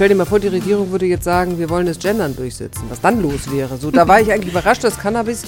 Stell 0.00 0.08
dir 0.08 0.14
mal 0.14 0.24
vor, 0.24 0.40
die 0.40 0.48
Regierung 0.48 0.92
würde 0.92 1.04
jetzt 1.04 1.24
sagen, 1.24 1.58
wir 1.58 1.68
wollen 1.68 1.84
das 1.84 1.98
Gendern 1.98 2.34
durchsetzen, 2.34 2.84
was 2.88 3.02
dann 3.02 3.20
los 3.20 3.52
wäre. 3.52 3.76
So, 3.76 3.90
da 3.90 4.08
war 4.08 4.18
ich 4.18 4.32
eigentlich 4.32 4.50
überrascht, 4.50 4.82
dass 4.82 4.98
Cannabis 4.98 5.42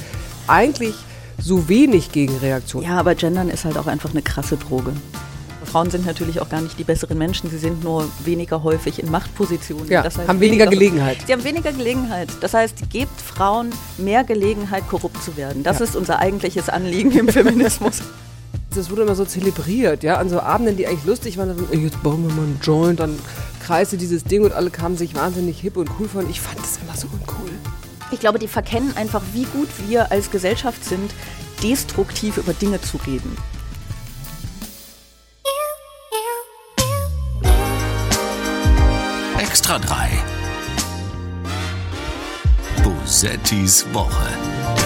eigentlich 0.46 0.95
so 1.38 1.71
wenig 1.71 2.12
Gegenreaktion. 2.12 2.82
Ja, 2.82 2.98
aber 2.98 3.14
Gendern 3.14 3.48
ist 3.48 3.64
halt 3.64 3.79
auch 3.79 3.86
einfach 3.86 4.11
eine 4.11 4.20
krasse 4.20 4.59
Droge. 4.59 4.93
Frauen 5.64 5.91
sind 5.91 6.04
natürlich 6.04 6.38
auch 6.43 6.50
gar 6.50 6.61
nicht 6.61 6.79
die 6.79 6.84
besseren 6.84 7.16
Menschen, 7.16 7.48
sie 7.48 7.57
sind 7.57 7.82
nur 7.82 8.07
weniger 8.27 8.62
häufig 8.62 9.02
in 9.02 9.11
Machtpositionen. 9.11 9.88
Ja, 9.88 10.02
das 10.02 10.18
heißt, 10.18 10.29
haben 10.29 10.38
weniger, 10.38 10.66
weniger 10.66 10.79
Gelegenheit. 10.79 11.16
Sie 11.27 11.32
haben 11.32 11.45
weniger 11.45 11.73
Gelegenheit. 11.73 12.29
Das 12.43 12.53
heißt, 12.53 12.91
gebt 12.91 13.23
Frauen 13.23 13.71
mehr 13.96 14.23
Gelegenheit, 14.23 14.87
korrupt 14.87 15.23
zu 15.23 15.39
werden. 15.39 15.62
Das 15.62 15.79
ja. 15.79 15.87
ist 15.87 15.96
unser 15.96 16.19
eigentliches 16.19 16.69
Anliegen 16.69 17.12
im 17.12 17.29
Feminismus. 17.29 18.03
Das 18.75 18.91
wurde 18.91 19.02
immer 19.02 19.14
so 19.14 19.27
zelebriert, 19.27 20.02
ja, 20.02 20.16
an 20.16 20.30
so 20.30 20.41
Abenden, 20.41 20.79
die 20.79 20.86
eigentlich 20.86 21.04
lustig 21.04 21.36
waren. 21.36 21.48
Dann, 21.48 21.80
jetzt 21.82 22.02
bauen 22.02 22.27
wir 22.27 22.34
mal 22.34 22.43
einen 22.43 22.59
Joint, 22.62 23.00
dann 23.00 23.18
kreiste 23.62 23.98
dieses 23.98 24.25
Ding 24.25 24.43
und 24.43 24.53
alle 24.53 24.71
kamen 24.71 24.96
sich 24.96 25.14
wahnsinnig 25.14 25.61
hip 25.61 25.76
und 25.76 25.90
cool 26.00 26.08
von. 26.08 26.29
Ich 26.31 26.40
fand 26.40 26.58
das 26.58 26.79
immer 26.79 26.96
so 26.96 27.07
uncool. 27.12 27.50
Ich 28.12 28.21
glaube, 28.21 28.39
die 28.39 28.48
verkennen 28.48 28.96
einfach, 28.96 29.22
wie 29.35 29.45
gut 29.45 29.68
wir 29.86 30.11
als 30.11 30.31
Gesellschaft 30.31 30.85
sind, 30.85 31.12
destruktiv 31.62 32.39
über 32.39 32.55
Dinge 32.55 32.81
zu 32.81 32.98
reden. 33.06 33.36
Extra 39.39 39.78
3. 39.78 40.11
Bosettis 42.83 43.86
Woche. 43.92 44.81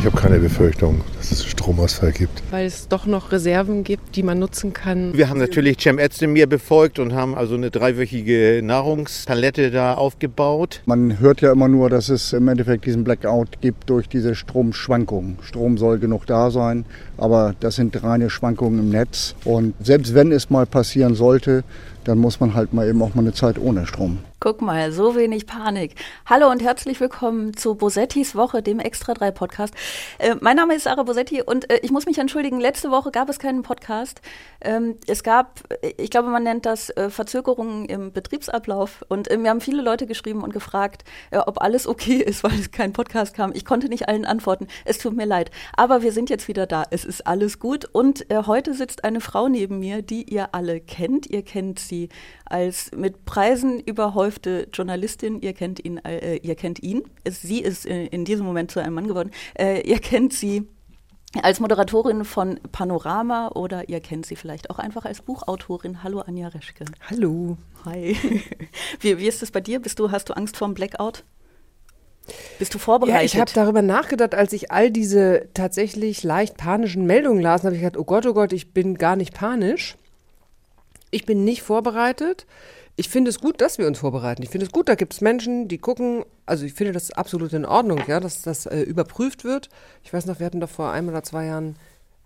Ich 0.00 0.06
habe 0.06 0.16
keine 0.16 0.38
Befürchtung, 0.38 1.02
dass 1.20 1.32
es 1.32 1.44
Stromausfall 1.44 2.12
gibt. 2.12 2.42
Weil 2.50 2.64
es 2.64 2.88
doch 2.88 3.04
noch 3.04 3.30
Reserven 3.30 3.84
gibt, 3.84 4.16
die 4.16 4.22
man 4.22 4.38
nutzen 4.38 4.72
kann. 4.72 5.12
Wir 5.14 5.28
haben 5.28 5.38
natürlich 5.38 5.78
Cem 5.78 5.98
Özdemir 5.98 6.46
befolgt 6.46 6.98
und 6.98 7.12
haben 7.12 7.34
also 7.34 7.56
eine 7.56 7.70
dreiwöchige 7.70 8.62
Nahrungspalette 8.64 9.70
da 9.70 9.94
aufgebaut. 9.94 10.80
Man 10.86 11.20
hört 11.20 11.42
ja 11.42 11.52
immer 11.52 11.68
nur, 11.68 11.90
dass 11.90 12.08
es 12.08 12.32
im 12.32 12.48
Endeffekt 12.48 12.86
diesen 12.86 13.04
Blackout 13.04 13.60
gibt 13.60 13.90
durch 13.90 14.08
diese 14.08 14.34
Stromschwankungen. 14.34 15.36
Strom 15.42 15.76
soll 15.76 15.98
genug 15.98 16.24
da 16.24 16.50
sein, 16.50 16.86
aber 17.18 17.54
das 17.60 17.76
sind 17.76 18.02
reine 18.02 18.30
Schwankungen 18.30 18.78
im 18.78 18.88
Netz. 18.88 19.34
Und 19.44 19.74
selbst 19.84 20.14
wenn 20.14 20.32
es 20.32 20.48
mal 20.48 20.64
passieren 20.64 21.14
sollte, 21.14 21.64
dann 22.04 22.18
muss 22.18 22.40
man 22.40 22.54
halt 22.54 22.72
mal 22.72 22.88
eben 22.88 23.02
auch 23.02 23.14
mal 23.14 23.22
eine 23.22 23.32
Zeit 23.32 23.58
ohne 23.58 23.86
Strom. 23.86 24.18
Guck 24.40 24.62
mal, 24.62 24.90
so 24.90 25.16
wenig 25.16 25.46
Panik. 25.46 25.94
Hallo 26.24 26.50
und 26.50 26.62
herzlich 26.62 26.98
willkommen 26.98 27.54
zu 27.54 27.74
Bosettis 27.74 28.34
Woche, 28.34 28.62
dem 28.62 28.78
Extra 28.78 29.12
3 29.12 29.32
Podcast. 29.32 29.74
Äh, 30.18 30.36
mein 30.40 30.56
Name 30.56 30.74
ist 30.74 30.84
Sarah 30.84 31.02
Bosetti 31.10 31.42
und 31.42 31.68
äh, 31.72 31.80
ich 31.82 31.90
muss 31.90 32.06
mich 32.06 32.18
entschuldigen, 32.18 32.60
letzte 32.60 32.92
Woche 32.92 33.10
gab 33.10 33.28
es 33.28 33.40
keinen 33.40 33.62
Podcast. 33.62 34.20
Ähm, 34.60 34.94
es 35.08 35.24
gab, 35.24 35.60
ich 35.96 36.08
glaube, 36.08 36.28
man 36.28 36.44
nennt 36.44 36.66
das 36.66 36.90
äh, 36.90 37.10
Verzögerungen 37.10 37.86
im 37.86 38.12
Betriebsablauf 38.12 39.04
und 39.08 39.28
äh, 39.28 39.36
mir 39.36 39.50
haben 39.50 39.60
viele 39.60 39.82
Leute 39.82 40.06
geschrieben 40.06 40.44
und 40.44 40.52
gefragt, 40.52 41.02
äh, 41.32 41.38
ob 41.38 41.60
alles 41.62 41.88
okay 41.88 42.16
ist, 42.24 42.44
weil 42.44 42.52
es 42.52 42.70
kein 42.70 42.92
Podcast 42.92 43.34
kam. 43.34 43.50
Ich 43.54 43.64
konnte 43.64 43.88
nicht 43.88 44.08
allen 44.08 44.24
antworten. 44.24 44.68
Es 44.84 44.98
tut 44.98 45.16
mir 45.16 45.26
leid. 45.26 45.50
Aber 45.76 46.02
wir 46.02 46.12
sind 46.12 46.30
jetzt 46.30 46.46
wieder 46.46 46.68
da. 46.68 46.84
Es 46.92 47.04
ist 47.04 47.26
alles 47.26 47.58
gut 47.58 47.86
und 47.90 48.30
äh, 48.30 48.44
heute 48.46 48.72
sitzt 48.72 49.02
eine 49.02 49.20
Frau 49.20 49.48
neben 49.48 49.80
mir, 49.80 50.02
die 50.02 50.32
ihr 50.32 50.54
alle 50.54 50.80
kennt. 50.80 51.26
Ihr 51.26 51.42
kennt 51.42 51.80
sie 51.80 52.08
als 52.44 52.92
mit 52.92 53.24
Preisen 53.24 53.80
überhäufte 53.80 54.68
Journalistin. 54.72 55.40
Ihr 55.40 55.54
kennt 55.54 55.84
ihn, 55.84 55.98
äh, 55.98 56.36
ihr 56.36 56.54
kennt 56.54 56.80
ihn. 56.84 57.02
Sie 57.28 57.58
ist 57.58 57.84
in, 57.84 58.24
diesem 58.24 58.46
Moment 58.46 58.70
zu 58.70 58.78
einem 58.78 58.94
Mann 58.94 59.08
geworden. 59.08 59.32
Äh, 59.58 59.80
ihr 59.80 59.98
kennt 59.98 60.32
sie 60.32 60.68
als 61.42 61.60
Moderatorin 61.60 62.24
von 62.24 62.58
Panorama 62.72 63.48
oder 63.54 63.88
ihr 63.88 64.00
kennt 64.00 64.26
sie 64.26 64.36
vielleicht 64.36 64.70
auch 64.70 64.78
einfach 64.78 65.04
als 65.04 65.22
Buchautorin. 65.22 66.02
Hallo 66.02 66.20
Anja 66.20 66.48
Reschke. 66.48 66.84
Hallo. 67.08 67.56
Hi. 67.84 68.16
Wie, 69.00 69.18
wie 69.18 69.28
ist 69.28 69.42
es 69.42 69.50
bei 69.50 69.60
dir? 69.60 69.80
Bist 69.80 69.98
du, 69.98 70.10
hast 70.10 70.28
du 70.28 70.34
Angst 70.34 70.56
vor 70.56 70.68
dem 70.68 70.74
Blackout? 70.74 71.24
Bist 72.58 72.74
du 72.74 72.78
vorbereitet? 72.78 73.20
Ja, 73.20 73.24
ich 73.24 73.40
habe 73.40 73.50
darüber 73.54 73.80
nachgedacht, 73.80 74.34
als 74.34 74.52
ich 74.52 74.70
all 74.70 74.90
diese 74.90 75.48
tatsächlich 75.54 76.22
leicht 76.22 76.56
panischen 76.56 77.06
Meldungen 77.06 77.40
las, 77.40 77.64
habe 77.64 77.74
ich 77.74 77.80
gedacht, 77.80 77.96
oh 77.96 78.04
Gott, 78.04 78.26
oh 78.26 78.34
Gott, 78.34 78.52
ich 78.52 78.72
bin 78.72 78.98
gar 78.98 79.16
nicht 79.16 79.32
panisch. 79.32 79.96
Ich 81.10 81.26
bin 81.26 81.44
nicht 81.44 81.62
vorbereitet. 81.62 82.46
Ich 83.00 83.08
finde 83.08 83.30
es 83.30 83.40
gut, 83.40 83.62
dass 83.62 83.78
wir 83.78 83.86
uns 83.86 83.98
vorbereiten. 83.98 84.42
Ich 84.42 84.50
finde 84.50 84.66
es 84.66 84.72
gut, 84.72 84.90
da 84.90 84.94
gibt 84.94 85.14
es 85.14 85.22
Menschen, 85.22 85.68
die 85.68 85.78
gucken, 85.78 86.22
also 86.44 86.66
ich 86.66 86.74
finde 86.74 86.92
das 86.92 87.10
absolut 87.10 87.54
in 87.54 87.64
Ordnung, 87.64 88.02
ja, 88.06 88.20
dass 88.20 88.42
das 88.42 88.66
äh, 88.66 88.82
überprüft 88.82 89.42
wird. 89.42 89.70
Ich 90.04 90.12
weiß 90.12 90.26
noch, 90.26 90.38
wir 90.38 90.44
hatten 90.44 90.60
doch 90.60 90.68
vor 90.68 90.92
einem 90.92 91.08
oder 91.08 91.22
zwei 91.22 91.46
Jahren, 91.46 91.76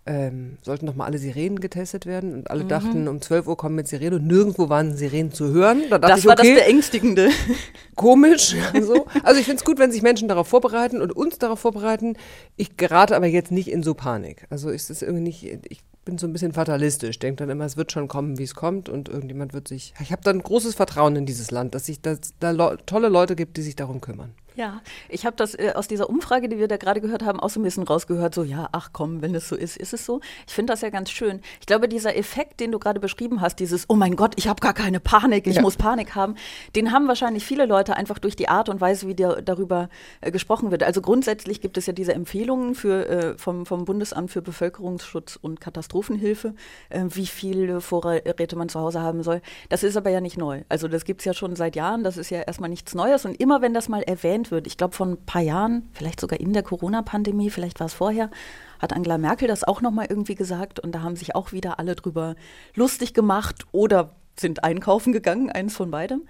ähm, 0.05 0.57
sollten 0.63 0.85
doch 0.85 0.95
mal 0.95 1.05
alle 1.05 1.17
Sirenen 1.17 1.61
getestet 1.61 2.05
werden 2.05 2.33
und 2.33 2.51
alle 2.51 2.65
mhm. 2.65 2.67
dachten, 2.67 3.07
um 3.07 3.21
12 3.21 3.47
Uhr 3.47 3.55
kommen 3.55 3.75
mit 3.75 3.87
Sirenen 3.87 4.19
und 4.19 4.27
nirgendwo 4.27 4.67
waren 4.67 4.97
Sirenen 4.97 5.31
zu 5.31 5.53
hören. 5.53 5.83
Da 5.89 5.97
das 5.97 6.19
ich, 6.19 6.25
war 6.25 6.37
okay, 6.37 6.55
das 6.55 6.65
Beängstigende. 6.65 7.29
Komisch. 7.95 8.53
so. 8.81 9.05
Also 9.23 9.39
ich 9.39 9.45
finde 9.45 9.59
es 9.59 9.63
gut, 9.63 9.79
wenn 9.79 9.93
sich 9.93 10.01
Menschen 10.01 10.27
darauf 10.27 10.49
vorbereiten 10.49 11.01
und 11.01 11.15
uns 11.15 11.39
darauf 11.39 11.61
vorbereiten. 11.61 12.17
Ich 12.57 12.75
gerate 12.75 13.15
aber 13.15 13.27
jetzt 13.27 13.49
nicht 13.49 13.71
in 13.71 13.81
so 13.81 13.93
Panik. 13.93 14.45
Also 14.49 14.71
ist 14.71 14.89
es 14.89 15.03
irgendwie 15.03 15.23
nicht, 15.23 15.45
ich 15.69 15.79
bin 16.05 16.17
so 16.17 16.27
ein 16.27 16.33
bisschen 16.33 16.53
fatalistisch, 16.53 17.19
denke 17.19 17.37
dann 17.37 17.49
immer, 17.49 17.65
es 17.65 17.77
wird 17.77 17.91
schon 17.91 18.07
kommen, 18.07 18.37
wie 18.37 18.43
es 18.43 18.55
kommt 18.55 18.87
und 18.89 19.09
irgendjemand 19.09 19.53
wird 19.53 19.67
sich. 19.67 19.93
Ich 19.99 20.11
habe 20.11 20.21
dann 20.23 20.41
großes 20.41 20.75
Vertrauen 20.75 21.15
in 21.15 21.25
dieses 21.25 21.51
Land, 21.51 21.75
dass 21.75 21.87
sich 21.87 21.99
da 22.01 22.15
tolle 22.85 23.09
Leute 23.09 23.35
gibt, 23.35 23.57
die 23.57 23.63
sich 23.63 23.75
darum 23.75 24.01
kümmern. 24.01 24.33
Ja, 24.55 24.81
ich 25.09 25.25
habe 25.25 25.35
das 25.35 25.53
äh, 25.53 25.73
aus 25.75 25.87
dieser 25.87 26.09
Umfrage, 26.09 26.47
die 26.47 26.57
wir 26.57 26.69
da 26.69 26.77
gerade 26.77 27.01
gehört 27.01 27.23
haben, 27.23 27.41
auch 27.41 27.49
so 27.49 27.59
ein 27.59 27.63
bisschen 27.63 27.83
rausgehört, 27.83 28.33
so 28.33 28.43
ja, 28.43 28.69
ach 28.71 28.91
komm, 28.93 29.21
wenn 29.21 29.35
es 29.35 29.49
so 29.49 29.55
ist, 29.55 29.75
ist 29.75 29.93
es 29.93 30.05
so. 30.05 30.21
Ich 30.47 30.53
finde 30.53 30.71
das 30.71 30.81
ja 30.81 30.89
ganz 30.89 31.11
schön. 31.11 31.41
Ich 31.59 31.65
glaube, 31.65 31.89
dieser 31.89 32.15
Effekt, 32.15 32.61
den 32.61 32.71
du 32.71 32.79
gerade 32.79 33.01
beschrieben 33.01 33.41
hast, 33.41 33.59
dieses, 33.59 33.85
oh 33.89 33.95
mein 33.95 34.15
Gott, 34.15 34.33
ich 34.37 34.47
habe 34.47 34.61
gar 34.61 34.73
keine 34.73 35.01
Panik, 35.01 35.45
ich 35.45 35.57
ja. 35.57 35.61
muss 35.61 35.75
Panik 35.75 36.15
haben, 36.15 36.35
den 36.75 36.93
haben 36.93 37.07
wahrscheinlich 37.09 37.43
viele 37.43 37.65
Leute 37.65 37.97
einfach 37.97 38.17
durch 38.17 38.37
die 38.37 38.47
Art 38.47 38.69
und 38.69 38.79
Weise, 38.79 39.07
wie 39.07 39.15
der, 39.15 39.41
darüber 39.41 39.89
äh, 40.21 40.31
gesprochen 40.31 40.71
wird. 40.71 40.83
Also 40.83 41.01
grundsätzlich 41.01 41.59
gibt 41.59 41.77
es 41.77 41.85
ja 41.85 41.93
diese 41.93 42.13
Empfehlungen 42.13 42.75
für, 42.75 43.09
äh, 43.09 43.37
vom, 43.37 43.65
vom 43.65 43.83
Bundesamt 43.83 44.31
für 44.31 44.41
Bevölkerungsschutz 44.41 45.37
und 45.41 45.59
Katastrophenhilfe, 45.95 46.53
äh, 46.89 47.05
wie 47.09 47.25
viele 47.25 47.81
Vorräte 47.81 48.55
man 48.55 48.69
zu 48.69 48.79
Hause 48.79 49.01
haben 49.01 49.23
soll. 49.23 49.41
Das 49.69 49.83
ist 49.83 49.95
aber 49.95 50.09
ja 50.09 50.21
nicht 50.21 50.37
neu. 50.37 50.63
Also 50.69 50.87
das 50.87 51.05
gibt 51.05 51.21
es 51.21 51.25
ja 51.25 51.33
schon 51.33 51.55
seit 51.55 51.75
Jahren, 51.75 52.03
das 52.03 52.17
ist 52.17 52.29
ja 52.29 52.41
erstmal 52.41 52.69
nichts 52.69 52.93
Neues. 52.95 53.25
Und 53.25 53.39
immer 53.39 53.61
wenn 53.61 53.73
das 53.73 53.87
mal 53.87 54.03
erwähnt 54.03 54.51
wird. 54.51 54.67
Ich 54.67 54.77
glaube, 54.77 54.95
vor 54.95 55.05
ein 55.07 55.17
paar 55.25 55.41
Jahren, 55.41 55.89
vielleicht 55.93 56.19
sogar 56.19 56.39
in 56.39 56.53
der 56.53 56.63
Corona-Pandemie, 56.63 57.49
vielleicht 57.49 57.79
war 57.79 57.87
es 57.87 57.93
vorher, 57.93 58.29
hat 58.79 58.93
Angela 58.93 59.17
Merkel 59.17 59.47
das 59.47 59.63
auch 59.63 59.81
nochmal 59.81 60.07
irgendwie 60.09 60.35
gesagt 60.35 60.79
und 60.79 60.93
da 60.93 61.01
haben 61.01 61.15
sich 61.15 61.35
auch 61.35 61.53
wieder 61.53 61.79
alle 61.79 61.95
drüber 61.95 62.35
lustig 62.75 63.13
gemacht 63.13 63.65
oder 63.71 64.15
sind 64.37 64.65
einkaufen 64.65 65.13
gegangen, 65.13 65.49
eins 65.49 65.75
von 65.75 65.91
beidem. 65.91 66.23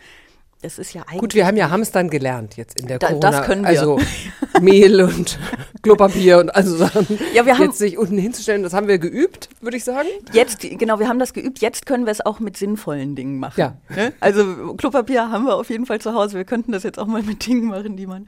Das 0.62 0.80
ist 0.80 0.94
ja 0.94 1.04
eigentlich. 1.04 1.20
Gut, 1.20 1.36
wir 1.36 1.46
haben 1.46 1.58
ja 1.58 1.70
Hamstern 1.70 2.10
gelernt 2.10 2.58
jetzt 2.58 2.80
in 2.80 2.88
der 2.88 2.98
da, 2.98 3.08
Corona. 3.08 3.32
Das 3.32 3.46
können 3.46 3.64
wir. 3.64 3.70
Also 3.70 4.00
Mehl 4.62 5.02
und 5.02 5.38
Klopapier 5.84 6.40
und 6.40 6.56
also 6.56 6.76
Sachen. 6.78 7.20
Ja, 7.34 7.46
wir 7.46 7.58
haben 7.58 7.66
jetzt 7.66 7.78
sich 7.78 7.98
unten 7.98 8.18
hinzustellen, 8.18 8.64
das 8.64 8.74
haben 8.74 8.88
wir 8.88 8.98
geübt, 8.98 9.50
würde 9.62 9.78
ich 9.78 9.84
sagen. 9.84 10.08
Jetzt, 10.34 10.62
genau, 10.62 11.00
wir 11.00 11.08
haben 11.08 11.20
das 11.20 11.34
geübt. 11.34 11.60
Jetzt 11.60 11.86
können 11.86 12.06
wir 12.06 12.12
es 12.12 12.26
auch 12.26 12.40
mit 12.40 12.58
sinnvollen 12.58 13.16
Dingen 13.16 13.38
machen. 13.38 13.60
Ja. 13.60 13.78
Ne? 13.96 14.14
Also 14.20 14.74
Klopapier 14.76 15.30
haben 15.30 15.46
wir 15.46 15.56
auf 15.56 15.70
jeden 15.70 15.86
Fall 15.86 16.02
zu 16.02 16.14
Hause. 16.14 16.38
Wir 16.38 16.46
könnten 16.46 16.72
das 16.72 16.84
jetzt 16.84 16.98
auch 16.98 17.06
mal 17.06 17.22
mit 17.22 17.46
Dingen 17.46 17.66
machen, 17.66 17.98
die 17.98 18.08
man, 18.08 18.28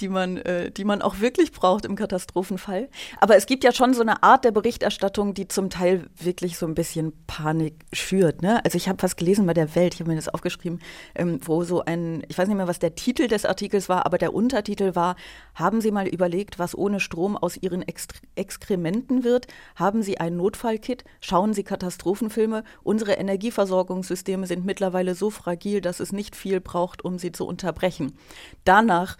die 0.00 0.08
man, 0.08 0.38
äh, 0.38 0.70
die 0.70 0.84
man 0.84 1.02
auch 1.02 1.20
wirklich 1.20 1.52
braucht 1.52 1.84
im 1.84 1.96
Katastrophenfall. 1.96 2.88
Aber 3.20 3.36
es 3.36 3.46
gibt 3.46 3.64
ja 3.64 3.72
schon 3.72 3.92
so 3.92 4.00
eine 4.00 4.22
Art 4.22 4.44
der 4.44 4.52
Berichterstattung, 4.52 5.34
die 5.34 5.48
zum 5.48 5.68
Teil 5.68 6.06
wirklich 6.18 6.56
so 6.56 6.66
ein 6.66 6.74
bisschen 6.74 7.12
Panik 7.26 7.74
schürt. 7.92 8.42
Ne? 8.42 8.64
Also 8.64 8.76
ich 8.76 8.88
habe 8.88 9.02
was 9.02 9.16
gelesen 9.16 9.46
bei 9.46 9.54
der 9.54 9.74
Welt. 9.74 9.94
Ich 9.94 10.00
habe 10.00 10.10
mir 10.10 10.16
das 10.16 10.28
aufgeschrieben, 10.28 10.80
ähm, 11.14 11.40
wo 11.44 11.64
so 11.64 11.73
ein, 11.82 12.22
ich 12.28 12.38
weiß 12.38 12.48
nicht 12.48 12.56
mehr, 12.56 12.68
was 12.68 12.78
der 12.78 12.94
Titel 12.94 13.28
des 13.28 13.44
Artikels 13.44 13.88
war, 13.88 14.06
aber 14.06 14.18
der 14.18 14.34
Untertitel 14.34 14.94
war, 14.94 15.16
haben 15.54 15.80
Sie 15.80 15.90
mal 15.90 16.06
überlegt, 16.06 16.58
was 16.58 16.76
ohne 16.76 17.00
Strom 17.00 17.36
aus 17.36 17.56
Ihren 17.56 17.82
Extre 17.82 18.18
Exkrementen 18.36 19.24
wird? 19.24 19.46
Haben 19.76 20.02
Sie 20.02 20.18
ein 20.18 20.36
Notfallkit? 20.36 21.04
Schauen 21.20 21.54
Sie 21.54 21.64
Katastrophenfilme? 21.64 22.64
Unsere 22.82 23.12
Energieversorgungssysteme 23.12 24.46
sind 24.46 24.64
mittlerweile 24.64 25.14
so 25.14 25.30
fragil, 25.30 25.80
dass 25.80 26.00
es 26.00 26.12
nicht 26.12 26.36
viel 26.36 26.60
braucht, 26.60 27.04
um 27.04 27.18
sie 27.18 27.32
zu 27.32 27.46
unterbrechen. 27.46 28.16
Danach 28.64 29.16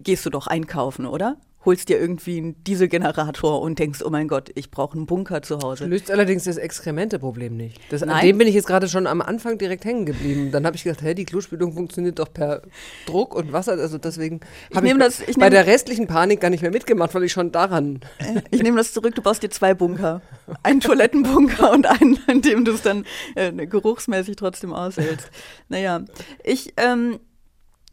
gehst 0.00 0.24
du 0.26 0.30
doch 0.30 0.46
einkaufen, 0.46 1.06
oder? 1.06 1.36
Holst 1.64 1.90
dir 1.90 1.98
irgendwie 1.98 2.38
einen 2.38 2.64
Dieselgenerator 2.64 3.60
und 3.60 3.78
denkst, 3.78 4.00
oh 4.04 4.10
mein 4.10 4.28
Gott, 4.28 4.50
ich 4.54 4.70
brauche 4.70 4.96
einen 4.96 5.06
Bunker 5.06 5.42
zu 5.42 5.58
Hause. 5.58 5.84
Löst 5.86 6.10
allerdings 6.10 6.44
das 6.44 6.56
Exkremente-Problem 6.56 7.54
nicht. 7.56 7.78
Das, 7.90 8.02
an 8.02 8.20
dem 8.22 8.38
bin 8.38 8.48
ich 8.48 8.54
jetzt 8.54 8.66
gerade 8.66 8.88
schon 8.88 9.06
am 9.06 9.20
Anfang 9.20 9.58
direkt 9.58 9.84
hängen 9.84 10.06
geblieben. 10.06 10.50
Dann 10.52 10.64
habe 10.64 10.76
ich 10.76 10.84
gedacht, 10.84 11.02
hä, 11.02 11.12
die 11.12 11.26
Klospülung 11.26 11.74
funktioniert 11.74 12.18
doch 12.18 12.32
per 12.32 12.62
Druck 13.06 13.34
und 13.34 13.52
Wasser. 13.52 13.72
Also 13.72 13.98
deswegen 13.98 14.40
habe 14.74 14.86
ich, 14.86 14.92
ich, 14.92 14.98
das, 14.98 15.20
ich 15.20 15.36
bei 15.36 15.50
der 15.50 15.66
restlichen 15.66 16.06
Panik 16.06 16.40
gar 16.40 16.50
nicht 16.50 16.62
mehr 16.62 16.70
mitgemacht, 16.70 17.14
weil 17.14 17.24
ich 17.24 17.32
schon 17.32 17.52
daran. 17.52 18.00
Äh, 18.18 18.40
ich 18.50 18.62
nehme 18.62 18.78
das 18.78 18.94
zurück, 18.94 19.14
du 19.14 19.20
baust 19.20 19.42
dir 19.42 19.50
zwei 19.50 19.74
Bunker. 19.74 20.22
Einen 20.62 20.80
Toilettenbunker 20.80 21.72
und 21.72 21.86
einen, 21.86 22.18
in 22.26 22.40
dem 22.40 22.64
du 22.64 22.72
es 22.72 22.82
dann 22.82 23.04
äh, 23.34 23.52
geruchsmäßig 23.52 24.36
trotzdem 24.36 24.72
aushältst. 24.72 25.30
Naja, 25.68 26.04
ich, 26.42 26.72
ähm, 26.78 27.20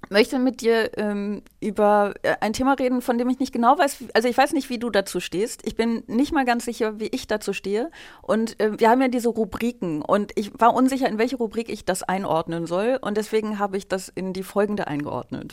möchte 0.09 0.39
mit 0.39 0.61
dir 0.61 0.97
ähm, 0.97 1.41
über 1.59 2.13
äh, 2.23 2.35
ein 2.41 2.53
Thema 2.53 2.73
reden, 2.73 3.01
von 3.01 3.17
dem 3.17 3.29
ich 3.29 3.39
nicht 3.39 3.53
genau 3.53 3.77
weiß. 3.77 4.05
Also 4.13 4.27
ich 4.27 4.37
weiß 4.37 4.53
nicht, 4.53 4.69
wie 4.69 4.79
du 4.79 4.89
dazu 4.89 5.19
stehst. 5.19 5.65
Ich 5.65 5.75
bin 5.75 6.03
nicht 6.07 6.31
mal 6.31 6.45
ganz 6.45 6.65
sicher, 6.65 6.99
wie 6.99 7.07
ich 7.07 7.27
dazu 7.27 7.53
stehe. 7.53 7.91
Und 8.21 8.59
äh, 8.59 8.79
wir 8.79 8.89
haben 8.89 9.01
ja 9.01 9.07
diese 9.07 9.29
Rubriken 9.29 10.01
und 10.01 10.31
ich 10.35 10.51
war 10.59 10.73
unsicher, 10.73 11.07
in 11.07 11.17
welche 11.17 11.37
Rubrik 11.37 11.69
ich 11.69 11.85
das 11.85 12.03
einordnen 12.03 12.65
soll. 12.65 12.97
Und 13.01 13.17
deswegen 13.17 13.59
habe 13.59 13.77
ich 13.77 13.87
das 13.87 14.09
in 14.09 14.33
die 14.33 14.43
folgende 14.43 14.87
eingeordnet. 14.87 15.51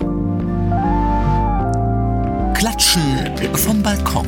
Klatschen 2.54 3.56
vom 3.56 3.82
Balkon. 3.82 4.26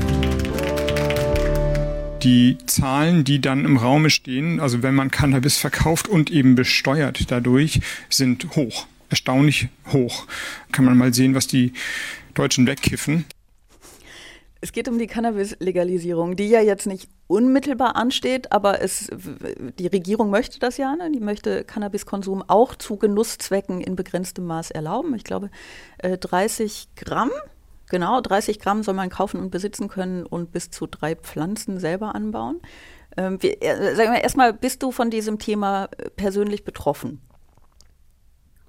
Die 2.23 2.59
Zahlen, 2.67 3.25
die 3.25 3.41
dann 3.41 3.65
im 3.65 3.77
Raume 3.77 4.11
stehen, 4.11 4.59
also 4.59 4.83
wenn 4.83 4.95
man 4.95 5.11
Cannabis 5.11 5.59
verkauft 5.59 6.09
und 6.09 6.31
eben 6.31 6.55
besteuert 6.55 7.31
dadurch, 7.31 7.81
sind 8.11 8.57
hoch 8.57 8.87
erstaunlich 9.11 9.69
hoch. 9.93 10.27
Kann 10.73 10.85
man 10.85 10.97
mal 10.97 11.15
sehen, 11.15 11.35
was 11.35 11.47
die 11.47 11.73
Deutschen 12.35 12.67
wegkiffen. 12.67 13.25
Es 14.61 14.73
geht 14.73 14.89
um 14.89 14.99
die 14.99 15.07
Cannabis-Legalisierung, 15.07 16.35
die 16.35 16.49
ja 16.49 16.61
jetzt 16.61 16.87
nicht 16.87 17.09
unmittelbar 17.27 17.95
ansteht, 17.95 18.53
aber 18.53 18.81
es, 18.81 19.11
die 19.79 19.87
Regierung 19.87 20.31
möchte 20.31 20.59
das 20.59 20.77
ja, 20.77 20.97
ne? 20.97 21.11
die 21.13 21.21
möchte 21.21 21.63
Cannabiskonsum 21.65 22.43
auch 22.49 22.75
zu 22.75 22.97
Genusszwecken 22.97 23.81
in 23.81 23.97
begrenztem 23.97 24.47
Maß 24.47 24.71
erlauben. 24.71 25.15
Ich 25.15 25.25
glaube, 25.25 25.51
30 26.03 26.89
äh, 26.97 27.05
Gramm, 27.05 27.31
genau, 27.91 28.21
30 28.21 28.59
Gramm 28.59 28.83
soll 28.83 28.95
man 28.95 29.11
kaufen 29.11 29.41
und 29.41 29.51
besitzen 29.51 29.89
können 29.89 30.25
und 30.25 30.53
bis 30.53 30.71
zu 30.71 30.87
drei 30.87 31.15
Pflanzen 31.17 31.79
selber 31.79 32.15
anbauen. 32.15 32.61
Ähm, 33.17 33.43
wir, 33.43 33.63
äh, 33.63 33.95
sagen 33.95 34.13
wir 34.13 34.23
erstmal, 34.23 34.53
bist 34.53 34.83
du 34.83 34.91
von 34.91 35.11
diesem 35.11 35.39
Thema 35.39 35.89
äh, 35.97 36.11
persönlich 36.11 36.65
betroffen? 36.65 37.21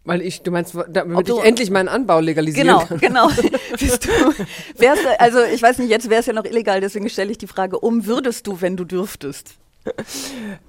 Weil 0.07 0.21
ich, 0.21 0.41
du 0.41 0.51
meinst, 0.51 0.73
damit 0.87 1.27
du, 1.27 1.37
ich 1.37 1.43
endlich 1.43 1.69
meinen 1.69 1.89
Anbau 1.89 2.21
legalisieren 2.21 2.65
genau, 2.65 2.85
kann. 2.85 2.97
Genau, 2.99 3.27
genau. 3.77 4.99
also 5.19 5.39
ich 5.53 5.61
weiß 5.61 5.79
nicht, 5.79 5.89
jetzt 5.89 6.09
wäre 6.09 6.21
es 6.21 6.27
ja 6.27 6.31
noch 6.31 6.45
illegal, 6.45 6.79
deswegen 6.79 7.09
stelle 7.09 7.29
ich 7.29 7.37
die 7.37 7.47
Frage, 7.47 7.77
um 7.77 8.05
würdest 8.05 8.47
du, 8.47 8.61
wenn 8.61 8.77
du 8.77 8.85
dürftest? 8.85 9.55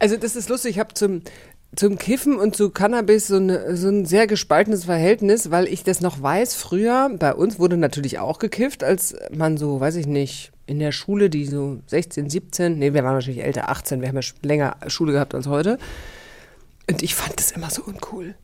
Also 0.00 0.16
das 0.16 0.34
ist 0.34 0.48
lustig, 0.48 0.72
ich 0.72 0.78
habe 0.80 0.92
zum, 0.94 1.22
zum 1.76 1.98
Kiffen 1.98 2.36
und 2.36 2.56
zu 2.56 2.70
Cannabis 2.70 3.28
so, 3.28 3.36
eine, 3.36 3.76
so 3.76 3.88
ein 3.88 4.06
sehr 4.06 4.26
gespaltenes 4.26 4.86
Verhältnis, 4.86 5.52
weil 5.52 5.68
ich 5.68 5.84
das 5.84 6.00
noch 6.00 6.20
weiß, 6.20 6.56
früher, 6.56 7.08
bei 7.16 7.32
uns 7.32 7.60
wurde 7.60 7.76
natürlich 7.76 8.18
auch 8.18 8.40
gekifft, 8.40 8.82
als 8.82 9.14
man 9.30 9.56
so, 9.56 9.78
weiß 9.78 9.94
ich 9.94 10.08
nicht, 10.08 10.50
in 10.66 10.80
der 10.80 10.90
Schule, 10.90 11.30
die 11.30 11.46
so 11.46 11.78
16, 11.86 12.28
17, 12.28 12.76
nee, 12.76 12.92
wir 12.92 13.04
waren 13.04 13.14
wahrscheinlich 13.14 13.44
älter, 13.44 13.68
18, 13.68 14.00
wir 14.00 14.08
haben 14.08 14.18
ja 14.18 14.28
länger 14.42 14.76
Schule 14.88 15.12
gehabt 15.12 15.32
als 15.36 15.46
heute. 15.46 15.78
Und 16.90 17.04
ich 17.04 17.14
fand 17.14 17.38
das 17.38 17.52
immer 17.52 17.70
so 17.70 17.84
uncool. 17.84 18.34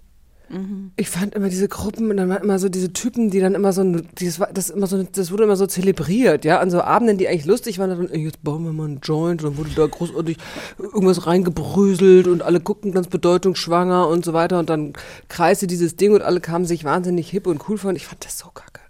Mhm. 0.49 0.93
Ich 0.97 1.09
fand 1.09 1.35
immer 1.35 1.49
diese 1.49 1.69
Gruppen 1.69 2.11
und 2.11 2.17
dann 2.17 2.29
waren 2.29 2.43
immer 2.43 2.59
so 2.59 2.69
diese 2.69 2.93
Typen, 2.93 3.31
die 3.31 3.41
dann 3.41 3.55
immer 3.55 3.73
so, 3.73 3.83
dieses, 4.19 4.41
das, 4.53 4.71
immer 4.71 4.87
so 4.87 5.03
das 5.03 5.31
wurde 5.31 5.45
immer 5.45 5.57
so 5.57 5.67
zelebriert, 5.67 6.45
ja, 6.45 6.61
an 6.61 6.71
so 6.71 6.83
Abenden, 6.83 7.19
die 7.19 7.29
eigentlich 7.29 7.47
lustig 7.47 7.79
waren, 7.79 7.91
dann, 7.91 8.21
jetzt 8.21 8.43
bauen 8.43 8.65
wir 8.65 8.73
mal 8.73 8.85
einen 8.85 9.01
Joint 9.03 9.43
und 9.43 9.51
dann 9.51 9.59
wurde 9.59 9.75
da 9.75 9.87
großartig 9.87 10.37
irgendwas 10.79 11.27
reingebröselt 11.27 12.27
und 12.27 12.43
alle 12.43 12.61
guckten 12.61 12.93
ganz 12.93 13.09
bedeutungsschwanger 13.09 14.09
und 14.09 14.25
so 14.25 14.33
weiter 14.33 14.59
und 14.59 14.69
dann 14.69 14.93
kreiste 15.29 15.67
dieses 15.67 15.97
Ding 15.97 16.13
und 16.13 16.23
alle 16.23 16.41
kamen 16.41 16.67
sich 16.67 16.85
wahnsinnig 16.85 17.31
hip 17.31 17.47
und 17.47 17.69
cool 17.69 17.79
vor 17.79 17.91
und 17.91 17.97
ich 17.97 18.07
fand 18.07 18.25
das 18.25 18.39
so 18.39 18.49
kacke 18.49 18.84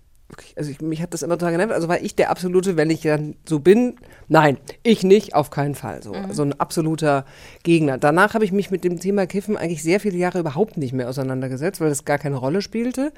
also 0.56 0.70
ich, 0.70 0.80
mich 0.80 1.02
hat 1.02 1.14
das 1.14 1.22
immer 1.22 1.38
total 1.38 1.52
genervt. 1.52 1.72
Also 1.72 1.88
war 1.88 2.00
ich 2.00 2.14
der 2.14 2.30
absolute, 2.30 2.76
wenn 2.76 2.90
ich 2.90 3.02
dann 3.02 3.36
so 3.48 3.60
bin, 3.60 3.96
nein, 4.28 4.58
ich 4.82 5.02
nicht, 5.02 5.34
auf 5.34 5.50
keinen 5.50 5.74
Fall. 5.74 6.02
So, 6.02 6.12
mhm. 6.12 6.32
so 6.32 6.42
ein 6.42 6.58
absoluter 6.58 7.24
Gegner. 7.62 7.98
Danach 7.98 8.34
habe 8.34 8.44
ich 8.44 8.52
mich 8.52 8.70
mit 8.70 8.84
dem 8.84 9.00
Thema 9.00 9.26
Kiffen 9.26 9.56
eigentlich 9.56 9.82
sehr 9.82 10.00
viele 10.00 10.16
Jahre 10.16 10.40
überhaupt 10.40 10.76
nicht 10.76 10.92
mehr 10.92 11.08
auseinandergesetzt, 11.08 11.80
weil 11.80 11.88
das 11.88 12.04
gar 12.04 12.18
keine 12.18 12.36
Rolle 12.36 12.62
spielte. 12.62 13.12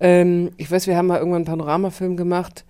Ähm, 0.00 0.50
ich 0.56 0.70
weiß, 0.70 0.86
wir 0.86 0.96
haben 0.96 1.06
mal 1.06 1.18
irgendwann 1.18 1.40
einen 1.40 1.44
Panoramafilm 1.46 2.16
gemacht, 2.16 2.64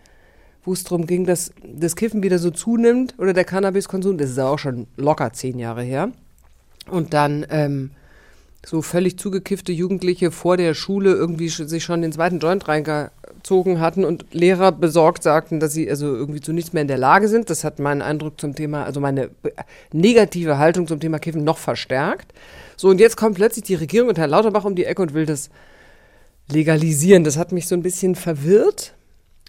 wo 0.65 0.73
es 0.73 0.85
darum 0.85 1.07
ging, 1.07 1.25
dass 1.25 1.53
das 1.65 1.97
Kiffen 1.97 2.23
wieder 2.23 2.39
so 2.39 2.51
zunimmt 2.51 3.15
oder 3.19 3.33
der 3.33 3.45
Cannabiskonsum. 3.45 4.19
Das 4.19 4.31
ist 4.31 4.39
auch 4.39 4.59
schon 4.59 4.87
locker 4.97 5.33
zehn 5.33 5.59
Jahre 5.59 5.83
her. 5.83 6.11
Und 6.91 7.15
dann 7.15 7.47
ähm, 7.51 7.91
so 8.65 8.83
völlig 8.83 9.19
zugekiffte 9.19 9.73
Jugendliche 9.73 10.31
vor 10.31 10.57
der 10.57 10.75
Schule 10.75 11.13
irgendwie 11.13 11.49
sich 11.49 11.83
schon 11.83 12.03
den 12.03 12.13
zweiten 12.13 12.41
Joint 12.41 12.69
reingezogen 13.41 13.81
hatten 13.81 14.05
und 14.05 14.33
Lehrer 14.33 14.73
besorgt 14.73 15.23
sagten, 15.23 15.61
dass 15.61 15.73
sie 15.73 15.89
also 15.89 16.07
irgendwie 16.07 16.41
zu 16.41 16.53
nichts 16.53 16.73
mehr 16.73 16.83
in 16.83 16.89
der 16.89 16.99
Lage 16.99 17.29
sind. 17.29 17.51
Das 17.51 17.65
hat 17.65 17.79
meinen 17.79 18.03
Eindruck 18.03 18.41
zum 18.41 18.55
Thema, 18.55 18.85
also 18.85 19.01
meine 19.01 19.31
negative 19.93 20.59
Haltung 20.59 20.87
zum 20.87 21.01
Thema 21.01 21.19
Kiffen 21.19 21.45
noch 21.45 21.59
verstärkt. 21.59 22.33
So, 22.77 22.89
und 22.89 23.01
jetzt 23.01 23.17
kommt 23.17 23.37
plötzlich 23.37 23.65
die 23.65 23.75
Regierung 23.75 24.09
und 24.09 24.19
Herr 24.19 24.29
Lauterbach 24.29 24.65
um 24.65 24.75
die 24.75 24.85
Ecke 24.85 25.03
und 25.03 25.15
will 25.15 25.27
das 25.27 25.51
legalisieren. 26.51 27.25
Das 27.25 27.37
hat 27.37 27.53
mich 27.53 27.69
so 27.69 27.75
ein 27.75 27.83
bisschen 27.83 28.15
verwirrt 28.15 28.95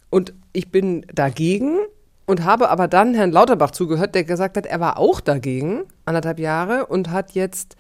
und 0.10 0.34
ich 0.54 0.70
bin 0.70 1.06
dagegen 1.14 1.78
und 2.26 2.44
habe 2.44 2.70
aber 2.70 2.88
dann 2.88 3.14
Herrn 3.14 3.32
Lauterbach 3.32 3.72
zugehört, 3.72 4.16
der 4.16 4.24
gesagt 4.24 4.58
hat, 4.58 4.66
er 4.66 4.80
war 4.80 4.98
auch 4.98 5.20
dagegen, 5.20 5.84
anderthalb 6.06 6.40
Jahre, 6.40 6.86
und 6.86 7.10
hat 7.10 7.32
jetzt 7.32 7.76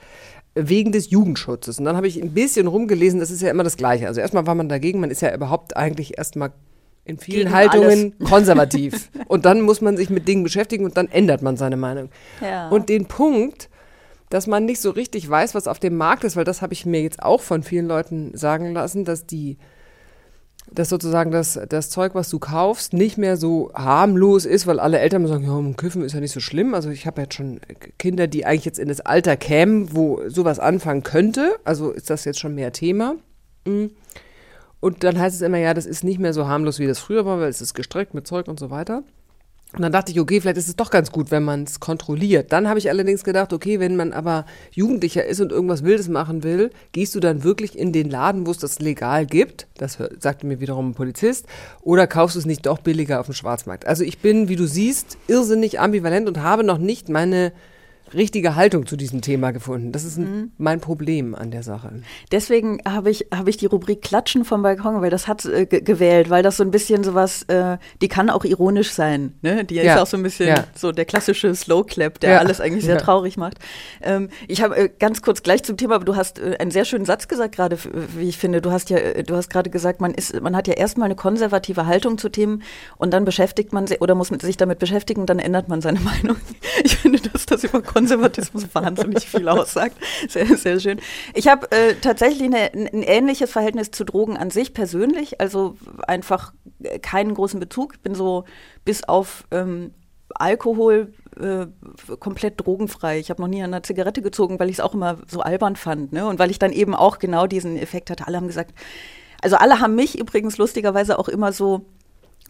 wegen 0.56 0.92
des 0.92 1.10
Jugendschutzes. 1.10 1.80
Und 1.80 1.86
dann 1.86 1.96
habe 1.96 2.08
ich 2.08 2.22
ein 2.22 2.34
bisschen 2.34 2.68
rumgelesen, 2.68 3.20
das 3.20 3.32
ist 3.32 3.42
ja 3.42 3.50
immer 3.50 3.64
das 3.64 3.78
Gleiche. 3.78 4.08
Also 4.08 4.22
erstmal 4.22 4.46
war 4.48 4.56
man 4.56 4.70
dagegen, 4.70 5.00
man 5.00 5.12
ist 5.12 5.22
ja 5.22 5.34
überhaupt 5.34 5.78
eigentlich 5.78 6.18
erstmal 6.18 6.52
in 7.06 7.18
vielen 7.18 7.46
Gegen 7.46 7.54
Haltungen 7.54 8.14
alles. 8.20 8.30
konservativ. 8.30 9.10
und 9.28 9.46
dann 9.46 9.62
muss 9.62 9.82
man 9.82 9.98
sich 9.98 10.10
mit 10.10 10.28
Dingen 10.28 10.44
beschäftigen 10.44 10.86
und 10.86 10.98
dann 10.98 11.08
ändert 11.08 11.42
man 11.42 11.58
seine 11.58 11.78
Meinung. 11.78 12.10
Ja. 12.42 12.70
Und 12.70 12.90
den 12.90 13.06
Punkt, 13.08 13.70
dass 14.30 14.48
man 14.48 14.66
nicht 14.66 14.82
so 14.82 14.92
richtig 14.92 15.30
weiß, 15.30 15.56
was 15.56 15.68
auf 15.68 15.80
dem 15.80 15.98
Markt 15.98 16.24
ist, 16.24 16.36
weil 16.36 16.46
das 16.46 16.62
habe 16.62 16.74
ich 16.74 16.86
mir 16.86 17.02
jetzt 17.02 17.24
auch 17.24 17.42
von 17.42 17.64
vielen 17.64 17.88
Leuten 17.88 18.36
sagen 18.36 18.74
lassen, 18.74 19.06
dass 19.06 19.26
die 19.26 19.58
dass 20.74 20.90
sozusagen 20.90 21.32
das, 21.32 21.60
das 21.70 21.90
Zeug, 21.90 22.16
was 22.16 22.30
du 22.30 22.40
kaufst, 22.40 22.94
nicht 22.94 23.18
mehr 23.18 23.36
so 23.36 23.72
harmlos 23.74 24.46
ist, 24.46 24.68
weil 24.68 24.80
alle 24.80 25.00
Eltern 25.00 25.28
sagen, 25.28 25.44
ja, 25.44 25.74
Kiffen 25.76 26.02
ist 26.02 26.14
ja 26.14 26.22
nicht 26.22 26.32
so 26.32 26.40
schlimm. 26.40 26.74
Also 26.74 26.90
ich 26.90 27.06
habe 27.06 27.22
jetzt 27.22 27.36
schon 27.36 27.60
Kinder, 28.00 28.28
die 28.28 28.46
eigentlich 28.46 28.66
jetzt 28.66 28.80
in 28.80 28.88
das 28.88 29.02
Alter 29.02 29.36
kämen, 29.36 29.94
wo 29.94 30.22
sowas 30.30 30.60
anfangen 30.60 31.04
könnte. 31.04 31.56
Also 31.66 31.92
ist 31.92 32.10
das 32.10 32.24
jetzt 32.26 32.40
schon 32.40 32.56
mehr 32.56 32.72
Thema. 32.72 33.16
Mhm. 33.66 33.92
Und 34.80 35.04
dann 35.04 35.20
heißt 35.20 35.36
es 35.36 35.42
immer, 35.42 35.58
ja, 35.60 35.74
das 35.74 35.86
ist 35.86 36.04
nicht 36.04 36.20
mehr 36.20 36.34
so 36.34 36.48
harmlos, 36.48 36.80
wie 36.80 36.88
das 36.88 37.00
früher 37.00 37.26
war, 37.26 37.40
weil 37.40 37.50
es 37.50 37.62
ist 37.62 37.74
gestreckt 37.74 38.14
mit 38.14 38.26
Zeug 38.26 38.48
und 38.48 38.60
so 38.60 38.70
weiter. 38.70 39.04
Und 39.74 39.82
dann 39.84 39.92
dachte 39.92 40.12
ich, 40.12 40.20
okay, 40.20 40.42
vielleicht 40.42 40.58
ist 40.58 40.68
es 40.68 40.76
doch 40.76 40.92
ganz 40.92 41.12
gut, 41.12 41.32
wenn 41.32 41.44
man 41.44 41.64
es 41.64 41.80
kontrolliert. 41.80 42.52
Dann 42.52 42.68
habe 42.68 42.78
ich 42.78 42.90
allerdings 42.90 43.24
gedacht, 43.24 43.54
okay, 43.54 43.80
wenn 43.80 43.96
man 43.96 44.12
aber 44.12 44.46
Jugendlicher 44.72 45.26
ist 45.26 45.40
und 45.40 45.52
irgendwas 45.52 45.84
Wildes 45.84 46.10
machen 46.10 46.44
will, 46.44 46.72
gehst 46.92 47.16
du 47.16 47.22
dann 47.22 47.44
wirklich 47.46 47.78
in 47.78 47.94
den 47.94 48.10
Laden, 48.10 48.46
wo 48.46 48.52
es 48.52 48.58
das 48.58 48.80
legal 48.80 49.26
gibt, 49.26 49.68
das 49.78 49.98
sagte 50.20 50.46
mir 50.46 50.60
wiederum 50.60 50.90
ein 50.90 50.94
Polizist, 50.94 51.46
oder 51.82 52.06
kaufst 52.06 52.36
du 52.36 52.40
es 52.40 52.46
nicht 52.46 52.66
doch 52.66 52.80
billiger 52.80 53.22
auf 53.22 53.28
dem 53.28 53.36
Schwarzmarkt. 53.36 53.88
Also 53.88 54.04
ich 54.04 54.20
bin, 54.20 54.50
wie 54.50 54.58
du 54.58 54.68
siehst, 54.68 55.18
irrsinnig 55.28 55.80
ambivalent 55.80 56.28
und 56.28 56.42
habe 56.42 56.66
noch 56.66 56.78
nicht 56.78 57.08
meine 57.08 57.54
richtige 58.14 58.56
Haltung 58.56 58.86
zu 58.86 58.96
diesem 58.96 59.22
Thema 59.22 59.52
gefunden. 59.52 59.92
Das 59.92 60.04
ist 60.04 60.18
ein, 60.18 60.24
mhm. 60.24 60.52
mein 60.58 60.80
Problem 60.82 61.36
an 61.36 61.52
der 61.52 61.64
Sache. 61.64 61.92
Deswegen 62.32 62.80
habe 62.88 63.10
ich, 63.10 63.28
hab 63.34 63.48
ich 63.48 63.58
die 63.58 63.66
Rubrik 63.66 64.02
Klatschen 64.02 64.46
vom 64.46 64.62
Balkon, 64.62 65.02
weil 65.02 65.10
das 65.10 65.28
hat 65.28 65.46
äh, 65.46 65.66
gewählt, 65.66 66.30
weil 66.30 66.44
das 66.44 66.58
so 66.58 66.64
ein 66.64 66.72
bisschen 66.72 67.04
sowas, 67.04 67.44
äh, 67.44 67.78
die 68.02 68.08
kann 68.08 68.30
auch 68.30 68.44
ironisch 68.44 68.92
sein. 68.92 69.34
Ne? 69.42 69.64
Die 69.66 69.76
ja. 69.76 69.96
ist 69.96 70.02
auch 70.02 70.08
so 70.08 70.18
ein 70.18 70.24
bisschen 70.24 70.50
ja. 70.50 70.66
so 70.76 70.92
der 70.92 71.06
klassische 71.06 71.54
Slow 71.56 71.84
Clap, 71.86 72.20
der 72.20 72.32
ja. 72.32 72.38
alles 72.40 72.60
eigentlich 72.60 72.86
sehr 72.86 72.98
traurig 72.98 73.38
macht. 73.38 73.60
Ähm, 74.02 74.30
ich 74.48 74.62
habe 74.62 74.76
äh, 74.76 74.90
ganz 75.00 75.22
kurz 75.22 75.44
gleich 75.44 75.64
zum 75.64 75.78
Thema, 75.78 75.96
aber 75.96 76.06
du 76.06 76.16
hast 76.16 76.40
äh, 76.40 76.58
einen 76.60 76.72
sehr 76.72 76.86
schönen 76.86 77.06
Satz 77.06 77.28
gesagt 77.28 77.56
gerade, 77.56 77.78
wie 78.18 78.28
ich 78.28 78.38
finde. 78.38 78.62
Du 78.62 78.72
hast 78.72 78.90
ja, 78.90 78.98
äh, 78.98 79.24
du 79.24 79.36
hast 79.36 79.50
gerade 79.50 79.70
gesagt, 79.70 80.02
man 80.02 80.14
ist, 80.14 80.40
man 80.42 80.56
hat 80.56 80.68
ja 80.68 80.74
erstmal 80.74 81.06
eine 81.06 81.16
konservative 81.16 81.86
Haltung 81.86 82.18
zu 82.18 82.30
Themen 82.30 82.64
und 82.98 83.14
dann 83.14 83.26
beschäftigt 83.26 83.74
man 83.74 83.88
sich 83.88 84.02
oder 84.02 84.16
muss 84.16 84.32
sich 84.42 84.58
damit 84.58 84.80
beschäftigen, 84.80 85.26
dann 85.26 85.40
ändert 85.40 85.68
man 85.68 85.82
seine 85.82 86.00
Meinung. 86.02 86.38
Ich 86.84 86.98
finde, 86.98 87.20
dass 87.20 87.46
das 87.46 87.64
über 87.64 87.82
Konservatismus 88.02 88.68
wahnsinnig 88.74 89.28
viel 89.28 89.48
aussagt. 89.48 89.96
Sehr, 90.28 90.58
sehr 90.58 90.80
schön. 90.80 91.00
Ich 91.34 91.48
habe 91.48 91.72
äh, 91.72 91.96
tatsächlich 92.02 92.44
eine, 92.44 92.72
ein 92.74 93.04
ähnliches 93.04 93.52
Verhältnis 93.52 93.92
zu 93.92 94.04
Drogen 94.04 94.38
an 94.38 94.50
sich 94.50 94.74
persönlich, 94.74 95.40
also 95.40 95.78
einfach 96.08 96.54
keinen 97.02 97.34
großen 97.34 97.60
Bezug. 97.60 97.94
Ich 97.94 98.02
bin 98.02 98.16
so 98.16 98.46
bis 98.86 99.04
auf 99.04 99.44
ähm, 99.52 99.92
Alkohol 100.34 101.14
äh, 101.40 101.68
komplett 102.20 102.66
drogenfrei. 102.66 103.20
Ich 103.20 103.30
habe 103.30 103.42
noch 103.42 103.48
nie 103.48 103.62
an 103.62 103.74
einer 103.74 103.84
Zigarette 103.84 104.22
gezogen, 104.22 104.60
weil 104.60 104.70
ich 104.70 104.78
es 104.78 104.80
auch 104.80 104.94
immer 104.94 105.18
so 105.28 105.42
albern 105.42 105.76
fand. 105.76 106.12
Ne? 106.12 106.26
Und 106.26 106.40
weil 106.40 106.52
ich 106.52 106.60
dann 106.60 106.72
eben 106.72 106.96
auch 106.96 107.20
genau 107.20 107.46
diesen 107.48 107.78
Effekt 107.78 108.10
hatte. 108.10 108.28
Alle 108.28 108.38
haben 108.38 108.48
gesagt, 108.48 108.74
also 109.44 109.58
alle 109.58 109.80
haben 109.80 109.96
mich 109.96 110.18
übrigens 110.18 110.58
lustigerweise 110.58 111.20
auch 111.20 111.28
immer 111.28 111.52
so 111.52 111.86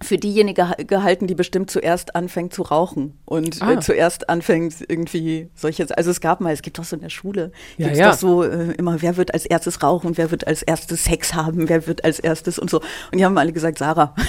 für 0.02 0.18
diejenige 0.18 0.68
gehalten, 0.88 1.28
die 1.28 1.36
bestimmt 1.36 1.70
zuerst 1.72 2.16
anfängt 2.16 2.54
zu 2.54 2.64
rauchen 2.64 3.18
und 3.26 3.62
äh, 3.62 3.64
ah. 3.64 3.72
äh, 3.74 3.80
zuerst 3.80 4.30
anfängt 4.30 4.76
irgendwie 4.88 5.50
solche, 5.56 5.86
also 5.96 6.12
es 6.12 6.22
gab 6.22 6.42
mal, 6.42 6.54
es 6.54 6.62
gibt 6.62 6.80
doch 6.80 6.84
so 6.84 6.96
in 6.96 7.02
der 7.02 7.10
Schule, 7.10 7.52
ja, 7.78 7.88
gibt 7.88 7.94
es 7.94 8.00
ja. 8.00 8.12
doch 8.12 8.18
so 8.18 8.44
äh, 8.44 8.74
immer, 8.74 9.02
wer 9.02 9.18
wird 9.18 9.34
als 9.34 9.46
erstes 9.46 9.84
rauchen, 9.84 10.18
wer 10.18 10.32
wird 10.32 10.48
als 10.48 10.64
erstes 10.64 11.04
Sex 11.06 11.34
haben, 11.34 11.70
wer 11.70 11.88
wird 11.88 12.04
als 12.04 12.20
erstes 12.20 12.60
und 12.60 12.70
so. 12.70 12.80
Und 13.12 13.18
die 13.18 13.26
haben 13.26 13.38
alle 13.38 13.54
gesagt, 13.54 13.78
Sarah. 13.78 14.16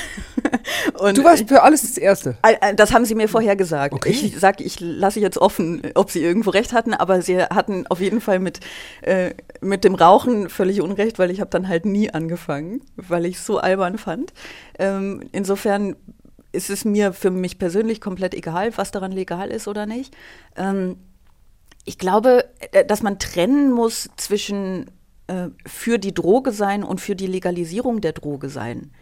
Und 0.99 1.17
Du 1.17 1.25
warst 1.25 1.49
für 1.49 1.63
alles 1.63 1.83
das 1.83 1.97
Erste. 1.97 2.37
Äh, 2.43 2.75
Das 2.75 2.93
haben 2.93 3.05
sie 3.05 3.15
mir 3.15 3.29
vorher 3.29 3.57
gesagt. 3.57 3.95
Okay. 3.95 4.11
Ich 4.11 4.39
sage, 4.39 4.65
ich 4.65 4.81
lasse 4.81 5.21
jetzt 5.21 5.39
offen, 5.39 5.83
ob 5.95 6.11
sie 6.11 6.23
irgendwo 6.23 6.51
recht 6.51 6.73
hatten, 6.73 6.95
aber 6.95 7.23
sie 7.23 7.43
hatten 7.43 7.87
auf 7.89 8.01
jeden 8.01 8.21
Fall 8.21 8.39
mit, 8.39 8.61
äh, 9.03 9.31
mit 9.61 9.85
dem 9.85 9.95
Rauchen 9.95 10.49
völlig 10.49 10.81
Unrecht, 10.81 11.19
weil 11.19 11.31
ich 11.31 11.41
habe 11.41 11.51
dann 11.51 11.69
halt 11.69 11.85
nie 11.85 12.11
angefangen, 12.11 12.83
weil 12.97 13.27
ich 13.27 13.37
es 13.37 13.47
so 13.47 13.59
albern 13.59 13.99
fand. 13.99 14.33
Ähm, 14.79 15.23
insofern 15.33 15.62
ist 16.53 16.71
es 16.71 16.85
mir 16.85 17.13
für 17.13 17.31
mich 17.31 17.59
persönlich 17.59 18.01
komplett 18.01 18.35
egal, 18.35 18.77
was 18.77 18.91
daran 18.91 19.13
legal 19.13 19.51
ist 19.51 19.69
oder 19.69 19.87
nicht. 19.87 20.15
Ähm, 20.57 20.97
ich 21.85 21.99
glaube, 21.99 22.45
äh, 22.73 22.85
dass 22.85 23.03
man 23.03 23.19
trennen 23.19 23.73
muss 23.73 24.09
zwischen 24.17 24.91
äh, 25.27 25.49
für 25.67 25.99
die 25.99 26.15
Droge 26.15 26.53
sein 26.53 26.85
und 26.85 27.01
für 27.01 27.17
die 27.17 27.27
Legalisierung 27.27 28.01
der 28.01 28.13
Droge 28.13 28.49
sein. 28.49 28.93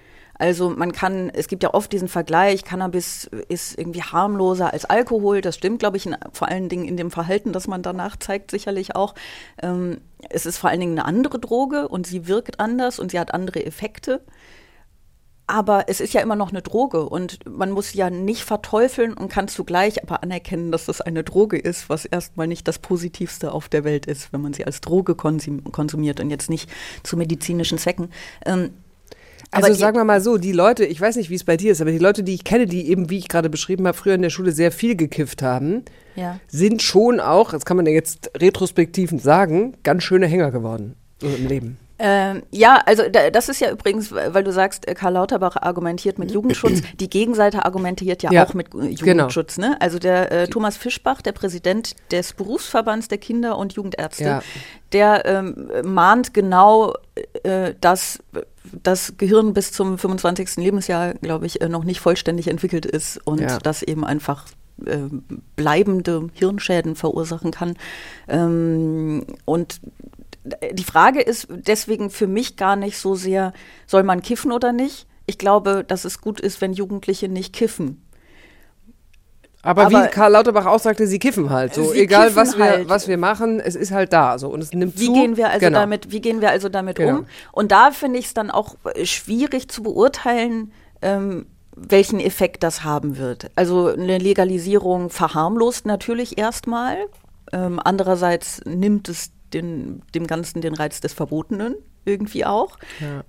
Also 0.40 0.70
man 0.70 0.92
kann, 0.92 1.28
es 1.28 1.48
gibt 1.48 1.62
ja 1.62 1.74
oft 1.74 1.92
diesen 1.92 2.08
Vergleich, 2.08 2.64
Cannabis 2.64 3.28
ist 3.48 3.78
irgendwie 3.78 4.02
harmloser 4.02 4.72
als 4.72 4.86
Alkohol. 4.86 5.42
Das 5.42 5.56
stimmt, 5.56 5.80
glaube 5.80 5.98
ich, 5.98 6.06
in, 6.06 6.16
vor 6.32 6.48
allen 6.48 6.70
Dingen 6.70 6.86
in 6.86 6.96
dem 6.96 7.10
Verhalten, 7.10 7.52
das 7.52 7.68
man 7.68 7.82
danach 7.82 8.16
zeigt, 8.16 8.50
sicherlich 8.50 8.96
auch. 8.96 9.14
Ähm, 9.62 10.00
es 10.30 10.46
ist 10.46 10.56
vor 10.56 10.70
allen 10.70 10.80
Dingen 10.80 10.98
eine 10.98 11.04
andere 11.04 11.38
Droge 11.40 11.88
und 11.88 12.06
sie 12.06 12.26
wirkt 12.26 12.58
anders 12.58 12.98
und 12.98 13.10
sie 13.10 13.20
hat 13.20 13.34
andere 13.34 13.66
Effekte. 13.66 14.22
Aber 15.52 15.86
es 15.88 15.98
ist 16.00 16.14
ja 16.14 16.20
immer 16.20 16.36
noch 16.36 16.50
eine 16.50 16.62
Droge 16.62 17.08
und 17.08 17.40
man 17.44 17.72
muss 17.72 17.92
ja 17.92 18.08
nicht 18.08 18.44
verteufeln 18.44 19.14
und 19.14 19.28
kann 19.32 19.48
zugleich 19.48 20.00
aber 20.00 20.22
anerkennen, 20.22 20.70
dass 20.70 20.86
das 20.86 21.00
eine 21.00 21.24
Droge 21.24 21.58
ist, 21.58 21.88
was 21.88 22.04
erstmal 22.04 22.46
nicht 22.46 22.68
das 22.68 22.78
Positivste 22.78 23.50
auf 23.50 23.68
der 23.68 23.82
Welt 23.82 24.06
ist, 24.06 24.32
wenn 24.32 24.42
man 24.42 24.52
sie 24.52 24.64
als 24.64 24.80
Droge 24.80 25.16
konsum 25.16 25.64
konsumiert 25.72 26.20
und 26.20 26.30
jetzt 26.30 26.50
nicht 26.50 26.70
zu 27.02 27.16
medizinischen 27.16 27.78
Zwecken. 27.78 28.10
Ähm, 28.46 28.70
Also 29.50 29.74
sagen 29.74 29.96
wir 29.96 30.04
mal 30.04 30.20
so, 30.20 30.38
die 30.38 30.52
Leute, 30.52 30.84
ich 30.84 31.00
weiß 31.00 31.16
nicht, 31.16 31.30
wie 31.30 31.34
es 31.34 31.42
bei 31.42 31.56
dir 31.56 31.72
ist, 31.72 31.80
aber 31.80 31.90
die 31.90 31.98
Leute, 31.98 32.22
die 32.22 32.34
ich 32.34 32.44
kenne, 32.44 32.66
die 32.66 32.88
eben, 32.88 33.10
wie 33.10 33.18
ich 33.18 33.26
gerade 33.26 33.50
beschrieben 33.50 33.88
habe, 33.88 33.98
früher 33.98 34.14
in 34.14 34.22
der 34.22 34.30
Schule 34.30 34.52
sehr 34.52 34.70
viel 34.70 34.94
gekifft 34.94 35.42
haben, 35.42 35.82
Ja. 36.14 36.38
sind 36.46 36.80
schon 36.80 37.18
auch, 37.18 37.50
das 37.50 37.64
kann 37.64 37.76
man 37.76 37.86
ja 37.86 37.92
jetzt 37.92 38.30
retrospektiv 38.36 39.10
sagen, 39.20 39.76
ganz 39.82 40.04
schöne 40.04 40.28
Hänger 40.28 40.52
geworden 40.52 40.94
so 41.20 41.26
im 41.26 41.48
Leben. 41.48 41.76
Ähm, 42.02 42.42
ja, 42.50 42.80
also 42.86 43.02
da, 43.10 43.28
das 43.28 43.50
ist 43.50 43.60
ja 43.60 43.70
übrigens, 43.70 44.10
weil 44.10 44.42
du 44.42 44.52
sagst, 44.52 44.88
äh, 44.88 44.94
Karl 44.94 45.12
Lauterbach 45.12 45.56
argumentiert 45.56 46.18
mit 46.18 46.30
Jugendschutz. 46.30 46.80
Die 46.98 47.10
Gegenseite 47.10 47.64
argumentiert 47.66 48.22
ja, 48.22 48.32
Ja, 48.32 48.46
auch 48.46 48.54
mit 48.54 48.70
genau. 48.70 48.86
Jugendschutz. 48.86 49.58
Ne? 49.58 49.76
Also 49.80 49.98
der 49.98 50.32
äh, 50.32 50.48
Thomas 50.48 50.78
Fischbach, 50.78 51.20
der 51.20 51.32
Präsident 51.32 51.94
des 52.10 52.32
Berufsverbands 52.32 53.08
der 53.08 53.18
Kinder- 53.18 53.58
und 53.58 53.74
Jugendärzte, 53.74 54.24
Ja. 54.24 54.42
der 54.92 55.26
ähm, 55.26 55.70
mahnt 55.84 56.32
genau, 56.32 56.94
äh, 57.42 57.74
dass 57.80 58.20
das 58.82 59.14
Gehirn 59.18 59.52
bis 59.52 59.72
zum 59.72 59.98
25. 59.98 60.56
Lebensjahr, 60.56 61.14
glaube 61.14 61.44
ich, 61.44 61.60
äh, 61.60 61.68
noch 61.68 61.84
nicht 61.84 62.00
vollständig 62.00 62.48
entwickelt 62.48 62.86
ist 62.86 63.18
und 63.26 63.42
Ja. 63.42 63.58
das 63.58 63.82
eben 63.82 64.04
einfach 64.06 64.46
äh, 64.86 64.96
bleibende 65.56 66.28
Hirnschäden 66.32 66.96
verursachen 66.96 67.50
kann. 67.50 67.74
Ähm, 68.28 69.26
und 69.44 69.80
die 70.72 70.84
Frage 70.84 71.20
ist 71.20 71.48
deswegen 71.50 72.10
für 72.10 72.26
mich 72.26 72.56
gar 72.56 72.76
nicht 72.76 72.98
so 72.98 73.14
sehr, 73.14 73.52
soll 73.86 74.02
man 74.02 74.22
kiffen 74.22 74.52
oder 74.52 74.72
nicht? 74.72 75.06
Ich 75.26 75.38
glaube, 75.38 75.84
dass 75.86 76.04
es 76.04 76.20
gut 76.20 76.40
ist, 76.40 76.60
wenn 76.60 76.72
Jugendliche 76.72 77.28
nicht 77.28 77.52
kiffen. 77.54 78.02
Aber, 79.62 79.86
Aber- 79.86 80.04
wie 80.04 80.08
Karl 80.08 80.32
Lauterbach 80.32 80.64
auch 80.64 80.78
sagte, 80.78 81.06
sie 81.06 81.18
kiffen 81.18 81.50
halt. 81.50 81.74
So, 81.74 81.92
egal 81.92 82.34
was 82.34 82.56
wir, 82.56 82.64
halt. 82.64 82.88
was 82.88 83.08
wir 83.08 83.18
machen, 83.18 83.60
es 83.60 83.74
ist 83.76 83.90
halt 83.92 84.12
da. 84.12 84.38
So. 84.38 84.48
Und 84.48 84.62
es 84.62 84.72
nimmt 84.72 84.98
Wie 84.98 85.06
zu. 85.06 85.12
gehen 85.12 85.36
wir 85.36 85.50
also 85.50 85.66
Genau. 85.66 85.80
damit, 85.80 86.10
wie 86.10 86.20
gehen 86.22 86.40
wir 86.40 86.50
also 86.50 86.70
damit 86.70 86.96
Genau. 86.96 87.18
um? 87.18 87.26
Und 87.52 87.70
da 87.70 87.90
finde 87.90 88.18
ich 88.18 88.26
es 88.26 88.34
dann 88.34 88.50
auch 88.50 88.76
äh, 88.94 89.04
schwierig 89.04 89.68
zu 89.68 89.82
beurteilen, 89.82 90.72
ähm, 91.02 91.46
welchen 91.76 92.20
Effekt 92.20 92.62
das 92.62 92.84
haben 92.84 93.18
wird. 93.18 93.50
Also 93.54 93.88
eine 93.88 94.16
Legalisierung 94.18 95.10
verharmlost 95.10 95.84
natürlich 95.84 96.38
erstmal. 96.38 96.96
Ähm, 97.52 97.78
andererseits 97.84 98.62
nimmt 98.64 99.08
es 99.10 99.30
den, 99.54 100.02
dem 100.14 100.26
Ganzen 100.26 100.60
den 100.60 100.74
Reiz 100.74 101.00
des 101.00 101.12
Verbotenen 101.12 101.76
irgendwie 102.04 102.44
auch. 102.44 102.78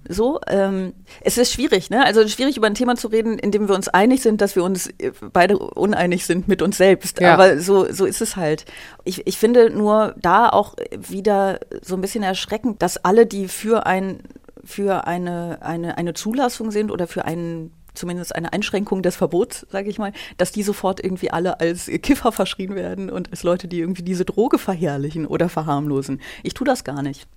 So, 0.08 0.40
ähm, 0.48 0.94
es 1.22 1.38
ist 1.38 1.52
schwierig, 1.52 1.90
ne? 1.90 2.06
Also 2.06 2.26
schwierig 2.28 2.58
über 2.58 2.68
ein 2.68 2.74
Thema 2.74 2.96
zu 2.96 3.08
reden, 3.10 3.38
in 3.38 3.52
dem 3.52 3.68
wir 3.68 3.76
uns 3.76 3.90
einig 3.90 4.22
sind, 4.22 4.42
dass 4.42 4.56
wir 4.56 4.64
uns 4.64 4.88
äh, 4.98 5.12
beide 5.34 5.58
uneinig 5.58 6.26
sind 6.26 6.48
mit 6.48 6.62
uns 6.62 6.78
selbst. 6.78 7.20
Ja. 7.20 7.34
Aber 7.34 7.60
so, 7.60 7.92
so 7.92 8.06
ist 8.06 8.22
es 8.22 8.36
halt. 8.36 8.66
Ich, 9.04 9.28
ich 9.28 9.38
finde 9.38 9.70
nur 9.70 10.16
da 10.18 10.50
auch 10.50 10.76
wieder 10.98 11.60
so 11.82 11.96
ein 11.96 12.02
bisschen 12.02 12.24
erschreckend, 12.24 12.82
dass 12.82 12.98
alle, 13.04 13.26
die 13.26 13.48
für 13.48 13.86
ein 13.86 14.20
für 14.64 15.08
eine, 15.08 15.58
eine, 15.62 15.98
eine 15.98 16.14
Zulassung 16.14 16.70
sind 16.70 16.92
oder 16.92 17.08
für 17.08 17.26
einen 17.26 17.74
zumindest 17.94 18.36
eine 18.36 18.54
Einschränkung 18.54 19.02
des 19.02 19.16
Verbots, 19.16 19.66
sage 19.70 19.90
ich 19.90 20.00
mal, 20.00 20.14
dass 20.38 20.52
die 20.52 20.64
sofort 20.64 21.04
irgendwie 21.04 21.32
alle 21.32 21.60
als 21.60 21.88
Kiffer 22.02 22.32
verschrien 22.32 22.76
werden 22.76 23.10
und 23.10 23.32
als 23.32 23.44
Leute, 23.44 23.68
die 23.68 23.80
irgendwie 23.80 24.04
diese 24.04 24.26
Droge 24.26 24.58
verherrlichen 24.58 25.26
oder 25.26 25.50
verharmlosen. 25.50 26.22
Ich 26.44 26.54
tue 26.54 26.66
das 26.66 26.84
gar 26.84 27.02
nicht. 27.02 27.28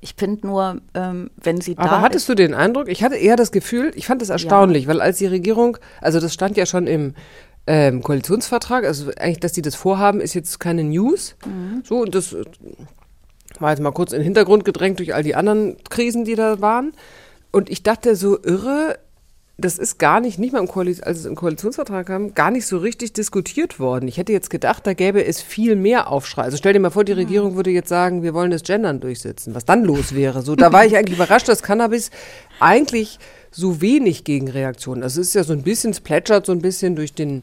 Ich 0.00 0.14
finde 0.16 0.46
nur, 0.46 0.80
ähm, 0.94 1.30
wenn 1.36 1.60
sie 1.60 1.74
da 1.74 1.82
Aber 1.82 2.00
hattest 2.00 2.28
du 2.28 2.34
den 2.34 2.54
Eindruck? 2.54 2.88
Ich 2.88 3.02
hatte 3.02 3.16
eher 3.16 3.36
das 3.36 3.50
Gefühl, 3.50 3.92
ich 3.94 4.06
fand 4.06 4.22
es 4.22 4.28
erstaunlich, 4.28 4.86
weil 4.86 5.00
als 5.00 5.18
die 5.18 5.26
Regierung, 5.26 5.78
also 6.00 6.20
das 6.20 6.34
stand 6.34 6.56
ja 6.56 6.66
schon 6.66 6.86
im 6.86 7.14
ähm, 7.66 8.02
Koalitionsvertrag, 8.02 8.84
also 8.84 9.10
eigentlich, 9.18 9.40
dass 9.40 9.52
die 9.52 9.62
das 9.62 9.74
vorhaben, 9.74 10.20
ist 10.20 10.34
jetzt 10.34 10.60
keine 10.60 10.84
News. 10.84 11.34
Mhm. 11.44 11.82
So, 11.84 11.98
und 12.02 12.14
das 12.14 12.34
äh, 12.34 12.44
war 13.58 13.70
jetzt 13.70 13.80
mal 13.80 13.90
kurz 13.90 14.12
in 14.12 14.18
den 14.18 14.24
Hintergrund 14.24 14.64
gedrängt 14.64 14.98
durch 14.98 15.14
all 15.14 15.22
die 15.22 15.34
anderen 15.34 15.76
Krisen, 15.88 16.24
die 16.24 16.34
da 16.34 16.60
waren. 16.60 16.92
Und 17.50 17.70
ich 17.70 17.82
dachte 17.82 18.16
so 18.16 18.38
irre, 18.42 18.98
das 19.58 19.78
ist 19.78 19.98
gar 19.98 20.20
nicht, 20.20 20.38
nicht 20.38 20.52
mal 20.52 20.58
im 20.58 20.68
Koaliz 20.68 21.02
als 21.02 21.20
es 21.20 21.24
im 21.24 21.34
Koalitionsvertrag 21.34 22.06
kam, 22.06 22.34
gar 22.34 22.50
nicht 22.50 22.66
so 22.66 22.76
richtig 22.76 23.14
diskutiert 23.14 23.80
worden. 23.80 24.06
Ich 24.06 24.18
hätte 24.18 24.32
jetzt 24.32 24.50
gedacht, 24.50 24.86
da 24.86 24.92
gäbe 24.92 25.24
es 25.24 25.40
viel 25.40 25.76
mehr 25.76 26.10
Aufschrei. 26.10 26.42
Also 26.42 26.58
stell 26.58 26.74
dir 26.74 26.80
mal 26.80 26.90
vor, 26.90 27.04
die 27.04 27.12
Regierung 27.12 27.56
würde 27.56 27.70
jetzt 27.70 27.88
sagen, 27.88 28.22
wir 28.22 28.34
wollen 28.34 28.50
das 28.50 28.64
Gendern 28.64 29.00
durchsetzen, 29.00 29.54
was 29.54 29.64
dann 29.64 29.82
los 29.82 30.14
wäre. 30.14 30.42
So, 30.42 30.56
da 30.56 30.72
war 30.74 30.84
ich 30.84 30.96
eigentlich 30.96 31.16
überrascht, 31.16 31.48
dass 31.48 31.62
Cannabis 31.62 32.10
eigentlich 32.60 33.18
so 33.50 33.80
wenig 33.80 34.24
Gegenreaktionen. 34.24 35.02
Also 35.02 35.22
es 35.22 35.28
ist 35.28 35.34
ja 35.34 35.44
so 35.44 35.54
ein 35.54 35.62
bisschen, 35.62 35.92
es 35.92 36.00
plätschert 36.00 36.44
so 36.44 36.52
ein 36.52 36.60
bisschen 36.60 36.94
durch 36.94 37.14
den, 37.14 37.42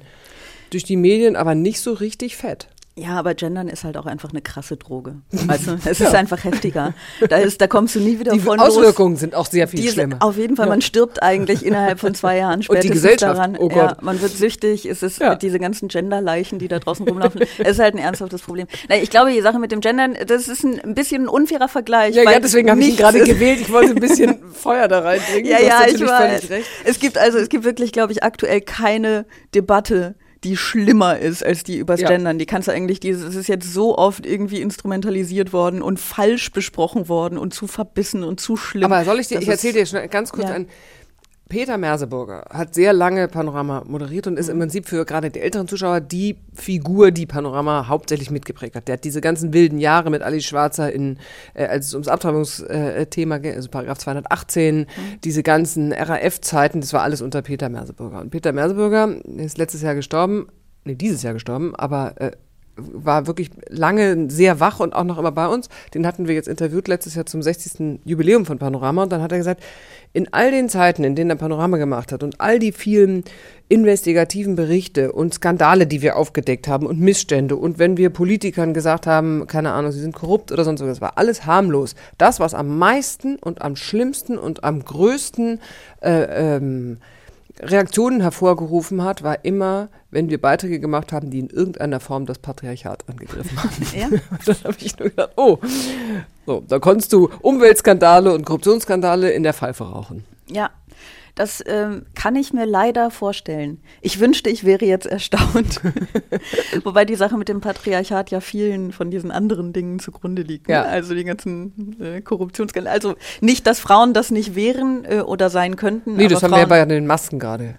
durch 0.70 0.84
die 0.84 0.98
Medien, 0.98 1.36
aber 1.36 1.56
nicht 1.56 1.82
so 1.82 1.94
richtig 1.94 2.38
fett. 2.38 2.68
Ja, 2.96 3.18
aber 3.18 3.34
Gendern 3.34 3.70
ist 3.70 3.84
halt 3.84 3.98
auch 3.98 4.06
einfach 4.06 4.30
eine 4.30 4.42
krasse 4.42 4.78
Droge. 4.78 5.16
Du, 5.32 5.78
es 5.86 6.00
ist 6.02 6.14
einfach 6.14 6.44
heftiger. 6.44 6.94
Da, 7.30 7.38
ist, 7.38 7.60
da 7.62 7.68
kommst 7.68 7.96
du 7.96 8.00
nie 8.00 8.20
wieder 8.20 8.32
Die 8.34 8.40
von 8.40 8.60
Auswirkungen 8.60 9.16
sind 9.18 9.34
auch 9.34 9.46
sehr 9.48 9.68
viel 9.68 9.80
Diese, 9.82 9.94
schlimmer. 9.94 10.18
Auf 10.20 10.38
jeden 10.38 10.56
Fall, 10.56 10.68
man 10.68 10.82
stirbt 10.82 11.24
eigentlich 11.24 11.66
innerhalb 11.66 12.00
von 12.00 12.14
zwei 12.16 12.38
Jahren 12.38 12.60
die 12.60 12.66
spätestens 12.66 12.92
Gesellschaft, 12.94 13.38
daran. 13.38 13.58
oh 13.58 13.70
Ja, 13.70 13.88
Gott. 13.88 14.02
man 14.04 14.22
wird 14.22 14.32
süchtig, 14.32 14.86
es 14.86 15.02
ist 15.04 15.20
Ja. 15.20 15.36
diese 15.36 15.58
ganzen 15.60 15.88
Genderleichen, 15.88 16.60
die 16.60 16.68
da 16.68 16.80
draußen 16.80 17.08
rumlaufen. 17.08 17.42
es 17.60 17.72
ist 17.72 17.80
halt 17.80 17.96
ein 17.96 18.00
ernsthaftes 18.00 18.42
Problem. 18.42 18.68
Na, 18.90 18.98
ich 18.98 19.10
glaube, 19.10 19.32
die 19.32 19.42
Sache 19.42 19.58
mit 19.60 19.72
dem 19.72 19.80
Gendern, 19.80 20.16
das 20.28 20.48
ist 20.48 20.64
ein, 20.64 20.80
ein 20.82 20.94
bisschen 20.96 21.24
ein 21.24 21.28
unfairer 21.30 21.68
Vergleich. 21.70 22.16
Ja, 22.16 22.30
ja, 22.30 22.40
deswegen 22.40 22.70
habe 22.70 22.82
ich 22.82 22.90
ihn 22.90 22.96
gerade 22.98 23.24
gewählt. 23.24 23.60
Ich 23.62 23.72
wollte 23.72 23.92
ein 23.92 24.00
bisschen 24.00 24.40
Feuer 24.54 24.88
da 24.88 25.00
reinbringen. 25.00 25.46
Ja, 25.50 25.60
ja, 25.60 25.82
ich 25.88 26.00
recht. 26.02 26.50
Es 26.84 27.00
gibt 27.00 27.18
also, 27.18 27.38
es 27.38 27.50
gibt 27.50 27.64
wirklich, 27.64 27.92
glaube 27.92 28.12
ich, 28.12 28.24
aktuell 28.24 28.62
keine 28.62 29.26
Debatte, 29.56 30.16
die 30.44 30.58
schlimmer 30.58 31.18
ist 31.20 31.44
als 31.46 31.64
die 31.64 31.78
übers 31.78 32.02
Ja. 32.02 32.10
Gendern. 32.10 32.38
Die 32.40 32.46
kannst 32.46 32.68
du 32.68 32.72
eigentlich, 32.72 33.00
dieses, 33.00 33.24
es 33.24 33.36
ist 33.36 33.48
jetzt 33.48 33.74
so 33.74 33.98
oft 33.98 34.26
irgendwie 34.26 34.62
instrumentalisiert 34.62 35.54
worden 35.54 35.82
und 35.82 36.00
falsch 36.00 36.52
besprochen 36.52 37.08
worden 37.10 37.38
und 37.38 37.54
zu 37.54 37.68
verbissen 37.68 38.24
und 38.24 38.40
zu 38.40 38.58
schlimm. 38.58 38.92
Aber 38.92 39.04
soll 39.06 39.20
ich 39.20 39.28
dir, 39.28 39.40
ich 39.42 39.48
erzähle 39.48 39.74
dir 39.74 39.86
schnell 39.86 40.08
ganz 40.08 40.32
kurz 40.32 40.50
Ja. 40.50 40.56
ein. 40.56 40.68
Peter 41.54 41.78
Merseburger 41.78 42.46
hat 42.50 42.74
sehr 42.74 42.94
lange 42.94 43.28
Panorama 43.28 43.84
moderiert 43.86 44.26
und 44.26 44.40
ist 44.40 44.48
Mhm. 44.48 44.54
im 44.54 44.60
Prinzip 44.62 44.88
für 44.88 45.06
gerade 45.06 45.30
die 45.30 45.40
älteren 45.40 45.68
Zuschauer 45.68 46.02
die 46.02 46.38
Figur, 46.56 47.12
die 47.12 47.28
Panorama 47.28 47.88
hauptsächlich 47.88 48.32
mitgeprägt 48.32 48.76
hat. 48.76 48.88
Der 48.88 48.94
hat 48.94 49.04
diese 49.04 49.22
ganzen 49.22 49.54
wilden 49.54 49.78
Jahre 49.78 50.10
mit 50.10 50.24
Ali 50.24 50.42
Schwarzer 50.42 50.92
in, 50.92 51.20
äh, 51.54 51.68
als 51.68 51.86
es 51.86 51.94
ums 51.94 52.08
Abtreibungsthema 52.08 53.38
ging, 53.38 53.54
also 53.54 53.70
Paragraph 53.70 54.00
218, 54.00 54.80
Mhm. 54.80 54.86
diese 55.24 55.44
ganzen 55.44 55.94
RAF-Zeiten, 55.94 56.82
das 56.82 56.92
war 56.92 57.04
alles 57.04 57.22
unter 57.22 57.44
Peter 57.44 57.70
Merseburger. 57.70 58.20
Und 58.22 58.32
Peter 58.32 58.52
Merseburger 58.52 59.16
ist 59.38 59.60
letztes 59.60 59.84
Jahr 59.84 59.94
gestorben, 59.94 60.48
nee, 60.86 60.96
dieses 60.96 61.22
Jahr 61.22 61.34
gestorben, 61.34 61.76
aber 61.76 62.20
äh, 62.20 62.32
war 62.76 63.28
wirklich 63.28 63.52
lange 63.70 64.32
sehr 64.32 64.60
wach 64.60 64.80
und 64.80 64.94
auch 64.96 65.04
noch 65.04 65.20
immer 65.20 65.32
bei 65.32 65.48
uns. 65.48 65.70
Den 65.94 66.08
hatten 66.08 66.28
wir 66.28 66.34
jetzt 66.34 66.48
interviewt 66.48 66.88
letztes 66.88 67.14
Jahr 67.14 67.28
zum 67.28 67.44
60. 67.44 68.00
Jubiläum 68.04 68.48
von 68.48 68.58
Panorama 68.58 69.04
und 69.04 69.12
dann 69.12 69.22
hat 69.22 69.32
er 69.32 69.38
gesagt, 69.38 69.62
in 70.14 70.32
all 70.32 70.52
den 70.52 70.70
Zeiten, 70.70 71.04
in 71.04 71.16
denen 71.16 71.32
er 71.32 71.36
Panorama 71.36 71.78
gemacht 71.78 72.12
hat 72.12 72.24
und 72.24 72.40
all 72.40 72.60
die 72.60 72.72
vielen 72.72 73.24
investigativen 73.68 74.56
Berichte 74.56 75.12
und 75.12 75.34
Skandale, 75.34 75.88
die 75.88 76.04
wir 76.04 76.16
aufgedeckt 76.16 76.68
haben 76.68 76.86
und 76.86 77.00
Missstände 77.00 77.56
und 77.56 77.80
wenn 77.80 77.98
wir 77.98 78.12
Politikern 78.12 78.76
gesagt 78.76 79.08
haben, 79.08 79.48
keine 79.48 79.72
Ahnung, 79.72 79.92
sie 79.92 80.00
sind 80.00 80.14
korrupt 80.14 80.52
oder 80.52 80.64
sonst 80.64 80.82
was, 80.82 81.02
war 81.02 81.18
alles 81.18 81.48
harmlos. 81.48 81.96
Das, 82.20 82.40
was 82.40 82.54
am 82.54 82.78
meisten 82.78 83.38
und 83.38 83.64
am 83.64 83.76
schlimmsten 83.76 84.38
und 84.38 84.64
am 84.64 84.86
größten 84.86 85.60
äh, 86.02 86.58
ähm, 86.58 87.00
Reaktionen 87.60 88.22
hervorgerufen 88.22 89.04
hat, 89.04 89.24
war 89.24 89.46
immer, 89.46 89.90
wenn 90.10 90.30
wir 90.30 90.42
Beiträge 90.42 90.80
gemacht 90.80 91.12
haben, 91.14 91.30
die 91.30 91.40
in 91.40 91.50
irgendeiner 91.50 92.00
Form 92.00 92.26
das 92.26 92.40
Patriarchat 92.40 93.08
angegriffen 93.08 93.58
haben. 93.64 93.70
Ja. 93.96 94.10
Dann 94.46 94.56
habe 94.64 94.76
ich 94.80 94.98
nur 94.98 95.10
gedacht, 95.10 95.32
oh, 95.36 95.60
so, 96.46 96.64
da 96.68 96.80
konntest 96.80 97.14
du 97.14 97.30
Umweltskandale 97.42 98.34
und 98.34 98.46
Korruptionsskandale 98.46 99.32
in 99.32 99.44
der 99.44 99.54
Pfeife 99.54 99.84
rauchen. 99.84 100.26
Ja. 100.48 100.72
Das 101.36 101.64
ähm, 101.66 102.06
kann 102.14 102.36
ich 102.36 102.54
mir 102.54 102.66
leider 102.66 103.10
vorstellen. 103.10 103.80
Ich 104.02 104.20
wünschte, 104.20 104.52
ich 104.52 104.66
wäre 104.66 104.86
jetzt 104.86 105.08
erstaunt. 105.08 105.82
Wobei 106.84 107.06
die 107.06 107.16
Sache 107.16 107.38
mit 107.38 107.50
dem 107.50 107.60
Patriarchat 107.60 108.30
ja 108.30 108.40
vielen 108.40 108.92
von 108.92 109.10
diesen 109.10 109.32
anderen 109.32 109.74
Dingen 109.74 109.98
zugrunde 109.98 110.44
liegt. 110.44 110.68
Ne? 110.68 110.76
Ja. 110.76 110.84
Also 110.84 111.16
die 111.16 111.24
ganzen 111.24 112.00
äh, 112.00 112.22
Korruptionsskandale. 112.22 112.94
Also 112.94 113.16
nicht, 113.42 113.66
dass 113.66 113.80
Frauen 113.80 114.14
das 114.14 114.30
nicht 114.30 114.54
wären 114.54 115.06
äh, 115.06 115.22
oder 115.22 115.50
sein 115.50 115.76
könnten. 115.76 116.16
Nee, 116.16 116.28
das 116.28 116.44
haben 116.44 116.52
wir 116.52 116.58
ja 116.60 116.68
Frauen, 116.68 116.88
bei 116.88 116.94
den 116.94 117.08
Masken 117.08 117.40
gerade. 117.40 117.76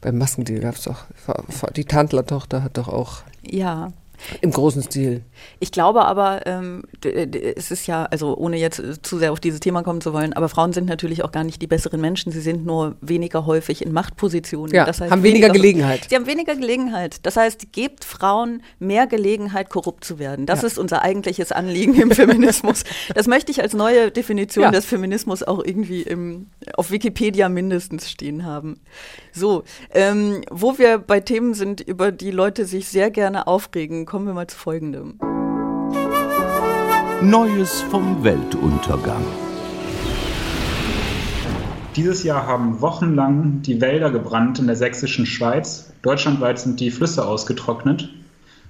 Beim 0.00 0.18
Maskendeal 0.18 0.60
gab 0.60 0.74
es 0.74 0.82
doch, 0.82 1.04
die 1.74 1.84
Tantler-Tochter 1.84 2.62
hat 2.62 2.76
doch 2.76 2.88
auch 2.88 3.22
Ja. 3.42 3.92
Im 4.40 4.50
großen 4.50 4.82
Stil. 4.82 5.22
Ich 5.60 5.72
glaube 5.72 6.04
aber, 6.04 6.46
ähm, 6.46 6.84
es 7.56 7.70
ist 7.70 7.86
ja, 7.86 8.04
also 8.04 8.36
ohne 8.36 8.56
jetzt 8.58 8.78
äh, 8.78 9.00
zu 9.02 9.18
sehr 9.18 9.32
auf 9.32 9.40
dieses 9.40 9.60
Thema 9.60 9.82
kommen 9.82 10.00
zu 10.00 10.12
wollen, 10.12 10.32
aber 10.32 10.48
Frauen 10.48 10.72
sind 10.72 10.86
natürlich 10.86 11.24
auch 11.24 11.32
gar 11.32 11.44
nicht 11.44 11.60
die 11.62 11.66
besseren 11.66 12.00
Menschen. 12.00 12.32
Sie 12.32 12.40
sind 12.40 12.64
nur 12.64 12.96
weniger 13.00 13.46
häufig 13.46 13.84
in 13.84 13.92
Machtpositionen. 13.92 14.74
Ja, 14.74 14.84
Das 14.84 15.00
heißt, 15.00 15.10
haben 15.10 15.22
weniger 15.22 15.50
Gelegenheit. 15.50 16.06
Sie 16.08 16.14
haben 16.16 16.26
weniger 16.26 16.54
Gelegenheit. 16.54 17.18
Das 17.24 17.36
heißt, 17.36 17.72
gebt 17.72 18.04
Frauen 18.04 18.62
mehr 18.78 19.06
Gelegenheit, 19.06 19.70
korrupt 19.70 20.04
zu 20.04 20.18
werden. 20.18 20.46
Das 20.46 20.62
Ja. 20.62 20.68
ist 20.68 20.78
unser 20.78 21.02
eigentliches 21.02 21.52
Anliegen 21.52 21.94
im 22.00 22.10
Feminismus. 22.10 22.84
Das 23.14 23.26
möchte 23.26 23.50
ich 23.52 23.60
als 23.62 23.74
neue 23.74 24.10
Definition 24.10 24.64
Ja. 24.64 24.70
des 24.70 24.84
Feminismus 24.84 25.42
auch 25.42 25.62
irgendwie 25.64 26.02
im, 26.02 26.46
auf 26.76 26.90
Wikipedia 26.90 27.48
mindestens 27.48 28.10
stehen 28.10 28.44
haben. 28.44 28.80
So, 29.32 29.64
ähm, 29.92 30.42
wo 30.50 30.78
wir 30.78 30.98
bei 30.98 31.20
Themen 31.20 31.54
sind, 31.54 31.80
über 31.80 32.12
die 32.12 32.30
Leute 32.30 32.64
sich 32.66 32.88
sehr 32.88 33.10
gerne 33.10 33.46
aufregen, 33.46 34.06
kommen 34.14 34.28
wir 34.28 34.34
mal 34.34 34.46
zu 34.46 34.56
folgendem. 34.56 35.18
Neues 37.20 37.80
vom 37.80 38.22
Weltuntergang. 38.22 39.24
Dieses 41.96 42.22
Jahr 42.22 42.46
haben 42.46 42.80
wochenlang 42.80 43.62
die 43.62 43.80
Wälder 43.80 44.12
gebrannt 44.12 44.60
in 44.60 44.68
der 44.68 44.76
sächsischen 44.76 45.26
Schweiz. 45.26 45.92
Deutschlandweit 46.02 46.60
sind 46.60 46.78
die 46.78 46.92
Flüsse 46.92 47.26
ausgetrocknet. 47.26 48.08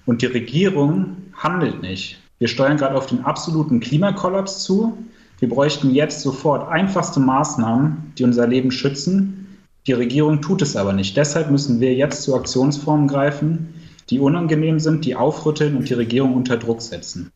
Und 0.07 0.23
die 0.23 0.27
Regierung 0.29 1.17
handelt 1.35 1.83
nicht. 1.83 2.23
Wir 2.39 2.49
steuern 2.49 2.79
gerade 2.79 2.97
auf 2.97 3.05
den 3.05 3.27
absoluten 3.27 3.81
Klimakollaps 3.81 4.65
zu. 4.65 4.97
Wir 5.41 5.51
bräuchten 5.51 5.91
jetzt 5.91 6.23
sofort 6.23 6.71
einfachste 6.71 7.21
Maßnahmen, 7.21 8.15
die 8.17 8.25
unser 8.25 8.47
Leben 8.47 8.71
schützen. 8.71 9.59
Die 9.87 9.93
Regierung 9.93 10.41
tut 10.41 10.63
es 10.63 10.75
aber 10.75 10.95
nicht. 10.95 11.19
Deshalb 11.19 11.51
müssen 11.51 11.81
wir 11.81 11.93
jetzt 11.93 12.23
zu 12.23 12.35
Aktionsformen 12.35 13.09
greifen, 13.09 13.75
die 14.11 14.21
unangenehm 14.21 14.81
sind, 14.81 15.05
die 15.05 15.17
aufrütteln 15.17 15.77
und 15.77 15.89
die 15.89 15.95
Regierung 15.95 16.35
unter 16.35 16.57
Druck 16.57 16.83
setzen. 16.83 17.31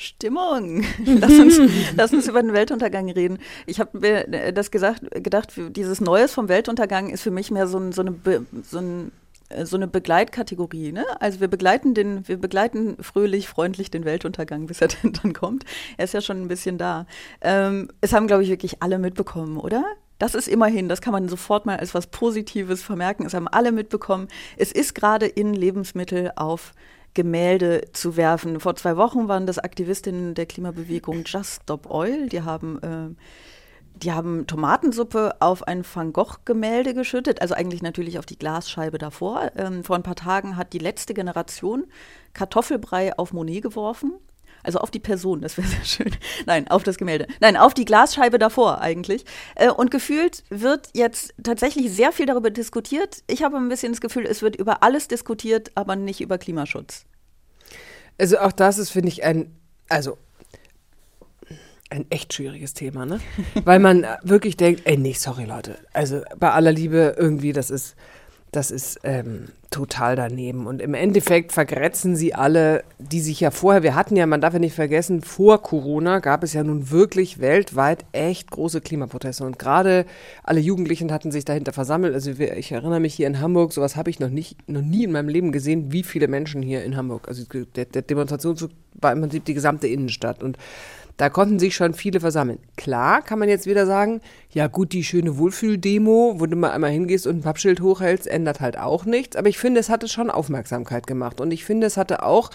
Stimmung. 0.00 0.82
Lass 1.04 1.38
uns, 1.38 1.60
lass 1.96 2.12
uns 2.14 2.26
über 2.26 2.40
den 2.40 2.54
Weltuntergang 2.54 3.10
reden. 3.10 3.38
Ich 3.66 3.80
habe 3.80 3.98
mir 3.98 4.32
äh, 4.32 4.52
das 4.52 4.70
gesagt, 4.70 5.02
gedacht, 5.10 5.52
dieses 5.76 6.00
Neues 6.00 6.32
vom 6.32 6.48
Weltuntergang 6.48 7.10
ist 7.10 7.20
für 7.20 7.30
mich 7.30 7.50
mehr 7.50 7.66
so, 7.66 7.78
ein, 7.78 7.92
so, 7.92 8.00
eine, 8.00 8.12
Be, 8.12 8.46
so, 8.62 8.78
ein, 8.78 9.12
äh, 9.50 9.66
so 9.66 9.76
eine 9.76 9.86
Begleitkategorie. 9.86 10.92
Ne? 10.92 11.04
Also 11.20 11.40
wir 11.40 11.48
begleiten 11.48 11.92
den, 11.92 12.26
wir 12.26 12.38
begleiten 12.38 12.96
fröhlich, 13.02 13.46
freundlich 13.46 13.90
den 13.90 14.06
Weltuntergang, 14.06 14.66
bis 14.66 14.80
er 14.80 14.88
denn 14.88 15.12
dann 15.22 15.34
kommt. 15.34 15.64
Er 15.98 16.06
ist 16.06 16.14
ja 16.14 16.22
schon 16.22 16.40
ein 16.40 16.48
bisschen 16.48 16.78
da. 16.78 17.06
Ähm, 17.42 17.90
es 18.00 18.14
haben, 18.14 18.26
glaube 18.26 18.42
ich, 18.42 18.48
wirklich 18.48 18.82
alle 18.82 18.98
mitbekommen, 18.98 19.58
oder? 19.58 19.84
Das 20.20 20.34
ist 20.34 20.48
immerhin, 20.48 20.90
das 20.90 21.00
kann 21.00 21.14
man 21.14 21.30
sofort 21.30 21.64
mal 21.64 21.78
als 21.78 21.94
was 21.94 22.06
Positives 22.06 22.82
vermerken. 22.82 23.24
Es 23.24 23.32
haben 23.32 23.48
alle 23.48 23.72
mitbekommen. 23.72 24.28
Es 24.58 24.70
ist 24.70 24.94
gerade 24.94 25.24
in 25.24 25.54
Lebensmittel 25.54 26.32
auf 26.36 26.74
Gemälde 27.14 27.88
zu 27.94 28.18
werfen. 28.18 28.60
Vor 28.60 28.76
zwei 28.76 28.98
Wochen 28.98 29.28
waren 29.28 29.46
das 29.46 29.58
Aktivistinnen 29.58 30.34
der 30.34 30.44
Klimabewegung 30.44 31.24
Just 31.24 31.62
Stop 31.62 31.90
Oil. 31.90 32.28
Die 32.28 32.42
haben, 32.42 32.78
äh, 32.82 33.14
die 33.94 34.12
haben 34.12 34.46
Tomatensuppe 34.46 35.40
auf 35.40 35.66
ein 35.66 35.86
Van 35.90 36.12
Gogh-Gemälde 36.12 36.92
geschüttet, 36.92 37.40
also 37.40 37.54
eigentlich 37.54 37.80
natürlich 37.80 38.18
auf 38.18 38.26
die 38.26 38.38
Glasscheibe 38.38 38.98
davor. 38.98 39.52
Ähm, 39.56 39.84
vor 39.84 39.96
ein 39.96 40.02
paar 40.02 40.16
Tagen 40.16 40.58
hat 40.58 40.74
die 40.74 40.78
letzte 40.78 41.14
Generation 41.14 41.86
Kartoffelbrei 42.34 43.16
auf 43.18 43.32
Monet 43.32 43.62
geworfen. 43.62 44.12
Also 44.62 44.78
auf 44.78 44.90
die 44.90 45.00
Person, 45.00 45.40
das 45.40 45.56
wäre 45.56 45.66
sehr 45.68 45.84
schön. 45.84 46.10
Nein, 46.46 46.68
auf 46.68 46.82
das 46.82 46.98
Gemälde. 46.98 47.26
Nein, 47.40 47.56
auf 47.56 47.74
die 47.74 47.84
Glasscheibe 47.84 48.38
davor 48.38 48.80
eigentlich. 48.80 49.24
Äh, 49.56 49.70
Und 49.70 49.90
gefühlt 49.90 50.44
wird 50.50 50.88
jetzt 50.94 51.34
tatsächlich 51.42 51.92
sehr 51.92 52.12
viel 52.12 52.26
darüber 52.26 52.50
diskutiert. 52.50 53.22
Ich 53.26 53.42
habe 53.42 53.56
ein 53.56 53.68
bisschen 53.68 53.92
das 53.92 54.00
Gefühl, 54.00 54.26
es 54.26 54.42
wird 54.42 54.56
über 54.56 54.82
alles 54.82 55.08
diskutiert, 55.08 55.70
aber 55.74 55.96
nicht 55.96 56.20
über 56.20 56.38
Klimaschutz. 56.38 57.04
Also 58.18 58.38
auch 58.38 58.52
das 58.52 58.78
ist, 58.78 58.90
finde 58.90 59.08
ich, 59.08 59.24
ein, 59.24 59.56
also 59.88 60.18
ein 61.90 62.06
echt 62.10 62.32
schwieriges 62.32 62.74
Thema, 62.74 63.04
ne? 63.04 63.20
Weil 63.64 63.78
man 63.80 64.06
wirklich 64.22 64.56
denkt, 64.56 64.82
ey, 64.84 64.96
nee, 64.96 65.12
sorry 65.14 65.44
Leute, 65.44 65.78
also 65.92 66.22
bei 66.38 66.50
aller 66.52 66.72
Liebe 66.72 67.16
irgendwie, 67.18 67.52
das 67.52 67.70
ist, 67.70 67.96
das 68.52 68.70
ist 68.70 69.00
ähm, 69.04 69.48
total 69.70 70.16
daneben. 70.16 70.66
Und 70.66 70.82
im 70.82 70.94
Endeffekt 70.94 71.52
vergrätzen 71.52 72.16
sie 72.16 72.34
alle, 72.34 72.82
die 72.98 73.20
sich 73.20 73.38
ja 73.40 73.52
vorher, 73.52 73.84
wir 73.84 73.94
hatten 73.94 74.16
ja, 74.16 74.26
man 74.26 74.40
darf 74.40 74.52
ja 74.52 74.58
nicht 74.58 74.74
vergessen, 74.74 75.22
vor 75.22 75.62
Corona 75.62 76.18
gab 76.18 76.42
es 76.42 76.52
ja 76.52 76.64
nun 76.64 76.90
wirklich 76.90 77.38
weltweit 77.38 78.04
echt 78.10 78.50
große 78.50 78.80
Klimaproteste. 78.80 79.44
Und 79.44 79.58
gerade 79.58 80.04
alle 80.42 80.60
Jugendlichen 80.60 81.12
hatten 81.12 81.30
sich 81.30 81.44
dahinter 81.44 81.72
versammelt. 81.72 82.14
Also 82.14 82.32
ich 82.32 82.72
erinnere 82.72 83.00
mich 83.00 83.14
hier 83.14 83.28
in 83.28 83.40
Hamburg, 83.40 83.72
sowas 83.72 83.94
habe 83.94 84.10
ich 84.10 84.18
noch 84.18 84.30
nicht, 84.30 84.56
noch 84.68 84.82
nie 84.82 85.04
in 85.04 85.12
meinem 85.12 85.28
Leben 85.28 85.52
gesehen, 85.52 85.92
wie 85.92 86.02
viele 86.02 86.26
Menschen 86.26 86.62
hier 86.62 86.82
in 86.82 86.96
Hamburg. 86.96 87.28
Also 87.28 87.44
der, 87.76 87.84
der 87.84 88.02
Demonstrationszug 88.02 88.70
war 88.94 89.12
im 89.12 89.20
Prinzip 89.20 89.44
die 89.44 89.54
gesamte 89.54 89.86
Innenstadt. 89.86 90.42
Und 90.42 90.58
da 91.20 91.28
konnten 91.28 91.58
sich 91.58 91.74
schon 91.74 91.92
viele 91.92 92.18
versammeln. 92.18 92.60
Klar 92.78 93.20
kann 93.20 93.38
man 93.38 93.50
jetzt 93.50 93.66
wieder 93.66 93.84
sagen, 93.84 94.22
ja 94.52 94.68
gut, 94.68 94.92
die 94.94 95.04
schöne 95.04 95.36
Wohlfühldemo, 95.36 96.36
wo 96.38 96.46
du 96.46 96.56
mal 96.56 96.70
einmal 96.70 96.90
hingehst 96.90 97.26
und 97.26 97.36
ein 97.36 97.42
Pappschild 97.42 97.82
hochhältst, 97.82 98.26
ändert 98.26 98.60
halt 98.60 98.78
auch 98.78 99.04
nichts. 99.04 99.36
Aber 99.36 99.48
ich 99.48 99.58
finde, 99.58 99.80
es 99.80 99.90
hatte 99.90 100.08
schon 100.08 100.30
Aufmerksamkeit 100.30 101.06
gemacht. 101.06 101.42
Und 101.42 101.50
ich 101.50 101.66
finde, 101.66 101.86
es 101.86 101.98
hatte 101.98 102.22
auch 102.22 102.48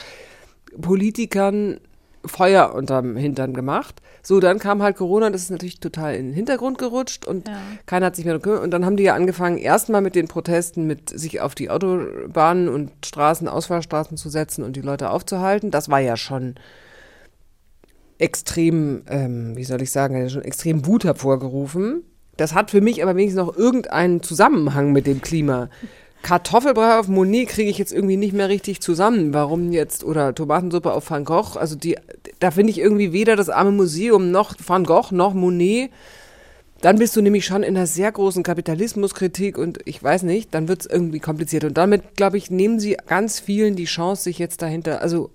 Politikern 0.82 1.80
Feuer 2.25 2.73
unterm 2.73 3.15
Hintern 3.15 3.54
gemacht. 3.54 4.01
So, 4.23 4.39
dann 4.39 4.58
kam 4.58 4.82
halt 4.82 4.97
Corona, 4.97 5.30
das 5.30 5.43
ist 5.43 5.51
natürlich 5.51 5.80
total 5.80 6.15
in 6.15 6.30
den 6.30 6.34
Hintergrund 6.34 6.80
gerutscht 6.80 7.28
und 7.28 7.47
Ja. 7.47 7.60
keiner 7.86 8.08
hat 8.08 8.15
sich 8.15 8.25
mehr 8.25 8.34
gekümmert. 8.34 8.63
Und 8.63 8.71
dann 8.71 8.84
haben 8.84 8.97
die 8.97 9.04
ja 9.04 9.13
angefangen, 9.13 9.60
erstmal 9.60 10.01
mit 10.01 10.15
den 10.15 10.28
Protesten, 10.28 10.88
mit 10.88 11.12
sich 11.12 11.39
auf 11.39 11.54
die 11.54 11.69
Autobahnen 11.69 12.67
und 12.67 12.91
Straßen, 13.06 13.47
Ausfahrstraßen 13.47 14.17
zu 14.17 14.30
setzen 14.30 14.63
und 14.63 14.75
die 14.75 14.82
Leute 14.82 15.12
aufzuhalten. 15.12 15.69
Das 15.69 15.88
war 15.89 15.99
ja 15.99 16.17
schon 16.17 16.56
extrem, 18.17 19.04
ähm, 19.10 19.56
wie 19.56 19.63
soll 19.63 19.82
ich 19.82 19.91
sagen, 19.91 20.17
ja 20.17 20.30
schon 20.30 20.43
extrem 20.43 20.86
Wut 20.86 21.04
hervorgerufen. 21.04 22.04
Das 22.38 22.54
hat 22.54 22.71
für 22.71 22.82
mich 22.82 23.01
aber 23.01 23.15
wenigstens 23.15 23.45
noch 23.45 23.56
irgendeinen 23.56 24.21
Zusammenhang 24.21 24.91
mit 24.91 25.08
dem 25.08 25.21
Klima. 25.21 25.69
Kartoffelbrei 26.21 26.97
auf 26.97 27.08
Monet 27.08 27.49
kriege 27.49 27.69
ich 27.69 27.78
jetzt 27.78 27.93
irgendwie 27.93 28.17
nicht 28.17 28.34
mehr 28.34 28.49
richtig 28.49 28.82
zusammen. 28.82 29.34
Warum 29.34 29.71
jetzt? 29.71 30.04
Oder 30.04 30.34
Tomatensuppe 30.34 30.91
auf 30.91 31.10
Van 31.10 31.23
Gogh. 31.23 31.56
Also 31.56 31.75
die, 31.75 31.97
da 32.39 32.51
finde 32.51 32.71
ich 32.71 32.80
irgendwie 32.80 33.13
weder 33.13 33.36
das 33.36 33.49
arme 33.49 33.71
Museum 33.71 34.32
noch 34.32 34.56
Van 34.65 34.86
Gogh 34.86 35.13
noch 35.13 35.34
Monet. 35.34 35.91
Dann 36.82 36.97
bist 36.97 37.15
du 37.15 37.21
nämlich 37.21 37.45
schon 37.45 37.63
in 37.63 37.78
einer 37.78 37.88
sehr 37.88 38.12
großen 38.12 38.43
Kapitalismuskritik 38.43 39.58
und 39.58 39.80
ich 39.86 40.01
weiß 40.01 40.23
nicht, 40.23 40.54
dann 40.54 40.67
wird 40.67 40.82
es 40.82 40.86
irgendwie 40.88 41.19
kompliziert. 41.19 41.63
Und 41.63 41.78
damit, 41.78 42.15
glaube 42.15 42.38
ich, 42.38 42.51
nehmen 42.51 42.80
sie 42.80 42.97
ganz 43.08 43.39
vielen 43.39 43.75
die 43.75 43.86
Chance, 43.86 44.23
sich 44.23 44.39
jetzt 44.39 44.62
dahinter, 44.62 45.01
also 45.01 45.30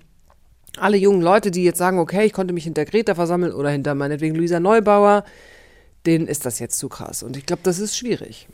alle 0.78 0.96
jungen 0.96 1.22
Leute, 1.22 1.50
die 1.50 1.64
jetzt 1.64 1.78
sagen, 1.78 1.98
okay, 1.98 2.26
ich 2.26 2.32
konnte 2.32 2.54
mich 2.54 2.64
hinter 2.64 2.84
Greta 2.84 3.14
versammeln 3.14 3.52
oder 3.52 3.70
hinter 3.70 3.94
meinetwegen 3.94 4.34
Luisa 4.34 4.60
Neubauer, 4.60 5.24
denen 6.06 6.26
ist 6.26 6.46
das 6.46 6.58
jetzt 6.58 6.78
zu 6.78 6.88
krass. 6.88 7.22
Und 7.22 7.36
ich 7.36 7.46
glaube, 7.46 7.62
das 7.64 7.78
ist 7.78 7.96
schwierig. 7.96 8.48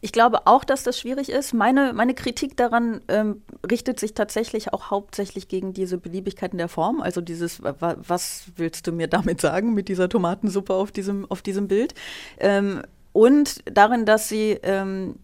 Ich 0.00 0.12
glaube 0.12 0.46
auch, 0.46 0.62
dass 0.62 0.84
das 0.84 0.96
schwierig 0.98 1.28
ist. 1.28 1.52
Meine, 1.54 1.92
meine 1.92 2.14
Kritik 2.14 2.56
daran 2.56 3.00
ähm, 3.08 3.42
richtet 3.68 3.98
sich 3.98 4.14
tatsächlich 4.14 4.72
auch 4.72 4.92
hauptsächlich 4.92 5.48
gegen 5.48 5.72
diese 5.72 5.98
Beliebigkeiten 5.98 6.56
der 6.56 6.68
Form. 6.68 7.00
Also 7.00 7.20
dieses, 7.20 7.62
wa- 7.64 7.74
wa- 7.80 7.96
was 7.98 8.44
willst 8.56 8.86
du 8.86 8.92
mir 8.92 9.08
damit 9.08 9.40
sagen 9.40 9.74
mit 9.74 9.88
dieser 9.88 10.08
Tomatensuppe 10.08 10.72
auf 10.72 10.92
diesem, 10.92 11.28
auf 11.28 11.42
diesem 11.42 11.66
Bild? 11.66 11.94
Ähm, 12.38 12.82
und 13.12 13.56
darin, 13.64 14.04
dass 14.04 14.28
sie 14.28 14.58
ähm, 14.62 15.16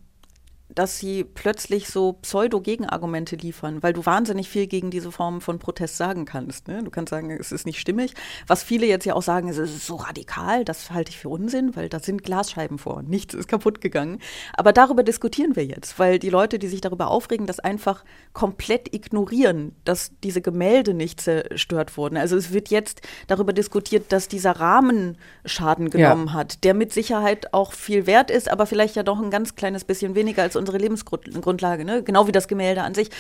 dass 0.74 0.98
sie 0.98 1.24
plötzlich 1.24 1.88
so 1.88 2.14
Pseudo-Gegenargumente 2.14 3.36
liefern, 3.36 3.82
weil 3.82 3.92
du 3.92 4.04
wahnsinnig 4.04 4.48
viel 4.48 4.66
gegen 4.66 4.90
diese 4.90 5.12
Form 5.12 5.40
von 5.40 5.58
Protest 5.58 5.96
sagen 5.96 6.24
kannst. 6.24 6.68
Ne? 6.68 6.82
Du 6.82 6.90
kannst 6.90 7.10
sagen, 7.10 7.30
es 7.30 7.52
ist 7.52 7.66
nicht 7.66 7.80
stimmig. 7.80 8.14
Was 8.46 8.62
viele 8.62 8.86
jetzt 8.86 9.04
ja 9.04 9.14
auch 9.14 9.22
sagen, 9.22 9.48
es 9.48 9.58
ist 9.58 9.86
so 9.86 9.96
radikal, 9.96 10.64
das 10.64 10.90
halte 10.90 11.10
ich 11.10 11.18
für 11.18 11.28
Unsinn, 11.28 11.76
weil 11.76 11.88
da 11.88 12.00
sind 12.00 12.22
Glasscheiben 12.22 12.78
vor, 12.78 13.02
nichts 13.02 13.34
ist 13.34 13.48
kaputt 13.48 13.80
gegangen. 13.80 14.20
Aber 14.54 14.72
darüber 14.72 15.02
diskutieren 15.02 15.56
wir 15.56 15.64
jetzt, 15.64 15.98
weil 15.98 16.18
die 16.18 16.30
Leute, 16.30 16.58
die 16.58 16.68
sich 16.68 16.80
darüber 16.80 17.08
aufregen, 17.08 17.46
das 17.46 17.60
einfach 17.60 18.04
komplett 18.32 18.94
ignorieren, 18.94 19.74
dass 19.84 20.12
diese 20.22 20.40
Gemälde 20.42 20.94
nicht 20.94 21.20
zerstört 21.20 21.96
wurden. 21.96 22.16
Also 22.16 22.36
es 22.36 22.52
wird 22.52 22.68
jetzt 22.70 23.02
darüber 23.26 23.52
diskutiert, 23.52 24.12
dass 24.12 24.28
dieser 24.28 24.52
Rahmen 24.52 25.18
Schaden 25.44 25.86
Ja. 25.86 25.90
genommen 25.90 26.32
hat, 26.32 26.64
der 26.64 26.74
mit 26.74 26.92
Sicherheit 26.92 27.52
auch 27.52 27.72
viel 27.72 28.06
wert 28.06 28.30
ist, 28.30 28.50
aber 28.50 28.66
vielleicht 28.66 28.96
ja 28.96 29.02
doch 29.02 29.20
ein 29.20 29.30
ganz 29.30 29.54
kleines 29.54 29.84
bisschen 29.84 30.14
weniger 30.14 30.42
als 30.42 30.56
unsere 30.64 30.78
Lebensgrundlage, 30.78 31.84
ne? 31.84 32.02
genau 32.02 32.26
wie 32.26 32.32
das 32.32 32.48
Gemälde 32.48 32.82
an 32.82 32.94
sich. 32.94 33.10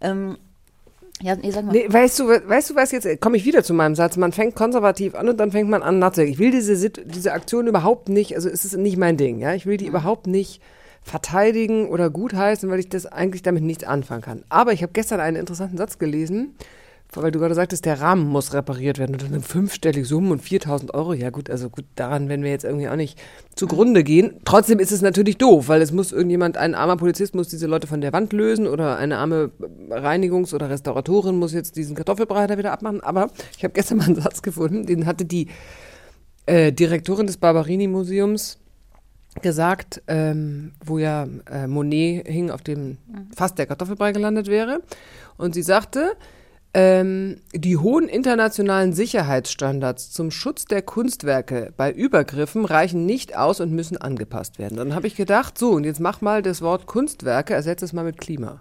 Ähm, 0.00 0.36
Ja, 1.22 1.36
nee, 1.36 1.50
sag 1.52 1.64
mal. 1.64 1.72
Nee, 1.72 1.86
weißt 1.88 2.18
du, 2.18 2.28
weißt 2.28 2.70
du 2.70 2.74
was 2.74 2.90
jetzt, 2.90 3.20
komme 3.20 3.36
ich 3.36 3.44
wieder 3.44 3.62
zu 3.62 3.72
meinem 3.72 3.94
Satz, 3.94 4.16
man 4.16 4.32
fängt 4.32 4.56
konservativ 4.56 5.14
an 5.14 5.28
und 5.28 5.38
dann 5.38 5.52
fängt 5.52 5.70
man 5.70 5.82
an 5.82 6.00
nachzudenken. 6.00 6.32
Ich 6.32 6.40
will 6.40 6.50
diese, 6.50 6.90
diese 6.90 7.32
Aktion 7.32 7.68
überhaupt 7.68 8.08
nicht, 8.08 8.34
also 8.34 8.48
es 8.48 8.64
ist 8.64 8.76
nicht 8.76 8.96
mein 8.96 9.16
Ding, 9.16 9.38
ja, 9.38 9.54
ich 9.54 9.64
will 9.64 9.76
die 9.76 9.86
überhaupt 9.86 10.26
nicht 10.26 10.60
verteidigen 11.02 11.88
oder 11.88 12.10
gutheißen, 12.10 12.68
weil 12.68 12.80
ich 12.80 12.88
das 12.88 13.06
eigentlich 13.06 13.42
damit 13.42 13.62
nichts 13.62 13.84
anfangen 13.84 14.22
kann. 14.22 14.44
Aber 14.48 14.72
ich 14.72 14.82
habe 14.82 14.92
gestern 14.92 15.20
einen 15.20 15.36
interessanten 15.36 15.76
Satz 15.76 15.98
gelesen, 15.98 16.56
weil 17.16 17.30
du 17.30 17.38
gerade 17.38 17.54
sagtest, 17.54 17.84
der 17.84 18.00
Rahmen 18.00 18.26
muss 18.26 18.52
repariert 18.52 18.98
werden 18.98 19.14
und 19.14 19.22
dann 19.22 19.40
fünfstellige 19.42 20.04
Summen 20.04 20.32
und 20.32 20.42
4000 20.42 20.94
Euro. 20.94 21.12
Ja 21.12 21.30
gut, 21.30 21.50
also 21.50 21.70
gut, 21.70 21.84
daran 21.94 22.28
werden 22.28 22.42
wir 22.42 22.50
jetzt 22.50 22.64
irgendwie 22.64 22.88
auch 22.88 22.96
nicht 22.96 23.18
zugrunde 23.54 24.04
gehen. 24.04 24.40
Trotzdem 24.44 24.78
ist 24.78 24.92
es 24.92 25.02
natürlich 25.02 25.38
doof, 25.38 25.68
weil 25.68 25.82
es 25.82 25.92
muss 25.92 26.12
irgendjemand, 26.12 26.56
ein 26.56 26.74
armer 26.74 26.96
Polizist 26.96 27.34
muss 27.34 27.48
diese 27.48 27.66
Leute 27.66 27.86
von 27.86 28.00
der 28.00 28.12
Wand 28.12 28.32
lösen 28.32 28.66
oder 28.66 28.96
eine 28.96 29.18
arme 29.18 29.50
Reinigungs- 29.90 30.54
oder 30.54 30.70
Restauratorin 30.70 31.36
muss 31.36 31.52
jetzt 31.52 31.76
diesen 31.76 31.96
Kartoffelbreiter 31.96 32.58
wieder 32.58 32.72
abmachen. 32.72 33.00
Aber 33.00 33.30
ich 33.56 33.64
habe 33.64 33.74
gestern 33.74 33.98
mal 33.98 34.06
einen 34.06 34.20
Satz 34.20 34.42
gefunden, 34.42 34.86
den 34.86 35.06
hatte 35.06 35.24
die 35.24 35.48
äh, 36.46 36.72
Direktorin 36.72 37.26
des 37.26 37.36
Barberini-Museums 37.36 38.58
gesagt, 39.42 40.02
ähm, 40.06 40.72
wo 40.84 40.98
ja 40.98 41.26
äh, 41.50 41.66
Monet 41.66 42.28
hing, 42.28 42.50
auf 42.50 42.62
dem 42.62 42.98
fast 43.34 43.58
der 43.58 43.66
Kartoffelbrei 43.66 44.12
gelandet 44.12 44.46
wäre. 44.46 44.80
Und 45.36 45.54
sie 45.54 45.62
sagte, 45.62 46.12
ähm, 46.74 47.40
die 47.52 47.76
hohen 47.76 48.08
internationalen 48.08 48.92
Sicherheitsstandards 48.92 50.10
zum 50.10 50.32
Schutz 50.32 50.64
der 50.64 50.82
Kunstwerke 50.82 51.72
bei 51.76 51.92
Übergriffen 51.92 52.64
reichen 52.64 53.06
nicht 53.06 53.36
aus 53.36 53.60
und 53.60 53.72
müssen 53.72 53.96
angepasst 53.96 54.58
werden. 54.58 54.76
Dann 54.76 54.94
habe 54.94 55.06
ich 55.06 55.14
gedacht, 55.14 55.56
so, 55.56 55.70
und 55.70 55.84
jetzt 55.84 56.00
mach 56.00 56.20
mal 56.20 56.42
das 56.42 56.62
Wort 56.62 56.86
Kunstwerke, 56.86 57.54
ersetze 57.54 57.84
es 57.84 57.92
mal 57.92 58.04
mit 58.04 58.18
Klima. 58.18 58.60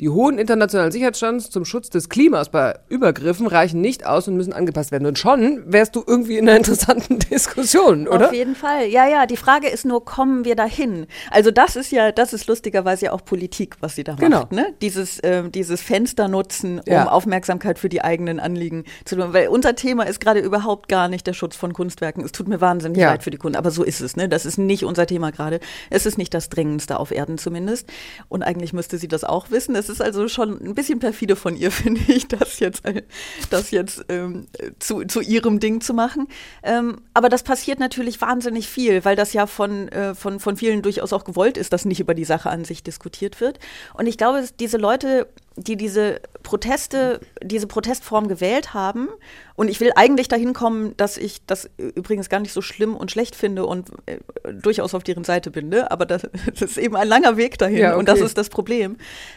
Die 0.00 0.08
hohen 0.08 0.38
internationalen 0.38 0.90
Sicherheitsstandards 0.92 1.50
zum 1.50 1.64
Schutz 1.64 1.90
des 1.90 2.08
Klimas 2.08 2.48
bei 2.50 2.78
Übergriffen 2.88 3.46
reichen 3.46 3.80
nicht 3.80 4.06
aus 4.06 4.28
und 4.28 4.36
müssen 4.36 4.52
angepasst 4.52 4.92
werden. 4.92 5.06
Und 5.06 5.18
schon 5.18 5.62
wärst 5.66 5.94
du 5.96 6.02
irgendwie 6.06 6.38
in 6.38 6.48
einer 6.48 6.56
interessanten 6.58 7.18
Diskussion, 7.18 8.08
oder? 8.08 8.26
Auf 8.28 8.32
jeden 8.32 8.54
Fall. 8.56 8.86
Ja, 8.86 9.08
ja. 9.08 9.26
Die 9.26 9.36
Frage 9.36 9.68
ist 9.68 9.84
nur, 9.84 10.04
kommen 10.04 10.44
wir 10.44 10.56
dahin? 10.56 11.06
Also 11.30 11.50
das 11.50 11.76
ist 11.76 11.90
ja, 11.92 12.12
das 12.12 12.32
ist 12.32 12.46
lustigerweise 12.46 13.06
ja 13.06 13.12
auch 13.12 13.24
Politik, 13.24 13.76
was 13.80 13.94
sie 13.94 14.04
da 14.04 14.14
Genau. 14.14 14.40
macht. 14.40 14.52
Ne? 14.52 14.74
Dieses, 14.82 15.20
ähm, 15.22 15.52
dieses 15.52 15.80
Fenster 15.82 16.28
nutzen, 16.28 16.78
um 16.80 16.84
Ja. 16.92 17.08
Aufmerksamkeit 17.08 17.78
für 17.78 17.88
die 17.88 18.02
eigenen 18.02 18.40
Anliegen 18.40 18.84
zu 19.04 19.16
tun. 19.16 19.32
Weil 19.32 19.48
unser 19.48 19.74
Thema 19.74 20.04
ist 20.04 20.20
gerade 20.20 20.40
überhaupt 20.40 20.88
gar 20.88 21.08
nicht 21.08 21.26
der 21.26 21.32
Schutz 21.34 21.56
von 21.56 21.72
Kunstwerken. 21.72 22.24
Es 22.24 22.32
tut 22.32 22.48
mir 22.48 22.60
wahnsinnig 22.60 22.98
Ja. 22.98 23.10
leid 23.10 23.22
für 23.22 23.30
die 23.30 23.36
Kunden, 23.38 23.56
aber 23.56 23.70
so 23.70 23.82
ist 23.84 24.00
es. 24.00 24.16
Ne? 24.16 24.28
Das 24.28 24.46
ist 24.46 24.58
nicht 24.58 24.84
unser 24.84 25.06
Thema 25.06 25.30
gerade. 25.32 25.60
Es 25.90 26.06
ist 26.06 26.18
nicht 26.18 26.34
das 26.34 26.48
Dringendste 26.48 26.98
auf 26.98 27.10
Erden 27.10 27.38
zumindest. 27.38 27.88
Und 28.28 28.42
eigentlich 28.42 28.72
müsste 28.72 28.98
sie 28.98 29.08
das 29.08 29.24
auch 29.24 29.50
wissen. 29.50 29.74
Es 29.76 29.83
ist 29.88 30.00
also 30.00 30.28
schon 30.28 30.60
ein 30.60 30.74
bisschen 30.74 30.98
perfide 30.98 31.36
von 31.36 31.56
ihr, 31.56 31.70
finde 31.72 32.00
ich, 32.08 32.28
das 32.28 32.58
jetzt, 32.60 32.84
äh, 32.84 33.02
das 33.50 33.70
jetzt 33.70 34.04
ähm, 34.08 34.46
zu, 34.78 35.04
zu 35.04 35.20
ihrem 35.20 35.60
Ding 35.60 35.80
zu 35.80 35.94
machen. 35.94 36.28
Ähm, 36.62 37.00
aber 37.14 37.28
das 37.28 37.42
passiert 37.42 37.78
natürlich 37.78 38.20
wahnsinnig 38.20 38.68
viel, 38.68 39.04
weil 39.04 39.16
das 39.16 39.32
ja 39.32 39.46
von, 39.46 39.88
äh, 39.88 40.14
von, 40.14 40.40
von 40.40 40.56
vielen 40.56 40.82
durchaus 40.82 41.12
auch 41.12 41.24
gewollt 41.24 41.56
ist, 41.56 41.72
dass 41.72 41.84
nicht 41.84 42.00
über 42.00 42.14
die 42.14 42.24
Sache 42.24 42.50
an 42.50 42.64
sich 42.64 42.82
diskutiert 42.82 43.40
wird. 43.40 43.58
Und 43.94 44.06
ich 44.06 44.18
glaube, 44.18 44.44
diese 44.58 44.76
Leute, 44.76 45.28
die 45.56 45.76
diese 45.76 46.20
Proteste, 46.42 47.20
diese 47.42 47.66
Protestform 47.66 48.28
gewählt 48.28 48.74
haben, 48.74 49.08
und 49.56 49.68
ich 49.68 49.80
will 49.80 49.92
eigentlich 49.94 50.28
dahin 50.28 50.52
kommen, 50.52 50.96
dass 50.96 51.16
ich 51.16 51.44
das 51.46 51.70
übrigens 51.76 52.28
gar 52.28 52.40
nicht 52.40 52.52
so 52.52 52.60
schlimm 52.60 52.96
und 52.96 53.10
schlecht 53.10 53.36
finde 53.36 53.66
und 53.66 53.90
äh, 54.06 54.18
durchaus 54.52 54.94
auf 54.94 55.04
deren 55.04 55.24
Seite 55.24 55.50
bin, 55.50 55.68
ne? 55.68 55.90
aber 55.90 56.06
das, 56.06 56.22
das 56.46 56.62
ist 56.62 56.78
eben 56.78 56.96
ein 56.96 57.08
langer 57.08 57.36
Weg 57.36 57.58
dahin 57.58 57.78
Ja, 57.78 57.96
und 57.96 58.08
das 58.08 58.16
okay. 58.16 58.26
ist 58.26 58.38
das 58.38 58.48
Problem. 58.48 58.96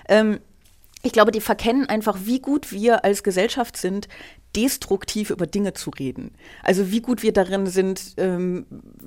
Ähm, 0.09 0.39
ich 1.03 1.11
glaube, 1.11 1.31
die 1.31 1.41
verkennen 1.41 1.87
einfach, 1.87 2.17
wie 2.23 2.39
gut 2.39 2.71
wir 2.71 3.05
als 3.05 3.23
Gesellschaft 3.23 3.77
sind, 3.77 4.07
destruktiv 4.55 5.29
über 5.29 5.45
Dinge 5.45 5.73
zu 5.73 5.91
reden. 5.91 6.33
Also 6.63 6.89
wie 6.91 7.01
gut 7.01 7.21
wir 7.21 7.31
darin 7.31 7.67
sind, 7.67 8.15
ähm, 8.17 8.65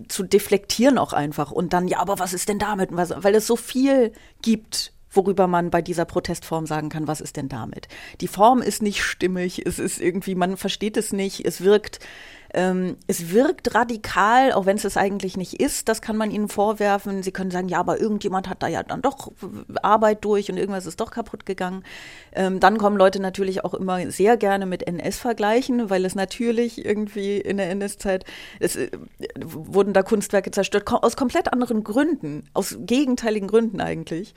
zu 0.09 0.23
deflektieren 0.23 0.99
auch 0.99 1.13
einfach 1.13 1.51
und 1.51 1.73
dann, 1.73 1.89
ja, 1.89 1.99
aber 1.99 2.19
was 2.19 2.33
ist 2.33 2.49
denn 2.49 2.61
damit? 2.61 2.91
Was, 2.93 3.13
weil 3.17 3.35
es 3.35 3.47
so 3.47 3.57
viel 3.57 4.13
gibt, 4.43 4.93
worüber 5.11 5.47
man 5.47 5.71
bei 5.71 5.83
dieser 5.83 6.05
Protestform 6.05 6.67
sagen 6.67 6.89
kann, 6.89 7.07
was 7.07 7.21
ist 7.21 7.37
denn 7.37 7.49
damit? 7.49 7.89
Die 8.21 8.29
Form 8.29 8.63
ist 8.63 8.83
nicht 8.83 9.03
stimmig, 9.03 9.65
es 9.67 9.79
ist 9.79 10.01
irgendwie, 10.01 10.35
man 10.35 10.57
versteht 10.57 10.97
es 10.97 11.13
nicht, 11.13 11.45
es 11.45 11.63
wirkt 11.63 12.01
ähm, 12.53 12.97
es 13.07 13.31
wirkt 13.31 13.75
radikal, 13.75 14.53
auch 14.53 14.67
wenn 14.67 14.77
es 14.77 14.85
es 14.85 14.97
eigentlich 14.97 15.37
nicht 15.37 15.61
ist. 15.61 15.89
Das 15.89 16.03
kann 16.03 16.17
man 16.17 16.31
ihnen 16.31 16.49
vorwerfen. 16.49 17.23
Sie 17.23 17.31
können 17.31 17.51
sagen, 17.51 17.69
ja, 17.69 17.79
aber 17.79 18.01
irgendjemand 18.01 18.49
hat 18.49 18.63
da 18.63 18.67
ja 18.67 18.83
dann 18.83 19.03
doch 19.03 19.31
Arbeit 19.83 20.25
durch 20.25 20.51
und 20.51 20.57
irgendwas 20.57 20.87
ist 20.87 21.01
doch 21.01 21.11
kaputt 21.13 21.47
gegangen. 21.47 21.85
Ähm, 22.33 22.59
dann 22.59 22.79
kommen 22.79 22.97
Leute 22.97 23.21
natürlich 23.21 23.65
auch 23.65 23.75
immer 23.75 24.11
sehr 24.11 24.37
gerne 24.37 24.67
mit 24.67 24.87
NS 24.87 25.19
vergleichen, 25.19 25.91
weil 25.91 26.05
es 26.05 26.15
natürlich 26.15 26.85
irgendwie 26.85 27.39
in 27.39 27.57
der 27.59 27.71
NS-Zeit, 27.71 28.25
es 28.59 28.77
äh, 28.77 28.91
wurden 29.37 29.93
da 29.93 30.03
Kunstwerke 30.03 30.51
zerstört, 30.51 30.91
aus 30.91 31.17
komplett 31.17 31.53
anderen 31.53 31.85
Gründen, 31.85 32.45
aus 32.53 32.77
gegenteiligen 32.81 33.49
Gründen 33.49 33.81
eigentlich. 33.81 34.35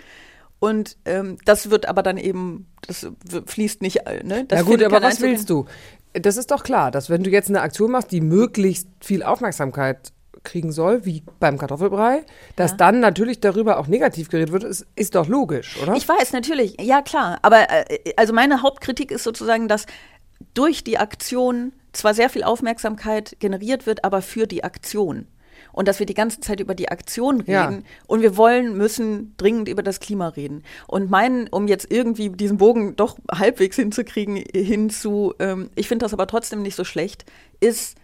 Und 0.63 0.95
ähm, 1.03 1.39
das 1.43 1.71
wird 1.71 1.89
aber 1.89 2.03
dann 2.03 2.15
eben, 2.15 2.67
das 2.87 3.05
fließt 3.47 3.81
nicht, 3.81 4.07
äh, 4.07 4.23
ne? 4.23 4.45
Das 4.45 4.59
ja 4.59 4.63
gut, 4.63 4.81
aber 4.81 5.01
was 5.01 5.19
willst 5.19 5.49
du? 5.49 5.65
Das 6.13 6.37
ist 6.37 6.51
doch 6.51 6.63
klar, 6.63 6.89
dass 6.89 7.09
wenn 7.09 7.21
du 7.21 7.29
jetzt 7.29 7.49
eine 7.49 7.59
Aktion 7.59 7.91
machst, 7.91 8.13
die 8.13 8.21
möglichst 8.21 8.87
viel 9.01 9.23
Aufmerksamkeit 9.23 10.13
kriegen 10.43 10.71
soll, 10.71 11.03
wie 11.03 11.21
beim 11.41 11.57
Kartoffelbrei, 11.57 12.23
dass 12.55 12.77
dann 12.77 13.01
natürlich 13.01 13.41
darüber 13.41 13.77
auch 13.77 13.87
negativ 13.87 14.29
geredet 14.29 14.53
wird, 14.53 14.63
ist, 14.63 14.85
ist 14.95 15.15
doch 15.15 15.27
logisch, 15.27 15.77
oder? 15.83 15.95
Ich 15.95 16.07
weiß, 16.07 16.31
natürlich, 16.31 16.79
ja 16.79 17.01
klar. 17.01 17.39
Aber 17.41 17.69
äh, 17.69 18.13
also 18.15 18.31
meine 18.31 18.61
Hauptkritik 18.61 19.11
ist 19.11 19.25
sozusagen, 19.25 19.67
dass 19.67 19.85
durch 20.53 20.85
die 20.85 20.97
Aktion 20.97 21.73
zwar 21.91 22.13
sehr 22.13 22.29
viel 22.29 22.45
Aufmerksamkeit 22.45 23.35
generiert 23.39 23.85
wird, 23.85 24.05
aber 24.05 24.21
für 24.21 24.47
die 24.47 24.63
Aktion. 24.63 25.27
Und 25.73 25.87
dass 25.89 25.99
wir 25.99 26.05
die 26.05 26.13
ganze 26.13 26.39
Zeit 26.39 26.61
über 26.61 26.75
die 26.75 26.87
Aktion 26.89 27.41
reden 27.41 27.49
Ja. 27.51 27.79
und 28.07 28.21
wir 28.21 28.37
wollen, 28.37 28.77
müssen 28.77 29.33
dringend 29.35 29.67
über 29.67 29.83
das 29.83 29.99
Klima 29.99 30.29
reden. 30.29 30.63
Und 30.87 31.11
meinen, 31.11 31.49
um 31.49 31.67
jetzt 31.67 31.91
irgendwie 31.91 32.29
diesen 32.29 32.57
Bogen 32.57 32.95
doch 32.95 33.17
halbwegs 33.29 33.75
hinzukriegen, 33.75 34.37
hinzu, 34.53 35.33
ähm, 35.39 35.69
ich 35.75 35.87
finde 35.89 36.05
das 36.05 36.13
aber 36.13 36.27
trotzdem 36.27 36.61
nicht 36.61 36.75
so 36.75 36.85
schlecht, 36.85 37.25
ist 37.59 37.97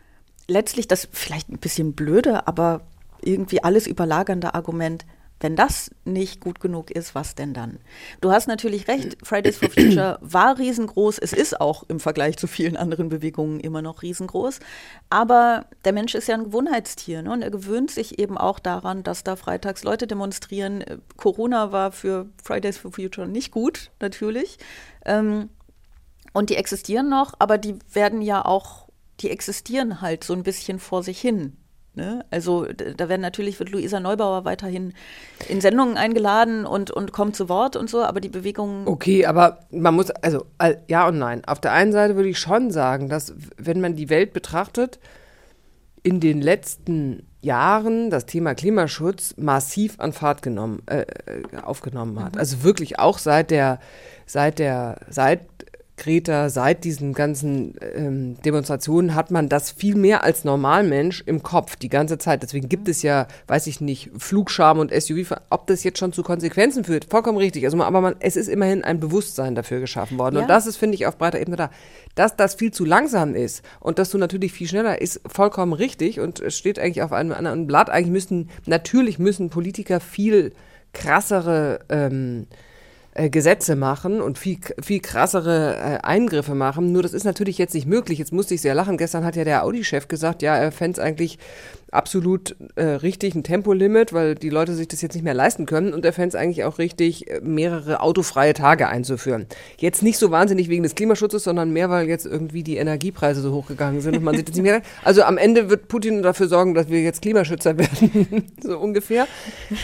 letztlich 0.48 0.88
das 0.88 1.08
vielleicht 1.12 1.50
ein 1.50 1.60
bisschen 1.60 1.94
blöde, 1.94 2.48
aber 2.48 2.82
irgendwie 3.22 3.64
alles 3.64 3.88
überlagernde 3.88 4.54
Argument, 4.56 5.06
wenn 5.40 5.56
das 5.56 5.92
nicht 6.06 6.42
gut 6.42 6.60
genug 6.60 6.92
ist, 6.92 7.16
was 7.16 7.36
denn 7.36 7.54
dann? 7.54 7.80
Du 8.22 8.32
hast 8.32 8.48
natürlich 8.48 8.88
recht, 8.88 9.18
Fridays 9.24 9.58
for 9.58 9.70
Future 9.70 10.18
war 10.22 10.58
riesengroß, 10.58 11.20
es 11.20 11.34
ist 11.34 11.60
auch 11.60 11.84
im 11.88 12.00
Vergleich 12.00 12.38
zu 12.38 12.48
vielen 12.48 12.76
anderen 12.76 13.10
Bewegungen 13.10 13.60
immer 13.60 13.82
noch 13.82 14.02
riesengroß, 14.02 14.60
aber 15.10 15.66
der 15.86 15.94
Mensch 15.94 16.16
ist 16.16 16.28
ja 16.28 16.36
ein 16.36 16.46
Gewohnheitstier 16.46 17.22
ne? 17.22 17.32
und 17.32 17.42
er 17.42 17.52
gewöhnt 17.52 17.92
sich 17.92 18.20
eben 18.20 18.38
auch 18.38 18.60
daran, 18.60 19.04
dass 19.04 19.24
da 19.24 19.36
freitags 19.36 19.84
Leute 19.84 20.08
demonstrieren. 20.08 20.82
Äh, 20.82 20.98
Corona 21.18 21.72
war 21.72 21.92
für 21.92 22.28
Fridays 22.44 22.78
for 22.78 22.92
Future 22.92 23.28
nicht 23.28 23.52
gut, 23.52 23.92
natürlich. 24.00 24.58
Ähm, 25.06 25.50
und 26.34 26.50
die 26.50 26.56
existieren 26.56 27.10
noch, 27.10 27.34
aber 27.40 27.58
die 27.58 27.76
werden 27.92 28.22
ja 28.22 28.46
auch, 28.46 28.88
die 29.20 29.30
existieren 29.30 30.02
halt 30.02 30.24
so 30.24 30.34
ein 30.34 30.44
bisschen 30.44 30.80
vor 30.80 31.04
sich 31.04 31.20
hin. 31.20 31.58
Ne? 32.00 32.24
Also 32.32 32.66
da 32.66 33.10
werden 33.10 33.20
natürlich, 33.20 33.60
wird 33.60 33.72
Luisa 33.72 34.00
Neubauer 34.00 34.46
weiterhin 34.46 34.94
in 35.50 35.60
Sendungen 35.60 35.98
eingeladen 35.98 36.66
und, 36.66 36.92
und 36.92 37.12
kommt 37.12 37.36
zu 37.36 37.50
Wort 37.50 37.76
und 37.76 37.90
so, 37.90 38.04
aber 38.04 38.22
die 38.22 38.30
Bewegung. 38.30 38.88
Okay, 38.88 39.26
aber 39.26 39.60
man 39.70 39.96
muss, 39.96 40.10
also 40.12 40.46
ja 40.88 41.08
und 41.10 41.20
nein. 41.20 41.44
Auf 41.46 41.60
der 41.60 41.74
einen 41.74 41.92
Seite 41.92 42.16
würde 42.16 42.30
ich 42.30 42.40
schon 42.40 42.72
sagen, 42.72 43.10
dass 43.10 43.34
wenn 43.58 43.82
man 43.82 43.98
die 43.98 44.10
Welt 44.10 44.32
betrachtet, 44.32 45.00
in 46.04 46.22
den 46.22 46.42
letzten 46.42 47.28
Jahren 47.42 48.10
das 48.10 48.26
Thema 48.26 48.56
Klimaschutz 48.56 49.36
massiv 49.38 50.00
an 50.00 50.14
Fahrt 50.14 50.42
genommen, 50.42 50.82
äh, 50.86 51.02
äh, 51.02 51.06
aufgenommen 51.62 52.24
hat. 52.24 52.38
Also 52.38 52.64
wirklich 52.64 53.00
auch 53.00 53.18
seit 53.18 53.52
der, 53.52 53.80
seit 54.26 54.60
der, 54.60 55.02
seit 55.10 55.42
Greta, 56.00 56.50
seit 56.50 56.84
diesen 56.84 57.14
ganzen 57.14 57.76
ähm, 57.94 58.42
Demonstrationen 58.42 59.14
hat 59.14 59.30
man 59.30 59.50
das 59.50 59.70
viel 59.70 59.96
mehr 59.96 60.24
als 60.24 60.44
Normalmensch 60.44 61.22
im 61.26 61.44
Kopf 61.44 61.76
die 61.76 61.90
ganze 61.90 62.18
Zeit. 62.18 62.42
Deswegen 62.42 62.70
gibt 62.70 62.88
es 62.88 63.04
ja, 63.04 63.28
weiß 63.48 63.68
ich 63.68 63.82
nicht, 63.82 64.10
Flugscham 64.18 64.80
und 64.80 64.92
SUV, 64.92 65.36
ob 65.50 65.68
das 65.68 65.84
jetzt 65.84 66.00
schon 66.00 66.14
zu 66.14 66.24
Konsequenzen 66.24 66.84
führt, 66.84 67.06
vollkommen 67.06 67.38
richtig. 67.38 67.66
Also, 67.66 67.82
aber 67.84 68.02
man, 68.02 68.16
es 68.20 68.36
ist 68.36 68.48
immerhin 68.48 68.84
ein 68.84 69.00
Bewusstsein 69.00 69.54
dafür 69.54 69.80
geschaffen 69.80 70.18
worden. 70.18 70.38
Ja. 70.38 70.42
Und 70.42 70.48
das 70.48 70.66
ist, 70.66 70.78
finde 70.78 70.96
ich, 70.96 71.06
auf 71.06 71.18
breiter 71.18 71.40
Ebene 71.40 71.58
da. 71.58 71.70
Dass 72.16 72.36
das 72.36 72.56
viel 72.56 72.72
zu 72.72 72.86
langsam 72.86 73.36
ist 73.36 73.64
und 73.80 74.00
dass 74.00 74.10
du 74.10 74.18
natürlich 74.18 74.52
viel 74.54 74.68
schneller 74.68 75.02
ist, 75.02 75.22
vollkommen 75.28 75.74
richtig 75.74 76.20
und 76.20 76.40
es 76.40 76.58
steht 76.58 76.80
eigentlich 76.80 77.04
auf 77.04 77.14
einem 77.14 77.34
anderen 77.34 77.68
Blatt. 77.68 77.90
Eigentlich 77.90 78.12
müssten, 78.12 78.50
natürlich 78.66 79.20
müssen 79.20 79.50
Politiker 79.50 80.00
viel 80.00 80.54
krassere 80.94 81.82
ähm, 81.90 82.48
äh, 83.20 83.30
Gesetze 83.30 83.76
machen 83.76 84.22
und 84.22 84.38
viel, 84.38 84.60
viel 84.82 85.02
krassere 85.02 85.76
äh, 85.76 85.98
Eingriffe 86.06 86.56
machen. 86.56 86.94
Nur 86.94 87.04
das 87.04 87.14
ist 87.14 87.26
natürlich 87.26 87.58
jetzt 87.58 87.74
nicht 87.74 87.86
möglich. 87.86 88.18
Jetzt 88.18 88.32
musste 88.32 88.54
ich 88.54 88.62
sehr 88.62 88.76
lachen. 88.76 88.98
Gestern 88.98 89.26
hat 89.26 89.36
ja 89.36 89.44
der 89.44 89.66
Audi-Chef 89.66 90.08
gesagt, 90.08 90.42
ja, 90.42 90.56
er 90.56 90.72
fände 90.72 91.00
es 91.00 91.06
eigentlich 91.06 91.38
absolut 91.92 92.56
äh, 92.76 92.84
richtig, 92.84 93.36
ein 93.36 93.44
Tempolimit, 93.44 94.14
weil 94.14 94.36
die 94.36 94.50
Leute 94.50 94.74
sich 94.74 94.88
das 94.88 95.02
jetzt 95.02 95.14
nicht 95.14 95.24
mehr 95.24 95.34
leisten 95.34 95.66
können. 95.66 95.94
Und 95.94 96.06
er 96.06 96.14
fände 96.14 96.30
es 96.30 96.36
eigentlich 96.36 96.64
auch 96.64 96.78
richtig, 96.78 97.30
äh, 97.30 97.42
mehrere 97.42 98.02
autofreie 98.02 98.54
Tage 98.54 98.88
einzuführen. 98.88 99.48
Jetzt 99.78 100.04
nicht 100.04 100.18
so 100.18 100.32
wahnsinnig 100.32 100.70
wegen 100.70 100.84
des 100.84 100.96
Klimaschutzes, 100.96 101.44
sondern 101.44 101.72
mehr, 101.72 101.90
weil 101.90 102.08
jetzt 102.08 102.26
irgendwie 102.26 102.64
die 102.64 102.78
Energiepreise 102.78 103.42
so 103.42 103.54
hochgegangen 103.54 104.02
sind 104.02 104.18
und 104.18 104.24
man 104.24 104.36
sieht 104.36 104.48
jetzt 104.48 104.56
nicht 104.56 104.64
mehr. 104.64 104.82
Also 105.04 105.24
am 105.24 105.38
Ende 105.38 105.70
wird 105.70 105.88
Putin 105.88 106.22
dafür 106.22 106.48
sorgen, 106.48 106.74
dass 106.74 106.90
wir 106.90 107.02
jetzt 107.02 107.22
Klimaschützer 107.22 107.78
werden, 107.78 108.46
so 108.62 108.78
ungefähr. 108.78 109.28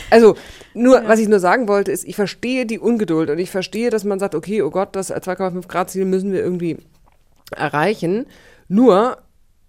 Also 0.10 0.36
nur, 0.74 1.02
ja. 1.02 1.08
was 1.08 1.20
ich 1.20 1.28
nur 1.28 1.40
sagen 1.40 1.68
wollte, 1.68 1.92
ist, 1.92 2.06
ich 2.06 2.16
verstehe 2.16 2.66
die 2.66 2.80
Ungeduld 2.80 3.30
und 3.30 3.40
ich 3.40 3.50
verstehe, 3.50 3.90
dass 3.90 4.04
man 4.04 4.20
sagt, 4.20 4.36
okay, 4.36 4.62
oh 4.62 4.70
Gott, 4.70 4.96
das 4.96 5.12
2,5 5.12 5.68
Grad 5.68 5.90
Ziel 5.90 6.06
müssen 6.06 6.32
wir 6.32 6.42
irgendwie 6.42 6.78
erreichen. 7.56 8.26
Nur 8.68 9.18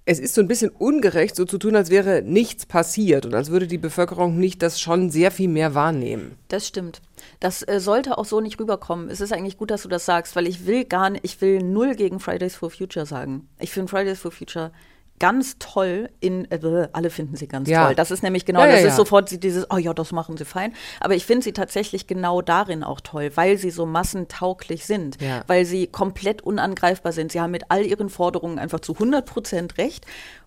es 0.09 0.21
ist 0.21 0.35
so 0.35 0.41
ein 0.41 0.47
bisschen 0.47 0.71
ungerecht, 0.71 1.35
so 1.35 1.45
zu 1.45 1.59
tun, 1.59 1.75
als 1.75 1.91
wäre 1.91 2.23
nichts 2.23 2.65
passiert 2.65 3.27
und 3.27 3.35
als 3.35 3.51
würde 3.51 3.67
die 3.67 3.77
Bevölkerung 3.77 4.39
nicht 4.39 4.63
das 4.63 4.81
schon 4.81 5.11
sehr 5.11 5.33
viel 5.33 5.49
mehr 5.49 5.75
wahrnehmen. 5.75 6.39
Das 6.47 6.67
stimmt. 6.67 7.03
Das 7.41 7.67
äh, 7.67 7.81
sollte 7.81 8.17
auch 8.17 8.25
so 8.25 8.41
nicht 8.41 8.61
rüberkommen. 8.61 9.11
Es 9.11 9.21
ist 9.21 9.33
eigentlich 9.33 9.59
gut, 9.59 9.73
dass 9.73 9.83
du 9.83 9.89
das 9.89 10.07
sagst, 10.07 10.37
weil 10.37 10.47
ich 10.47 10.65
will 10.65 10.85
gar 10.85 11.11
nicht, 11.11 11.25
ich 11.25 11.41
will 11.41 11.61
null 11.61 11.97
gegen 11.97 12.21
Fridays 12.21 12.55
for 12.55 12.71
Future 12.71 13.05
sagen. 13.05 13.49
Ich 13.59 13.73
finde 13.73 13.91
Fridays 13.91 14.21
for 14.21 14.31
Future 14.31 14.71
ganz 15.19 15.59
toll 15.59 16.11
in, 16.21 16.51
äh, 16.51 16.89
alle 16.93 17.11
finden 17.11 17.37
sie 17.37 17.49
ganz 17.49 17.69
ja. 17.69 17.87
toll. 17.87 17.95
Das 17.95 18.11
ist 18.11 18.23
nämlich 18.23 18.45
genau, 18.45 18.61
ja, 18.61 18.67
ja, 18.69 18.77
das 18.77 18.85
ist 18.85 18.97
sofort 18.97 19.43
dieses, 19.43 19.71
oh 19.71 19.77
ja, 19.77 19.95
das 19.95 20.13
machen 20.13 20.37
sie 20.37 20.45
fein. 20.45 20.75
Aber 21.01 21.15
ich 21.15 21.25
finde 21.25 21.45
sie 21.45 21.53
tatsächlich 21.53 22.07
genau 22.07 22.43
darin 22.43 22.85
auch 22.85 23.01
toll, 23.01 23.31
weil 23.35 23.59
sie 23.59 23.71
so 23.71 23.87
massentauglich 23.87 24.87
sind, 24.87 25.19
weil 25.47 25.65
sie 25.65 25.87
komplett 25.87 26.43
unangreifbar 26.43 27.13
sind. 27.13 27.33
Sie 27.33 27.41
haben 27.41 27.51
mit 27.51 27.65
all 27.71 27.85
ihren 27.85 28.09
Forderungen 28.09 28.59
einfach 28.59 28.81
zu 28.81 28.95
100 28.95 29.27
Prozent 29.27 29.79
recht. 29.79 30.07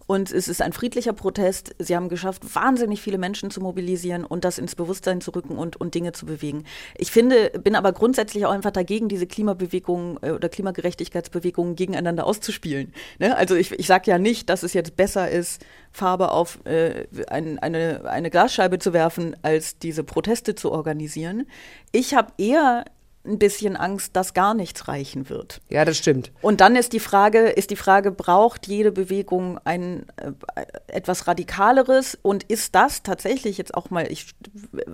Und 0.10 0.32
es 0.32 0.48
ist 0.48 0.64
ein 0.64 0.74
friedlicher 0.74 1.14
Protest. 1.14 1.76
Sie 1.78 1.96
haben 1.96 2.10
geschafft, 2.10 2.56
wahnsinnig 2.56 3.00
viele 3.00 3.20
Menschen 3.20 3.52
zu 3.52 3.62
mobilisieren 3.62 4.26
und 4.26 4.44
das 4.44 4.58
ins 4.58 4.74
Bewusstsein 4.74 5.22
zu 5.22 5.30
rücken 5.30 5.56
und, 5.56 5.80
und 5.80 5.94
Dinge 5.94 6.14
zu 6.14 6.26
bewegen. 6.26 6.64
Ich 6.98 7.12
finde, 7.12 7.52
bin 7.64 7.76
aber 7.76 7.94
grundsätzlich 7.94 8.44
auch 8.48 8.52
einfach 8.52 8.72
dagegen, 8.72 9.08
diese 9.08 9.28
Klimabewegungen 9.28 10.18
äh, 10.24 10.32
oder 10.32 10.50
Klimagerechtigkeitsbewegungen 10.50 11.76
gegeneinander 11.76 12.26
auszuspielen. 12.26 12.92
Ne? 13.20 13.38
Also 13.38 13.54
ich, 13.54 13.72
ich 13.72 13.86
sage 13.86 14.10
ja 14.10 14.18
nicht, 14.18 14.50
dass 14.50 14.64
es 14.64 14.74
jetzt 14.74 14.96
besser 14.96 15.30
ist, 15.30 15.64
Farbe 15.92 16.32
auf 16.32 16.58
äh, 16.66 17.06
ein, 17.28 17.60
eine, 17.60 18.10
eine 18.10 18.32
Glasscheibe 18.32 18.80
zu 18.80 18.94
werfen, 18.94 19.36
als 19.44 19.78
diese 19.78 20.04
Proteste 20.04 20.56
zu 20.56 20.72
organisieren. 20.72 21.46
Ich 21.92 22.16
habe 22.16 22.34
eher 22.40 22.84
ein 23.26 23.38
bisschen 23.38 23.76
Angst, 23.76 24.16
dass 24.16 24.34
gar 24.34 24.54
nichts 24.54 24.88
reichen 24.88 25.30
wird. 25.30 25.62
Ja, 25.70 25.84
das 25.84 25.98
stimmt. 25.98 26.32
Und 26.42 26.62
dann 26.62 26.76
ist 26.76 26.94
die 26.94 27.02
Frage, 27.02 27.50
ist 27.50 27.70
die 27.70 27.76
Frage, 27.76 28.12
braucht 28.12 28.68
jede 28.68 28.92
Bewegung 28.92 29.60
ein 29.66 30.06
äh, 30.16 30.64
etwas 30.88 31.28
radikaleres 31.28 32.18
und 32.22 32.44
ist 32.44 32.76
das 32.76 33.04
tatsächlich 33.04 33.58
jetzt 33.58 33.74
auch 33.74 33.90
mal, 33.90 34.10
ich 34.10 34.34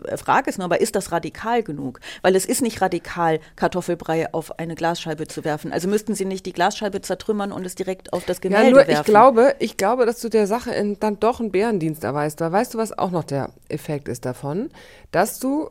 äh, 0.06 0.18
frage 0.18 0.50
es 0.50 0.58
nur, 0.58 0.66
aber 0.66 0.82
ist 0.82 0.96
das 0.96 1.12
radikal 1.12 1.62
genug? 1.62 2.00
Weil 2.24 2.36
es 2.36 2.46
ist 2.46 2.64
nicht 2.64 2.82
radikal, 2.82 3.40
Kartoffelbrei 3.56 4.34
auf 4.34 4.58
eine 4.60 4.74
Glasscheibe 4.74 5.28
zu 5.28 5.44
werfen. 5.44 5.72
Also 5.72 5.88
müssten 5.88 6.16
Sie 6.16 6.26
nicht 6.26 6.48
die 6.48 6.54
Glasscheibe 6.54 7.02
zertrümmern 7.02 7.52
und 7.52 7.64
es 7.64 7.76
direkt 7.76 8.12
auf 8.12 8.26
das 8.26 8.42
Gemälde 8.42 8.66
ja, 8.66 8.72
nur 8.72 8.88
werfen. 8.88 9.02
Ich 9.02 9.06
glaube, 9.06 9.56
ich 9.60 9.78
glaube, 9.78 10.06
dass 10.08 10.20
du 10.20 10.30
der 10.30 10.48
Sache 10.48 10.72
in, 10.72 11.00
dann 11.00 11.20
doch 11.20 11.40
einen 11.40 11.52
Bärendienst 11.52 12.04
erweist. 12.04 12.42
Da 12.42 12.52
weißt 12.52 12.74
du, 12.74 12.80
was 12.80 12.98
auch 12.98 13.12
noch 13.12 13.24
der 13.24 13.52
Effekt 13.70 14.08
ist 14.08 14.26
davon, 14.26 14.70
dass 15.12 15.40
du 15.40 15.70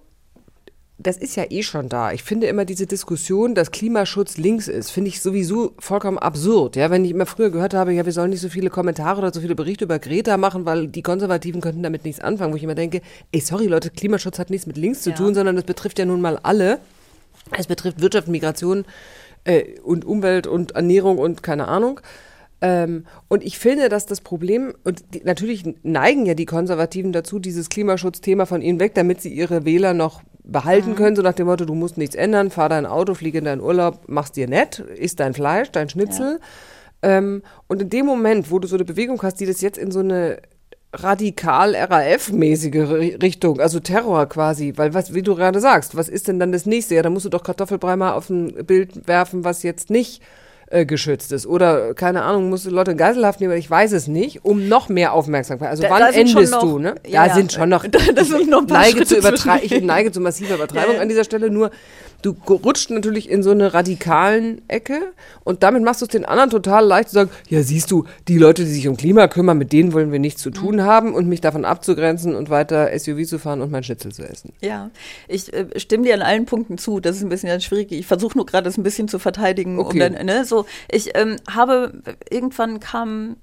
das 0.97 1.17
ist 1.17 1.35
ja 1.35 1.45
eh 1.51 1.63
schon 1.65 1.89
da. 1.89 2.13
Ich 2.13 2.23
finde 2.23 2.47
immer 2.47 2.65
diese 2.65 2.87
Diskussion, 2.87 3.57
dass 3.57 3.73
Klimaschutz 3.73 4.37
links 4.37 4.69
ist, 4.69 4.91
finde 4.91 5.09
ich 5.09 5.21
sowieso 5.21 5.75
vollkommen 5.79 6.19
absurd. 6.19 6.77
Ja, 6.77 6.91
wenn 6.91 7.05
ich 7.05 7.11
immer 7.11 7.27
früher 7.27 7.51
gehört 7.51 7.75
habe, 7.75 7.93
ja, 7.93 8.05
wir 8.05 8.13
sollen 8.13 8.31
nicht 8.31 8.41
so 8.41 8.49
viele 8.49 8.71
Kommentare 8.71 9.19
oder 9.19 9.33
so 9.33 9.41
viele 9.41 9.57
Berichte 9.57 9.85
über 9.85 9.99
Greta 9.99 10.37
machen, 10.37 10.67
weil 10.67 10.87
die 10.87 11.03
Konservativen 11.03 11.61
könnten 11.61 11.83
damit 11.83 12.05
nichts 12.05 12.21
anfangen, 12.21 12.53
wo 12.53 12.57
ich 12.57 12.63
immer 12.63 12.77
denke, 12.77 13.01
ey, 13.33 13.41
sorry 13.41 13.67
Leute, 13.67 13.91
Klimaschutz 13.91 14.39
hat 14.39 14.51
nichts 14.51 14.67
mit 14.69 14.77
links 14.77 15.03
zu 15.03 15.11
ja. 15.11 15.17
tun, 15.17 15.35
sondern 15.35 15.57
das 15.57 15.65
betrifft 15.65 15.99
ja 15.99 16.05
nun 16.05 16.21
mal 16.21 16.39
alle. 16.43 16.79
Es 17.59 17.67
betrifft 17.67 18.01
Wirtschaft, 18.01 18.29
Migration 18.29 18.85
äh, 19.43 19.81
und 19.81 20.05
Umwelt 20.05 20.47
und 20.47 20.73
Ernährung 20.73 21.19
und 21.19 21.43
keine 21.43 21.67
Ahnung. 21.67 22.01
Ähm, 22.61 23.05
und 23.27 23.43
ich 23.43 23.59
finde, 23.59 23.89
dass 23.89 24.07
das 24.07 24.21
Problem, 24.21 24.75
und 24.85 25.03
die, 25.13 25.23
natürlich 25.25 25.65
neigen 25.83 26.25
ja 26.25 26.35
die 26.35 26.47
Konservativen 26.47 27.13
dazu, 27.13 27.41
dieses 27.41 27.69
Klimaschutzthema 27.69 28.47
von 28.47 28.63
ihnen 28.63 28.79
weg, 28.79 28.95
damit 28.95 29.21
sie 29.21 29.35
ihre 29.35 29.65
Wähler 29.65 29.93
noch 29.93 30.23
behalten 30.45 30.91
mhm. 30.91 30.97
können, 30.97 31.17
so 31.17 31.23
nach 31.23 31.33
dem 31.33 31.47
Motto, 31.47 31.65
du 31.65 31.75
musst 31.75 31.99
nichts 31.99 32.15
ändern, 32.15 32.51
fahr 32.51 32.69
dein 32.69 32.87
Auto, 32.87 33.15
fliege 33.15 33.39
in 33.39 33.47
deinen 33.47 33.61
Urlaub, 33.61 34.01
mach's 34.07 34.33
dir 34.33 34.47
nett, 34.47 34.79
isst 34.79 35.21
dein 35.21 35.35
Fleisch, 35.35 35.71
dein 35.73 35.89
Schnitzel. 35.89 36.39
Ja. 37.03 37.19
Ähm, 37.19 37.43
und 37.67 37.83
in 37.83 37.91
dem 37.91 38.07
Moment, 38.07 38.51
wo 38.51 38.59
du 38.59 38.69
so 38.69 38.77
eine 38.77 38.85
Bewegung 38.85 39.21
hast, 39.23 39.41
die 39.41 39.47
das 39.47 39.61
jetzt 39.61 39.79
in 39.79 39.91
so 39.91 40.01
eine 40.01 40.39
radikal 40.93 41.75
RAF-mäßige 41.75 43.21
Richtung, 43.21 43.61
also 43.61 43.81
Terror 43.81 44.27
quasi, 44.27 44.75
weil 44.77 44.95
was, 44.95 45.13
wie 45.13 45.23
du 45.23 45.35
gerade 45.35 45.61
sagst, 45.61 45.97
was 45.97 46.09
ist 46.09 46.29
denn 46.29 46.39
dann 46.39 46.53
das 46.53 46.67
nächste? 46.67 46.95
Ja, 46.95 47.03
da 47.03 47.11
musst 47.11 47.27
du 47.27 47.31
doch 47.31 47.43
Kartoffelbrei 47.43 47.97
mal 47.97 48.13
auf 48.13 48.31
ein 48.31 48.65
Bild 48.65 49.09
werfen, 49.09 49.45
was 49.45 49.63
jetzt 49.63 49.91
nicht 49.91 50.23
äh, 50.67 50.87
geschützt 50.87 51.33
ist. 51.33 51.47
Oder, 51.47 51.95
keine 51.95 52.23
Ahnung, 52.23 52.49
musst 52.49 52.67
du 52.67 52.71
Leute 52.71 52.93
in 52.93 52.97
Geiselhaft 52.97 53.41
nehmen, 53.41 53.57
ich 53.57 53.71
weiß 53.71 53.93
es 53.93 54.09
nicht, 54.09 54.45
um 54.45 54.69
noch 54.69 54.89
mehr 54.89 55.13
Aufmerksamkeit. 55.13 55.69
Also 55.69 55.83
da, 55.83 55.91
wann 55.91 56.01
da 56.01 56.11
endest 56.11 56.53
noch, 56.53 56.61
du, 56.61 56.79
ne? 56.79 56.95
Ja, 57.07 57.29
da 57.29 57.35
sind 57.35 57.53
schon 57.53 57.69
noch, 57.69 57.85
da, 58.15 58.25
sind 58.25 58.49
noch 58.49 58.67
neige 58.67 59.05
zu 59.05 59.17
ich 59.63 59.83
neige 59.83 60.13
zu 60.13 60.21
massiver 60.21 60.55
Übertreibung 60.57 60.93
ja, 60.93 60.97
ja. 60.97 61.03
an 61.03 61.09
dieser 61.09 61.25
Stelle, 61.25 61.51
nur 61.51 61.71
du 62.25 62.37
rutscht 62.49 62.91
natürlich 62.91 63.29
in 63.29 63.43
so 63.43 63.51
eine 63.51 63.75
radikalen 63.75 64.67
Ecke 64.69 65.13
und 65.45 65.63
damit 65.63 65.83
machst 65.83 66.01
du 66.01 66.07
es 66.07 66.11
den 66.11 66.25
anderen 66.25 66.51
total 66.51 66.87
leicht 66.87 67.11
zu 67.11 67.15
sagen, 67.15 67.31
ja 67.49 67.63
siehst 67.63 67.91
du, 67.91 68.07
die 68.29 68.39
Leute, 68.39 68.65
die 68.65 68.71
sich 68.71 68.89
um 68.89 68.97
Klima 68.97 69.29
kümmern, 69.29 69.59
mit 69.59 69.73
denen 69.73 69.93
wollen 69.93 70.11
wir 70.11 70.19
nichts 70.19 70.41
zu 70.41 70.51
tun 70.51 70.77
mhm. 70.77 70.83
haben 70.83 71.15
und 71.15 71.29
mich 71.29 71.43
davon 71.43 71.65
abzugrenzen 71.65 72.35
und 72.35 72.49
weiter 72.49 72.99
SUV 72.99 73.27
zu 73.27 73.39
fahren 73.39 73.61
und 73.61 73.71
mein 73.71 73.85
Schnitzel 73.85 74.13
zu 74.13 74.23
essen. 74.23 74.53
Ja, 74.63 74.91
ich 75.29 75.53
äh, 75.53 75.79
stimme 75.79 76.05
dir 76.05 76.15
an 76.15 76.23
allen 76.23 76.47
Punkten 76.47 76.79
zu. 76.79 77.01
Das 77.01 77.17
ist 77.17 77.23
ein 77.23 77.29
bisschen 77.29 77.61
schwierig. 77.61 77.93
Ich 77.93 78.07
versuche 78.07 78.39
nur 78.39 78.47
gerade 78.47 78.65
das 78.65 78.79
ein 78.79 78.83
bisschen 78.83 79.09
zu 79.09 79.19
verteidigen. 79.19 79.79
Okay. 79.79 79.93
Um 79.93 80.15
dann, 80.15 80.27
ne, 80.27 80.45
so, 80.45 80.65
ich 80.91 81.17
ähm, 81.17 81.37
habe, 81.51 81.93
irgendwann 82.31 82.81
kam, 82.81 83.37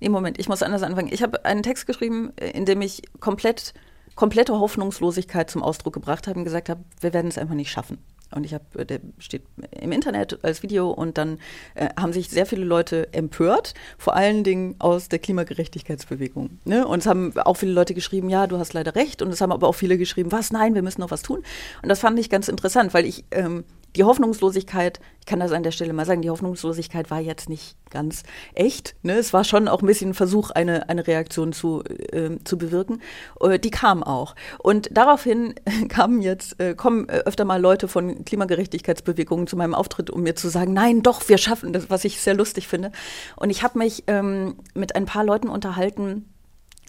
nee, 0.00 0.08
Moment, 0.08 0.38
ich 0.40 0.48
muss 0.48 0.62
anders 0.62 0.82
anfangen. 0.82 1.08
Ich 1.12 1.22
habe 1.22 1.44
einen 1.44 1.62
Text 1.62 1.86
geschrieben, 1.86 2.32
äh, 2.36 2.50
in 2.50 2.64
dem 2.64 2.82
ich 2.82 3.02
komplett 3.20 3.72
komplette 4.16 4.58
Hoffnungslosigkeit 4.58 5.50
zum 5.50 5.62
Ausdruck 5.62 5.92
gebracht 5.92 6.26
habe 6.26 6.38
und 6.38 6.44
gesagt 6.44 6.70
habe, 6.70 6.80
wir 7.00 7.12
werden 7.12 7.28
es 7.28 7.36
einfach 7.38 7.54
nicht 7.54 7.70
schaffen. 7.70 7.98
Und 8.34 8.44
ich 8.44 8.54
habe, 8.54 8.64
äh, 8.76 8.84
der 8.84 9.00
steht 9.18 9.42
im 9.80 9.92
Internet 9.92 10.42
als 10.42 10.62
Video 10.62 10.90
und 10.90 11.16
dann 11.16 11.38
äh, 11.74 11.88
haben 11.98 12.12
sich 12.12 12.28
sehr 12.28 12.46
viele 12.46 12.64
Leute 12.64 13.12
empört, 13.12 13.74
vor 13.98 14.16
allen 14.16 14.44
Dingen 14.44 14.74
aus 14.78 15.08
der 15.08 15.18
Klimagerechtigkeitsbewegung. 15.18 16.58
Ne? 16.64 16.86
Und 16.86 17.00
es 17.00 17.06
haben 17.06 17.36
auch 17.38 17.56
viele 17.56 17.72
Leute 17.72 17.94
geschrieben, 17.94 18.28
ja, 18.28 18.46
du 18.46 18.58
hast 18.58 18.72
leider 18.72 18.94
recht. 18.94 19.22
Und 19.22 19.30
es 19.30 19.40
haben 19.40 19.52
aber 19.52 19.68
auch 19.68 19.74
viele 19.74 19.98
geschrieben, 19.98 20.32
was, 20.32 20.50
nein, 20.50 20.74
wir 20.74 20.82
müssen 20.82 21.00
noch 21.00 21.10
was 21.10 21.22
tun. 21.22 21.42
Und 21.82 21.88
das 21.88 22.00
fand 22.00 22.18
ich 22.18 22.28
ganz 22.30 22.48
interessant, 22.48 22.94
weil 22.94 23.06
ich 23.06 23.24
ähm, 23.30 23.64
die 23.96 24.04
Hoffnungslosigkeit, 24.04 25.00
ich 25.20 25.26
kann 25.26 25.40
das 25.40 25.52
an 25.52 25.62
der 25.62 25.70
Stelle 25.70 25.92
mal 25.92 26.04
sagen, 26.04 26.22
die 26.22 26.30
Hoffnungslosigkeit 26.30 27.10
war 27.10 27.18
jetzt 27.20 27.48
nicht 27.48 27.76
ganz 27.90 28.22
echt. 28.54 28.94
Ne? 29.02 29.14
Es 29.14 29.32
war 29.32 29.42
schon 29.42 29.68
auch 29.68 29.82
ein 29.82 29.86
bisschen 29.86 30.10
ein 30.10 30.14
Versuch, 30.14 30.50
eine, 30.50 30.88
eine 30.88 31.06
Reaktion 31.06 31.52
zu, 31.52 31.82
äh, 31.84 32.36
zu 32.44 32.58
bewirken. 32.58 33.00
Äh, 33.40 33.58
die 33.58 33.70
kam 33.70 34.02
auch. 34.02 34.34
Und 34.58 34.88
daraufhin 34.92 35.54
kamen 35.88 36.20
jetzt, 36.20 36.60
äh, 36.60 36.74
kommen 36.74 37.08
äh, 37.08 37.22
öfter 37.24 37.44
mal 37.44 37.60
Leute 37.60 37.88
von 37.88 38.24
Klimagerechtigkeitsbewegungen 38.24 39.46
zu 39.46 39.56
meinem 39.56 39.74
Auftritt, 39.74 40.10
um 40.10 40.22
mir 40.22 40.36
zu 40.36 40.48
sagen, 40.48 40.72
nein, 40.72 41.02
doch, 41.02 41.28
wir 41.28 41.38
schaffen 41.38 41.72
das, 41.72 41.90
was 41.90 42.04
ich 42.04 42.20
sehr 42.20 42.34
lustig 42.34 42.68
finde. 42.68 42.92
Und 43.36 43.50
ich 43.50 43.62
habe 43.62 43.78
mich 43.78 44.04
ähm, 44.08 44.56
mit 44.74 44.94
ein 44.94 45.06
paar 45.06 45.24
Leuten 45.24 45.48
unterhalten, 45.48 46.26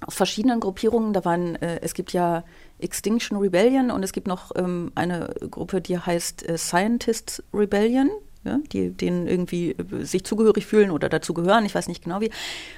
aus 0.05 0.15
verschiedenen 0.15 0.59
Gruppierungen. 0.59 1.13
Da 1.13 1.25
waren, 1.25 1.55
äh, 1.55 1.79
es 1.81 1.93
gibt 1.93 2.13
ja 2.13 2.43
Extinction 2.79 3.37
Rebellion 3.37 3.91
und 3.91 4.03
es 4.03 4.11
gibt 4.11 4.27
noch 4.27 4.51
ähm, 4.55 4.91
eine 4.95 5.33
Gruppe, 5.49 5.81
die 5.81 5.97
heißt 5.97 6.47
äh, 6.47 6.57
Scientists 6.57 7.43
Rebellion. 7.53 8.09
Ja, 8.43 8.59
die 8.71 8.91
denen 8.91 9.27
irgendwie 9.27 9.71
äh, 9.71 10.05
sich 10.05 10.23
zugehörig 10.23 10.65
fühlen 10.65 10.91
oder 10.91 11.09
dazu 11.09 11.33
gehören, 11.33 11.65
ich 11.65 11.75
weiß 11.75 11.89
nicht 11.89 12.05
genau 12.05 12.21
wie. 12.21 12.31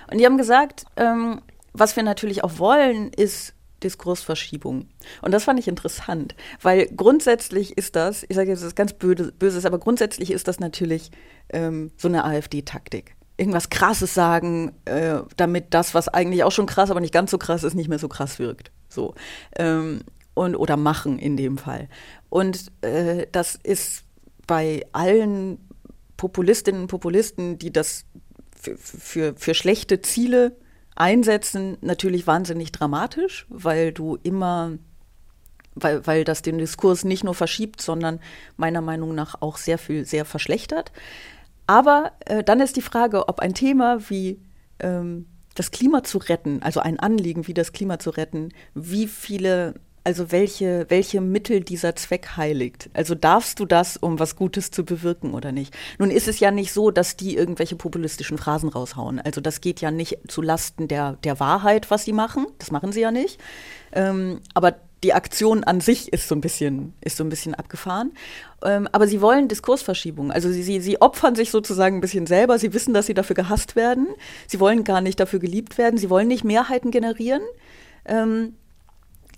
Und 0.10 0.18
die 0.18 0.26
haben 0.26 0.38
gesagt, 0.38 0.86
ähm, 0.96 1.42
was 1.74 1.96
wir 1.96 2.02
natürlich 2.02 2.44
auch 2.44 2.58
wollen, 2.58 3.12
ist 3.14 3.54
Diskursverschiebung. 3.84 4.88
Und 5.22 5.32
das 5.32 5.44
fand 5.44 5.60
ich 5.60 5.68
interessant, 5.68 6.36
weil 6.62 6.88
grundsätzlich 6.88 7.78
ist 7.78 7.96
das, 7.96 8.26
ich 8.28 8.36
sage 8.36 8.50
jetzt 8.50 8.62
das 8.62 8.70
ist 8.70 8.76
ganz 8.76 8.94
Böses, 8.94 9.66
aber 9.66 9.78
grundsätzlich 9.78 10.32
ist 10.32 10.48
das 10.48 10.60
natürlich 10.60 11.12
ähm, 11.50 11.92
so 11.98 12.08
eine 12.08 12.24
AfD-Taktik 12.26 13.16
irgendwas 13.40 13.70
Krasses 13.70 14.14
sagen, 14.14 14.74
äh, 14.84 15.20
damit 15.38 15.74
das, 15.74 15.94
was 15.94 16.10
eigentlich 16.10 16.44
auch 16.44 16.52
schon 16.52 16.66
krass, 16.66 16.92
aber 16.92 17.00
nicht 17.00 17.14
ganz 17.14 17.32
so 17.32 17.38
krass 17.38 17.64
ist, 17.64 17.74
nicht 17.74 17.88
mehr 17.88 18.00
so 18.00 18.10
krass 18.10 18.38
wirkt. 18.38 18.72
So. 18.90 19.16
Ähm, 19.56 20.02
und, 20.34 20.56
oder 20.56 20.78
machen 20.78 21.20
in 21.20 21.38
dem 21.38 21.58
Fall. 21.58 21.90
Und 22.30 22.72
äh, 22.82 23.28
das 23.32 23.56
ist 23.56 24.04
bei 24.48 24.86
allen 24.94 25.60
Populistinnen 26.18 26.82
und 26.82 26.88
Populisten, 26.88 27.58
die 27.58 27.72
das 27.72 28.06
für, 28.56 28.78
für, 28.78 29.36
für 29.36 29.54
schlechte 29.54 30.02
Ziele 30.02 30.56
einsetzen, 30.96 31.78
natürlich 31.82 32.28
wahnsinnig 32.28 32.72
dramatisch, 32.72 33.46
weil 33.50 33.94
du 33.94 34.18
immer 34.22 34.78
weil, 35.76 36.06
weil 36.06 36.24
das 36.24 36.42
den 36.42 36.58
Diskurs 36.58 37.06
nicht 37.06 37.24
nur 37.24 37.36
verschiebt, 37.36 37.82
sondern 37.82 38.20
meiner 38.58 38.82
Meinung 38.82 39.16
nach 39.16 39.42
auch 39.42 39.58
sehr 39.58 39.78
viel, 39.78 40.06
sehr 40.06 40.26
verschlechtert. 40.26 40.92
Aber 41.68 42.12
äh, 42.26 42.44
dann 42.44 42.60
ist 42.60 42.76
die 42.76 42.82
Frage, 42.82 43.30
ob 43.30 43.40
ein 43.40 43.54
Thema 43.54 44.10
wie 44.10 44.42
ähm, 44.80 45.28
das 45.60 45.72
Klima 45.72 46.04
zu 46.04 46.20
retten, 46.20 46.62
also 46.64 46.80
ein 46.80 47.00
Anliegen 47.00 47.48
wie 47.48 47.54
das 47.54 47.74
Klima 47.74 48.00
zu 48.00 48.12
retten, 48.12 48.50
wie 48.74 49.08
viele 49.08 49.76
also 50.06 50.32
welche, 50.32 50.86
welche 50.88 51.20
Mittel 51.20 51.60
dieser 51.60 51.96
Zweck 51.96 52.38
heiligt. 52.38 52.90
Also 52.94 53.14
darfst 53.16 53.60
du 53.60 53.66
das, 53.66 53.98
um 53.98 54.18
was 54.18 54.38
Gutes 54.38 54.72
zu 54.72 54.86
bewirken 54.86 55.34
oder 55.34 55.52
nicht? 55.52 55.76
Nun 56.00 56.10
ist 56.10 56.28
es 56.30 56.40
ja 56.40 56.52
nicht 56.52 56.72
so, 56.72 56.90
dass 56.90 57.18
die 57.18 57.36
irgendwelche 57.36 57.76
populistischen 57.76 58.38
Phrasen 58.38 58.70
raushauen. 58.70 59.20
Also 59.20 59.42
das 59.42 59.60
geht 59.60 59.82
ja 59.82 59.92
nicht 59.92 60.18
zu 60.28 60.42
Lasten 60.42 60.88
der, 60.88 61.18
der 61.26 61.40
Wahrheit, 61.42 61.92
was 61.92 62.06
sie 62.06 62.14
machen. 62.14 62.48
Das 62.58 62.72
machen 62.72 62.94
sie 62.94 63.02
ja 63.02 63.12
nicht. 63.12 63.40
Ähm, 63.92 64.40
aber 64.54 64.78
die 65.04 65.14
Aktion 65.14 65.64
an 65.64 65.82
sich 65.82 66.12
ist 66.12 66.28
so 66.28 66.36
ein 66.36 66.42
bisschen, 66.42 66.94
ist 67.02 67.18
so 67.18 67.24
ein 67.24 67.30
bisschen 67.30 67.56
abgefahren. 67.56 68.12
Ähm, 68.64 68.88
aber 68.92 69.08
sie 69.08 69.22
wollen 69.22 69.48
Diskursverschiebung. 69.48 70.32
Also 70.32 70.52
sie, 70.52 70.64
sie, 70.64 70.82
sie 70.82 71.02
opfern 71.02 71.36
sich 71.36 71.52
sozusagen 71.52 71.98
ein 71.98 72.02
bisschen 72.02 72.28
selber. 72.28 72.60
Sie 72.60 72.74
wissen, 72.74 72.94
dass 72.94 73.06
sie 73.06 73.14
dafür 73.14 73.36
gehasst 73.36 73.76
werden. 73.76 74.08
Sie 74.48 74.60
wollen 74.60 74.84
gar 74.84 75.02
nicht 75.02 75.20
dafür 75.20 75.40
geliebt 75.40 75.78
werden. 75.78 75.98
Sie 75.98 76.10
wollen 76.10 76.28
nicht 76.28 76.44
Mehrheiten 76.44 76.92
generieren. 76.92 77.42
Ähm, 78.06 78.56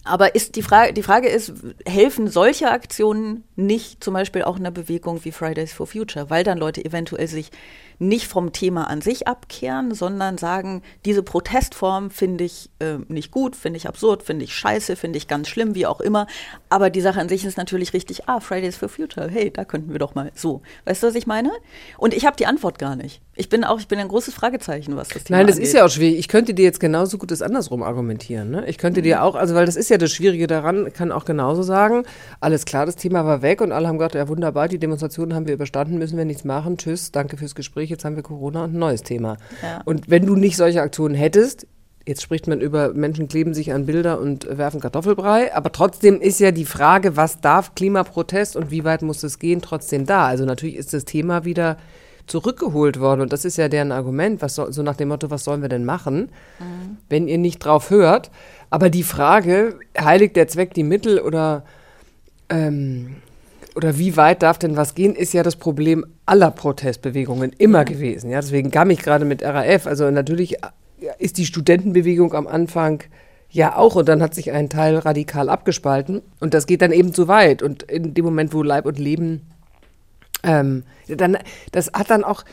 aber 0.04 0.34
ist 0.34 0.56
die 0.56 0.64
Frage, 0.64 0.94
die 0.94 1.04
Frage 1.04 1.28
ist, 1.30 1.54
helfen 1.86 2.28
solche 2.28 2.72
Aktionen 2.72 3.44
nicht 3.56 4.04
zum 4.04 4.16
Beispiel 4.16 4.44
auch 4.44 4.58
einer 4.58 4.72
Bewegung 4.72 5.24
wie 5.26 5.32
Fridays 5.32 5.74
for 5.74 5.86
Future, 5.86 6.32
weil 6.32 6.44
dann 6.44 6.58
Leute 6.58 6.84
eventuell 6.84 7.28
sich 7.28 7.52
nicht 8.02 8.28
vom 8.28 8.52
Thema 8.52 8.90
an 8.90 9.02
sich 9.02 9.28
abkehren, 9.28 9.94
sondern 9.94 10.40
sagen, 10.40 10.82
diese 11.06 11.22
Protestform 11.22 12.10
finde 12.10 12.44
ich 12.44 12.72
äh, 12.80 12.98
nicht 13.08 13.30
gut, 13.30 13.56
finde 13.56 13.78
ich 13.78 13.88
absurd, 13.88 14.24
finde 14.24 14.44
ich 14.44 14.56
scheiße, 14.56 14.96
finde 14.96 15.18
ich 15.18 15.28
ganz 15.28 15.48
schlimm, 15.48 15.76
wie 15.76 15.86
auch 15.86 16.02
immer. 16.02 16.26
Aber 16.68 16.90
die 16.90 17.02
Sache 17.02 17.22
an 17.22 17.30
sich 17.30 17.46
ist 17.46 17.58
natürlich 17.58 17.94
richtig, 17.94 18.28
ah, 18.28 18.40
Fridays 18.40 18.76
for 18.76 18.90
Future, 18.90 19.30
hey, 19.30 19.52
da 19.52 19.66
könnten 19.66 19.92
wir 19.92 20.00
doch 20.00 20.16
mal 20.16 20.32
so. 20.34 20.64
Weißt 20.86 21.04
du, 21.04 21.08
was 21.08 21.16
ich 21.16 21.28
meine? 21.28 21.52
Und 21.98 22.16
ich 22.16 22.26
habe 22.26 22.36
die 22.36 22.48
Antwort 22.48 22.80
gar 22.80 22.96
nicht. 22.96 23.22
Ich 23.36 23.50
bin 23.50 23.64
auch, 23.64 23.80
ich 23.80 23.88
bin 23.88 24.00
ein 24.00 24.08
großes 24.08 24.34
Fragezeichen, 24.34 24.98
was 24.98 25.10
das 25.10 25.24
Thema 25.24 25.38
Nein, 25.38 25.48
das 25.48 25.58
angeht. 25.58 25.68
ist 25.68 25.74
ja 25.74 25.86
auch 25.86 25.90
schwierig. 25.90 26.18
Ich 26.18 26.28
könnte 26.28 26.54
dir 26.54 26.64
jetzt 26.64 26.80
genauso 26.80 27.18
gut 27.18 27.32
das 27.32 27.42
andersrum 27.42 27.84
argumentieren. 27.84 28.50
Ne? 28.50 28.66
Ich 28.68 28.78
könnte 28.78 29.02
dir 29.02 29.24
auch, 29.24 29.36
also 29.36 29.54
weil 29.54 29.66
das 29.66 29.76
ist 29.76 29.90
ja 29.90 29.98
das 29.98 30.12
Schwierige 30.12 30.48
daran, 30.48 30.92
kann 30.92 31.12
auch 31.12 31.24
genauso 31.24 31.62
sagen, 31.62 32.04
alles 32.40 32.66
klar, 32.66 32.86
das 32.86 32.96
Thema 32.96 33.26
war 33.26 33.42
weg 33.42 33.62
und 33.62 33.72
alle 33.72 33.88
haben 33.88 34.00
gesagt, 34.00 34.16
ja 34.16 34.28
wunderbar, 34.28 34.68
die 34.68 34.80
Demonstrationen 34.80 35.34
haben 35.36 35.48
wir 35.48 35.54
überstanden, 35.54 35.98
müssen 35.98 36.18
wir 36.18 36.26
nichts 36.26 36.44
machen, 36.44 36.78
tschüss, 36.78 37.12
danke 37.12 37.38
fürs 37.38 37.56
Gespräch, 37.56 37.91
jetzt 37.92 38.06
haben 38.06 38.16
wir 38.16 38.24
Corona 38.24 38.64
und 38.64 38.74
ein 38.74 38.80
neues 38.80 39.04
Thema. 39.04 39.38
Ja. 39.62 39.82
Und 39.86 40.10
wenn 40.10 40.26
du 40.26 40.36
nicht 40.36 40.58
solche 40.58 40.82
Aktionen 40.82 41.14
hättest, 41.16 41.68
jetzt 42.08 42.22
spricht 42.22 42.48
man 42.48 42.62
über 42.62 42.94
Menschen 42.94 43.28
kleben 43.28 43.54
sich 43.54 43.74
an 43.74 43.86
Bilder 43.86 44.20
und 44.20 44.48
werfen 44.58 44.80
Kartoffelbrei, 44.80 45.54
aber 45.54 45.72
trotzdem 45.72 46.20
ist 46.20 46.40
ja 46.40 46.52
die 46.52 46.66
Frage, 46.66 47.16
was 47.16 47.42
darf 47.42 47.76
Klimaprotest 47.76 48.56
und 48.56 48.72
wie 48.72 48.84
weit 48.84 49.02
muss 49.02 49.24
es 49.24 49.40
gehen, 49.40 49.62
trotzdem 49.62 50.06
da. 50.06 50.26
Also 50.26 50.46
natürlich 50.46 50.76
ist 50.76 50.94
das 50.94 51.06
Thema 51.06 51.46
wieder 51.46 51.78
zurückgeholt 52.28 53.00
worden 53.00 53.22
und 53.22 53.34
das 53.34 53.46
ist 53.46 53.58
ja 53.58 53.68
deren 53.68 53.92
Argument, 53.92 54.42
was 54.42 54.56
soll, 54.56 54.72
so 54.74 54.84
nach 54.84 54.96
dem 54.96 55.10
Motto, 55.10 55.30
was 55.30 55.44
sollen 55.44 55.62
wir 55.62 55.70
denn 55.70 55.86
machen, 55.86 56.30
wenn 57.10 57.28
ihr 57.28 57.38
nicht 57.38 57.60
drauf 57.60 57.90
hört. 57.90 58.32
Aber 58.70 58.90
die 58.90 59.04
Frage, 59.04 59.80
heiligt 60.00 60.36
der 60.36 60.48
Zweck 60.48 60.74
die 60.74 60.84
Mittel 60.84 61.20
oder 61.20 61.64
ähm, 62.50 63.18
oder 63.76 63.98
wie 63.98 64.18
weit 64.18 64.44
darf 64.44 64.58
denn 64.58 64.76
was 64.76 64.96
gehen, 64.96 65.16
ist 65.16 65.34
ja 65.34 65.44
das 65.44 65.56
Problem 65.56 66.06
aller 66.26 66.52
Protestbewegungen 66.52 67.52
immer 67.58 67.86
gewesen. 67.86 68.30
Ja, 68.30 68.42
deswegen 68.42 68.72
kam 68.72 68.90
ich 68.90 69.02
gerade 69.02 69.26
mit 69.26 69.44
RAF. 69.44 69.88
Also 69.88 70.10
natürlich 70.12 70.58
ist 71.20 71.38
die 71.38 71.46
Studentenbewegung 71.46 72.34
am 72.34 72.48
Anfang 72.48 73.04
ja 73.50 73.76
auch 73.76 73.96
und 73.96 74.08
dann 74.08 74.22
hat 74.22 74.34
sich 74.34 74.52
ein 74.52 74.70
Teil 74.70 74.98
radikal 74.98 75.50
abgespalten 75.50 76.22
und 76.40 76.54
das 76.54 76.68
geht 76.68 76.82
dann 76.82 76.92
eben 76.92 77.14
zu 77.14 77.28
weit. 77.28 77.62
Und 77.62 77.84
in 77.84 78.14
dem 78.14 78.26
Moment, 78.26 78.54
wo 78.54 78.64
Leib 78.64 78.86
und 78.86 79.00
Leben 79.00 79.42
ähm, 80.44 80.84
dann, 81.08 81.38
das 81.72 81.92
hat 81.94 82.10
dann 82.10 82.24
auch, 82.24 82.44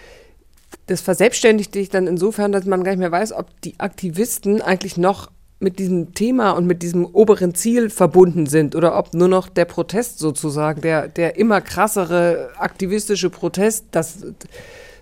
das 0.87 1.01
verselbstständigt 1.01 1.75
dich 1.75 1.89
dann 1.89 2.07
insofern, 2.07 2.53
dass 2.53 2.65
man 2.65 2.85
gar 2.85 2.93
nicht 2.93 3.01
mehr 3.01 3.13
weiß, 3.13 3.33
ob 3.33 3.61
die 3.63 3.79
Aktivisten 3.79 4.61
eigentlich 4.61 4.97
noch 4.97 5.31
mit 5.61 5.79
diesem 5.79 6.15
Thema 6.15 6.53
und 6.53 6.67
mit 6.67 6.83
diesem 6.83 7.05
oberen 7.05 7.55
Ziel 7.55 7.91
verbunden 7.91 8.47
sind 8.47 8.77
oder 8.77 8.97
ob 8.97 9.15
nur 9.15 9.29
noch 9.29 9.49
der 9.49 9.65
Protest 9.65 10.19
sozusagen, 10.19 10.81
der, 10.81 11.09
der 11.09 11.37
immer 11.37 11.61
krassere 11.61 12.51
aktivistische 12.59 13.29
Protest, 13.29 13.87
das 13.91 14.23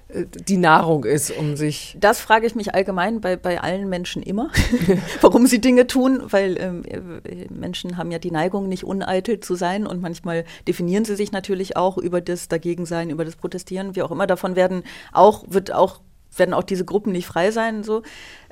äh, 0.08 0.24
die 0.48 0.56
Nahrung 0.56 1.04
ist, 1.04 1.30
um 1.36 1.56
sich. 1.56 1.96
Das 2.00 2.20
frage 2.20 2.46
ich 2.46 2.54
mich 2.54 2.74
allgemein 2.74 3.20
bei, 3.20 3.36
bei 3.36 3.60
allen 3.60 3.90
Menschen 3.90 4.22
immer, 4.22 4.50
warum 5.20 5.46
sie 5.46 5.60
Dinge 5.60 5.86
tun, 5.86 6.22
weil 6.30 6.56
ähm, 6.58 6.84
äh, 6.84 7.52
Menschen 7.52 7.98
haben 7.98 8.10
ja 8.10 8.18
die 8.18 8.30
Neigung, 8.30 8.66
nicht 8.66 8.84
uneitel 8.84 9.40
zu 9.40 9.56
sein 9.56 9.86
und 9.86 10.00
manchmal 10.00 10.44
definieren 10.66 11.04
sie 11.04 11.16
sich 11.16 11.32
natürlich 11.32 11.76
auch 11.76 11.98
über 11.98 12.22
das 12.22 12.48
Dagegensein, 12.48 13.10
über 13.10 13.26
das 13.26 13.36
Protestieren, 13.36 13.94
wie 13.94 14.02
auch 14.02 14.10
immer. 14.10 14.26
Davon 14.26 14.56
werden 14.56 14.84
auch, 15.12 15.44
wird 15.48 15.70
auch 15.70 16.00
werden 16.38 16.54
auch 16.54 16.62
diese 16.62 16.84
Gruppen 16.84 17.12
nicht 17.12 17.26
frei 17.26 17.50
sein. 17.50 17.82
So. 17.82 18.02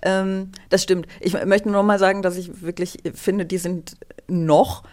Ähm, 0.05 0.53
das 0.69 0.83
stimmt. 0.83 1.07
Ich 1.21 1.33
möchte 1.45 1.69
nur 1.69 1.79
noch 1.79 1.87
mal 1.87 1.99
sagen, 1.99 2.23
dass 2.23 2.37
ich 2.37 2.63
wirklich 2.63 2.99
finde, 3.15 3.47
die 3.47 3.59
sind 3.59 3.97
noch 4.29 4.85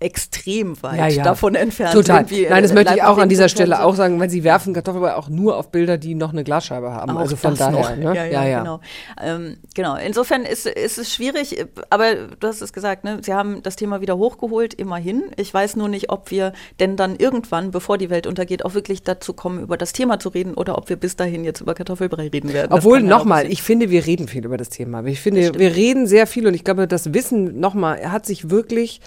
extrem 0.00 0.82
weit 0.82 0.98
Ja, 0.98 1.08
ja. 1.08 1.22
davon 1.22 1.54
entfernt. 1.54 1.92
Total. 1.92 2.22
irgendwie, 2.22 2.46
Nein, 2.48 2.62
das 2.62 2.72
äh, 2.72 2.74
möchte 2.74 2.94
ich 2.94 3.02
auch 3.02 3.18
an 3.18 3.28
dieser 3.28 3.48
Stelle 3.48 3.82
auch 3.82 3.94
sagen, 3.94 4.18
weil 4.18 4.28
sie 4.28 4.42
werfen 4.42 4.74
Kartoffelbrei 4.74 5.14
auch 5.14 5.28
nur 5.28 5.56
auf 5.56 5.70
Bilder, 5.70 5.96
die 5.96 6.14
noch 6.14 6.32
eine 6.32 6.42
Glasscheibe 6.42 6.92
haben. 6.92 7.12
Auch 7.12 7.20
also 7.20 7.36
von 7.36 7.54
daher. 7.54 7.96
noch. 7.96 7.96
Ne? 7.96 8.30
Ja, 8.30 8.46
ja, 8.46 8.58
genau. 8.58 8.80
Ähm, 9.22 9.58
genau. 9.74 9.96
Insofern 9.96 10.42
ist, 10.42 10.66
ist 10.66 10.98
es 10.98 11.14
schwierig, 11.14 11.64
aber 11.88 12.14
du 12.14 12.48
hast 12.48 12.62
es 12.62 12.72
gesagt, 12.72 13.04
ne? 13.04 13.20
Sie 13.22 13.32
haben 13.32 13.62
das 13.62 13.76
Thema 13.76 14.00
wieder 14.00 14.18
hochgeholt, 14.18 14.74
immerhin. 14.74 15.24
Ich 15.36 15.52
weiß 15.54 15.76
nur 15.76 15.88
nicht, 15.88 16.10
ob 16.10 16.30
wir 16.30 16.52
denn 16.80 16.96
dann 16.96 17.16
irgendwann, 17.16 17.70
bevor 17.70 17.96
die 17.96 18.10
Welt 18.10 18.26
untergeht, 18.26 18.64
auch 18.64 18.74
wirklich 18.74 19.02
dazu 19.02 19.32
kommen, 19.32 19.60
über 19.60 19.76
das 19.76 19.92
Thema 19.92 20.18
zu 20.18 20.30
reden 20.30 20.54
oder 20.54 20.78
ob 20.78 20.88
wir 20.88 20.96
bis 20.96 21.16
dahin 21.16 21.44
jetzt 21.44 21.60
über 21.60 21.74
Kartoffelbrei 21.74 22.28
reden 22.28 22.52
werden. 22.52 22.72
Obwohl, 22.72 23.00
ja 23.00 23.06
nochmal, 23.06 23.46
ich 23.46 23.62
finde, 23.62 23.90
wir 23.90 24.04
reden 24.06 24.26
viel 24.26 24.44
über 24.44 24.56
das 24.56 24.68
Thema. 24.68 25.04
Ich 25.04 25.20
finde, 25.20 25.58
wir 25.58 25.76
reden 25.76 26.06
sehr 26.06 26.26
viel 26.26 26.46
und 26.46 26.54
ich 26.54 26.64
glaube, 26.64 26.88
das 26.88 27.14
Wissen, 27.14 27.60
nochmal, 27.60 28.10
hat 28.10 28.26
sich 28.26 28.50
wirklich 28.50 29.00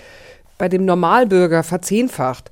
bei 0.58 0.70
dem 0.70 0.86
Normalbürger 0.86 1.64
verzehnfacht. 1.64 2.50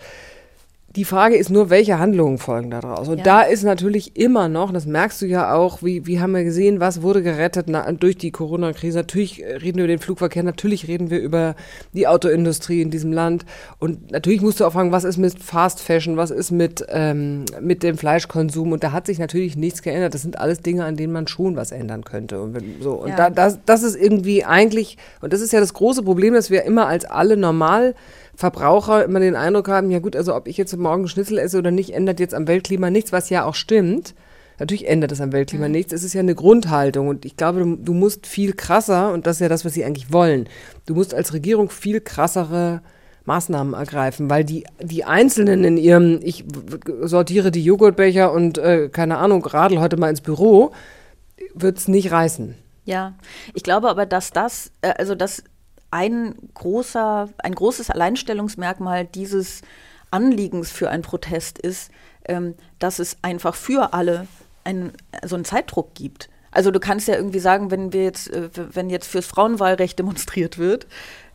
Die 0.96 1.06
Frage 1.06 1.36
ist 1.38 1.50
nur, 1.50 1.70
welche 1.70 2.00
Handlungen 2.00 2.38
folgen 2.38 2.70
daraus? 2.70 3.08
Und 3.08 3.20
Ja. 3.20 3.24
da 3.24 3.42
ist 3.44 3.64
natürlich 3.64 4.18
immer 4.18 4.50
noch, 4.50 4.74
das 4.74 4.86
merkst 4.86 5.22
du 5.22 5.26
ja 5.26 5.54
auch, 5.54 5.82
wie, 5.82 6.06
wie 6.06 6.20
haben 6.20 6.34
wir 6.34 6.44
gesehen, 6.44 6.80
was 6.82 7.02
wurde 7.02 7.22
gerettet 7.24 7.68
na, 7.70 7.90
durch 7.94 8.18
die 8.18 8.32
Corona-Krise. 8.32 8.98
Natürlich 8.98 9.42
reden 9.42 9.78
wir 9.78 9.86
über 9.86 9.88
den 9.88 10.00
Flugverkehr, 10.00 10.44
natürlich 10.44 10.88
reden 10.90 11.10
wir 11.10 11.20
über 11.20 11.56
die 11.94 12.08
Autoindustrie 12.08 12.82
in 12.82 12.92
diesem 12.92 13.14
Land. 13.14 13.46
Und 13.80 14.12
natürlich 14.12 14.42
musst 14.42 14.60
du 14.60 14.66
auch 14.66 14.74
fragen, 14.74 14.92
was 14.92 15.06
ist 15.06 15.18
mit 15.18 15.40
Fast 15.42 15.80
Fashion, 15.80 16.18
was 16.18 16.30
ist 16.30 16.52
mit, 16.52 16.86
ähm, 16.90 17.46
mit 17.62 17.84
dem 17.84 17.98
Fleischkonsum? 17.98 18.74
Und 18.74 18.84
da 18.84 18.92
hat 18.92 19.06
sich 19.06 19.18
natürlich 19.18 19.56
nichts 19.56 19.82
geändert. 19.82 20.14
Das 20.14 20.24
sind 20.24 20.40
alles 20.40 20.60
Dinge, 20.60 20.84
an 20.84 20.98
denen 20.98 21.14
man 21.14 21.28
schon 21.28 21.56
was 21.56 21.72
ändern 21.72 22.04
könnte. 22.04 22.42
Und, 22.42 22.54
wenn, 22.54 22.82
so. 22.82 22.94
und 22.94 23.10
Ja. 23.10 23.16
da, 23.16 23.30
das, 23.30 23.60
das 23.66 23.84
ist 23.84 23.96
irgendwie 23.96 24.44
eigentlich, 24.44 24.98
und 25.22 25.32
das 25.32 25.40
ist 25.40 25.54
ja 25.54 25.62
das 25.62 25.74
große 25.74 26.04
Problem, 26.04 26.34
dass 26.34 26.50
wir 26.50 26.64
immer 26.64 26.88
als 26.88 27.06
alle 27.06 27.38
normal 27.38 27.96
Verbraucher 28.36 29.04
immer 29.04 29.20
den 29.20 29.36
Eindruck 29.36 29.68
haben, 29.68 29.92
ja 29.92 30.00
gut, 30.00 30.16
also 30.16 30.36
ob 30.36 30.48
ich 30.48 30.58
jetzt 30.58 30.76
morgen 30.76 31.08
Schnitzel 31.08 31.38
esse 31.38 31.58
oder 31.58 31.72
nicht, 31.72 31.94
ändert 31.94 32.20
jetzt 32.20 32.34
am 32.34 32.48
Weltklima 32.48 32.90
nichts, 32.90 33.12
was 33.12 33.30
ja 33.30 33.46
auch 33.46 33.56
stimmt. 33.56 34.16
Natürlich 34.60 34.88
ändert 34.88 35.12
es 35.12 35.22
am 35.22 35.32
Weltklima 35.32 35.68
nichts. 35.68 35.92
Es 35.92 36.04
ist 36.04 36.14
ja 36.14 36.20
eine 36.20 36.36
Grundhaltung 36.36 37.08
und 37.08 37.26
ich 37.26 37.36
glaube, 37.36 37.60
du, 37.60 37.76
du 37.76 37.94
musst 37.94 38.28
viel 38.28 38.54
krasser, 38.54 39.12
und 39.12 39.26
das 39.28 39.38
ist 39.38 39.42
ja 39.42 39.50
das, 39.50 39.66
was 39.66 39.74
sie 39.74 39.84
eigentlich 39.84 40.14
wollen, 40.14 40.48
du 40.86 40.96
musst 40.96 41.14
als 41.14 41.34
Regierung 41.34 41.70
viel 41.70 42.00
krassere 42.00 42.82
Maßnahmen 43.26 43.74
ergreifen, 43.74 44.30
weil 44.30 44.44
die, 44.44 44.66
die 44.82 45.04
Einzelnen 45.04 45.64
in 45.64 45.78
ihrem, 45.78 46.20
ich 46.24 46.46
sortiere 47.02 47.52
die 47.52 47.64
Joghurtbecher 47.64 48.32
und 48.32 48.58
äh, 48.58 48.90
keine 48.90 49.18
Ahnung, 49.18 49.46
radel 49.46 49.80
heute 49.80 49.98
mal 49.98 50.10
ins 50.10 50.22
Büro, 50.22 50.72
wird's 51.54 51.88
nicht 51.88 52.12
reißen. 52.12 52.56
Ja, 52.86 53.14
ich 53.54 53.64
glaube 53.64 53.90
aber, 53.90 54.06
dass 54.06 54.32
das, 54.32 54.72
äh, 54.82 54.94
also 54.98 55.16
dass 55.16 55.44
ein 55.92 56.36
großer, 56.54 57.30
ein 57.38 57.56
großes 57.56 57.90
Alleinstellungsmerkmal 57.90 59.06
dieses 59.06 59.62
Anliegens 60.10 60.72
für 60.72 60.90
einen 60.90 61.04
Protest 61.04 61.60
ist, 61.60 61.92
ähm, 62.26 62.56
dass 62.80 63.00
es 63.00 63.18
einfach 63.22 63.56
für 63.56 63.94
alle 63.94 64.28
ein, 64.64 64.92
so 65.24 65.36
einen 65.36 65.46
Zeitdruck 65.46 65.94
gibt. 65.94 66.30
Also 66.52 66.72
du 66.72 66.80
kannst 66.80 67.08
ja 67.08 67.16
irgendwie 67.16 67.40
sagen, 67.40 67.72
wenn 67.72 67.94
wir 67.94 68.04
jetzt, 68.04 68.30
äh, 68.30 68.50
wenn 68.54 68.90
jetzt 68.90 69.08
fürs 69.08 69.26
Frauenwahlrecht 69.26 69.98
demonstriert 69.98 70.58
wird, 70.58 70.88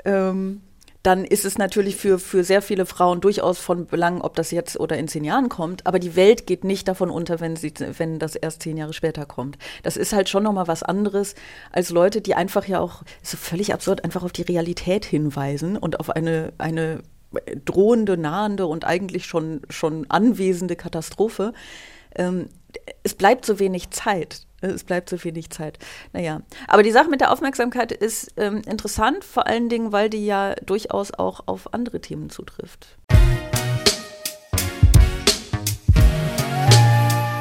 ähm, 0.04 0.62
dann 1.06 1.24
ist 1.24 1.44
es 1.44 1.56
natürlich 1.56 1.94
für, 1.94 2.18
für 2.18 2.42
sehr 2.42 2.60
viele 2.60 2.84
Frauen 2.84 3.20
durchaus 3.20 3.60
von 3.60 3.86
Belang, 3.86 4.20
ob 4.20 4.34
das 4.34 4.50
jetzt 4.50 4.80
oder 4.80 4.98
in 4.98 5.06
zehn 5.06 5.22
Jahren 5.22 5.48
kommt. 5.48 5.86
Aber 5.86 6.00
die 6.00 6.16
Welt 6.16 6.48
geht 6.48 6.64
nicht 6.64 6.88
davon 6.88 7.10
unter, 7.10 7.38
wenn, 7.38 7.54
sie, 7.54 7.72
wenn 7.96 8.18
das 8.18 8.34
erst 8.34 8.62
zehn 8.62 8.76
Jahre 8.76 8.92
später 8.92 9.24
kommt. 9.24 9.56
Das 9.84 9.96
ist 9.96 10.12
halt 10.12 10.28
schon 10.28 10.42
nochmal 10.42 10.66
was 10.66 10.82
anderes 10.82 11.36
als 11.70 11.90
Leute, 11.90 12.20
die 12.20 12.34
einfach 12.34 12.66
ja 12.66 12.80
auch, 12.80 13.02
ist 13.22 13.30
so 13.30 13.36
völlig 13.36 13.72
absurd, 13.72 14.02
einfach 14.02 14.24
auf 14.24 14.32
die 14.32 14.42
Realität 14.42 15.04
hinweisen 15.04 15.76
und 15.76 16.00
auf 16.00 16.10
eine, 16.10 16.52
eine 16.58 17.04
drohende, 17.64 18.16
nahende 18.16 18.66
und 18.66 18.84
eigentlich 18.84 19.26
schon, 19.26 19.62
schon 19.70 20.10
anwesende 20.10 20.74
Katastrophe. 20.74 21.52
Ähm, 22.16 22.48
es 23.04 23.14
bleibt 23.14 23.46
so 23.46 23.60
wenig 23.60 23.90
Zeit. 23.90 24.46
Es 24.66 24.84
bleibt 24.84 25.08
so 25.08 25.22
wenig 25.24 25.50
Zeit. 25.50 25.78
Naja, 26.12 26.40
aber 26.68 26.82
die 26.82 26.90
Sache 26.90 27.08
mit 27.08 27.20
der 27.20 27.32
Aufmerksamkeit 27.32 27.92
ist 27.92 28.32
ähm, 28.36 28.62
interessant, 28.66 29.24
vor 29.24 29.46
allen 29.46 29.68
Dingen, 29.68 29.92
weil 29.92 30.10
die 30.10 30.26
ja 30.26 30.54
durchaus 30.64 31.12
auch 31.14 31.40
auf 31.46 31.72
andere 31.72 32.00
Themen 32.00 32.30
zutrifft. 32.30 32.98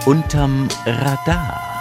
Unterm 0.06 0.68
Radar. 0.86 1.76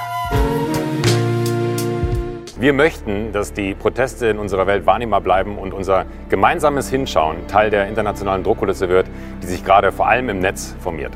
Wir 2.58 2.72
möchten, 2.72 3.32
dass 3.32 3.52
die 3.52 3.74
Proteste 3.74 4.28
in 4.28 4.38
unserer 4.38 4.66
Welt 4.66 4.86
wahrnehmbar 4.86 5.20
bleiben 5.20 5.58
und 5.58 5.74
unser 5.74 6.06
gemeinsames 6.30 6.88
Hinschauen 6.88 7.46
Teil 7.46 7.68
der 7.68 7.88
internationalen 7.88 8.42
Druckkulisse 8.42 8.88
wird, 8.88 9.06
die 9.42 9.46
sich 9.46 9.64
gerade 9.64 9.92
vor 9.92 10.08
allem 10.08 10.30
im 10.30 10.38
Netz 10.38 10.74
formiert. 10.80 11.12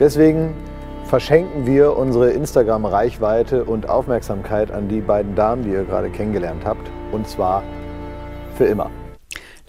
Deswegen 0.00 0.54
verschenken 1.12 1.66
wir 1.66 1.94
unsere 1.98 2.30
Instagram-Reichweite 2.30 3.64
und 3.64 3.86
Aufmerksamkeit 3.86 4.70
an 4.70 4.88
die 4.88 5.02
beiden 5.02 5.34
Damen, 5.34 5.62
die 5.62 5.68
ihr 5.68 5.84
gerade 5.84 6.08
kennengelernt 6.08 6.64
habt. 6.64 6.90
Und 7.12 7.28
zwar 7.28 7.62
für 8.54 8.64
immer. 8.64 8.90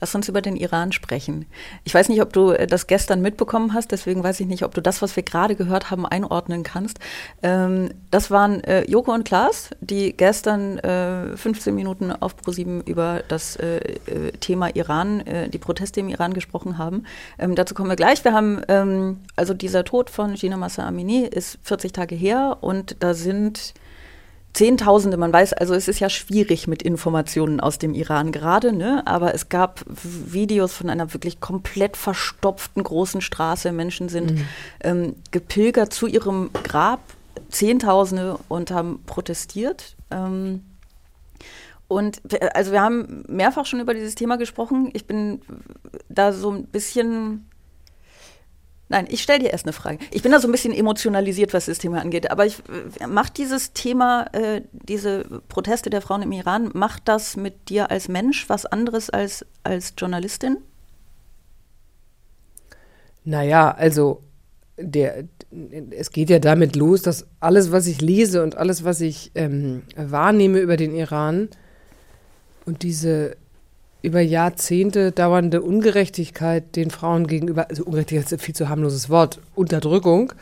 Lass 0.03 0.15
uns 0.15 0.27
über 0.27 0.41
den 0.41 0.57
Iran 0.57 0.91
sprechen. 0.91 1.45
Ich 1.85 1.93
weiß 1.93 2.09
nicht, 2.09 2.21
ob 2.21 2.33
du 2.33 2.51
äh, 2.51 2.67
das 2.67 2.87
gestern 2.87 3.21
mitbekommen 3.21 3.73
hast, 3.73 3.93
deswegen 3.93 4.21
weiß 4.21 4.41
ich 4.41 4.47
nicht, 4.47 4.63
ob 4.63 4.73
du 4.73 4.81
das, 4.81 5.01
was 5.01 5.15
wir 5.15 5.23
gerade 5.23 5.55
gehört 5.55 5.91
haben, 5.91 6.05
einordnen 6.05 6.63
kannst. 6.63 6.99
Ähm, 7.41 7.89
das 8.11 8.29
waren 8.29 8.61
äh, 8.65 8.83
Joko 8.83 9.13
und 9.13 9.23
Klaas, 9.23 9.69
die 9.79 10.11
gestern 10.11 10.77
äh, 10.79 11.37
15 11.37 11.73
Minuten 11.73 12.11
auf 12.11 12.35
ProSieben 12.35 12.81
über 12.81 13.23
das 13.29 13.55
äh, 13.55 13.77
äh 13.77 14.31
Thema 14.41 14.75
Iran, 14.75 15.21
äh, 15.21 15.47
die 15.47 15.57
Proteste 15.57 16.01
im 16.01 16.09
Iran 16.09 16.33
gesprochen 16.33 16.77
haben. 16.77 17.05
Ähm, 17.39 17.55
dazu 17.55 17.73
kommen 17.73 17.87
wir 17.87 17.95
gleich. 17.95 18.25
Wir 18.25 18.33
haben, 18.33 18.61
ähm, 18.67 19.21
also 19.37 19.53
dieser 19.53 19.85
Tod 19.85 20.09
von 20.09 20.33
Gina 20.33 20.57
Massa 20.57 20.85
Amini 20.85 21.21
ist 21.21 21.59
40 21.63 21.93
Tage 21.93 22.15
her 22.15 22.57
und 22.59 22.97
da 22.99 23.13
sind 23.13 23.73
Zehntausende, 24.53 25.17
man 25.17 25.33
weiß, 25.33 25.53
also 25.53 25.73
es 25.73 25.87
ist 25.87 25.99
ja 25.99 26.09
schwierig 26.09 26.67
mit 26.67 26.83
Informationen 26.83 27.59
aus 27.59 27.79
dem 27.79 27.95
Iran 27.95 28.31
gerade, 28.31 28.71
ne? 28.71 29.01
aber 29.07 29.33
es 29.33 29.49
gab 29.49 29.83
Videos 29.87 30.73
von 30.73 30.91
einer 30.91 31.11
wirklich 31.13 31.39
komplett 31.39 31.97
verstopften 31.97 32.83
großen 32.83 33.21
Straße. 33.21 33.71
Menschen 33.71 34.09
sind 34.09 34.33
mhm. 34.33 34.45
ähm, 34.81 35.15
gepilgert 35.31 35.91
zu 35.91 36.05
ihrem 36.05 36.51
Grab, 36.63 36.99
Zehntausende, 37.49 38.37
und 38.47 38.69
haben 38.69 39.01
protestiert. 39.07 39.95
Ähm, 40.11 40.61
und 41.87 42.21
also 42.53 42.71
wir 42.71 42.81
haben 42.81 43.23
mehrfach 43.27 43.65
schon 43.65 43.79
über 43.79 43.95
dieses 43.95 44.13
Thema 44.13 44.37
gesprochen. 44.37 44.91
Ich 44.93 45.05
bin 45.05 45.41
da 46.09 46.31
so 46.31 46.51
ein 46.51 46.65
bisschen 46.65 47.49
Nein, 48.93 49.07
ich 49.09 49.23
stelle 49.23 49.39
dir 49.39 49.49
erst 49.49 49.65
eine 49.65 49.73
Frage. 49.73 49.97
Ich 50.11 50.21
bin 50.21 50.31
da 50.31 50.39
so 50.39 50.47
ein 50.47 50.51
bisschen 50.51 50.71
emotionalisiert, 50.71 51.51
was 51.55 51.65
das 51.65 51.79
Thema 51.79 51.99
angeht. 51.99 52.29
Aber 52.29 52.45
ich, 52.45 52.59
äh, 52.99 53.07
macht 53.07 53.39
dieses 53.39 53.73
Thema, 53.73 54.27
äh, 54.33 54.61
diese 54.71 55.25
Proteste 55.47 55.89
der 55.89 55.99
Frauen 55.99 56.21
im 56.21 56.31
Iran, 56.31 56.69
macht 56.75 57.07
das 57.07 57.35
mit 57.35 57.69
dir 57.69 57.89
als 57.89 58.07
Mensch 58.07 58.47
was 58.49 58.67
anderes 58.67 59.09
als 59.09 59.47
als 59.63 59.95
Journalistin? 59.97 60.57
Naja, 63.25 63.71
also 63.71 64.21
der, 64.77 65.23
es 65.89 66.11
geht 66.11 66.29
ja 66.29 66.37
damit 66.37 66.75
los, 66.75 67.01
dass 67.01 67.25
alles, 67.39 67.71
was 67.71 67.87
ich 67.87 67.99
lese 67.99 68.43
und 68.43 68.57
alles, 68.57 68.83
was 68.83 69.01
ich 69.01 69.31
ähm, 69.33 69.81
wahrnehme 69.95 70.59
über 70.59 70.77
den 70.77 70.93
Iran 70.93 71.49
und 72.67 72.83
diese 72.83 73.37
über 74.03 74.19
Jahrzehnte 74.19 75.13
dauernde 75.13 75.61
Ungerechtigkeit 75.61 76.75
den 76.75 76.91
Frauen 76.91 77.25
gegenüber, 77.25 77.69
also 77.69 77.85
Ungerechtigkeit 77.85 78.25
ist 78.25 78.33
ein 78.33 78.39
viel 78.39 78.53
zu 78.53 78.67
harmloses 78.67 79.09
Wort, 79.09 79.39
Unterdrückung, 79.55 80.33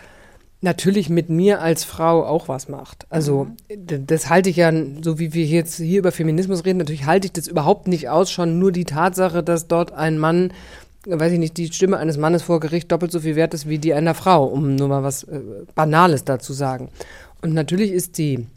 natürlich 0.62 1.10
mit 1.10 1.30
mir 1.30 1.62
als 1.62 1.84
Frau 1.84 2.26
auch 2.26 2.48
was 2.48 2.70
macht. 2.70 3.06
Also 3.10 3.48
mhm. 3.70 4.08
das 4.08 4.30
halte 4.30 4.50
ich 4.50 4.58
ja, 4.58 4.74
so 5.04 5.20
wie 5.20 5.34
wir 5.34 5.46
jetzt 5.46 5.78
hier 5.78 6.00
über 6.00 6.12
Feminismus 6.12 6.66
reden, 6.66 6.80
natürlich 6.80 7.06
halte 7.06 7.28
ich 7.28 7.34
das 7.34 7.48
überhaupt 7.48 7.88
nicht 7.88 8.10
aus, 8.10 8.32
schon 8.32 8.58
nur 8.58 8.72
die 8.72 8.86
Tatsache, 8.86 9.44
dass 9.44 9.68
dort 9.68 9.92
ein 9.92 10.18
Mann, 10.18 10.54
weiß 11.06 11.32
ich 11.32 11.40
nicht, 11.40 11.56
die 11.58 11.72
Stimme 11.72 11.98
eines 11.98 12.18
Mannes 12.18 12.42
vor 12.42 12.60
Gericht 12.60 12.92
doppelt 12.92 13.12
so 13.12 13.20
viel 13.20 13.36
wert 13.36 13.54
ist 13.54 13.70
wie 13.70 13.78
die 13.78 13.94
einer 13.94 14.16
Frau, 14.16 14.44
um 14.46 14.76
nur 14.76 14.88
mal 14.88 15.04
was 15.04 15.24
äh, 15.24 15.40
Banales 15.76 16.24
dazu 16.24 16.54
sagen. 16.54 16.90
Und 17.44 17.54
natürlich 17.54 17.92
ist 17.92 18.18
die 18.18 18.48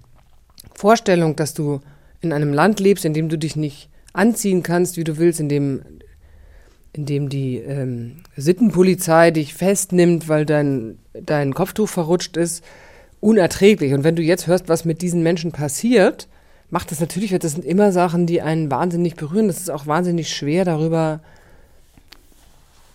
Vorstellung, 0.75 1.37
dass 1.37 1.53
du 1.53 1.81
in 2.23 2.33
einem 2.33 2.55
Land 2.55 2.81
lebst, 2.81 3.05
in 3.05 3.13
dem 3.13 3.29
du 3.29 3.37
dich 3.37 3.55
nicht 3.55 3.91
anziehen 4.15 4.63
kannst, 4.63 4.97
wie 4.97 5.05
du 5.05 5.19
willst, 5.19 5.41
indem, 5.41 5.83
indem 6.95 7.29
die 7.29 7.59
ähm, 7.59 8.23
Sittenpolizei 8.37 9.31
dich 9.31 9.53
festnimmt, 9.53 10.29
weil 10.29 10.47
dein, 10.47 10.99
dein 11.13 11.53
Kopftuch 11.53 11.89
verrutscht 11.89 12.39
ist, 12.39 12.65
unerträglich. 13.21 13.93
Und 13.93 14.05
wenn 14.05 14.17
du 14.17 14.23
jetzt 14.23 14.47
hörst, 14.47 14.69
was 14.71 14.87
mit 14.87 15.03
diesen 15.03 15.23
Menschen 15.23 15.53
passiert, 15.53 16.29
macht 16.71 16.91
das 16.91 17.01
natürlich, 17.01 17.37
das 17.39 17.53
sind 17.53 17.65
immer 17.65 17.93
Sachen, 17.93 18.27
die 18.27 18.41
einen 18.41 18.71
wahnsinnig 18.71 19.17
berühren. 19.17 19.49
Das 19.49 19.59
ist 19.59 19.71
auch 19.71 19.87
wahnsinnig 19.87 20.35
schwer 20.35 20.65
darüber, 20.65 21.21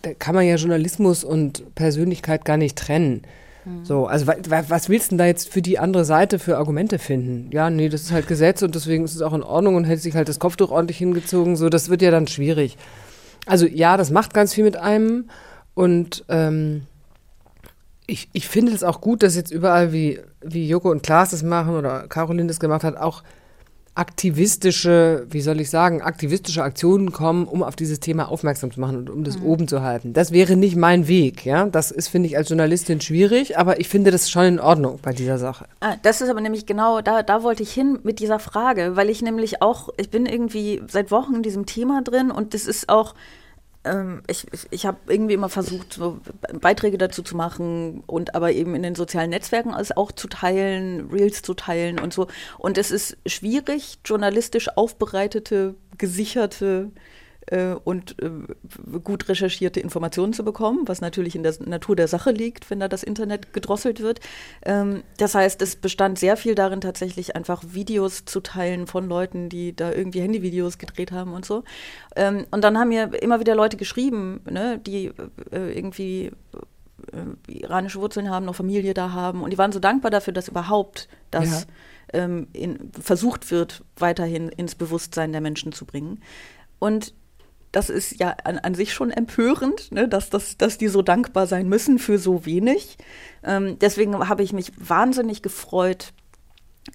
da 0.02 0.14
kann 0.14 0.36
man 0.36 0.46
ja 0.46 0.56
Journalismus 0.56 1.24
und 1.24 1.76
Persönlichkeit 1.76 2.46
gar 2.46 2.58
nicht 2.58 2.78
trennen. 2.78 3.24
Mhm. 3.70 3.86
So, 3.86 4.08
also 4.08 4.28
was 4.28 4.90
willst 4.90 5.08
du 5.08 5.10
denn 5.12 5.18
da 5.20 5.26
jetzt 5.26 5.50
für 5.50 5.62
die 5.62 5.80
andere 5.80 6.06
Seite 6.06 6.40
für 6.40 6.58
Argumente 6.58 7.00
finden? 7.00 7.50
Ja, 7.52 7.70
nee, 7.70 7.90
das 7.90 8.02
ist 8.02 8.12
halt 8.12 8.28
Gesetz 8.28 8.62
und 8.62 8.76
deswegen 8.76 9.06
ist 9.06 9.16
es 9.16 9.22
auch 9.22 9.34
in 9.34 9.44
Ordnung 9.44 9.76
und 9.76 9.86
hätte 9.86 10.02
sich 10.02 10.16
halt 10.16 10.28
das 10.28 10.40
Kopftuch 10.40 10.72
ordentlich 10.72 10.98
hingezogen. 10.98 11.56
So, 11.56 11.70
das 11.70 11.90
wird 11.90 12.02
ja 12.02 12.12
dann 12.12 12.28
schwierig. 12.28 12.78
Also 13.46 13.66
ja, 13.66 13.98
das 13.98 14.12
macht 14.12 14.34
ganz 14.34 14.54
viel 14.54 14.64
mit 14.64 14.78
einem 14.78 15.30
und 15.74 16.26
ähm, 16.30 16.84
ich, 18.06 18.30
ich 18.34 18.48
finde 18.48 18.74
es 18.74 18.84
auch 18.84 19.02
gut, 19.02 19.22
dass 19.24 19.36
jetzt 19.36 19.52
überall 19.52 19.94
wie, 19.94 20.20
wie 20.42 20.68
Joko 20.68 20.90
und 20.90 21.04
Klaas 21.04 21.30
das 21.30 21.44
machen 21.44 21.76
oder 21.76 22.08
Caroline 22.08 22.48
das 22.48 22.60
gemacht 22.60 22.84
hat, 22.84 22.98
auch 22.98 23.24
aktivistische, 23.96 25.26
wie 25.30 25.42
soll 25.42 25.60
ich 25.60 25.70
sagen, 25.70 26.02
aktivistische 26.02 26.64
Aktionen 26.64 27.12
kommen, 27.12 27.46
um 27.46 27.64
auf 27.64 27.76
dieses 27.76 28.00
Thema 28.00 28.30
aufmerksam 28.30 28.72
zu 28.72 28.80
machen 28.80 28.98
und 28.98 29.10
um 29.10 29.24
das 29.24 29.38
mhm. 29.38 29.46
oben 29.46 29.68
zu 29.68 29.82
halten. 29.82 30.14
Das 30.14 30.32
wäre 30.32 30.56
nicht 30.56 30.76
mein 30.76 31.08
Weg, 31.08 31.46
ja. 31.46 31.66
Das 31.66 31.92
ist, 31.92 32.08
finde 32.08 32.28
ich, 32.28 32.38
als 32.38 32.50
Journalistin 32.50 33.02
schwierig, 33.02 33.58
aber 33.58 33.80
ich 33.80 33.90
finde 33.90 34.12
das 34.12 34.30
schon 34.30 34.46
in 34.46 34.60
Ordnung 34.60 35.00
bei 35.02 35.12
dieser 35.12 35.38
Sache. 35.38 35.66
Ah, 35.82 35.96
das 36.02 36.22
ist 36.22 36.30
aber 36.30 36.42
nämlich 36.42 36.66
genau, 36.66 37.02
da, 37.02 37.24
da 37.24 37.44
wollte 37.44 37.64
ich 37.64 37.74
hin 37.74 38.00
mit 38.04 38.20
dieser 38.20 38.40
Frage, 38.40 38.96
weil 38.96 39.10
ich 39.10 39.22
nämlich 39.22 39.62
auch, 39.62 39.90
ich 39.98 40.10
bin 40.10 40.26
irgendwie 40.26 40.82
seit 40.88 41.12
Wochen 41.12 41.36
in 41.36 41.44
diesem 41.44 41.66
Thema 41.66 42.02
drin 42.02 42.32
und 42.32 42.54
das 42.54 42.66
ist 42.66 42.90
auch, 42.90 43.14
ähm, 43.86 44.24
ich, 44.28 44.46
ich 44.72 44.86
habe 44.86 44.98
irgendwie 45.08 45.34
immer 45.34 45.50
versucht, 45.50 45.94
so 45.94 46.20
Beiträge 46.60 46.98
dazu 46.98 47.24
zu 47.24 47.36
machen 47.36 48.04
und 48.08 48.36
aber 48.36 48.52
eben 48.52 48.76
in 48.76 48.84
den 48.84 48.96
sozialen 48.96 49.30
Netzwerken 49.30 49.74
alles 49.74 49.96
auch 49.96 50.12
zu 50.12 50.28
teilen, 50.28 51.10
Reels 51.10 51.42
zu 51.42 51.54
teilen 51.54 52.00
und 52.00 52.14
so. 52.14 52.28
Und 52.58 52.78
es 52.78 52.92
ist 52.92 53.18
schwierig, 53.26 54.00
journalistisch 54.06 54.70
aufbereitete, 54.76 55.76
gesicherte 55.98 56.92
und 57.84 58.16
äh, 58.22 58.30
gut 59.00 59.28
recherchierte 59.28 59.80
Informationen 59.80 60.34
zu 60.34 60.44
bekommen, 60.44 60.88
was 60.88 61.02
natürlich 61.02 61.36
in 61.36 61.42
der 61.42 61.56
Natur 61.66 61.96
der 61.96 62.08
Sache 62.08 62.30
liegt, 62.30 62.70
wenn 62.70 62.80
da 62.80 62.88
das 62.88 63.02
Internet 63.02 63.54
gedrosselt 63.54 64.02
wird. 64.02 64.20
Ähm, 64.64 65.04
das 65.18 65.34
heißt, 65.34 65.60
es 65.64 65.76
bestand 65.76 66.20
sehr 66.20 66.38
viel 66.38 66.54
darin, 66.54 66.80
tatsächlich 66.80 67.36
einfach 67.36 67.64
Videos 67.70 68.26
zu 68.26 68.42
teilen 68.42 68.86
von 68.86 69.08
Leuten, 69.08 69.50
die 69.50 69.76
da 69.76 69.92
irgendwie 69.92 70.22
Handyvideos 70.22 70.78
gedreht 70.78 71.12
haben 71.12 71.34
und 71.34 71.44
so. 71.44 71.64
Ähm, 72.16 72.46
und 72.52 72.64
dann 72.64 72.78
haben 72.78 72.90
mir 72.90 73.12
immer 73.20 73.40
wieder 73.40 73.56
Leute 73.56 73.78
geschrieben, 73.78 74.42
ne, 74.48 74.80
die 74.86 75.08
äh, 75.52 75.72
irgendwie 75.76 76.32
äh, 77.12 77.52
iranische 77.52 78.00
Wurzeln 78.00 78.30
haben, 78.30 78.46
noch 78.46 78.56
Familie 78.56 78.94
da 78.94 79.12
haben. 79.12 79.42
Und 79.42 79.52
die 79.52 79.58
waren 79.58 79.72
so 79.72 79.80
dankbar 79.80 80.12
dafür, 80.12 80.34
dass 80.34 80.50
überhaupt 80.50 81.08
das 81.32 81.68
ja. 82.14 82.26
ähm, 82.26 82.48
in, 82.54 82.92
versucht 83.00 83.50
wird, 83.50 83.84
weiterhin 83.98 84.50
ins 84.50 84.76
Bewusstsein 84.76 85.32
der 85.32 85.42
Menschen 85.42 85.72
zu 85.72 85.86
bringen. 85.86 86.22
Und 86.78 87.14
das 87.72 87.90
ist 87.90 88.20
ja 88.20 88.36
an, 88.44 88.58
an 88.60 88.74
sich 88.74 88.94
schon 88.94 89.12
empörend, 89.12 89.92
ne, 89.92 90.08
dass, 90.08 90.30
dass, 90.30 90.58
dass 90.58 90.78
die 90.78 90.88
so 90.88 91.02
dankbar 91.02 91.48
sein 91.48 91.68
müssen 91.70 92.00
für 92.00 92.18
so 92.18 92.46
wenig. 92.46 92.98
Ähm, 93.44 93.78
deswegen 93.80 94.28
habe 94.28 94.44
ich 94.44 94.54
mich 94.54 94.72
wahnsinnig 94.78 95.42
gefreut, 95.42 96.14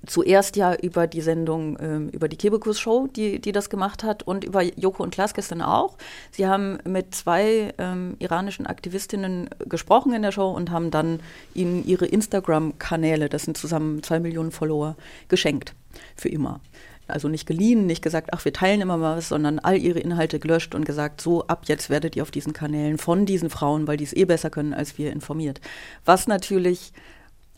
zuerst 0.06 0.56
ja 0.56 0.74
über 0.74 1.06
die 1.06 1.20
Sendung, 1.20 1.78
ähm, 1.80 2.08
über 2.08 2.28
die 2.28 2.36
Kebekus-Show, 2.36 3.08
die, 3.08 3.40
die 3.40 3.52
das 3.52 3.70
gemacht 3.70 4.02
hat, 4.02 4.22
und 4.22 4.44
über 4.44 4.62
Joko 4.62 5.02
und 5.02 5.14
Klaas 5.14 5.34
gestern 5.34 5.62
auch. 5.62 5.96
Sie 6.30 6.46
haben 6.46 6.78
mit 6.84 7.14
zwei 7.14 7.72
ähm, 7.78 8.16
iranischen 8.18 8.66
Aktivistinnen 8.66 9.48
gesprochen 9.66 10.12
in 10.12 10.22
der 10.22 10.32
Show 10.32 10.50
und 10.50 10.70
haben 10.70 10.90
dann 10.90 11.20
ihnen 11.54 11.84
ihre 11.86 12.06
Instagram-Kanäle, 12.06 13.28
das 13.28 13.42
sind 13.42 13.56
zusammen 13.56 14.02
zwei 14.02 14.20
Millionen 14.20 14.50
Follower, 14.50 14.96
geschenkt. 15.28 15.74
Für 16.16 16.28
immer 16.28 16.60
also 17.06 17.28
nicht 17.28 17.46
geliehen, 17.46 17.86
nicht 17.86 18.02
gesagt, 18.02 18.30
ach, 18.32 18.44
wir 18.44 18.52
teilen 18.52 18.80
immer 18.80 18.96
mal 18.96 19.16
was, 19.16 19.28
sondern 19.28 19.58
all 19.58 19.76
ihre 19.76 19.98
Inhalte 19.98 20.38
gelöscht 20.38 20.74
und 20.74 20.84
gesagt, 20.84 21.20
so 21.20 21.46
ab 21.46 21.64
jetzt 21.66 21.90
werdet 21.90 22.16
ihr 22.16 22.22
auf 22.22 22.30
diesen 22.30 22.52
Kanälen 22.52 22.98
von 22.98 23.26
diesen 23.26 23.50
Frauen, 23.50 23.86
weil 23.86 23.96
die 23.96 24.04
es 24.04 24.12
eh 24.12 24.24
besser 24.24 24.50
können 24.50 24.74
als 24.74 24.98
wir, 24.98 25.12
informiert. 25.12 25.60
Was 26.04 26.26
natürlich 26.26 26.92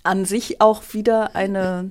an 0.02 0.24
sich 0.24 0.60
auch 0.60 0.82
wieder 0.92 1.34
eine 1.34 1.90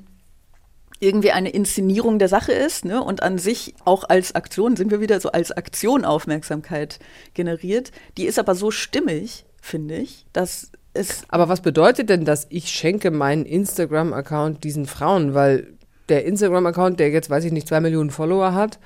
irgendwie 1.00 1.32
eine 1.32 1.50
Inszenierung 1.50 2.20
der 2.20 2.30
Sache 2.30 2.54
ist 2.54 2.86
ne? 2.86 3.04
und 3.04 3.22
an 3.22 3.38
sich 3.38 3.76
auch 3.84 4.06
als 4.06 4.34
Aktion, 4.34 4.76
sind 4.76 4.92
wir 4.92 5.02
wieder 5.02 5.20
so 5.20 5.30
als 5.30 5.52
Aktion 5.52 6.06
Aufmerksamkeit 6.06 7.00
generiert. 7.34 7.92
Die 8.18 8.26
ist 8.26 8.40
aber 8.40 8.56
so 8.56 8.72
stimmig, 8.72 9.46
finde 9.62 9.98
ich, 9.98 10.26
dass 10.32 10.72
es. 10.94 11.24
Aber 11.28 11.50
was 11.50 11.62
bedeutet 11.62 12.10
denn 12.10 12.26
das, 12.26 12.48
ich 12.50 12.70
schenke 12.70 13.12
meinen 13.12 13.46
Instagram-Account 13.46 14.64
diesen 14.64 14.86
Frauen? 14.86 15.34
Weil 15.34 15.75
der 16.10 16.26
Instagram-Account, 16.26 17.00
der 17.00 17.10
jetzt, 17.10 17.30
weiß 17.30 17.44
ich 17.46 17.52
nicht, 17.52 17.68
zwei 17.68 17.80
Millionen 17.80 18.10
Follower 18.10 18.54
hat, 18.54 18.80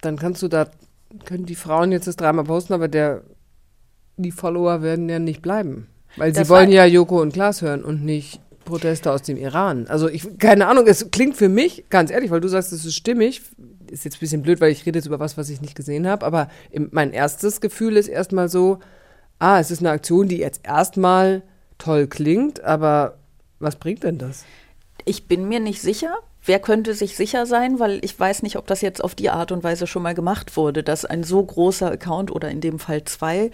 dann 0.00 0.16
kannst 0.16 0.42
du 0.42 0.48
da, 0.48 0.68
können 1.24 1.46
die 1.46 1.54
Frauen 1.54 1.92
jetzt 1.92 2.06
das 2.06 2.16
dreimal 2.16 2.44
posten, 2.44 2.72
aber 2.72 2.88
der, 2.88 3.22
die 4.16 4.30
Follower 4.30 4.82
werden 4.82 5.08
ja 5.08 5.18
nicht 5.18 5.42
bleiben. 5.42 5.88
Weil 6.16 6.32
das 6.32 6.46
sie 6.46 6.52
wollen 6.52 6.70
ja 6.70 6.84
Joko 6.84 7.20
und 7.20 7.32
Klaas 7.32 7.62
hören 7.62 7.84
und 7.84 8.04
nicht 8.04 8.40
Proteste 8.64 9.10
aus 9.10 9.22
dem 9.22 9.36
Iran. 9.36 9.86
Also 9.88 10.08
ich, 10.08 10.38
keine 10.38 10.66
Ahnung, 10.66 10.86
es 10.86 11.10
klingt 11.10 11.36
für 11.36 11.48
mich, 11.48 11.84
ganz 11.88 12.10
ehrlich, 12.10 12.30
weil 12.30 12.40
du 12.40 12.48
sagst, 12.48 12.72
es 12.72 12.84
ist 12.84 12.94
stimmig, 12.94 13.42
ist 13.90 14.04
jetzt 14.04 14.16
ein 14.16 14.20
bisschen 14.20 14.42
blöd, 14.42 14.60
weil 14.60 14.70
ich 14.70 14.84
rede 14.84 14.98
jetzt 14.98 15.06
über 15.06 15.18
was, 15.18 15.36
was 15.36 15.48
ich 15.48 15.60
nicht 15.60 15.74
gesehen 15.74 16.06
habe, 16.06 16.24
aber 16.24 16.48
im, 16.70 16.88
mein 16.92 17.12
erstes 17.12 17.60
Gefühl 17.60 17.96
ist 17.96 18.08
erstmal 18.08 18.48
so, 18.48 18.78
ah, 19.38 19.58
es 19.58 19.70
ist 19.70 19.80
eine 19.80 19.90
Aktion, 19.90 20.28
die 20.28 20.38
jetzt 20.38 20.60
erstmal 20.64 21.42
toll 21.78 22.06
klingt, 22.06 22.62
aber 22.62 23.18
was 23.58 23.76
bringt 23.76 24.04
denn 24.04 24.18
das? 24.18 24.44
Ich 25.08 25.26
bin 25.26 25.48
mir 25.48 25.58
nicht 25.58 25.80
sicher. 25.80 26.18
Wer 26.44 26.58
könnte 26.58 26.92
sich 26.92 27.16
sicher 27.16 27.46
sein? 27.46 27.80
Weil 27.80 27.98
ich 28.04 28.20
weiß 28.20 28.42
nicht, 28.42 28.56
ob 28.56 28.66
das 28.66 28.82
jetzt 28.82 29.02
auf 29.02 29.14
die 29.14 29.30
Art 29.30 29.52
und 29.52 29.64
Weise 29.64 29.86
schon 29.86 30.02
mal 30.02 30.12
gemacht 30.14 30.54
wurde, 30.54 30.82
dass 30.82 31.06
ein 31.06 31.24
so 31.24 31.42
großer 31.42 31.90
Account 31.90 32.30
oder 32.30 32.50
in 32.50 32.60
dem 32.60 32.78
Fall 32.78 33.04
zwei 33.04 33.50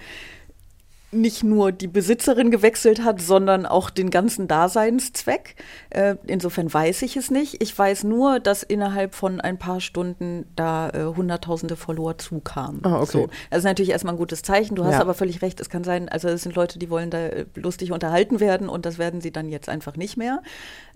nicht 1.14 1.42
nur 1.44 1.72
die 1.72 1.86
Besitzerin 1.88 2.50
gewechselt 2.50 3.02
hat, 3.04 3.20
sondern 3.20 3.66
auch 3.66 3.90
den 3.90 4.10
ganzen 4.10 4.48
Daseinszweck. 4.48 5.56
Äh, 5.90 6.16
insofern 6.26 6.72
weiß 6.72 7.02
ich 7.02 7.16
es 7.16 7.30
nicht. 7.30 7.62
Ich 7.62 7.76
weiß 7.76 8.04
nur, 8.04 8.40
dass 8.40 8.62
innerhalb 8.62 9.14
von 9.14 9.40
ein 9.40 9.58
paar 9.58 9.80
Stunden 9.80 10.46
da 10.56 10.90
äh, 10.90 11.04
hunderttausende 11.04 11.76
Follower 11.76 12.18
zukamen. 12.18 12.80
Ah, 12.84 13.00
okay. 13.00 13.06
So. 13.12 13.28
Das 13.50 13.58
ist 13.58 13.64
natürlich 13.64 13.90
erstmal 13.90 14.14
ein 14.14 14.18
gutes 14.18 14.42
Zeichen. 14.42 14.74
Du 14.74 14.84
hast 14.84 14.94
Ja. 14.94 15.00
aber 15.00 15.14
völlig 15.14 15.42
recht. 15.42 15.60
Es 15.60 15.70
kann 15.70 15.84
sein, 15.84 16.08
also 16.08 16.28
es 16.28 16.42
sind 16.42 16.54
Leute, 16.54 16.78
die 16.78 16.90
wollen 16.90 17.10
da 17.10 17.18
äh, 17.18 17.46
lustig 17.54 17.92
unterhalten 17.92 18.40
werden 18.40 18.68
und 18.68 18.84
das 18.86 18.98
werden 18.98 19.20
sie 19.20 19.30
dann 19.30 19.48
jetzt 19.48 19.68
einfach 19.68 19.96
nicht 19.96 20.16
mehr. 20.16 20.42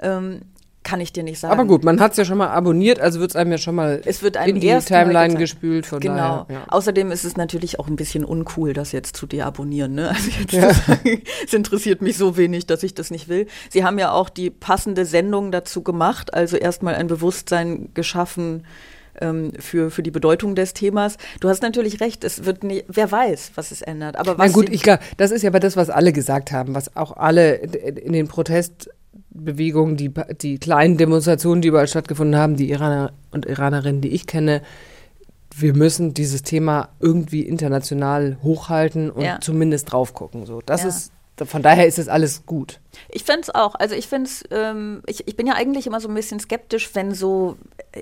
Ähm, 0.00 0.40
kann 0.82 1.00
ich 1.00 1.12
dir 1.12 1.22
nicht 1.22 1.38
sagen. 1.38 1.52
Aber 1.52 1.64
gut, 1.66 1.84
man 1.84 2.00
hat 2.00 2.12
es 2.12 2.16
ja 2.18 2.24
schon 2.24 2.38
mal 2.38 2.48
abonniert, 2.48 3.00
also 3.00 3.20
wird 3.20 3.30
es 3.30 3.36
einem 3.36 3.52
ja 3.52 3.58
schon 3.58 3.74
mal 3.74 4.00
Es 4.04 4.22
wird 4.22 4.36
einem 4.36 4.56
in 4.56 4.60
die 4.60 4.78
Timeline 4.78 5.34
gespült. 5.34 5.86
Von 5.86 6.00
genau. 6.00 6.14
daher, 6.16 6.46
ja. 6.48 6.64
Außerdem 6.68 7.10
ist 7.10 7.24
es 7.24 7.36
natürlich 7.36 7.78
auch 7.78 7.88
ein 7.88 7.96
bisschen 7.96 8.24
uncool, 8.24 8.72
das 8.72 8.92
jetzt 8.92 9.16
zu 9.16 9.26
deabonnieren. 9.26 9.94
Ne? 9.94 10.08
Also 10.08 10.30
jetzt 10.40 10.52
Ja. 10.52 10.68
zu 10.70 10.80
sagen, 10.80 11.22
es 11.46 11.52
interessiert 11.52 12.00
mich 12.00 12.16
so 12.16 12.36
wenig, 12.36 12.66
dass 12.66 12.82
ich 12.82 12.94
das 12.94 13.10
nicht 13.10 13.28
will. 13.28 13.46
Sie 13.70 13.84
haben 13.84 13.98
ja 13.98 14.12
auch 14.12 14.30
die 14.30 14.50
passende 14.50 15.04
Sendung 15.04 15.52
dazu 15.52 15.82
gemacht, 15.82 16.32
also 16.32 16.56
erstmal 16.56 16.94
ein 16.94 17.06
Bewusstsein 17.06 17.90
geschaffen 17.94 18.64
ähm, 19.20 19.52
für, 19.58 19.90
für 19.90 20.02
die 20.02 20.10
Bedeutung 20.10 20.54
des 20.54 20.74
Themas. 20.74 21.16
Du 21.40 21.48
hast 21.48 21.62
natürlich 21.62 22.00
recht, 22.00 22.24
es 22.24 22.44
wird 22.44 22.64
nicht, 22.64 22.84
wer 22.88 23.10
weiß, 23.10 23.52
was 23.56 23.70
es 23.72 23.82
ändert. 23.82 24.16
Aber 24.16 24.38
was 24.38 24.46
Na 24.46 24.52
gut, 24.52 24.68
ich 24.70 24.82
glaube, 24.82 25.02
das 25.16 25.30
ist 25.30 25.42
ja 25.42 25.50
aber 25.50 25.60
das, 25.60 25.76
was 25.76 25.90
alle 25.90 26.12
gesagt 26.12 26.52
haben, 26.52 26.74
was 26.74 26.96
auch 26.96 27.16
alle 27.16 27.56
in 27.56 28.12
den 28.12 28.28
Protestbewegungen, 29.38 29.96
die, 29.96 30.10
die 30.40 30.58
kleinen 30.58 30.96
Demonstrationen, 30.96 31.62
die 31.62 31.68
überall 31.68 31.88
stattgefunden 31.88 32.36
haben, 32.38 32.56
die 32.56 32.70
Iraner 32.70 33.12
und 33.30 33.46
Iranerinnen, 33.46 34.00
die 34.00 34.08
ich 34.08 34.26
kenne, 34.26 34.62
wir 35.56 35.74
müssen 35.74 36.14
dieses 36.14 36.42
Thema 36.42 36.88
irgendwie 37.00 37.42
international 37.42 38.38
hochhalten 38.42 39.10
und 39.10 39.22
Ja. 39.24 39.40
zumindest 39.40 39.92
drauf 39.92 40.14
gucken. 40.14 40.46
So, 40.46 40.60
das 40.64 40.82
Ja. 40.82 40.88
ist, 40.88 41.12
von 41.46 41.62
daher 41.62 41.86
ist 41.86 41.98
es 41.98 42.08
alles 42.08 42.46
gut. 42.46 42.80
Ich 43.10 43.24
fände 43.24 43.42
es 43.42 43.54
auch. 43.54 43.74
Also 43.74 43.94
ich 43.94 44.08
finde 44.08 44.28
es, 44.28 44.44
ähm, 44.50 45.02
ich, 45.06 45.28
ich 45.28 45.36
bin 45.36 45.46
ja 45.46 45.54
eigentlich 45.54 45.86
immer 45.86 46.00
so 46.00 46.08
ein 46.08 46.14
bisschen 46.14 46.40
skeptisch, 46.40 46.90
wenn 46.94 47.14
so, 47.14 47.56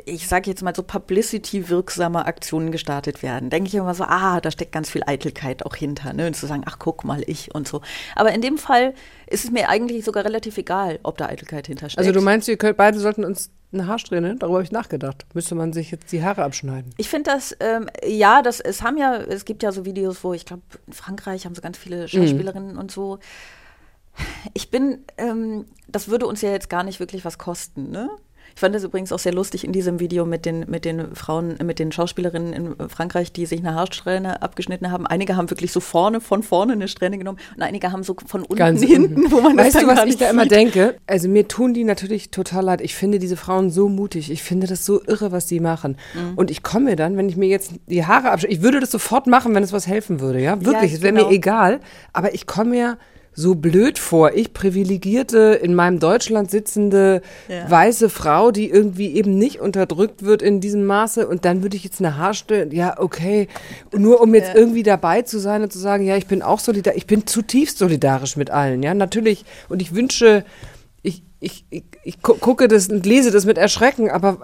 ich 0.05 0.27
sage 0.27 0.51
jetzt 0.51 0.63
mal 0.63 0.75
so 0.75 0.83
publicity-wirksame 0.83 2.25
Aktionen 2.25 2.73
gestartet 2.73 3.23
werden. 3.23 3.51
Denke 3.51 3.69
ich 3.69 3.75
immer 3.75 3.95
so, 3.95 4.05
ah, 4.05 4.41
da 4.41 4.51
steckt 4.51 4.73
ganz 4.73 4.91
viel 4.91 5.03
Eitelkeit 5.07 5.67
auch 5.67 5.75
hinter. 5.75 6.13
Ne? 6.13 6.27
Und 6.27 6.35
zu 6.35 6.47
sagen, 6.47 6.63
ach 6.67 6.79
guck 6.79 7.05
mal, 7.05 7.23
ich 7.27 7.55
und 7.55 7.69
so. 7.69 7.83
Aber 8.15 8.33
in 8.33 8.41
dem 8.41 8.59
Fall 8.59 8.95
ist 9.27 9.45
es 9.45 9.51
mir 9.51 9.69
eigentlich 9.69 10.05
sogar 10.05 10.25
relativ 10.25 10.57
egal, 10.57 10.99
ob 11.03 11.19
da 11.19 11.27
Eitelkeit 11.27 11.67
hintersteckt. 11.67 11.99
Also 11.99 12.13
du 12.13 12.25
meinst, 12.25 12.49
wir 12.49 12.57
können, 12.57 12.77
beide 12.77 12.99
sollten 12.99 13.25
uns 13.25 13.51
eine 13.73 13.87
Haarsträhne, 13.87 14.37
darüber 14.37 14.59
habe 14.59 14.65
ich 14.65 14.73
nachgedacht. 14.73 15.27
Müsste 15.35 15.55
man 15.55 15.73
sich 15.73 15.91
jetzt 15.91 16.13
die 16.13 16.23
Haare 16.23 16.45
abschneiden. 16.45 16.95
Ich 16.97 17.09
finde 17.09 17.31
das, 17.31 17.57
ähm, 17.61 17.89
ja, 18.05 18.43
das, 18.43 18.61
es 18.61 18.83
haben 18.83 18.97
ja, 18.97 19.17
es 19.17 19.45
gibt 19.45 19.63
ja 19.63 19.73
so 19.73 19.85
Videos, 19.85 20.23
wo 20.25 20.33
ich 20.33 20.47
glaube, 20.47 20.63
in 20.87 20.93
Frankreich 20.93 21.45
haben 21.45 21.55
so 21.55 21.63
ganz 21.63 21.77
viele 21.77 22.09
Schauspielerinnen 22.09 22.77
und 22.77 22.91
so. 22.91 23.19
Ich 24.55 24.71
bin, 24.71 25.05
ähm, 25.19 25.67
das 25.89 26.09
würde 26.09 26.27
uns 26.27 26.41
ja 26.41 26.51
jetzt 26.51 26.71
gar 26.71 26.85
nicht 26.85 27.01
wirklich 27.01 27.25
was 27.25 27.39
kosten, 27.39 27.91
ne? 27.91 28.09
Ich 28.57 28.61
fand 28.61 28.75
das 28.75 28.85
übrigens 28.85 29.13
auch 29.13 29.19
sehr 29.19 29.35
lustig 29.35 29.65
in 29.65 29.73
diesem 29.73 30.01
Video 30.01 30.25
mit 30.25 30.47
den, 30.47 30.65
mit 30.67 30.87
den 30.87 31.15
Frauen, 31.15 31.59
mit 31.63 31.79
den 31.79 31.93
Schauspielerinnen 31.93 32.55
in 32.55 32.89
Frankreich, 32.89 33.31
die 33.31 33.45
sich 33.45 33.61
eine 33.61 33.75
Haarsträhne 33.75 34.41
abgeschnitten 34.41 34.91
haben. 34.91 35.07
Einige 35.07 35.37
haben 35.37 35.51
wirklich 35.51 35.73
so 35.73 35.81
vorne, 35.81 36.23
von 36.23 36.43
vorne 36.43 36.73
eine 36.73 36.89
Strähne 36.89 37.19
genommen 37.19 37.37
und 37.55 37.63
einige 37.63 37.93
haben 37.93 38.03
so 38.03 38.17
von 38.27 38.41
unten 38.41 38.57
Ganz 38.57 38.83
hinten, 38.83 39.17
unten. 39.17 39.31
wo 39.31 39.43
man 39.43 39.59
weißt 39.59 39.75
das 39.75 39.83
du, 39.83 39.87
dann 39.87 39.89
was 39.89 39.97
gar 39.97 40.07
ich 40.07 40.13
nicht 40.13 40.23
da 40.23 40.31
immer 40.31 40.45
sieht. 40.45 40.53
denke? 40.53 40.97
Also 41.07 41.29
mir 41.29 41.47
tun 41.47 41.75
die 41.75 41.85
natürlich 41.85 42.31
total 42.31 42.65
leid. 42.65 42.81
Ich 42.81 42.95
finde 42.95 43.19
diese 43.19 43.37
Frauen 43.37 43.69
so 43.69 43.91
mutig. 43.91 44.31
Ich 44.31 44.43
finde 44.43 44.67
das 44.67 44.87
so 44.87 45.03
irre, 45.05 45.33
was 45.33 45.45
die 45.45 45.61
machen. 45.61 45.99
Mhm. 46.15 46.39
Und 46.39 46.51
ich 46.51 46.63
komme 46.63 46.87
mir 46.87 46.97
dann, 46.97 47.19
wenn 47.19 47.29
ich 47.29 47.37
mir 47.37 47.49
jetzt 47.49 47.73
die 47.89 48.07
Haare 48.07 48.31
abschneide, 48.31 48.55
ich 48.55 48.63
würde 48.63 48.81
das 48.81 48.91
sofort 48.91 49.27
machen, 49.27 49.55
wenn 49.55 49.65
es 49.65 49.75
was 49.75 49.87
helfen 49.87 50.21
würde, 50.21 50.41
ja? 50.41 50.65
Wirklich, 50.65 50.95
es 50.95 51.03
wäre 51.03 51.13
genau. 51.13 51.29
mir 51.29 51.35
egal. 51.35 51.81
Aber 52.15 52.33
ich 52.33 52.47
komme 52.47 52.71
mir 52.71 52.99
so 53.39 53.55
blöd 53.55 53.99
vor. 53.99 54.33
Ich 54.35 54.55
privilegierte, 54.55 55.61
in 55.63 55.75
meinem 55.75 55.99
Deutschland 56.01 56.51
sitzende 56.51 57.21
Ja. 57.49 57.71
weiße 57.71 58.09
Frau, 58.09 58.51
die 58.51 58.71
irgendwie 58.71 59.15
eben 59.15 59.37
nicht 59.37 59.61
unterdrückt 59.61 60.25
wird 60.25 60.41
in 60.41 60.61
diesem 60.63 60.87
Maße. 60.87 61.29
Und 61.29 61.45
dann 61.45 61.63
würde 61.63 61.77
ich 61.77 61.85
jetzt 61.85 62.01
eine 62.01 62.17
Haarstelle, 62.17 62.73
ja, 62.75 62.99
okay. 62.99 63.49
Und 63.93 64.01
nur 64.01 64.23
um 64.23 64.35
jetzt 64.35 64.49
Ja. 64.49 64.55
irgendwie 64.57 64.83
dabei 64.83 65.21
zu 65.23 65.39
sein 65.39 65.63
und 65.63 65.71
zu 65.71 65.79
sagen, 65.79 66.05
ja, 66.07 66.17
ich 66.17 66.27
bin 66.27 66.41
auch 66.41 66.61
solidarisch, 66.61 66.97
ich 66.97 67.07
bin 67.07 67.27
zutiefst 67.27 67.77
solidarisch 67.79 68.37
mit 68.37 68.51
allen, 68.51 68.83
ja, 68.83 68.95
natürlich. 68.95 69.45
Und 69.69 69.83
ich 69.83 69.95
wünsche, 69.95 70.43
ich, 71.03 71.23
ich, 71.39 71.67
ich, 71.69 71.85
ich 72.05 72.23
gu- 72.23 72.35
gucke 72.41 72.69
das 72.69 72.89
und 72.89 73.05
lese 73.05 73.31
das 73.31 73.45
mit 73.45 73.59
Erschrecken, 73.59 74.11
aber 74.11 74.39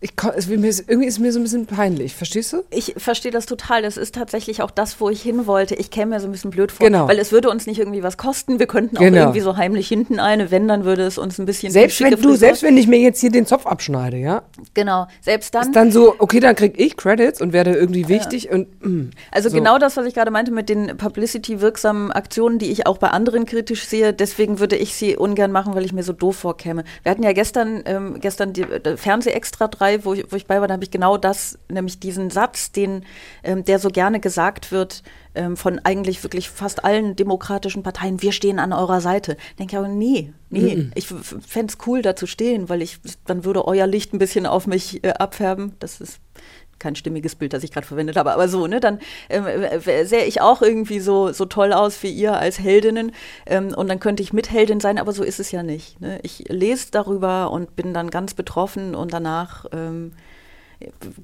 ich, 0.00 0.12
irgendwie 0.14 1.06
ist 1.06 1.18
mir 1.18 1.32
so 1.32 1.40
ein 1.40 1.42
bisschen 1.42 1.66
peinlich, 1.66 2.14
verstehst 2.14 2.52
du? 2.52 2.62
Ich 2.70 2.94
verstehe 2.98 3.32
das 3.32 3.46
total. 3.46 3.82
Das 3.82 3.96
ist 3.96 4.14
tatsächlich 4.14 4.62
auch 4.62 4.70
das, 4.70 5.00
wo 5.00 5.10
ich 5.10 5.20
hin 5.22 5.48
wollte. 5.48 5.74
Ich 5.74 5.90
käme 5.90 6.14
mir 6.14 6.20
so 6.20 6.28
ein 6.28 6.32
bisschen 6.32 6.50
blöd 6.52 6.70
vor, 6.70 6.86
Genau. 6.86 7.08
weil 7.08 7.18
es 7.18 7.32
würde 7.32 7.50
uns 7.50 7.66
nicht 7.66 7.80
irgendwie 7.80 8.04
was 8.04 8.16
kosten. 8.16 8.60
Wir 8.60 8.68
könnten 8.68 8.96
auch 8.96 9.00
Genau. 9.00 9.18
irgendwie 9.22 9.40
so 9.40 9.56
heimlich 9.56 9.88
hinten 9.88 10.20
eine, 10.20 10.52
wenn, 10.52 10.68
dann 10.68 10.84
würde 10.84 11.02
es 11.02 11.18
uns 11.18 11.38
ein 11.38 11.46
bisschen 11.46 11.72
Selbst 11.72 11.98
die 11.98 12.04
wenn 12.04 12.20
du, 12.20 12.36
selbst 12.36 12.62
wenn 12.62 12.76
ich 12.76 12.86
mir 12.86 13.00
jetzt 13.00 13.20
hier 13.20 13.30
den 13.32 13.44
Zopf 13.44 13.66
abschneide, 13.66 14.18
ja, 14.18 14.42
Genau, 14.74 15.08
selbst 15.20 15.54
dann. 15.56 15.62
ist 15.62 15.74
dann 15.74 15.90
so, 15.90 16.14
okay, 16.18 16.38
dann 16.38 16.54
krieg 16.54 16.74
ich 16.78 16.96
Credits 16.96 17.40
und 17.40 17.52
werde 17.52 17.74
irgendwie 17.74 18.08
wichtig 18.08 18.50
und 18.50 18.68
mm, 18.84 19.10
Also 19.32 19.48
so. 19.48 19.56
genau 19.56 19.78
das, 19.78 19.96
was 19.96 20.06
ich 20.06 20.14
gerade 20.14 20.30
meinte 20.30 20.52
mit 20.52 20.68
den 20.68 20.96
publicity-wirksamen 20.96 22.12
Aktionen, 22.12 22.58
die 22.58 22.70
ich 22.70 22.86
auch 22.86 22.98
bei 22.98 23.08
anderen 23.08 23.46
kritisch 23.46 23.86
sehe. 23.86 24.12
Deswegen 24.12 24.60
würde 24.60 24.76
ich 24.76 24.94
sie 24.94 25.16
ungern 25.16 25.52
machen, 25.52 25.74
weil 25.74 25.84
ich 25.84 25.92
mir 25.92 26.02
so 26.02 26.12
doof 26.12 26.36
vorkäme. 26.36 26.84
Wir 27.02 27.10
hatten 27.10 27.22
ja 27.22 27.32
gestern, 27.32 27.82
ähm, 27.86 28.20
gestern 28.20 28.52
die 28.52 28.62
äh, 28.62 28.96
Fernseh-Extra 28.96 29.68
3, 29.68 29.87
wo 30.04 30.14
ich, 30.14 30.30
wo 30.30 30.36
ich 30.36 30.46
bei 30.46 30.60
war, 30.60 30.68
da 30.68 30.74
habe 30.74 30.84
ich 30.84 30.90
genau 30.90 31.16
das, 31.16 31.58
nämlich 31.70 31.98
diesen 32.00 32.30
Satz, 32.30 32.72
den, 32.72 33.04
ähm, 33.42 33.64
der 33.64 33.78
so 33.78 33.88
gerne 33.88 34.20
gesagt 34.20 34.70
wird 34.72 35.02
ähm, 35.34 35.56
von 35.56 35.78
eigentlich 35.84 36.22
wirklich 36.22 36.50
fast 36.50 36.84
allen 36.84 37.16
demokratischen 37.16 37.82
Parteien, 37.82 38.22
wir 38.22 38.32
stehen 38.32 38.58
an 38.58 38.72
eurer 38.72 39.00
Seite. 39.00 39.36
Denke 39.58 39.72
ich 39.74 39.78
aber, 39.78 39.88
nee, 39.88 40.32
nee, 40.50 40.76
Mhm. 40.76 40.92
ich 40.94 41.06
fände 41.06 41.72
es 41.72 41.86
cool, 41.86 42.02
da 42.02 42.16
zu 42.16 42.26
stehen, 42.26 42.68
weil 42.68 42.82
ich, 42.82 42.98
dann 43.26 43.44
würde 43.44 43.66
euer 43.66 43.86
Licht 43.86 44.12
ein 44.12 44.18
bisschen 44.18 44.46
auf 44.46 44.66
mich 44.66 45.02
äh, 45.04 45.10
abfärben. 45.10 45.74
Das 45.78 46.00
ist 46.00 46.20
kein 46.78 46.96
stimmiges 46.96 47.34
Bild, 47.34 47.52
das 47.52 47.62
ich 47.62 47.72
gerade 47.72 47.86
verwendet 47.86 48.16
habe, 48.16 48.32
aber 48.32 48.48
so, 48.48 48.66
ne, 48.66 48.80
dann 48.80 49.00
ähm, 49.28 49.46
äh, 49.46 50.04
sähe 50.04 50.24
ich 50.24 50.40
auch 50.40 50.62
irgendwie 50.62 51.00
so, 51.00 51.32
so 51.32 51.44
toll 51.44 51.72
aus 51.72 52.02
wie 52.02 52.10
ihr 52.10 52.36
als 52.36 52.58
Heldinnen 52.58 53.12
ähm, 53.46 53.74
und 53.74 53.88
dann 53.88 54.00
könnte 54.00 54.22
ich 54.22 54.32
Mitheldin 54.32 54.80
sein, 54.80 54.98
aber 54.98 55.12
so 55.12 55.22
ist 55.22 55.40
es 55.40 55.50
ja 55.50 55.62
nicht. 55.62 56.00
Ne? 56.00 56.20
Ich 56.22 56.44
lese 56.48 56.88
darüber 56.90 57.50
und 57.50 57.76
bin 57.76 57.94
dann 57.94 58.10
ganz 58.10 58.34
betroffen 58.34 58.94
und 58.94 59.12
danach 59.12 59.66
ähm, 59.72 60.12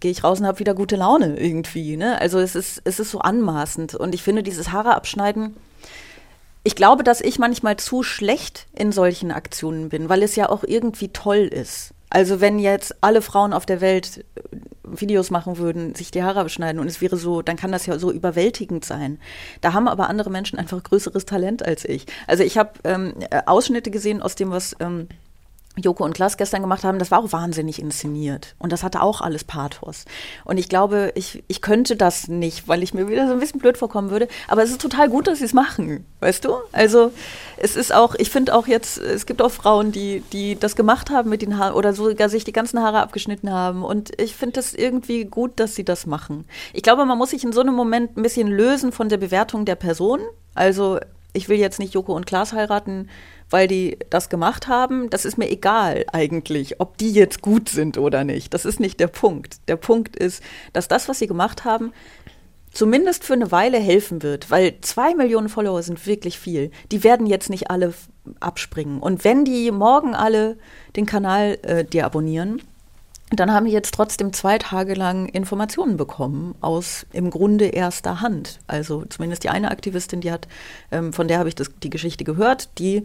gehe 0.00 0.10
ich 0.10 0.24
raus 0.24 0.40
und 0.40 0.46
habe 0.46 0.58
wieder 0.58 0.74
gute 0.74 0.96
Laune 0.96 1.38
irgendwie. 1.38 1.96
Ne? 1.96 2.20
Also 2.20 2.38
es 2.38 2.54
ist, 2.54 2.82
es 2.84 2.98
ist 2.98 3.10
so 3.10 3.20
anmaßend 3.20 3.94
und 3.94 4.14
ich 4.14 4.22
finde 4.22 4.42
dieses 4.42 4.72
Haare 4.72 4.94
abschneiden, 4.94 5.56
ich 6.66 6.76
glaube, 6.76 7.04
dass 7.04 7.20
ich 7.20 7.38
manchmal 7.38 7.76
zu 7.76 8.02
schlecht 8.02 8.66
in 8.72 8.90
solchen 8.90 9.30
Aktionen 9.30 9.90
bin, 9.90 10.08
weil 10.08 10.22
es 10.22 10.34
ja 10.34 10.48
auch 10.48 10.64
irgendwie 10.64 11.08
toll 11.08 11.40
ist. 11.40 11.92
Also 12.08 12.40
wenn 12.40 12.58
jetzt 12.58 12.96
alle 13.02 13.20
Frauen 13.20 13.52
auf 13.52 13.66
der 13.66 13.82
Welt 13.82 14.24
Videos 14.84 15.30
machen 15.30 15.58
würden, 15.58 15.94
sich 15.94 16.10
die 16.10 16.22
Haare 16.22 16.40
abschneiden 16.40 16.80
und 16.80 16.86
es 16.86 17.00
wäre 17.00 17.16
so, 17.16 17.42
dann 17.42 17.56
kann 17.56 17.72
das 17.72 17.86
ja 17.86 17.98
so 17.98 18.12
überwältigend 18.12 18.84
sein. 18.84 19.18
Da 19.60 19.72
haben 19.72 19.88
aber 19.88 20.08
andere 20.08 20.30
Menschen 20.30 20.58
einfach 20.58 20.82
größeres 20.82 21.24
Talent 21.24 21.64
als 21.64 21.84
ich. 21.84 22.06
Also 22.26 22.42
ich 22.42 22.58
habe 22.58 22.72
ähm, 22.84 23.14
äh, 23.30 23.42
Ausschnitte 23.46 23.90
gesehen 23.90 24.22
aus 24.22 24.34
dem, 24.34 24.50
was 24.50 24.76
ähm, 24.80 25.08
Joko 25.76 26.04
und 26.04 26.14
Klaas 26.14 26.36
gestern 26.36 26.60
gemacht 26.60 26.84
haben, 26.84 26.98
das 26.98 27.10
war 27.10 27.18
auch 27.18 27.32
wahnsinnig 27.32 27.80
inszeniert. 27.80 28.54
Und 28.58 28.70
das 28.70 28.82
hatte 28.82 29.02
auch 29.02 29.20
alles 29.20 29.42
Pathos. 29.42 30.04
Und 30.44 30.58
ich 30.58 30.68
glaube, 30.68 31.12
ich, 31.16 31.42
ich 31.48 31.60
könnte 31.60 31.96
das 31.96 32.28
nicht, 32.28 32.68
weil 32.68 32.82
ich 32.82 32.94
mir 32.94 33.08
wieder 33.08 33.26
so 33.26 33.32
ein 33.32 33.40
bisschen 33.40 33.60
blöd 33.60 33.76
vorkommen 33.76 34.10
würde. 34.10 34.28
Aber 34.46 34.62
es 34.62 34.70
ist 34.70 34.80
total 34.80 35.08
gut, 35.08 35.26
dass 35.26 35.38
sie 35.38 35.44
es 35.44 35.52
machen, 35.52 36.06
weißt 36.20 36.44
du? 36.44 36.54
Also 36.70 37.12
es 37.56 37.74
ist 37.74 37.92
auch, 37.92 38.14
ich 38.14 38.30
finde 38.30 38.54
auch 38.54 38.68
jetzt, 38.68 38.98
es 38.98 39.26
gibt 39.26 39.42
auch 39.42 39.50
Frauen, 39.50 39.90
die, 39.90 40.22
die 40.32 40.58
das 40.58 40.76
gemacht 40.76 41.10
haben 41.10 41.28
mit 41.28 41.42
den 41.42 41.58
Haaren 41.58 41.74
oder 41.74 41.92
sogar 41.92 42.28
sich 42.28 42.44
die 42.44 42.52
ganzen 42.52 42.80
Haare 42.80 43.00
abgeschnitten 43.00 43.50
haben. 43.50 43.82
Und 43.82 44.18
ich 44.20 44.36
finde 44.36 44.54
das 44.54 44.74
irgendwie 44.74 45.24
gut, 45.24 45.58
dass 45.58 45.74
sie 45.74 45.84
das 45.84 46.06
machen. 46.06 46.44
Ich 46.72 46.82
glaube, 46.82 47.04
man 47.04 47.18
muss 47.18 47.30
sich 47.30 47.42
in 47.42 47.52
so 47.52 47.60
einem 47.60 47.74
Moment 47.74 48.16
ein 48.16 48.22
bisschen 48.22 48.48
lösen 48.48 48.92
von 48.92 49.08
der 49.08 49.18
Bewertung 49.18 49.64
der 49.64 49.76
Person. 49.76 50.20
Also 50.54 51.00
ich 51.32 51.48
will 51.48 51.58
jetzt 51.58 51.80
nicht 51.80 51.94
Joko 51.94 52.14
und 52.14 52.26
Klaas 52.26 52.52
heiraten, 52.52 53.10
weil 53.50 53.68
die 53.68 53.98
das 54.10 54.28
gemacht 54.28 54.68
haben. 54.68 55.10
Das 55.10 55.24
ist 55.24 55.38
mir 55.38 55.50
egal 55.50 56.04
eigentlich, 56.12 56.80
ob 56.80 56.98
die 56.98 57.12
jetzt 57.12 57.42
gut 57.42 57.68
sind 57.68 57.98
oder 57.98 58.24
nicht. 58.24 58.54
Das 58.54 58.64
ist 58.64 58.80
nicht 58.80 59.00
der 59.00 59.08
Punkt. 59.08 59.58
Der 59.68 59.76
Punkt 59.76 60.16
ist, 60.16 60.42
dass 60.72 60.88
das, 60.88 61.08
was 61.08 61.18
sie 61.18 61.26
gemacht 61.26 61.64
haben, 61.64 61.92
zumindest 62.72 63.24
für 63.24 63.34
eine 63.34 63.52
Weile 63.52 63.78
helfen 63.78 64.22
wird, 64.22 64.50
weil 64.50 64.80
zwei 64.80 65.14
Millionen 65.14 65.48
Follower 65.48 65.82
sind 65.82 66.06
wirklich 66.06 66.38
viel. 66.38 66.70
Die 66.90 67.04
werden 67.04 67.26
jetzt 67.26 67.48
nicht 67.48 67.70
alle 67.70 67.94
abspringen. 68.40 69.00
Und 69.00 69.24
wenn 69.24 69.44
die 69.44 69.70
morgen 69.70 70.14
alle 70.14 70.56
den 70.96 71.06
Kanal 71.06 71.58
äh, 71.62 71.84
deabonnieren, 71.84 72.60
dann 73.30 73.52
haben 73.52 73.66
die 73.66 73.72
jetzt 73.72 73.94
trotzdem 73.94 74.32
zwei 74.32 74.58
Tage 74.58 74.94
lang 74.94 75.26
Informationen 75.28 75.96
bekommen 75.96 76.54
aus 76.60 77.06
im 77.12 77.30
Grunde 77.30 77.66
erster 77.66 78.20
Hand. 78.20 78.60
Also 78.66 79.04
zumindest 79.08 79.44
die 79.44 79.48
eine 79.48 79.70
Aktivistin, 79.70 80.20
die 80.20 80.30
hat, 80.30 80.46
ähm, 80.90 81.12
von 81.12 81.26
der 81.26 81.38
habe 81.38 81.48
ich 81.48 81.54
das, 81.54 81.70
die 81.82 81.90
Geschichte 81.90 82.24
gehört, 82.24 82.78
die 82.78 83.04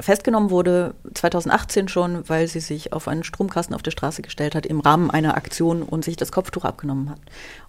festgenommen 0.00 0.50
wurde 0.50 0.94
2018 1.14 1.88
schon, 1.88 2.28
weil 2.28 2.48
sie 2.48 2.60
sich 2.60 2.92
auf 2.92 3.06
einen 3.06 3.22
Stromkasten 3.22 3.74
auf 3.74 3.82
der 3.82 3.92
Straße 3.92 4.22
gestellt 4.22 4.54
hat 4.54 4.66
im 4.66 4.80
Rahmen 4.80 5.10
einer 5.10 5.36
Aktion 5.36 5.82
und 5.82 6.04
sich 6.04 6.16
das 6.16 6.32
Kopftuch 6.32 6.64
abgenommen 6.64 7.10
hat. 7.10 7.20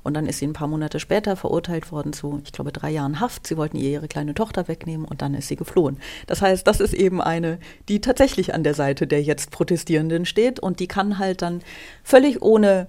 Und 0.04 0.16
dann 0.16 0.26
ist 0.26 0.40
sie 0.40 0.48
ein 0.48 0.54
paar 0.54 0.68
Monate 0.68 1.00
später 1.00 1.36
verurteilt 1.36 1.92
worden 1.92 2.14
zu, 2.14 2.42
ich 2.44 2.52
glaube, 2.52 2.72
drei 2.72 2.90
Jahren 2.90 3.20
Haft. 3.20 3.46
Sie 3.46 3.58
wollten 3.58 3.78
ihr 3.78 3.92
ihre 3.92 4.08
kleine 4.08 4.34
Tochter 4.34 4.68
wegnehmen 4.68 5.06
und 5.06 5.22
dann 5.22 5.36
ist 5.36 5.48
sie 5.48 5.56
geflohen. 5.56 6.00
Das 6.26 6.42
heißt, 6.42 6.66
das 6.66 6.80
ist 6.80 6.94
eben 6.94 7.22
eine, 7.22 7.60
die 7.90 8.02
tatsächlich 8.02 8.54
an 8.54 8.64
der 8.64 8.74
Seite 8.74 9.06
der 9.06 9.22
jetzt 9.22 9.52
Protestierenden 9.52 10.26
steht 10.26 10.60
und 10.60 10.80
die 10.80 10.88
kann 10.88 11.20
halt 11.20 11.44
dann 11.44 11.62
völlig 12.04 12.42
ohne 12.42 12.88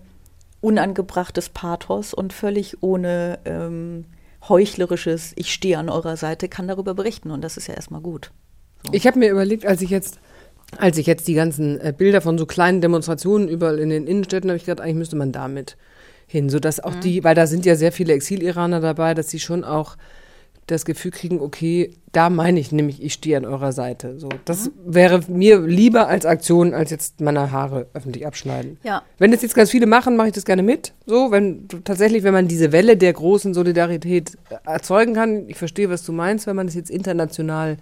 unangebrachtes 0.63 1.51
Pathos 1.51 2.15
und 2.15 2.33
völlig 2.33 2.83
ohne 2.83 3.39
ähm, 3.45 4.07
heuchlerisches, 4.49 5.33
ich 5.37 5.53
stehe 5.53 5.79
an 5.79 5.91
eurer 5.91 6.17
Seite, 6.17 6.49
kann 6.49 6.69
darüber 6.69 6.95
berichten 6.95 7.31
und 7.31 7.43
das 7.43 7.57
ist 7.57 7.67
ja 7.67 7.75
erstmal 7.75 8.01
gut. 8.01 8.31
Ich 8.93 9.07
habe 9.07 9.19
mir 9.19 9.31
überlegt, 9.31 9.67
als 9.67 9.83
ich 9.83 9.91
jetzt, 9.91 10.19
als 10.79 10.99
ich 10.99 11.07
jetzt 11.07 11.29
die 11.29 11.35
ganzen 11.35 11.81
äh, 11.81 11.93
Bilder 11.97 12.21
von 12.21 12.39
so 12.39 12.47
kleinen 12.47 12.81
Demonstrationen 12.81 13.49
überall 13.49 13.79
in 13.79 13.91
den 13.91 14.07
Innenstädten, 14.07 14.51
habe 14.51 14.57
ich 14.57 14.65
gedacht, 14.65 14.81
eigentlich 14.81 14.97
müsste 14.97 15.17
man 15.17 15.33
damit 15.33 15.77
hin, 16.27 16.49
sodass 16.51 16.81
auch 16.81 16.95
die, 16.97 17.23
weil 17.25 17.35
da 17.35 17.47
sind 17.47 17.65
ja 17.65 17.77
sehr 17.77 17.93
viele 17.93 18.13
Exil-Iraner 18.13 18.81
dabei, 18.81 19.15
dass 19.15 19.31
sie 19.31 19.39
schon 19.39 19.65
auch 19.65 19.97
das 20.67 20.85
Gefühl 20.85 21.13
kriegen, 21.13 21.41
okay, 21.41 21.93
da 22.11 22.29
meine 22.29 22.59
ich 22.59 22.73
nämlich, 22.73 23.01
ich 23.01 23.13
stehe 23.13 23.37
an 23.37 23.45
eurer 23.45 23.71
Seite. 23.71 24.19
So, 24.19 24.29
das 24.45 24.71
wäre 24.85 25.21
mir 25.29 25.61
lieber 25.61 26.09
als 26.09 26.27
Aktion, 26.27 26.75
als 26.75 26.91
jetzt 26.91 27.21
meine 27.21 27.53
Haare 27.53 27.87
öffentlich 27.95 28.27
abschneiden. 28.27 28.79
Ja. 28.83 29.03
Wenn 29.19 29.31
das 29.31 29.43
jetzt 29.43 29.55
ganz 29.55 29.71
viele 29.71 29.87
machen, 29.87 30.17
mache 30.17 30.29
ich 30.29 30.35
das 30.35 30.45
gerne 30.45 30.65
mit. 30.65 30.93
So, 31.07 31.31
wenn 31.31 31.69
tatsächlich, 31.85 32.25
wenn 32.25 32.35
man 32.35 32.49
diese 32.49 32.73
Welle 32.73 32.97
der 32.97 33.13
großen 33.13 33.55
Solidarität 33.55 34.33
äh, 34.51 34.57
erzeugen 34.69 35.15
kann, 35.15 35.49
ich 35.49 35.57
verstehe, 35.57 35.89
was 35.89 36.05
du 36.05 36.13
meinst, 36.13 36.49
wenn 36.49 36.57
man 36.57 36.67
das 36.67 36.75
jetzt 36.75 36.91
international 36.91 37.77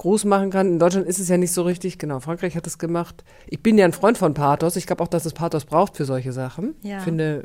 groß 0.00 0.24
machen 0.24 0.50
kann. 0.50 0.66
In 0.66 0.78
Deutschland 0.78 1.06
ist 1.06 1.18
es 1.18 1.28
ja 1.28 1.36
nicht 1.36 1.52
so 1.52 1.62
richtig. 1.62 1.98
Genau, 1.98 2.20
Frankreich 2.20 2.56
hat 2.56 2.66
es 2.66 2.78
gemacht. 2.78 3.22
Ich 3.46 3.62
bin 3.62 3.76
ja 3.76 3.84
ein 3.84 3.92
Freund 3.92 4.16
von 4.16 4.32
Pathos. 4.32 4.76
Ich 4.76 4.86
glaube 4.86 5.02
auch, 5.02 5.08
dass 5.08 5.26
es 5.26 5.34
Pathos 5.34 5.66
braucht 5.66 5.96
für 5.96 6.06
solche 6.06 6.32
Sachen. 6.32 6.74
Ja. 6.82 6.98
Ich 6.98 7.04
finde, 7.04 7.44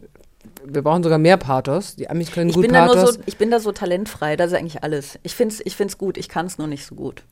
wir 0.63 0.81
brauchen 0.81 1.03
sogar 1.03 1.17
mehr 1.17 1.35
Pathos. 1.37 1.95
Die 1.97 2.09
Amis 2.09 2.31
können 2.31 2.49
Ich 2.49 2.55
gut 2.55 2.63
bin, 2.63 2.73
da 2.73 2.85
nur 2.85 2.95
Pathos. 2.95 3.15
so, 3.15 3.21
ich 3.25 3.37
bin 3.37 3.51
da 3.51 3.59
so 3.59 3.71
talentfrei, 3.73 4.37
das 4.37 4.51
ist 4.53 4.57
eigentlich 4.57 4.83
alles. 4.83 5.19
Ich 5.23 5.35
finde 5.35 5.53
es 5.55 5.61
ich 5.65 5.75
find's 5.75 5.97
gut, 5.97 6.17
ich 6.17 6.29
kann 6.29 6.45
es 6.45 6.57
nur 6.57 6.67
nicht 6.67 6.85
so 6.85 6.95
gut. 6.95 7.23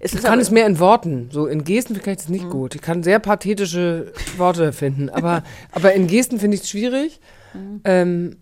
Es 0.00 0.14
ich 0.14 0.22
kann 0.22 0.40
es 0.40 0.50
mehr 0.50 0.66
in 0.66 0.78
Worten. 0.80 1.28
So 1.30 1.46
in 1.46 1.62
Gesten 1.64 1.94
kann 2.00 2.14
ich 2.14 2.20
es 2.20 2.28
Mhm. 2.28 2.34
nicht 2.34 2.50
gut. 2.50 2.74
Ich 2.74 2.80
kann 2.82 3.02
sehr 3.02 3.18
pathetische 3.18 4.12
Worte 4.38 4.72
finden, 4.72 5.08
aber, 5.10 5.42
aber 5.72 5.92
in 5.92 6.06
Gesten 6.06 6.38
finde 6.40 6.56
ich 6.56 6.62
es 6.62 6.70
schwierig. 6.70 7.20
Mhm. 7.54 7.80
Ähm, 7.84 8.36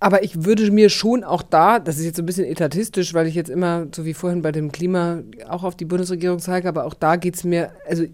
aber 0.00 0.22
ich 0.22 0.44
würde 0.44 0.70
mir 0.70 0.90
schon 0.90 1.24
auch 1.24 1.42
da, 1.42 1.78
das 1.78 1.98
ist 1.98 2.04
jetzt 2.04 2.16
so 2.16 2.22
ein 2.22 2.26
bisschen 2.26 2.46
etatistisch, 2.46 3.14
weil 3.14 3.26
ich 3.26 3.34
jetzt 3.34 3.50
immer, 3.50 3.86
so 3.94 4.04
wie 4.04 4.14
vorhin 4.14 4.42
bei 4.42 4.52
dem 4.52 4.70
Klima, 4.72 5.20
auch 5.48 5.64
auf 5.64 5.76
die 5.76 5.84
Bundesregierung 5.86 6.38
zeige, 6.40 6.68
aber 6.68 6.84
auch 6.84 6.94
da 6.94 7.16
geht 7.16 7.36
es 7.36 7.44
mir, 7.44 7.70
also 7.88 8.04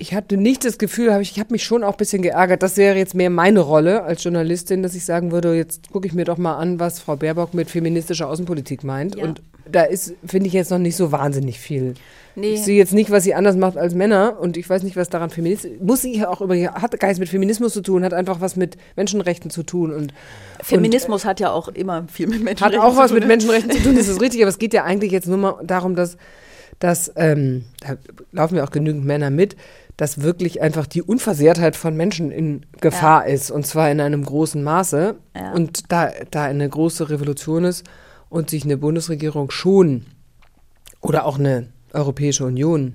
ich 0.00 0.14
hatte 0.14 0.36
nicht 0.36 0.64
das 0.64 0.78
Gefühl, 0.78 1.12
hab 1.12 1.20
ich, 1.20 1.32
ich 1.32 1.40
habe 1.40 1.52
mich 1.52 1.64
schon 1.64 1.82
auch 1.82 1.92
ein 1.92 1.96
bisschen 1.96 2.22
geärgert. 2.22 2.62
Das 2.62 2.76
wäre 2.76 2.96
jetzt 2.96 3.16
mehr 3.16 3.30
meine 3.30 3.60
Rolle 3.60 4.04
als 4.04 4.22
Journalistin, 4.22 4.82
dass 4.82 4.94
ich 4.94 5.04
sagen 5.04 5.32
würde, 5.32 5.56
jetzt 5.56 5.90
gucke 5.90 6.06
ich 6.06 6.14
mir 6.14 6.24
doch 6.24 6.38
mal 6.38 6.54
an, 6.56 6.78
was 6.78 7.00
Frau 7.00 7.16
Baerbock 7.16 7.52
mit 7.52 7.68
feministischer 7.68 8.28
Außenpolitik 8.28 8.84
meint. 8.84 9.16
Ja. 9.16 9.24
Und 9.24 9.42
da 9.70 9.82
ist, 9.82 10.14
finde 10.24 10.46
ich 10.46 10.52
jetzt 10.52 10.70
noch 10.70 10.78
nicht 10.78 10.94
so 10.94 11.10
wahnsinnig 11.10 11.58
viel. 11.58 11.94
Nee. 12.38 12.54
Ich 12.54 12.62
sehe 12.62 12.76
jetzt 12.78 12.92
nicht, 12.94 13.10
was 13.10 13.24
sie 13.24 13.34
anders 13.34 13.56
macht 13.56 13.76
als 13.76 13.94
Männer 13.94 14.38
und 14.40 14.56
ich 14.56 14.68
weiß 14.68 14.82
nicht, 14.84 14.96
was 14.96 15.08
daran 15.08 15.30
feministisch 15.30 15.72
muss 15.80 16.02
sie 16.02 16.16
ja 16.16 16.28
auch 16.28 16.40
über 16.40 16.54
hat 16.56 16.98
gar 17.00 17.08
nichts 17.08 17.18
mit 17.18 17.28
Feminismus 17.28 17.72
zu 17.72 17.80
tun, 17.82 18.04
hat 18.04 18.14
einfach 18.14 18.40
was 18.40 18.54
mit 18.54 18.76
Menschenrechten 18.96 19.50
zu 19.50 19.62
tun 19.64 19.92
und 19.92 20.14
Feminismus 20.62 21.24
hat 21.24 21.40
ja 21.40 21.50
auch 21.50 21.68
immer 21.68 22.06
viel 22.12 22.26
mit 22.28 22.38
hat 22.38 22.44
Menschenrechten 22.44 22.80
auch 22.80 22.96
was 22.96 23.08
zu 23.08 23.14
tun. 23.14 23.14
mit 23.14 23.22
ne? 23.22 23.28
Menschenrechten 23.28 23.70
zu 23.72 23.82
tun, 23.82 23.96
das 23.96 24.08
ist 24.08 24.20
richtig, 24.20 24.40
aber 24.42 24.50
es 24.50 24.58
geht 24.58 24.72
ja 24.72 24.84
eigentlich 24.84 25.10
jetzt 25.10 25.26
nur 25.26 25.36
mal 25.38 25.54
darum, 25.64 25.94
dass, 25.96 26.16
dass 26.78 27.12
ähm, 27.16 27.64
da 27.80 27.96
laufen 28.32 28.56
ja 28.56 28.64
auch 28.64 28.70
genügend 28.70 29.04
Männer 29.04 29.30
mit, 29.30 29.56
dass 29.96 30.22
wirklich 30.22 30.62
einfach 30.62 30.86
die 30.86 31.02
Unversehrtheit 31.02 31.74
von 31.74 31.96
Menschen 31.96 32.30
in 32.30 32.64
Gefahr 32.80 33.26
ist 33.26 33.50
und 33.50 33.66
zwar 33.66 33.90
in 33.90 34.00
einem 34.00 34.24
großen 34.24 34.62
Maße 34.62 35.16
Ja. 35.36 35.52
und 35.52 35.90
da, 35.90 36.10
da 36.30 36.44
eine 36.44 36.68
große 36.68 37.10
Revolution 37.10 37.64
ist 37.64 37.84
und 38.28 38.48
sich 38.50 38.62
eine 38.64 38.76
Bundesregierung 38.76 39.50
schon 39.50 40.06
oder 41.00 41.24
auch 41.26 41.38
eine 41.38 41.68
Europäische 41.92 42.44
Union 42.44 42.94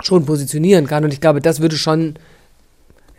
schon 0.00 0.24
positionieren 0.24 0.86
kann. 0.86 1.04
Und 1.04 1.12
ich 1.12 1.20
glaube, 1.20 1.40
das 1.40 1.60
würde 1.60 1.76
schon 1.76 2.14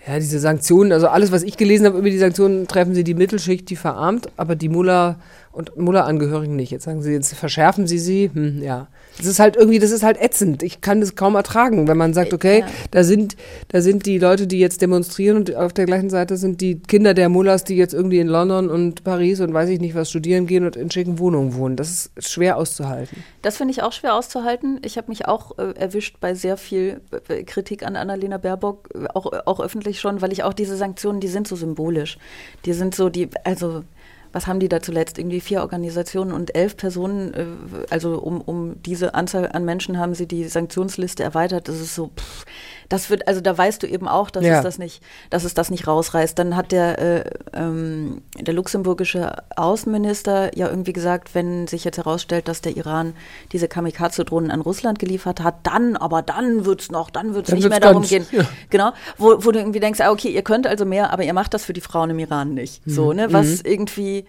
ja, 0.07 0.17
diese 0.17 0.39
Sanktionen, 0.39 0.91
also 0.91 1.07
alles, 1.07 1.31
was 1.31 1.43
ich 1.43 1.57
gelesen 1.57 1.85
habe 1.85 1.99
über 1.99 2.09
die 2.09 2.17
Sanktionen, 2.17 2.67
treffen 2.67 2.95
sie 2.95 3.03
die 3.03 3.13
Mittelschicht, 3.13 3.69
die 3.69 3.75
verarmt, 3.75 4.29
aber 4.35 4.55
die 4.55 4.69
Mullah 4.69 5.19
und 5.51 5.75
Mullah-Angehörigen 5.77 6.55
nicht. 6.55 6.71
Jetzt 6.71 6.85
sagen 6.85 7.01
sie, 7.01 7.11
jetzt 7.11 7.33
verschärfen 7.33 7.87
sie 7.87 7.99
sie. 7.99 8.31
Hm, 8.33 8.61
ja. 8.63 8.87
Das 9.17 9.25
ist 9.25 9.39
halt 9.39 9.57
irgendwie, 9.57 9.79
das 9.79 9.91
ist 9.91 10.03
halt 10.03 10.19
ätzend. 10.21 10.63
Ich 10.63 10.79
kann 10.81 11.01
das 11.01 11.15
kaum 11.15 11.35
ertragen, 11.35 11.87
wenn 11.87 11.97
man 11.97 12.13
sagt, 12.13 12.33
okay, 12.33 12.59
Ja. 12.61 12.67
da 12.91 13.03
sind, 13.03 13.35
da 13.67 13.81
sind 13.81 14.05
die 14.05 14.17
Leute, 14.17 14.47
die 14.47 14.59
jetzt 14.59 14.81
demonstrieren 14.81 15.37
und 15.37 15.53
auf 15.55 15.73
der 15.73 15.85
gleichen 15.85 16.09
Seite 16.09 16.37
sind 16.37 16.61
die 16.61 16.79
Kinder 16.79 17.13
der 17.13 17.27
Mullahs, 17.27 17.63
die 17.65 17.75
jetzt 17.75 17.93
irgendwie 17.93 18.19
in 18.19 18.27
London 18.27 18.69
und 18.69 19.03
Paris 19.03 19.41
und 19.41 19.53
weiß 19.53 19.69
ich 19.69 19.81
nicht 19.81 19.95
was 19.95 20.09
studieren 20.09 20.47
gehen 20.47 20.65
und 20.65 20.75
in 20.77 20.89
schicken 20.89 21.19
Wohnungen 21.19 21.55
wohnen. 21.55 21.75
Das 21.75 21.89
ist 22.15 22.29
schwer 22.29 22.55
auszuhalten. 22.57 23.23
Das 23.41 23.57
finde 23.57 23.73
ich 23.73 23.83
auch 23.83 23.91
schwer 23.91 24.15
auszuhalten. 24.15 24.79
Ich 24.85 24.97
habe 24.97 25.09
mich 25.09 25.27
auch 25.27 25.57
äh, 25.57 25.73
erwischt 25.77 26.17
bei 26.21 26.33
sehr 26.33 26.55
viel 26.55 27.01
äh, 27.27 27.43
Kritik 27.43 27.85
an 27.85 27.95
Annalena 27.97 28.37
Baerbock, 28.37 28.89
äh, 28.95 29.07
auch, 29.13 29.25
auch 29.45 29.59
öffentlich 29.59 29.99
schon, 29.99 30.21
weil 30.21 30.31
ich 30.31 30.43
auch 30.43 30.53
diese 30.53 30.77
Sanktionen, 30.77 31.19
die 31.19 31.27
sind 31.27 31.47
so 31.47 31.55
symbolisch. 31.57 32.17
Die 32.65 32.73
sind 32.73 32.95
so, 32.95 33.09
die, 33.09 33.29
also 33.43 33.83
was 34.31 34.47
haben 34.47 34.59
die 34.59 34.69
da 34.69 34.81
zuletzt? 34.81 35.17
Irgendwie 35.17 35.41
vier 35.41 35.61
Organisationen 35.61 36.31
und 36.31 36.55
elf 36.55 36.77
Personen, 36.77 37.33
äh, 37.33 37.45
also 37.89 38.19
um, 38.19 38.41
um 38.41 38.81
diese 38.83 39.13
Anzahl 39.13 39.49
an 39.51 39.65
Menschen 39.65 39.97
haben 39.97 40.13
sie 40.13 40.27
die 40.27 40.45
Sanktionsliste 40.45 41.23
erweitert. 41.23 41.67
Das 41.67 41.79
ist 41.79 41.95
so, 41.95 42.11
pff, 42.15 42.45
das 42.91 43.09
wird, 43.09 43.27
also 43.27 43.39
da 43.41 43.57
weißt 43.57 43.81
du 43.83 43.87
eben 43.87 44.07
auch, 44.07 44.29
dass 44.29 44.43
Ja. 44.43 44.57
es 44.57 44.63
das 44.63 44.77
nicht, 44.77 45.01
dass 45.29 45.43
es 45.45 45.53
das 45.53 45.69
nicht 45.71 45.87
rausreißt. 45.87 46.37
Dann 46.37 46.55
hat 46.55 46.71
der, 46.71 46.99
äh, 46.99 47.23
ähm, 47.53 48.21
der 48.39 48.53
luxemburgische 48.53 49.31
Außenminister 49.55 50.55
ja 50.57 50.67
irgendwie 50.67 50.93
gesagt, 50.93 51.33
wenn 51.33 51.67
sich 51.67 51.83
jetzt 51.85 51.97
herausstellt, 51.97 52.47
dass 52.47 52.61
der 52.61 52.75
Iran 52.77 53.13
diese 53.53 53.67
Kamikaze-Drohnen 53.67 54.51
an 54.51 54.61
Russland 54.61 54.99
geliefert 54.99 55.41
hat, 55.41 55.55
dann, 55.63 55.95
aber 55.95 56.21
dann 56.21 56.65
wird's 56.65 56.91
noch, 56.91 57.09
dann 57.09 57.33
wird's 57.33 57.49
Dann 57.49 57.55
nicht 57.57 57.63
wird's 57.63 57.71
mehr 57.73 57.79
darum 57.79 58.03
ganz- 58.03 58.09
gehen. 58.09 58.25
ja. 58.31 58.43
Genau, 58.69 58.91
wo, 59.17 59.43
wo 59.45 59.51
du 59.51 59.59
irgendwie 59.59 59.79
denkst, 59.79 60.01
ah, 60.01 60.11
okay, 60.11 60.29
ihr 60.29 60.41
könnt 60.43 60.67
also 60.67 60.85
mehr, 60.85 61.11
aber 61.11 61.23
ihr 61.23 61.33
macht 61.33 61.53
das 61.53 61.63
für 61.63 61.73
die 61.73 61.81
Frauen 61.81 62.09
im 62.09 62.19
Iran 62.19 62.53
nicht. 62.53 62.85
Mhm. 62.85 62.91
So, 62.91 63.13
ne, 63.13 63.31
was 63.31 63.61
irgendwie 63.61 64.19
äh, 64.19 64.23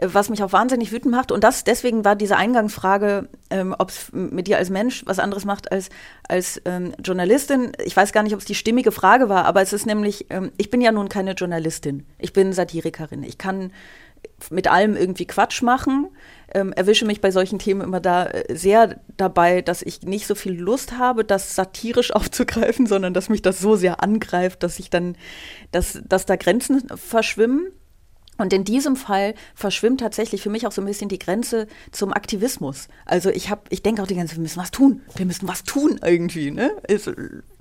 was 0.00 0.28
mich 0.28 0.42
auch 0.42 0.52
wahnsinnig 0.52 0.92
wütend 0.92 1.14
macht. 1.14 1.32
Und 1.32 1.42
das 1.42 1.64
deswegen 1.64 2.04
war 2.04 2.16
diese 2.16 2.36
Eingangsfrage, 2.36 3.28
ähm, 3.50 3.74
ob 3.78 3.90
es 3.90 4.12
mit 4.12 4.46
dir 4.46 4.58
als 4.58 4.70
Mensch 4.70 5.04
was 5.06 5.18
anderes 5.18 5.44
macht 5.44 5.72
als 5.72 5.88
als 6.28 6.60
ähm, 6.64 6.92
Journalistin. 7.02 7.72
Ich 7.84 7.96
weiß 7.96 8.12
gar 8.12 8.22
nicht, 8.22 8.34
ob 8.34 8.40
es 8.40 8.46
die 8.46 8.54
stimmige 8.54 8.92
Frage 8.92 9.28
war, 9.28 9.46
aber 9.46 9.62
es 9.62 9.72
ist 9.72 9.86
nämlich, 9.86 10.26
ähm, 10.30 10.52
ich 10.58 10.70
bin 10.70 10.80
ja 10.80 10.92
nun 10.92 11.08
keine 11.08 11.32
Journalistin. 11.32 12.06
Ich 12.18 12.32
bin 12.32 12.52
Satirikerin. 12.52 13.22
Ich 13.22 13.38
kann 13.38 13.72
mit 14.50 14.68
allem 14.68 14.96
irgendwie 14.96 15.26
Quatsch 15.26 15.62
machen. 15.62 16.08
Ähm, 16.52 16.72
erwische 16.72 17.06
mich 17.06 17.20
bei 17.20 17.30
solchen 17.30 17.58
Themen 17.58 17.80
immer 17.80 18.00
da 18.00 18.26
äh, 18.26 18.54
sehr 18.54 19.00
dabei, 19.16 19.62
dass 19.62 19.82
ich 19.82 20.02
nicht 20.02 20.26
so 20.26 20.34
viel 20.34 20.52
Lust 20.52 20.98
habe, 20.98 21.24
das 21.24 21.54
satirisch 21.54 22.10
aufzugreifen, 22.14 22.86
sondern 22.86 23.14
dass 23.14 23.28
mich 23.28 23.42
das 23.42 23.60
so 23.60 23.76
sehr 23.76 24.02
angreift, 24.02 24.62
dass 24.62 24.78
ich 24.78 24.90
dann, 24.90 25.16
dass, 25.72 26.00
dass 26.06 26.26
da 26.26 26.36
Grenzen 26.36 26.86
verschwimmen. 26.96 27.68
Und 28.38 28.52
in 28.52 28.64
diesem 28.64 28.96
Fall 28.96 29.34
verschwimmt 29.54 30.00
tatsächlich 30.00 30.42
für 30.42 30.50
mich 30.50 30.66
auch 30.66 30.72
so 30.72 30.82
ein 30.82 30.86
bisschen 30.86 31.08
die 31.08 31.18
Grenze 31.18 31.66
zum 31.90 32.12
Aktivismus. 32.12 32.88
Also 33.04 33.30
ich 33.30 33.50
habe, 33.50 33.62
ich 33.70 33.82
denke 33.82 34.02
auch 34.02 34.06
die 34.06 34.14
ganze 34.14 34.32
Zeit, 34.32 34.38
wir 34.38 34.42
müssen 34.42 34.60
was 34.60 34.70
tun. 34.70 35.02
Wir 35.14 35.26
müssen 35.26 35.48
was 35.48 35.64
tun 35.64 35.98
irgendwie. 36.04 36.50
Ne? 36.50 36.72
Ist, 36.88 37.10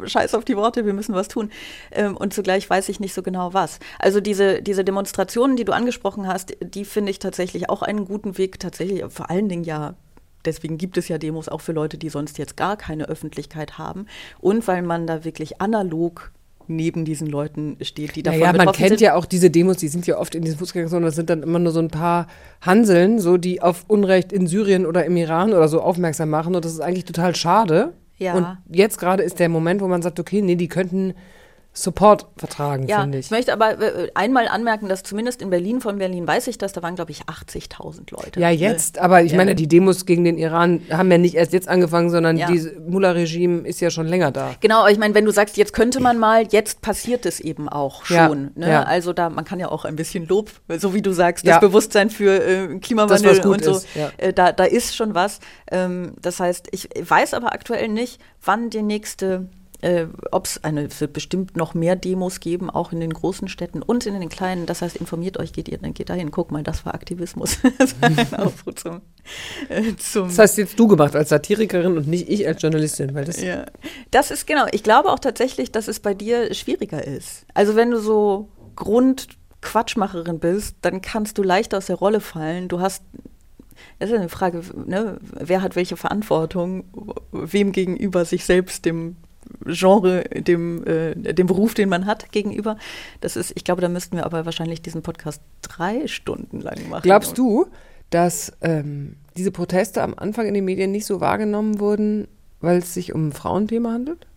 scheiß 0.03 0.35
auf 0.35 0.45
die 0.45 0.57
Worte, 0.57 0.85
wir 0.85 0.93
müssen 0.93 1.15
was 1.15 1.27
tun. 1.27 1.51
Ähm, 1.91 2.17
und 2.17 2.33
zugleich 2.33 2.69
weiß 2.69 2.89
ich 2.89 2.99
nicht 2.99 3.13
so 3.13 3.23
genau 3.23 3.53
was. 3.53 3.79
Also 3.99 4.19
diese, 4.19 4.61
diese 4.61 4.83
Demonstrationen, 4.83 5.55
die 5.55 5.65
du 5.65 5.73
angesprochen 5.73 6.27
hast, 6.27 6.57
die 6.61 6.85
finde 6.85 7.11
ich 7.11 7.19
tatsächlich 7.19 7.69
auch 7.69 7.81
einen 7.81 8.05
guten 8.05 8.37
Weg, 8.37 8.59
tatsächlich 8.59 9.03
vor 9.09 9.29
allen 9.29 9.49
Dingen 9.49 9.63
ja 9.63 9.95
Deswegen 10.45 10.77
gibt 10.77 10.97
es 10.97 11.07
ja 11.07 11.17
Demos 11.17 11.49
auch 11.49 11.61
für 11.61 11.71
Leute, 11.71 11.97
die 11.97 12.09
sonst 12.09 12.37
jetzt 12.37 12.55
gar 12.55 12.77
keine 12.77 13.09
Öffentlichkeit 13.09 13.77
haben. 13.77 14.05
Und 14.39 14.67
weil 14.67 14.83
man 14.83 15.07
da 15.07 15.25
wirklich 15.25 15.59
analog 15.59 16.31
neben 16.67 17.05
diesen 17.05 17.27
Leuten 17.27 17.77
steht, 17.81 18.15
die 18.15 18.23
davon 18.23 18.39
Naja, 18.39 18.53
man 18.53 18.71
kennt 18.73 18.89
sind. 18.89 19.01
ja 19.01 19.15
auch 19.15 19.25
diese 19.25 19.49
Demos, 19.49 19.77
die 19.77 19.87
sind 19.87 20.07
ja 20.07 20.17
oft 20.17 20.35
in 20.35 20.43
diesen 20.43 20.57
Fußgängerzonen, 20.57 21.05
das 21.05 21.15
sind 21.15 21.29
dann 21.29 21.43
immer 21.43 21.59
nur 21.59 21.71
so 21.71 21.79
ein 21.79 21.89
paar 21.89 22.27
Hanseln, 22.61 23.19
so 23.19 23.37
die 23.37 23.61
auf 23.61 23.85
Unrecht 23.87 24.31
in 24.31 24.47
Syrien 24.47 24.85
oder 24.85 25.05
im 25.05 25.17
Iran 25.17 25.53
oder 25.53 25.67
so 25.67 25.81
aufmerksam 25.81 26.29
machen 26.29 26.55
und 26.55 26.65
das 26.65 26.73
ist 26.73 26.81
eigentlich 26.81 27.05
total 27.05 27.35
schade. 27.35 27.93
Ja. 28.17 28.33
Und 28.33 28.57
jetzt 28.69 28.97
gerade 28.97 29.23
ist 29.23 29.39
der 29.39 29.49
Moment, 29.49 29.81
wo 29.81 29.87
man 29.87 30.01
sagt, 30.01 30.19
okay, 30.19 30.41
nee, 30.41 30.55
die 30.55 30.69
könnten 30.69 31.13
Support 31.77 32.27
vertragen, 32.37 32.87
Ja, 32.87 33.01
finde 33.01 33.17
ich 33.17 33.25
ich. 33.25 33.31
möchte 33.31 33.51
aber 33.51 33.79
äh, 33.81 34.09
einmal 34.15 34.47
anmerken, 34.47 34.87
dass 34.87 35.03
zumindest 35.03 35.41
in 35.41 35.49
Berlin, 35.49 35.81
von 35.81 35.97
Berlin 35.97 36.25
weiß 36.25 36.47
ich 36.47 36.57
das, 36.57 36.71
da 36.71 36.81
waren, 36.81 36.95
glaube 36.95 37.11
ich, 37.11 37.23
80.000 37.25 38.11
Leute. 38.11 38.39
Ja, 38.39 38.49
jetzt, 38.49 38.97
aber 38.97 39.21
ich 39.23 39.31
Ja. 39.33 39.37
meine, 39.37 39.55
die 39.55 39.67
Demos 39.67 40.05
gegen 40.05 40.23
den 40.23 40.37
Iran 40.37 40.81
haben 40.89 41.11
ja 41.11 41.17
nicht 41.17 41.35
erst 41.35 41.51
jetzt 41.51 41.67
angefangen, 41.67 42.09
sondern 42.09 42.37
Ja. 42.37 42.47
dieses 42.47 42.71
Mullah-Regime 42.87 43.67
ist 43.67 43.81
ja 43.81 43.89
schon 43.89 44.07
länger 44.07 44.31
da. 44.31 44.55
Genau, 44.61 44.79
aber 44.79 44.91
ich 44.91 44.97
meine, 44.97 45.13
wenn 45.15 45.25
du 45.25 45.31
sagst, 45.31 45.57
jetzt 45.57 45.73
könnte 45.73 45.99
man 45.99 46.17
mal, 46.17 46.47
jetzt 46.49 46.81
passiert 46.81 47.25
es 47.25 47.41
eben 47.41 47.67
auch 47.67 48.05
Ja, 48.09 48.27
schon. 48.27 48.51
Ne? 48.55 48.69
ja. 48.69 48.83
Also 48.83 49.11
da, 49.11 49.29
man 49.29 49.43
kann 49.43 49.59
ja 49.59 49.69
auch 49.69 49.83
ein 49.83 49.97
bisschen 49.97 50.27
Lob, 50.27 50.51
so 50.77 50.93
wie 50.93 51.01
du 51.01 51.11
sagst, 51.11 51.45
das 51.45 51.59
Bewusstsein 51.59 52.09
für 52.09 52.41
äh, 52.41 52.79
Klimawandel 52.79 53.35
Das, 53.37 53.45
und 53.45 53.63
so, 53.63 53.71
ist, 53.71 53.87
äh, 54.17 54.31
da, 54.31 54.53
da 54.53 54.63
ist 54.63 54.95
schon 54.95 55.13
was. 55.13 55.39
Ähm, 55.69 56.13
das 56.21 56.39
heißt, 56.39 56.69
ich 56.71 56.87
weiß 57.01 57.33
aber 57.33 57.53
aktuell 57.53 57.89
nicht, 57.89 58.21
wann 58.43 58.69
die 58.69 58.81
nächste, 58.81 59.47
äh, 59.85 60.07
ob 60.31 60.45
es 60.45 60.63
eine, 60.63 60.85
es 60.85 60.99
wird 60.99 61.13
bestimmt 61.13 61.55
noch 61.55 61.75
mehr 61.75 61.95
Demos 61.95 62.39
geben, 62.39 62.71
auch 62.71 62.91
in 62.91 62.99
den 62.99 63.13
großen 63.13 63.47
Städten 63.47 63.83
und 63.83 64.07
in 64.07 64.19
den 64.19 64.29
kleinen. 64.29 64.65
Das 64.65 64.81
heißt, 64.81 64.95
informiert 64.95 65.37
euch, 65.37 65.53
geht 65.53 65.67
ihr, 65.67 65.77
dann 65.77 65.93
geht 65.93 66.09
dahin, 66.09 66.31
guck 66.31 66.51
mal, 66.51 66.63
das 66.63 66.87
war 66.87 66.95
Aktivismus. 66.95 67.59
das 67.77 68.01
war 68.01 68.09
ein 68.09 68.33
Aufruf 68.33 68.73
zum, 68.73 69.01
äh, 69.69 69.95
zum 69.97 70.29
Das 70.29 70.39
hast 70.39 70.57
jetzt 70.57 70.79
du 70.79 70.87
gemacht 70.87 71.15
als 71.15 71.29
Satirikerin 71.29 71.97
und 71.97 72.07
nicht 72.07 72.27
ich 72.29 72.47
als 72.47 72.63
Journalistin, 72.63 73.13
weil 73.13 73.25
das 73.25 73.39
ja. 73.39 73.65
Das 74.09 74.31
ist 74.31 74.47
genau. 74.47 74.65
Ich 74.71 74.81
glaube 74.81 75.11
auch 75.11 75.19
tatsächlich, 75.19 75.71
dass 75.71 75.87
es 75.87 75.99
bei 75.99 76.15
dir 76.15 76.51
schwieriger 76.55 77.05
ist. 77.05 77.45
Also 77.53 77.75
wenn 77.75 77.91
du 77.91 77.99
so 77.99 78.49
Grundquatschmacherin 78.75 80.39
bist, 80.39 80.77
dann 80.81 81.01
kannst 81.01 81.37
du 81.37 81.43
leicht 81.43 81.75
aus 81.75 81.85
der 81.85 81.97
Rolle 81.97 82.21
fallen. 82.21 82.69
Du 82.69 82.79
hast 82.79 83.03
das 83.99 84.09
ist 84.09 84.15
eine 84.15 84.29
Frage, 84.29 84.63
ne? 84.87 85.19
wer 85.21 85.61
hat 85.61 85.75
welche 85.75 85.95
Verantwortung, 85.95 86.85
wem 87.31 87.71
gegenüber 87.71 88.25
sich 88.25 88.45
selbst, 88.45 88.85
dem 88.85 89.17
Genre, 89.65 90.23
dem, 90.23 90.85
äh, 90.85 91.15
dem 91.33 91.47
Beruf, 91.47 91.73
den 91.73 91.89
man 91.89 92.05
hat, 92.05 92.31
gegenüber. 92.31 92.77
Das 93.21 93.35
ist, 93.35 93.53
ich 93.55 93.63
glaube, 93.63 93.81
da 93.81 93.89
müssten 93.89 94.17
wir 94.17 94.25
aber 94.25 94.45
wahrscheinlich 94.45 94.81
diesen 94.81 95.01
Podcast 95.01 95.41
drei 95.61 96.07
Stunden 96.07 96.61
lang 96.61 96.89
machen. 96.89 97.03
Glaubst 97.03 97.37
du, 97.37 97.67
dass 98.09 98.53
ähm, 98.61 99.17
diese 99.37 99.51
Proteste 99.51 100.01
am 100.01 100.13
Anfang 100.15 100.47
in 100.47 100.53
den 100.53 100.65
Medien 100.65 100.91
nicht 100.91 101.05
so 101.05 101.21
wahrgenommen 101.21 101.79
wurden, 101.79 102.27
weil 102.61 102.77
es 102.77 102.93
sich 102.93 103.13
um 103.13 103.27
ein 103.27 103.33
Frauenthema 103.33 103.91
handelt? 103.91 104.27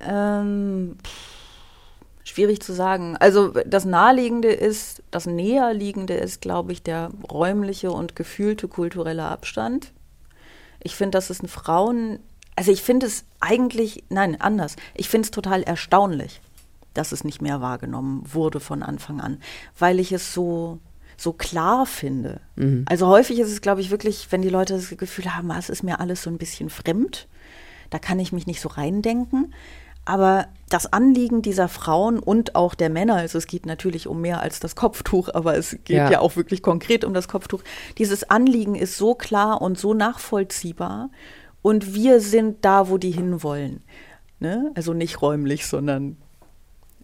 Ähm, 0.00 0.96
pff, 1.04 1.34
schwierig 2.24 2.60
zu 2.60 2.72
sagen. 2.72 3.16
Also 3.18 3.48
das 3.66 3.84
Naheliegende 3.84 4.48
ist, 4.48 5.02
das 5.10 5.26
Näherliegende 5.26 6.14
ist, 6.14 6.40
glaube 6.40 6.72
ich, 6.72 6.82
der 6.82 7.10
räumliche 7.30 7.92
und 7.92 8.16
gefühlte 8.16 8.66
kulturelle 8.66 9.24
Abstand. 9.24 9.92
Ich 10.82 10.96
finde, 10.96 11.16
dass 11.16 11.30
es 11.30 11.42
ein 11.42 11.48
Frauen, 11.48 12.18
also 12.56 12.70
ich 12.70 12.82
finde 12.82 13.06
es 13.06 13.24
eigentlich, 13.40 14.04
nein, 14.08 14.40
anders. 14.40 14.76
Ich 14.94 15.08
finde 15.08 15.26
es 15.26 15.30
total 15.30 15.62
erstaunlich, 15.62 16.40
dass 16.94 17.12
es 17.12 17.24
nicht 17.24 17.42
mehr 17.42 17.60
wahrgenommen 17.60 18.22
wurde 18.32 18.60
von 18.60 18.82
Anfang 18.82 19.20
an, 19.20 19.38
weil 19.78 19.98
ich 19.98 20.12
es 20.12 20.32
so 20.32 20.78
so 21.16 21.32
klar 21.32 21.86
finde. 21.86 22.40
Mhm. 22.56 22.84
Also 22.88 23.06
häufig 23.06 23.38
ist 23.38 23.50
es, 23.50 23.60
glaube 23.60 23.80
ich, 23.80 23.90
wirklich, 23.90 24.26
wenn 24.30 24.42
die 24.42 24.48
Leute 24.48 24.74
das 24.74 24.88
Gefühl 24.96 25.34
haben, 25.34 25.50
ah, 25.52 25.58
es 25.58 25.68
ist 25.68 25.84
mir 25.84 26.00
alles 26.00 26.22
so 26.22 26.30
ein 26.30 26.38
bisschen 26.38 26.70
fremd, 26.70 27.28
da 27.90 28.00
kann 28.00 28.18
ich 28.18 28.32
mich 28.32 28.48
nicht 28.48 28.60
so 28.60 28.68
reindenken. 28.68 29.54
Aber 30.04 30.48
das 30.68 30.92
Anliegen 30.92 31.40
dieser 31.40 31.68
Frauen 31.68 32.18
und 32.18 32.56
auch 32.56 32.74
der 32.74 32.90
Männer, 32.90 33.14
also 33.14 33.38
es 33.38 33.46
geht 33.46 33.64
natürlich 33.64 34.06
um 34.06 34.20
mehr 34.20 34.40
als 34.40 34.60
das 34.60 34.74
Kopftuch, 34.74 35.30
aber 35.32 35.56
es 35.56 35.70
geht 35.84 35.96
Ja. 35.96 36.10
ja, 36.10 36.20
auch 36.20 36.36
wirklich 36.36 36.62
konkret 36.62 37.04
um 37.04 37.14
das 37.14 37.28
Kopftuch. 37.28 37.62
Dieses 37.96 38.28
Anliegen 38.28 38.74
ist 38.74 38.98
so 38.98 39.14
klar 39.14 39.62
und 39.62 39.78
so 39.78 39.94
nachvollziehbar 39.94 41.10
und 41.64 41.94
wir 41.94 42.20
sind 42.20 42.62
da, 42.62 42.90
wo 42.90 42.98
die 42.98 43.10
hinwollen. 43.10 43.80
Ne? 44.38 44.70
Also 44.74 44.92
nicht 44.92 45.22
räumlich, 45.22 45.66
sondern 45.66 46.18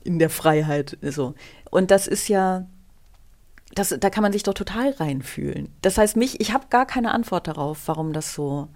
in 0.04 0.18
der 0.18 0.28
Freiheit. 0.28 0.98
So. 1.00 1.32
Und 1.70 1.90
das 1.90 2.06
ist 2.06 2.28
ja, 2.28 2.66
das, 3.74 3.96
da 3.98 4.11
kann 4.11 4.22
man 4.22 4.34
sich 4.34 4.42
doch 4.42 4.52
total 4.52 4.90
reinfühlen. 4.90 5.70
Das 5.80 5.96
heißt, 5.96 6.14
mich, 6.14 6.42
ich 6.42 6.52
habe 6.52 6.66
gar 6.68 6.84
keine 6.84 7.12
Antwort 7.12 7.48
darauf, 7.48 7.78
warum 7.86 8.12
das 8.12 8.34
so. 8.34 8.68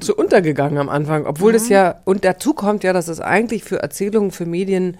so 0.00 0.14
untergegangen 0.14 0.76
am 0.76 0.90
Anfang, 0.90 1.24
obwohl 1.24 1.54
das 1.54 1.70
ja, 1.70 2.02
und 2.04 2.26
dazu 2.26 2.52
kommt 2.52 2.84
ja, 2.84 2.92
dass 2.92 3.08
es 3.08 3.20
eigentlich 3.20 3.64
für 3.64 3.78
Erzählungen, 3.78 4.32
für 4.32 4.44
Medien 4.44 4.98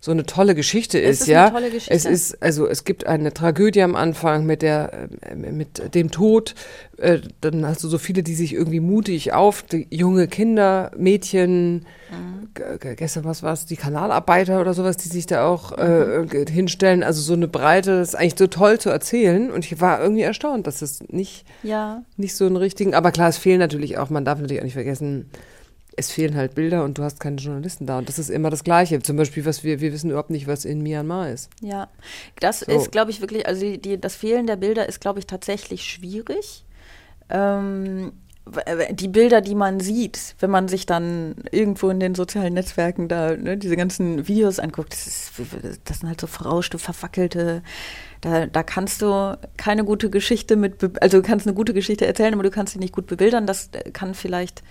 so 0.00 0.12
eine 0.12 0.24
tolle 0.26 0.54
Geschichte 0.54 1.00
Es 1.02 1.16
ist, 1.16 1.20
ist 1.22 1.26
ja. 1.28 1.50
Geschichte. 1.50 1.92
Es 1.92 2.04
ist, 2.04 2.40
also 2.42 2.68
es 2.68 2.84
gibt 2.84 3.06
eine 3.06 3.32
Tragödie 3.34 3.82
am 3.82 3.96
Anfang 3.96 4.46
mit 4.46 4.62
der, 4.62 5.08
äh, 5.22 5.34
mit 5.34 5.94
dem 5.94 6.10
Tod, 6.12 6.54
äh, 6.98 7.18
dann 7.40 7.66
hast 7.66 7.82
du 7.82 7.88
so 7.88 7.98
viele, 7.98 8.22
die 8.22 8.34
sich 8.34 8.52
irgendwie 8.54 8.78
mutig 8.80 9.32
auf, 9.32 9.64
junge 9.90 10.28
Kinder, 10.28 10.92
Mädchen, 10.96 11.84
Mhm. 12.10 12.48
gestern 12.96 13.24
was 13.24 13.42
war 13.42 13.52
es, 13.52 13.66
die 13.66 13.76
Kanalarbeiter 13.76 14.60
oder 14.62 14.72
sowas, 14.72 14.96
die 14.96 15.08
sich 15.08 15.26
da 15.26 15.46
auch 15.46 15.76
äh, 15.76 16.20
Mhm. 16.20 16.28
g- 16.28 16.44
hinstellen, 16.50 17.02
also 17.02 17.20
so 17.20 17.34
eine 17.34 17.48
Breite, 17.48 17.98
das 17.98 18.10
ist 18.10 18.14
eigentlich 18.14 18.38
so 18.38 18.46
toll 18.46 18.78
zu 18.78 18.88
erzählen 18.90 19.50
und 19.50 19.64
ich 19.66 19.80
war 19.80 20.00
irgendwie 20.00 20.22
erstaunt, 20.22 20.66
dass 20.66 20.80
es 20.80 21.00
nicht 21.08 21.44
Ja. 21.62 22.02
nicht 22.16 22.34
so 22.34 22.46
einen 22.46 22.56
richtigen, 22.56 22.94
aber 22.94 23.10
klar, 23.12 23.28
es 23.28 23.36
fehlen 23.36 23.58
natürlich 23.58 23.98
auch, 23.98 24.08
man 24.10 24.24
darf 24.24 24.38
natürlich 24.40 24.60
auch 24.60 24.64
nicht 24.64 24.72
vergessen, 24.74 25.28
es 25.98 26.12
fehlen 26.12 26.36
halt 26.36 26.54
Bilder 26.54 26.84
und 26.84 26.96
du 26.98 27.02
hast 27.02 27.18
keine 27.20 27.36
Journalisten 27.36 27.86
da. 27.86 27.98
Und 27.98 28.08
das 28.08 28.18
ist 28.18 28.30
immer 28.30 28.50
das 28.50 28.64
Gleiche. 28.64 29.00
Zum 29.00 29.16
Beispiel, 29.16 29.44
was 29.44 29.64
wir, 29.64 29.80
wir 29.80 29.92
wissen 29.92 30.10
überhaupt 30.10 30.30
nicht, 30.30 30.46
was 30.46 30.64
in 30.64 30.82
Myanmar 30.82 31.30
ist. 31.30 31.50
Ja, 31.60 31.88
das 32.40 32.60
So. 32.60 32.72
ist, 32.72 32.92
glaube 32.92 33.10
ich, 33.10 33.20
wirklich, 33.20 33.46
also 33.46 33.60
die, 33.62 33.80
die, 33.80 34.00
das 34.00 34.14
Fehlen 34.14 34.46
der 34.46 34.56
Bilder 34.56 34.88
ist, 34.88 35.00
glaube 35.00 35.18
ich, 35.18 35.26
tatsächlich 35.26 35.82
schwierig. 35.84 36.64
Ähm, 37.28 38.12
die 38.92 39.08
Bilder, 39.08 39.40
die 39.40 39.54
man 39.54 39.80
sieht, 39.80 40.34
wenn 40.40 40.50
man 40.50 40.68
sich 40.68 40.86
dann 40.86 41.34
irgendwo 41.50 41.90
in 41.90 42.00
den 42.00 42.14
sozialen 42.14 42.54
Netzwerken 42.54 43.08
da 43.08 43.36
ne, 43.36 43.58
diese 43.58 43.76
ganzen 43.76 44.26
Videos 44.26 44.58
anguckt, 44.58 44.92
das, 44.92 45.06
ist, 45.06 45.32
das 45.84 45.98
sind 45.98 46.08
halt 46.08 46.20
so 46.20 46.26
verrauschte, 46.26 46.78
verwackelte. 46.78 47.62
Da, 48.20 48.46
da 48.46 48.62
kannst 48.62 49.02
du 49.02 49.38
keine 49.56 49.84
gute 49.84 50.10
Geschichte 50.10 50.56
mit, 50.56 51.02
also 51.02 51.18
du 51.18 51.22
kannst 51.22 51.46
eine 51.46 51.54
gute 51.54 51.74
Geschichte 51.74 52.06
erzählen, 52.06 52.32
aber 52.34 52.42
du 52.42 52.50
kannst 52.50 52.72
sie 52.72 52.78
nicht 52.78 52.94
gut 52.94 53.06
bebildern. 53.06 53.46
Das 53.46 53.68
äh, 53.72 53.90
kann 53.90 54.14
vielleicht 54.14 54.62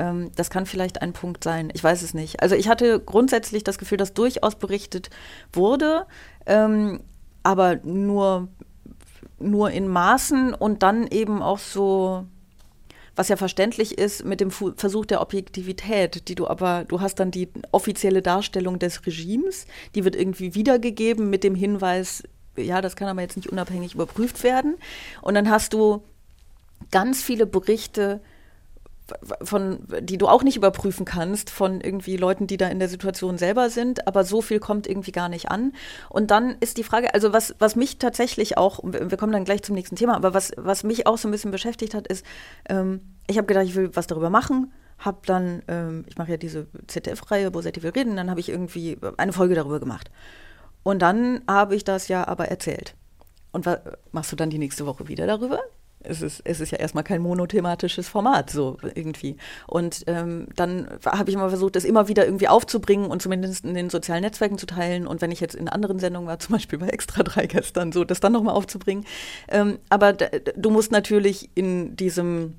ähm, 0.00 0.30
das 0.34 0.48
kann 0.48 0.64
vielleicht 0.64 1.02
ein 1.02 1.12
Punkt 1.12 1.44
sein. 1.44 1.70
Ich 1.74 1.84
weiß 1.84 2.00
es 2.02 2.14
nicht. 2.14 2.42
Also 2.42 2.54
ich 2.54 2.68
hatte 2.68 3.00
grundsätzlich 3.00 3.64
das 3.64 3.76
Gefühl, 3.76 3.98
dass 3.98 4.14
durchaus 4.14 4.54
berichtet 4.54 5.10
wurde, 5.52 6.06
ähm, 6.46 7.00
aber 7.42 7.76
nur, 7.84 8.48
nur 9.38 9.70
in 9.70 9.88
Maßen 9.88 10.54
und 10.54 10.82
dann 10.82 11.06
eben 11.06 11.42
auch 11.42 11.58
so, 11.58 12.24
was 13.14 13.28
ja 13.28 13.36
verständlich 13.36 13.98
ist, 13.98 14.24
mit 14.24 14.40
dem 14.40 14.50
Fu 14.50 14.72
Versuch 14.74 15.04
der 15.04 15.20
Objektivität, 15.20 16.28
die 16.28 16.34
du 16.34 16.48
aber, 16.48 16.84
du 16.88 17.00
hast 17.02 17.16
dann 17.16 17.30
die 17.30 17.48
offizielle 17.70 18.22
Darstellung 18.22 18.78
des 18.78 19.06
Regimes, 19.06 19.66
die 19.94 20.04
wird 20.04 20.16
irgendwie 20.16 20.54
wiedergegeben 20.54 21.28
mit 21.28 21.44
dem 21.44 21.54
Hinweis, 21.54 22.22
ja, 22.56 22.80
das 22.80 22.96
kann 22.96 23.08
aber 23.08 23.20
jetzt 23.20 23.36
nicht 23.36 23.50
unabhängig 23.50 23.94
überprüft 23.94 24.42
werden. 24.44 24.76
Und 25.20 25.34
dann 25.34 25.50
hast 25.50 25.74
du 25.74 26.02
ganz 26.90 27.22
viele 27.22 27.46
Berichte, 27.46 28.20
von, 29.42 29.80
die 30.00 30.18
du 30.18 30.28
auch 30.28 30.42
nicht 30.42 30.56
überprüfen 30.56 31.04
kannst, 31.04 31.50
von 31.50 31.80
irgendwie 31.80 32.16
Leuten, 32.16 32.46
die 32.46 32.56
da 32.56 32.68
in 32.68 32.78
der 32.78 32.88
Situation 32.88 33.38
selber 33.38 33.70
sind, 33.70 34.06
aber 34.06 34.24
so 34.24 34.42
viel 34.42 34.60
kommt 34.60 34.86
irgendwie 34.86 35.12
gar 35.12 35.28
nicht 35.28 35.50
an. 35.50 35.72
Und 36.08 36.30
dann 36.30 36.56
ist 36.60 36.76
die 36.76 36.84
Frage, 36.84 37.14
also 37.14 37.32
was, 37.32 37.54
was 37.58 37.76
mich 37.76 37.98
tatsächlich 37.98 38.56
auch, 38.56 38.80
wir 38.82 39.16
kommen 39.16 39.32
dann 39.32 39.44
gleich 39.44 39.62
zum 39.62 39.74
nächsten 39.74 39.96
Thema, 39.96 40.16
aber 40.16 40.34
was, 40.34 40.52
was 40.56 40.84
mich 40.84 41.06
auch 41.06 41.18
so 41.18 41.28
ein 41.28 41.30
bisschen 41.30 41.50
beschäftigt 41.50 41.94
hat, 41.94 42.06
ist, 42.06 42.24
ähm, 42.68 43.00
ich 43.26 43.36
habe 43.36 43.46
gedacht, 43.46 43.66
ich 43.66 43.74
will 43.74 43.90
was 43.94 44.06
darüber 44.06 44.30
machen, 44.30 44.72
habe 44.98 45.18
dann, 45.26 45.62
ähm, 45.68 46.04
ich 46.06 46.18
mache 46.18 46.32
ja 46.32 46.36
diese 46.36 46.66
ZDF-Reihe, 46.86 47.50
Bosetti 47.50 47.82
will 47.82 47.90
reden, 47.90 48.16
dann 48.16 48.30
habe 48.30 48.40
ich 48.40 48.48
irgendwie 48.48 48.98
eine 49.16 49.32
Folge 49.32 49.54
darüber 49.54 49.80
gemacht. 49.80 50.10
Und 50.82 51.00
dann 51.02 51.42
habe 51.48 51.74
ich 51.76 51.84
das 51.84 52.08
ja 52.08 52.26
aber 52.26 52.48
erzählt. 52.48 52.94
Und 53.52 53.66
machst 54.12 54.32
du 54.32 54.36
dann 54.36 54.50
die 54.50 54.58
nächste 54.58 54.86
Woche 54.86 55.08
wieder 55.08 55.26
darüber? 55.26 55.60
Es 56.02 56.22
ist, 56.22 56.40
es 56.44 56.60
ist 56.60 56.72
ja 56.72 56.78
erstmal 56.78 57.04
kein 57.04 57.20
monothematisches 57.20 58.08
Format, 58.08 58.50
so 58.50 58.78
irgendwie. 58.94 59.36
Und 59.66 60.04
ähm, 60.06 60.48
dann 60.56 60.88
habe 61.04 61.28
ich 61.28 61.36
immer 61.36 61.50
versucht, 61.50 61.76
das 61.76 61.84
immer 61.84 62.08
wieder 62.08 62.24
irgendwie 62.24 62.48
aufzubringen 62.48 63.10
und 63.10 63.20
zumindest 63.20 63.64
in 63.64 63.74
den 63.74 63.90
sozialen 63.90 64.22
Netzwerken 64.22 64.56
zu 64.56 64.66
teilen. 64.66 65.06
Und 65.06 65.20
wenn 65.20 65.30
ich 65.30 65.40
jetzt 65.40 65.54
in 65.54 65.68
anderen 65.68 65.98
Sendungen 65.98 66.26
war, 66.26 66.38
zum 66.40 66.54
Beispiel 66.54 66.78
bei 66.78 66.88
Extra 66.88 67.22
3 67.22 67.46
gestern, 67.46 67.92
so 67.92 68.04
das 68.04 68.20
dann 68.20 68.32
nochmal 68.32 68.54
aufzubringen. 68.54 69.04
Ähm, 69.48 69.78
aber 69.90 70.14
du 70.14 70.70
musst 70.70 70.90
natürlich 70.90 71.50
in 71.54 71.96
diesem 71.96 72.54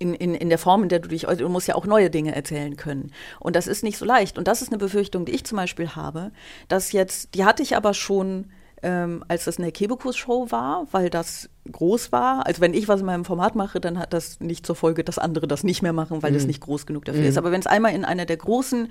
in, 0.00 0.14
in, 0.14 0.34
in 0.34 0.48
der 0.48 0.58
Form, 0.58 0.82
in 0.82 0.88
der 0.88 0.98
du 0.98 1.08
dich, 1.08 1.22
du 1.22 1.48
musst 1.50 1.68
ja 1.68 1.74
auch 1.74 1.86
neue 1.86 2.10
Dinge 2.10 2.34
erzählen 2.34 2.76
können. 2.76 3.12
Und 3.38 3.54
das 3.54 3.66
ist 3.66 3.84
nicht 3.84 3.98
so 3.98 4.06
leicht. 4.06 4.38
Und 4.38 4.48
das 4.48 4.62
ist 4.62 4.68
eine 4.68 4.78
Befürchtung, 4.78 5.26
die 5.26 5.32
ich 5.32 5.44
zum 5.44 5.56
Beispiel 5.56 5.90
habe, 5.90 6.32
dass 6.68 6.92
jetzt, 6.92 7.34
die 7.34 7.44
hatte 7.44 7.62
ich 7.62 7.76
aber 7.76 7.92
schon, 7.92 8.46
ähm, 8.82 9.24
als 9.28 9.44
das 9.44 9.58
eine 9.58 9.72
Kebekus-Show 9.72 10.50
war, 10.50 10.86
weil 10.90 11.10
das 11.10 11.50
groß 11.70 12.12
war. 12.12 12.46
Also 12.46 12.60
wenn 12.62 12.72
ich 12.74 12.88
was 12.88 13.00
in 13.00 13.06
meinem 13.06 13.24
Format 13.24 13.54
mache, 13.54 13.80
dann 13.80 13.98
hat 13.98 14.12
das 14.12 14.40
nicht 14.40 14.64
zur 14.64 14.74
Folge, 14.74 15.04
dass 15.04 15.18
andere 15.18 15.46
das 15.46 15.64
nicht 15.64 15.82
mehr 15.82 15.92
machen, 15.92 16.22
weil 16.22 16.34
es 16.34 16.42
Mhm. 16.44 16.48
nicht 16.48 16.60
groß 16.62 16.86
genug 16.86 17.04
dafür 17.04 17.22
Mhm. 17.22 17.28
ist. 17.28 17.38
Aber 17.38 17.52
wenn 17.52 17.60
es 17.60 17.66
einmal 17.66 17.94
in 17.94 18.04
einer 18.04 18.24
der 18.24 18.38
großen, 18.38 18.90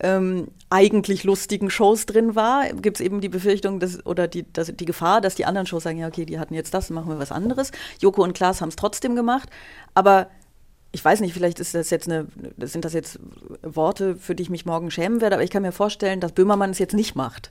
ähm, 0.00 0.48
eigentlich 0.70 1.24
lustigen 1.24 1.70
Shows 1.70 2.06
drin 2.06 2.34
war, 2.34 2.64
gibt 2.74 2.98
es 2.98 3.00
eben 3.00 3.20
die 3.20 3.28
Befürchtung 3.28 3.80
dass, 3.80 4.04
oder 4.04 4.28
die, 4.28 4.50
dass, 4.52 4.72
die 4.74 4.84
Gefahr, 4.84 5.20
dass 5.20 5.34
die 5.34 5.44
anderen 5.46 5.66
Shows 5.66 5.82
sagen, 5.84 5.98
ja, 5.98 6.08
okay, 6.08 6.26
die 6.26 6.38
hatten 6.38 6.54
jetzt 6.54 6.74
das, 6.74 6.90
machen 6.90 7.08
wir 7.08 7.18
was 7.18 7.32
anderes. 7.32 7.70
Joko 8.00 8.22
und 8.22 8.34
Klaas 8.34 8.60
haben 8.60 8.68
es 8.68 8.76
trotzdem 8.76 9.16
gemacht. 9.16 9.48
Aber 9.94 10.28
ich 10.92 11.02
weiß 11.02 11.20
nicht, 11.20 11.32
vielleicht 11.32 11.58
ist 11.58 11.74
das 11.74 11.88
jetzt 11.88 12.06
eine, 12.10 12.26
sind 12.58 12.84
das 12.84 12.92
jetzt 12.92 13.18
Worte, 13.62 14.16
für 14.16 14.34
die 14.34 14.42
ich 14.42 14.50
mich 14.50 14.66
morgen 14.66 14.90
schämen 14.90 15.22
werde, 15.22 15.36
aber 15.36 15.44
ich 15.44 15.50
kann 15.50 15.62
mir 15.62 15.72
vorstellen, 15.72 16.20
dass 16.20 16.32
Böhmermann 16.32 16.70
es 16.70 16.78
jetzt 16.78 16.94
nicht 16.94 17.14
macht. 17.14 17.50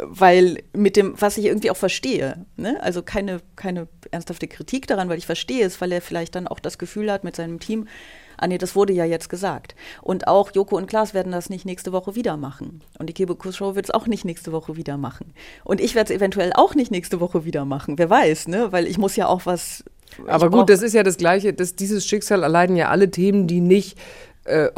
Weil 0.00 0.62
mit 0.72 0.96
dem, 0.96 1.14
was 1.20 1.36
ich 1.36 1.46
irgendwie 1.46 1.70
auch 1.70 1.76
verstehe, 1.76 2.46
ne? 2.56 2.80
also 2.82 3.02
keine, 3.02 3.40
keine 3.56 3.88
ernsthafte 4.10 4.48
Kritik 4.48 4.86
daran, 4.86 5.08
weil 5.08 5.18
ich 5.18 5.26
verstehe 5.26 5.64
es, 5.64 5.80
weil 5.80 5.92
er 5.92 6.00
vielleicht 6.00 6.34
dann 6.34 6.46
auch 6.46 6.60
das 6.60 6.78
Gefühl 6.78 7.10
hat 7.10 7.24
mit 7.24 7.36
seinem 7.36 7.60
Team, 7.60 7.88
ah 8.36 8.46
nee, 8.46 8.58
das 8.58 8.74
wurde 8.74 8.92
ja 8.92 9.04
jetzt 9.04 9.28
gesagt. 9.28 9.74
Und 10.02 10.26
auch 10.26 10.50
Joko 10.52 10.76
und 10.76 10.86
Klaas 10.86 11.14
werden 11.14 11.32
das 11.32 11.50
nicht 11.50 11.66
nächste 11.66 11.92
Woche 11.92 12.14
wieder 12.14 12.36
machen. 12.36 12.82
Und 12.98 13.08
die 13.08 13.14
Kebekus-Show 13.14 13.74
wird 13.74 13.86
es 13.86 13.90
auch 13.90 14.06
nicht 14.06 14.24
nächste 14.24 14.52
Woche 14.52 14.76
wieder 14.76 14.96
machen. 14.96 15.34
Und 15.64 15.80
ich 15.80 15.94
werde 15.94 16.12
es 16.12 16.16
eventuell 16.16 16.52
auch 16.54 16.74
nicht 16.74 16.90
nächste 16.90 17.20
Woche 17.20 17.44
wieder 17.44 17.64
machen. 17.64 17.98
Wer 17.98 18.10
weiß, 18.10 18.48
ne? 18.48 18.72
Weil 18.72 18.86
ich 18.86 18.98
muss 18.98 19.16
ja 19.16 19.26
auch 19.26 19.46
was 19.46 19.84
aber 20.26 20.50
gut, 20.50 20.68
das 20.68 20.82
ist 20.82 20.92
ja 20.92 21.02
das 21.02 21.16
Gleiche, 21.16 21.52
dass 21.52 21.76
dieses 21.76 22.04
Schicksal 22.04 22.42
erleiden 22.42 22.76
ja 22.76 22.88
alle 22.88 23.10
Themen, 23.10 23.46
die 23.46 23.60
nicht 23.60 23.96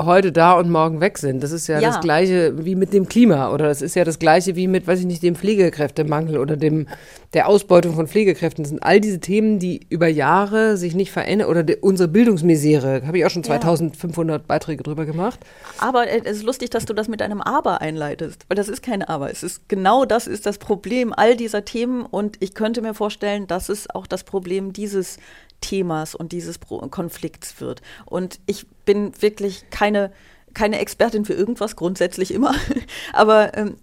heute 0.01 0.33
da 0.33 0.55
und 0.55 0.71
morgen 0.71 1.01
weg 1.01 1.19
sind. 1.19 1.43
Das 1.43 1.53
ist 1.53 1.69
ja, 1.69 1.79
ja, 1.79 1.89
das 1.89 2.01
Gleiche 2.01 2.65
wie 2.65 2.75
mit 2.75 2.93
dem 2.93 3.09
Klima 3.09 3.53
oder 3.53 3.69
das 3.69 3.81
ist 3.81 3.95
ja 3.95 4.05
das 4.05 4.19
Gleiche 4.19 4.57
wie 4.57 4.67
mit, 4.67 4.87
weiß 4.87 5.01
ich 5.01 5.07
nicht, 5.07 5.23
dem 5.23 5.37
Pflegekräftemangel 5.37 6.37
oder 6.39 6.57
dem, 6.57 6.89
der 7.33 7.49
Ausbeutung 7.49 7.95
von 7.95 8.09
Pflegekräften. 8.09 8.65
Das 8.65 8.71
sind 8.71 8.83
all 8.83 9.01
diese 9.01 9.21
Themen, 9.21 9.61
die 9.61 9.87
über 9.89 10.09
Jahre 10.09 10.77
sich 10.77 10.95
nicht 10.95 11.13
verändern 11.13 11.49
oder 11.49 11.63
die, 11.63 11.77
unsere 11.77 12.09
Bildungsmisere. 12.09 13.07
Habe 13.07 13.19
ich 13.19 13.25
auch 13.25 13.31
schon 13.31 13.45
2500 13.45 14.41
ja. 14.41 14.45
Beiträge 14.47 14.83
drüber 14.83 15.07
gemacht. 15.07 15.39
Aber 15.79 16.09
äh, 16.09 16.23
es 16.25 16.39
ist 16.39 16.43
lustig, 16.43 16.71
dass 16.71 16.85
du 16.85 16.93
das 16.93 17.07
mit 17.07 17.23
einem 17.23 17.41
Aber 17.41 17.81
einleitest, 17.81 18.45
weil 18.49 18.57
das 18.57 18.69
ist 18.69 18.83
kein 18.83 19.03
Aber. 19.03 19.31
Es 19.31 19.45
ist 19.45 19.69
genau 19.69 20.05
das 20.05 20.27
ist 20.27 20.45
das 20.45 20.59
Problem 20.59 21.13
all 21.17 21.37
dieser 21.37 21.65
Themen 21.65 22.05
und 22.05 22.37
ich 22.41 22.55
könnte 22.55 22.83
mir 22.83 22.95
vorstellen, 22.95 23.47
das 23.47 23.69
ist 23.69 23.95
auch 23.95 24.09
das 24.09 24.25
Problem 24.25 24.73
dieses 24.73 25.19
Themas 25.63 26.15
und 26.15 26.33
dieses 26.33 26.61
Konflikts 26.61 27.59
wird. 27.61 27.81
Und 28.05 28.39
ich 28.45 28.67
bin 28.85 29.13
wirklich 29.23 29.71
keine, 29.71 30.13
keine 30.53 30.79
Expertin 30.79 31.25
für 31.25 31.33
irgendwas, 31.33 31.77
grundsätzlich 31.77 32.35
immer. 32.35 32.55
Aber 33.15 33.57
ähm, 33.57 33.77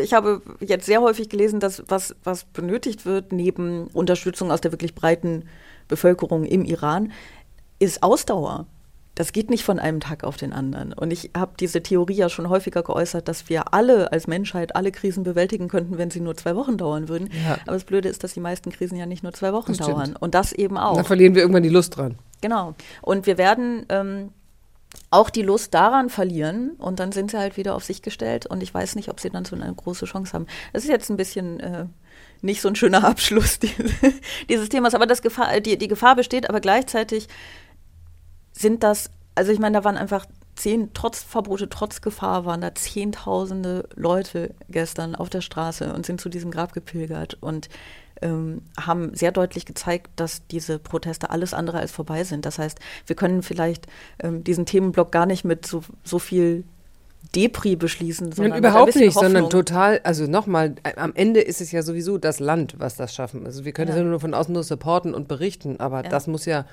ich 0.00 0.14
habe 0.14 0.42
jetzt 0.60 0.86
sehr 0.86 1.00
häufig 1.00 1.28
gelesen, 1.28 1.58
dass 1.58 1.82
was, 1.88 2.14
was 2.22 2.44
benötigt 2.44 3.04
wird, 3.04 3.32
neben 3.32 3.88
Unterstützung 3.88 4.52
aus 4.52 4.60
der 4.60 4.72
wirklich 4.72 4.94
breiten 4.94 5.48
Bevölkerung 5.88 6.44
im 6.44 6.64
Iran, 6.64 7.10
ist 7.80 8.02
Ausdauer 8.02 8.66
das 9.14 9.32
geht 9.32 9.50
nicht 9.50 9.64
von 9.64 9.78
einem 9.78 10.00
Tag 10.00 10.24
auf 10.24 10.36
den 10.36 10.52
anderen. 10.52 10.92
Und 10.94 11.12
ich 11.12 11.30
habe 11.36 11.52
diese 11.60 11.82
Theorie 11.82 12.14
ja 12.14 12.28
schon 12.30 12.48
häufiger 12.48 12.82
geäußert, 12.82 13.28
dass 13.28 13.48
wir 13.50 13.74
alle 13.74 14.10
als 14.10 14.26
Menschheit 14.26 14.74
alle 14.74 14.90
Krisen 14.90 15.22
bewältigen 15.22 15.68
könnten, 15.68 15.98
wenn 15.98 16.10
sie 16.10 16.20
nur 16.20 16.36
zwei 16.36 16.56
Wochen 16.56 16.78
dauern 16.78 17.08
würden. 17.08 17.28
Ja. 17.44 17.58
Aber 17.66 17.74
das 17.74 17.84
Blöde 17.84 18.08
ist, 18.08 18.24
dass 18.24 18.32
die 18.32 18.40
meisten 18.40 18.72
Krisen 18.72 18.96
ja 18.96 19.04
nicht 19.04 19.22
nur 19.22 19.32
zwei 19.32 19.52
Wochen 19.52 19.74
dauern. 19.74 20.16
Und 20.18 20.34
das 20.34 20.52
eben 20.52 20.78
auch. 20.78 20.96
Da 20.96 21.04
verlieren 21.04 21.34
wir 21.34 21.42
irgendwann 21.42 21.62
die 21.62 21.68
Lust 21.68 21.96
dran. 21.96 22.16
Genau. 22.40 22.74
Und 23.02 23.26
wir 23.26 23.36
werden 23.36 23.84
ähm, 23.90 24.30
auch 25.10 25.28
die 25.28 25.42
Lust 25.42 25.74
daran 25.74 26.08
verlieren 26.08 26.70
und 26.78 26.98
dann 26.98 27.12
sind 27.12 27.30
sie 27.30 27.38
halt 27.38 27.58
wieder 27.58 27.74
auf 27.74 27.84
sich 27.84 28.00
gestellt. 28.00 28.46
Und 28.46 28.62
ich 28.62 28.72
weiß 28.72 28.96
nicht, 28.96 29.10
ob 29.10 29.20
sie 29.20 29.28
dann 29.28 29.44
so 29.44 29.54
eine 29.54 29.72
große 29.72 30.06
Chance 30.06 30.32
haben. 30.32 30.46
Das 30.72 30.84
ist 30.84 30.90
jetzt 30.90 31.10
ein 31.10 31.16
bisschen. 31.16 31.60
Äh, 31.60 31.86
nicht 32.44 32.60
so 32.60 32.66
ein 32.66 32.74
schöner 32.74 33.04
Abschluss 33.08 33.60
dieses 34.48 34.68
Themas, 34.68 34.96
aber 34.96 35.06
das 35.06 35.22
Gefahr, 35.22 35.60
die, 35.60 35.78
die 35.78 35.86
Gefahr 35.86 36.16
besteht, 36.16 36.48
aber 36.48 36.58
gleichzeitig 36.60 37.28
sind 38.62 38.82
das, 38.82 39.10
also 39.34 39.52
ich 39.52 39.58
meine, 39.58 39.78
da 39.78 39.84
waren 39.84 39.98
einfach 39.98 40.26
zehn, 40.54 40.90
trotz 40.94 41.22
Verbote, 41.22 41.68
trotz 41.68 42.00
Gefahr, 42.00 42.44
waren 42.44 42.60
da 42.60 42.74
zehntausende 42.74 43.88
Leute 43.94 44.54
gestern 44.68 45.14
auf 45.14 45.28
der 45.28 45.40
Straße 45.40 45.92
und 45.92 46.06
sind 46.06 46.20
zu 46.20 46.28
diesem 46.28 46.50
Grab 46.50 46.72
gepilgert 46.72 47.36
und 47.40 47.68
ähm, 48.20 48.62
haben 48.80 49.14
sehr 49.14 49.32
deutlich 49.32 49.66
gezeigt, 49.66 50.10
dass 50.16 50.46
diese 50.46 50.78
Proteste 50.78 51.30
alles 51.30 51.54
andere 51.54 51.78
als 51.78 51.90
vorbei 51.90 52.24
sind. 52.24 52.46
Das 52.46 52.58
heißt, 52.58 52.78
wir 53.06 53.16
können 53.16 53.42
vielleicht 53.42 53.86
ähm, 54.22 54.44
diesen 54.44 54.64
Themenblock 54.64 55.10
gar 55.10 55.26
nicht 55.26 55.44
mit 55.44 55.66
so, 55.66 55.82
so 56.04 56.18
viel 56.18 56.64
Depri 57.34 57.76
beschließen, 57.76 58.32
sondern 58.32 58.58
überhaupt 58.58 58.94
nicht, 58.94 59.14
Hoffnung. 59.14 59.32
sondern 59.32 59.50
total, 59.50 60.00
also 60.04 60.26
nochmal, 60.26 60.74
am 60.96 61.14
Ende 61.14 61.40
ist 61.40 61.60
es 61.60 61.72
ja 61.72 61.82
sowieso 61.82 62.18
das 62.18 62.40
Land, 62.40 62.74
was 62.78 62.96
das 62.96 63.14
schaffen. 63.14 63.46
Also 63.46 63.64
wir 63.64 63.72
können 63.72 63.88
ja. 63.88 63.94
es 63.94 64.00
ja 64.00 64.04
nur 64.04 64.20
von 64.20 64.34
außen 64.34 64.52
nur 64.52 64.64
supporten 64.64 65.14
und 65.14 65.28
berichten, 65.28 65.80
aber 65.80 66.04
ja. 66.04 66.10
das 66.10 66.26
muss 66.26 66.44
ja, 66.44 66.66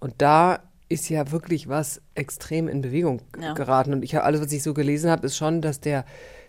und 0.00 0.14
da 0.18 0.60
ist 0.88 1.08
ja 1.08 1.30
wirklich 1.30 1.68
was 1.68 2.00
extrem 2.14 2.68
in 2.68 2.82
Bewegung 2.82 3.22
ja. 3.40 3.54
geraten. 3.54 3.92
Und 3.92 4.02
ich 4.02 4.14
habe 4.14 4.24
alles, 4.24 4.40
was 4.40 4.52
ich 4.52 4.62
so 4.62 4.74
gelesen 4.74 5.10
habe, 5.10 5.26
ist 5.26 5.36
schon, 5.36 5.62
dass 5.62 5.80
der, 5.80 6.04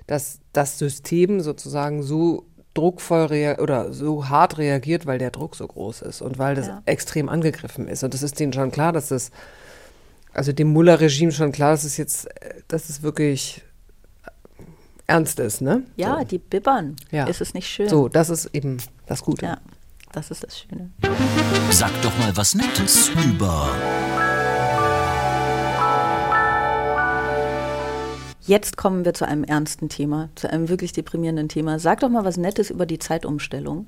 dass 0.08 0.40
das 0.52 0.78
System 0.78 1.40
sozusagen 1.40 2.04
so 2.04 2.46
druckvoll 2.74 3.58
oder 3.60 3.94
so 3.94 4.30
hart 4.30 4.58
reagiert, 4.58 5.06
weil 5.06 5.20
der 5.20 5.32
Druck 5.32 5.56
so 5.56 5.68
groß 5.68 6.02
ist 6.02 6.22
und 6.22 6.40
weil 6.40 6.56
das 6.56 6.68
ja. 6.68 6.82
extrem 6.86 7.30
angegriffen 7.30 7.88
ist. 7.88 8.04
Und 8.04 8.14
das 8.14 8.24
ist 8.24 8.40
denen 8.40 8.52
schon 8.52 8.72
klar, 8.72 8.92
dass 8.92 9.10
das, 9.10 9.32
also 10.34 10.52
dem 10.52 10.70
Mullah-Regime 10.70 11.32
schon 11.32 11.52
klar, 11.52 11.72
dass 11.72 11.84
es 11.84 11.98
jetzt, 11.98 12.28
dass 12.68 12.90
es 12.90 13.04
wirklich 13.04 13.62
ernst 15.06 15.40
ist, 15.40 15.62
ne? 15.62 15.84
Ja, 15.96 16.20
so. 16.20 16.26
die 16.26 16.38
bibbern. 16.40 16.96
Ja. 17.12 17.26
Ist 17.26 17.42
es 17.42 17.54
nicht 17.54 17.68
schön? 17.68 17.90
So, 17.90 18.08
das 18.08 18.30
ist 18.30 18.48
eben 18.54 18.78
das 19.06 19.24
Gute. 19.24 19.46
Ja, 19.46 19.58
das 20.14 20.32
ist 20.32 20.44
das 20.44 20.60
Schöne. 20.60 20.92
Sag 21.72 21.92
doch 22.02 22.18
mal 22.20 22.36
was 22.38 22.56
Nettes 22.56 23.10
über 23.10 23.70
Jetzt 28.46 28.76
kommen 28.76 29.06
wir 29.06 29.14
zu 29.14 29.26
einem 29.26 29.46
ernsten 29.46 29.88
Thema, 29.88 30.30
zu 30.36 30.50
einem 30.50 30.68
wirklich 30.68 30.92
deprimierenden 30.92 31.48
Thema. 31.48 31.80
Sag 31.80 32.02
doch 32.02 32.10
mal 32.10 32.26
was 32.26 32.36
Nettes 32.36 32.70
über 32.70 32.86
die 32.86 33.00
Zeitumstellung. 33.00 33.88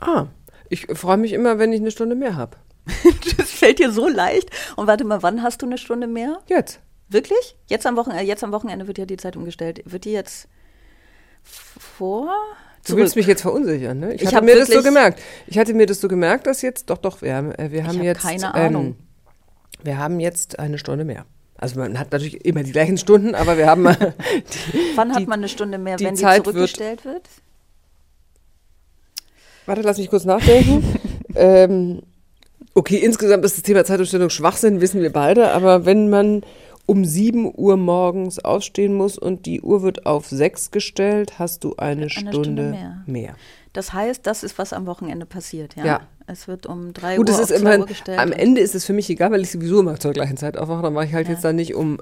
Ah, 0.00 0.26
ich 0.68 0.86
freue 0.94 1.16
mich 1.16 1.32
immer, 1.32 1.58
wenn 1.58 1.72
ich 1.72 1.80
eine 1.80 1.92
Stunde 1.92 2.16
mehr 2.16 2.34
habe. 2.36 2.56
das 3.36 3.50
fällt 3.52 3.78
dir 3.78 3.92
so 3.92 4.08
leicht. 4.08 4.50
Und 4.74 4.88
warte 4.88 5.04
mal, 5.04 5.22
wann 5.22 5.42
hast 5.42 5.62
du 5.62 5.66
eine 5.66 5.78
Stunde 5.78 6.08
mehr? 6.08 6.40
Jetzt. 6.48 6.80
Wirklich? 7.08 7.56
Jetzt 7.68 7.86
am 7.86 7.96
Wochenende, 7.96 8.24
jetzt 8.24 8.42
am 8.42 8.50
Wochenende 8.50 8.88
wird 8.88 8.98
ja 8.98 9.06
die 9.06 9.16
Zeit 9.16 9.36
umgestellt. 9.36 9.80
Wird 9.84 10.04
die 10.04 10.12
jetzt 10.12 10.48
vor? 11.44 12.34
Zurück. 12.86 12.98
Du 12.98 13.02
willst 13.02 13.16
mich 13.16 13.26
jetzt 13.26 13.42
verunsichern, 13.42 13.98
ne? 13.98 14.14
Ich, 14.14 14.22
ich 14.22 14.32
hatte 14.32 14.44
mir 14.44 14.54
das 14.54 14.68
so 14.68 14.80
gemerkt. 14.80 15.20
Ich 15.48 15.58
hatte 15.58 15.74
mir 15.74 15.86
das 15.86 16.00
so 16.00 16.06
gemerkt, 16.06 16.46
dass 16.46 16.62
jetzt, 16.62 16.88
doch, 16.88 16.98
doch, 16.98 17.20
wir 17.20 17.34
haben, 17.34 17.52
äh, 17.52 17.72
wir 17.72 17.84
haben 17.84 17.98
hab 17.98 18.04
jetzt. 18.04 18.22
Keine 18.22 18.54
Ahnung. 18.54 18.86
Ähm, 18.86 18.96
wir 19.82 19.98
haben 19.98 20.20
jetzt 20.20 20.60
eine 20.60 20.78
Stunde 20.78 21.04
mehr. 21.04 21.26
Also 21.58 21.80
man 21.80 21.98
hat 21.98 22.12
natürlich 22.12 22.44
immer 22.44 22.62
die 22.62 22.70
gleichen 22.70 22.96
Stunden, 22.96 23.34
aber 23.34 23.58
wir 23.58 23.66
haben 23.66 23.84
die, 23.84 24.78
Wann 24.94 25.12
hat 25.14 25.26
man 25.26 25.40
eine 25.40 25.48
Stunde 25.48 25.78
mehr, 25.78 25.98
wenn 25.98 26.14
die 26.14 26.20
Zeit 26.20 26.44
zurückgestellt 26.44 27.04
wird, 27.04 27.14
wird? 27.14 27.28
Warte, 29.66 29.82
lass 29.82 29.98
mich 29.98 30.08
kurz 30.08 30.24
nachdenken. 30.24 30.84
ähm, 31.34 32.02
okay, 32.74 32.98
insgesamt 32.98 33.44
ist 33.44 33.56
das 33.56 33.62
Thema 33.64 33.84
Zeitumstellung 33.84 34.30
Schwachsinn, 34.30 34.80
wissen 34.80 35.02
wir 35.02 35.12
beide, 35.12 35.50
aber 35.50 35.84
wenn 35.86 36.08
man 36.08 36.42
um 36.86 37.04
7 37.04 37.52
Uhr 37.54 37.76
morgens 37.76 38.38
aufstehen 38.38 38.94
muss 38.94 39.18
und 39.18 39.44
die 39.46 39.60
Uhr 39.60 39.82
wird 39.82 40.06
auf 40.06 40.28
6 40.28 40.70
gestellt, 40.70 41.38
hast 41.38 41.64
du 41.64 41.74
eine, 41.76 42.02
eine 42.02 42.10
Stunde, 42.10 42.32
Stunde 42.32 42.62
mehr. 42.70 43.02
mehr. 43.06 43.36
Das 43.72 43.92
heißt, 43.92 44.26
das 44.26 44.42
ist, 44.42 44.56
was 44.56 44.72
am 44.72 44.86
Wochenende 44.86 45.26
passiert, 45.26 45.76
ja? 45.76 45.84
Ja. 45.84 46.00
Es 46.28 46.48
wird 46.48 46.66
um 46.66 46.92
3 46.92 47.16
Gut, 47.16 47.30
Uhr, 47.30 47.40
ist 47.40 47.50
immerhin, 47.50 47.86
gestellt. 47.86 48.18
Am 48.18 48.32
Ende 48.32 48.60
ist 48.60 48.74
es 48.74 48.84
für 48.84 48.92
mich 48.92 49.08
egal, 49.10 49.30
weil 49.30 49.42
ich 49.42 49.50
sowieso 49.50 49.80
immer 49.80 50.00
zur 50.00 50.12
gleichen 50.12 50.36
Zeit 50.36 50.56
aufwache. 50.56 50.82
Dann 50.82 50.92
mache 50.92 51.04
ich 51.04 51.14
halt 51.14 51.28
ja. 51.28 51.34
jetzt 51.34 51.44
dann 51.44 51.56
nicht 51.56 51.74
um 51.74 51.98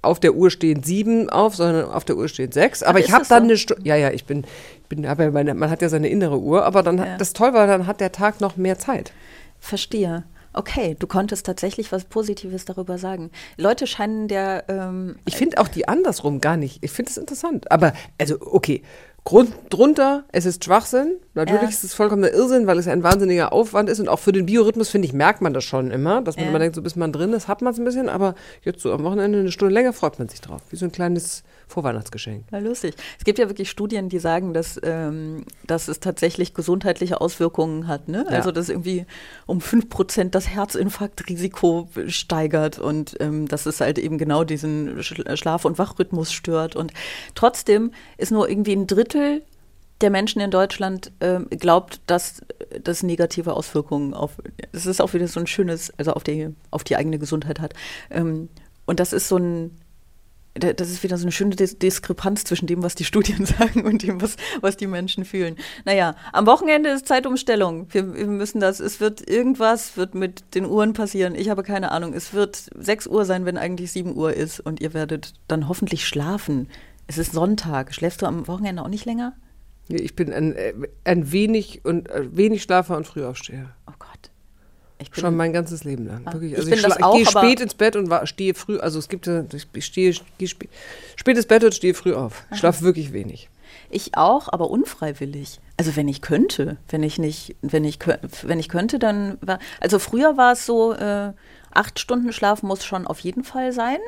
auf 0.00 0.18
der 0.18 0.34
Uhr 0.34 0.50
stehen 0.50 0.82
sieben 0.82 1.30
auf, 1.30 1.54
sondern 1.54 1.84
auf 1.90 2.04
der 2.04 2.16
Uhr 2.16 2.28
stehen 2.28 2.50
sechs. 2.50 2.82
Aber 2.82 2.98
Ach, 2.98 3.04
ich 3.04 3.12
habe 3.12 3.24
dann 3.28 3.44
so? 3.44 3.48
eine 3.48 3.56
Stunde. 3.56 3.86
Ja, 3.86 3.94
ja, 3.94 4.10
ich 4.10 4.24
bin, 4.24 4.44
bin 4.88 5.06
aber 5.06 5.30
meine, 5.30 5.54
man 5.54 5.70
hat 5.70 5.82
ja 5.82 5.88
seine 5.88 6.08
innere 6.08 6.40
Uhr, 6.40 6.64
aber 6.64 6.82
dann 6.82 6.98
ja. 6.98 7.16
das 7.16 7.32
toll 7.32 7.52
war, 7.52 7.66
dann 7.66 7.86
hat 7.86 8.00
der 8.00 8.10
Tag 8.10 8.40
noch 8.40 8.56
mehr 8.56 8.78
Zeit. 8.78 9.12
Verstehe. 9.60 10.24
Okay, 10.52 10.96
du 10.98 11.06
konntest 11.06 11.46
tatsächlich 11.46 11.92
was 11.92 12.04
Positives 12.04 12.64
darüber 12.64 12.98
sagen. 12.98 13.30
Leute 13.56 13.86
scheinen 13.86 14.28
der. 14.28 14.64
Ähm, 14.68 15.16
ich 15.24 15.36
finde 15.36 15.58
auch 15.58 15.68
die 15.68 15.88
andersrum 15.88 16.40
gar 16.40 16.56
nicht. 16.56 16.82
Ich 16.84 16.90
finde 16.90 17.10
es 17.10 17.16
interessant. 17.16 17.70
Aber, 17.70 17.92
also, 18.18 18.36
okay. 18.40 18.82
Grund, 19.24 19.54
drunter, 19.70 20.24
es 20.32 20.46
ist 20.46 20.64
Schwachsinn. 20.64 21.12
Natürlich 21.34 21.62
ja. 21.62 21.68
ist 21.68 21.84
es 21.84 21.94
vollkommener 21.94 22.32
Irrsinn, 22.32 22.66
weil 22.66 22.76
es 22.80 22.88
ein 22.88 23.04
wahnsinniger 23.04 23.52
Aufwand 23.52 23.88
ist. 23.88 24.00
Und 24.00 24.08
auch 24.08 24.18
für 24.18 24.32
den 24.32 24.46
Biorhythmus, 24.46 24.88
finde 24.88 25.06
ich, 25.06 25.12
merkt 25.12 25.40
man 25.40 25.54
das 25.54 25.62
schon 25.62 25.92
immer. 25.92 26.22
Dass 26.22 26.34
man 26.34 26.46
ja. 26.46 26.50
immer 26.50 26.58
denkt, 26.58 26.74
so 26.74 26.82
bis 26.82 26.96
man 26.96 27.12
drin 27.12 27.32
ist, 27.32 27.46
hat 27.46 27.62
man 27.62 27.72
es 27.72 27.78
ein 27.78 27.84
bisschen. 27.84 28.08
Aber 28.08 28.34
jetzt 28.62 28.80
so 28.80 28.92
am 28.92 29.04
Wochenende 29.04 29.38
eine 29.38 29.52
Stunde 29.52 29.72
länger 29.72 29.92
freut 29.92 30.18
man 30.18 30.28
sich 30.28 30.40
drauf. 30.40 30.60
Wie 30.70 30.76
so 30.76 30.86
ein 30.86 30.90
kleines 30.90 31.44
Vorweihnachtsgeschenk. 31.68 32.44
Ja, 32.50 32.58
lustig. 32.58 32.94
Es 33.18 33.24
gibt 33.24 33.38
ja 33.38 33.48
wirklich 33.48 33.70
Studien, 33.70 34.08
die 34.08 34.18
sagen, 34.18 34.54
dass, 34.54 34.80
ähm, 34.82 35.44
dass 35.66 35.88
es 35.88 36.00
tatsächlich 36.00 36.54
gesundheitliche 36.54 37.20
Auswirkungen 37.20 37.86
hat. 37.86 38.08
Ne? 38.08 38.26
Ja. 38.28 38.36
Also, 38.36 38.52
dass 38.52 38.68
irgendwie 38.68 39.06
um 39.46 39.58
5% 39.58 40.30
das 40.30 40.48
Herzinfarktrisiko 40.48 41.88
steigert 42.08 42.78
und 42.78 43.16
ähm, 43.20 43.48
dass 43.48 43.66
es 43.66 43.80
halt 43.80 43.98
eben 43.98 44.18
genau 44.18 44.44
diesen 44.44 45.02
Schlaf- 45.02 45.64
und 45.64 45.78
Wachrhythmus 45.78 46.32
stört. 46.32 46.76
Und 46.76 46.92
trotzdem 47.34 47.92
ist 48.16 48.32
nur 48.32 48.48
irgendwie 48.48 48.74
ein 48.74 48.86
Drittel 48.86 49.42
der 50.02 50.10
Menschen 50.10 50.40
in 50.40 50.50
Deutschland 50.50 51.12
äh, 51.20 51.40
glaubt, 51.56 52.00
dass 52.06 52.42
das 52.82 53.02
negative 53.02 53.54
Auswirkungen 53.54 54.14
auf, 54.14 54.32
es 54.72 54.86
ist 54.86 55.00
auch 55.00 55.14
wieder 55.14 55.28
so 55.28 55.40
ein 55.40 55.46
schönes, 55.46 55.92
also 55.98 56.12
auf 56.12 56.24
die, 56.24 56.48
auf 56.70 56.84
die 56.84 56.96
eigene 56.96 57.18
Gesundheit 57.18 57.60
hat. 57.60 57.74
Ähm, 58.10 58.48
und 58.84 59.00
das 59.00 59.12
ist 59.12 59.28
so 59.28 59.36
ein, 59.36 59.78
das 60.54 60.90
ist 60.90 61.02
wieder 61.02 61.16
so 61.16 61.24
eine 61.24 61.32
schöne 61.32 61.56
Dis 61.56 61.78
Diskrepanz 61.78 62.44
zwischen 62.44 62.66
dem, 62.66 62.82
was 62.82 62.94
die 62.94 63.04
Studien 63.04 63.46
sagen 63.58 63.84
und 63.84 64.02
dem, 64.02 64.20
was, 64.20 64.36
was 64.60 64.76
die 64.76 64.86
Menschen 64.86 65.24
fühlen. 65.24 65.56
Naja, 65.84 66.14
am 66.32 66.46
Wochenende 66.46 66.90
ist 66.90 67.08
Zeitumstellung. 67.08 67.86
Wir, 67.90 68.14
wir 68.14 68.26
müssen 68.26 68.60
das, 68.60 68.80
es 68.80 69.00
wird 69.00 69.28
irgendwas, 69.28 69.96
wird 69.96 70.14
mit 70.14 70.54
den 70.54 70.66
Uhren 70.66 70.92
passieren. 70.92 71.34
Ich 71.34 71.48
habe 71.48 71.62
keine 71.62 71.90
Ahnung. 71.90 72.12
Es 72.12 72.34
wird 72.34 72.70
6 72.74 73.06
Uhr 73.06 73.24
sein, 73.24 73.46
wenn 73.46 73.56
eigentlich 73.56 73.92
7 73.92 74.14
Uhr 74.14 74.34
ist 74.34 74.60
und 74.60 74.80
ihr 74.80 74.92
werdet 74.92 75.34
dann 75.48 75.68
hoffentlich 75.68 76.06
schlafen. 76.06 76.68
Es 77.06 77.18
ist 77.18 77.32
Sonntag. 77.32 77.94
Schläfst 77.94 78.22
du 78.22 78.26
am 78.26 78.46
Wochenende 78.46 78.82
auch 78.82 78.88
nicht 78.88 79.06
länger? 79.06 79.34
Ich 79.88 80.14
bin 80.14 80.32
ein, 80.32 80.54
äh, 80.54 80.74
ein 81.04 81.32
wenig 81.32 81.84
und 81.84 82.08
äh, 82.10 82.36
wenig 82.36 82.62
Schlafer 82.62 82.96
und 82.96 83.06
Frühaufsteher. 83.06 83.74
Oh 83.86 83.94
Gott. 83.98 84.11
Ich 85.02 85.10
bin, 85.10 85.20
Schon 85.20 85.36
mein 85.36 85.52
ganzes 85.52 85.84
Leben 85.84 86.06
lang. 86.06 86.22
Ah, 86.24 86.32
Wirklich. 86.32 86.52
ich 86.52 86.58
Also 86.58 86.70
ich, 86.70 87.02
auch, 87.02 87.16
ich 87.16 87.24
gehe 87.24 87.30
spät 87.30 87.60
ins 87.60 87.74
Bett 87.74 87.96
und 87.96 88.10
war, 88.10 88.26
stehe 88.26 88.54
früh. 88.54 88.78
Also 88.78 88.98
es 88.98 89.08
gibt 89.08 89.26
ja, 89.26 89.44
ich 89.74 89.84
stehe, 89.84 90.14
gehe 90.38 90.48
spät, 90.48 90.70
spät 91.16 91.36
ins 91.36 91.46
Bett 91.46 91.64
und 91.64 91.74
stehe 91.74 91.94
früh 91.94 92.14
auf. 92.14 92.44
Ich 92.52 92.58
schlafe 92.58 92.82
wirklich 92.82 93.12
wenig. 93.12 93.48
Ich 93.90 94.16
auch, 94.16 94.48
aber 94.50 94.70
unfreiwillig. 94.70 95.60
Also 95.76 95.96
wenn 95.96 96.08
ich 96.08 96.22
könnte, 96.22 96.78
wenn 96.88 97.02
ich 97.02 97.18
nicht, 97.18 97.56
wenn 97.62 97.84
ich 97.84 97.98
wenn 98.42 98.58
ich 98.58 98.68
könnte, 98.68 98.98
dann 98.98 99.38
war. 99.40 99.58
Also 99.80 99.98
früher 99.98 100.36
war 100.36 100.52
es 100.52 100.64
so, 100.64 100.92
äh, 100.94 101.32
acht 101.72 101.98
Stunden 101.98 102.32
Schlaf 102.32 102.62
muss 102.62 102.84
schon 102.84 103.06
auf 103.06 103.20
jeden 103.20 103.44
Fall 103.44 103.72
sein, 103.72 103.98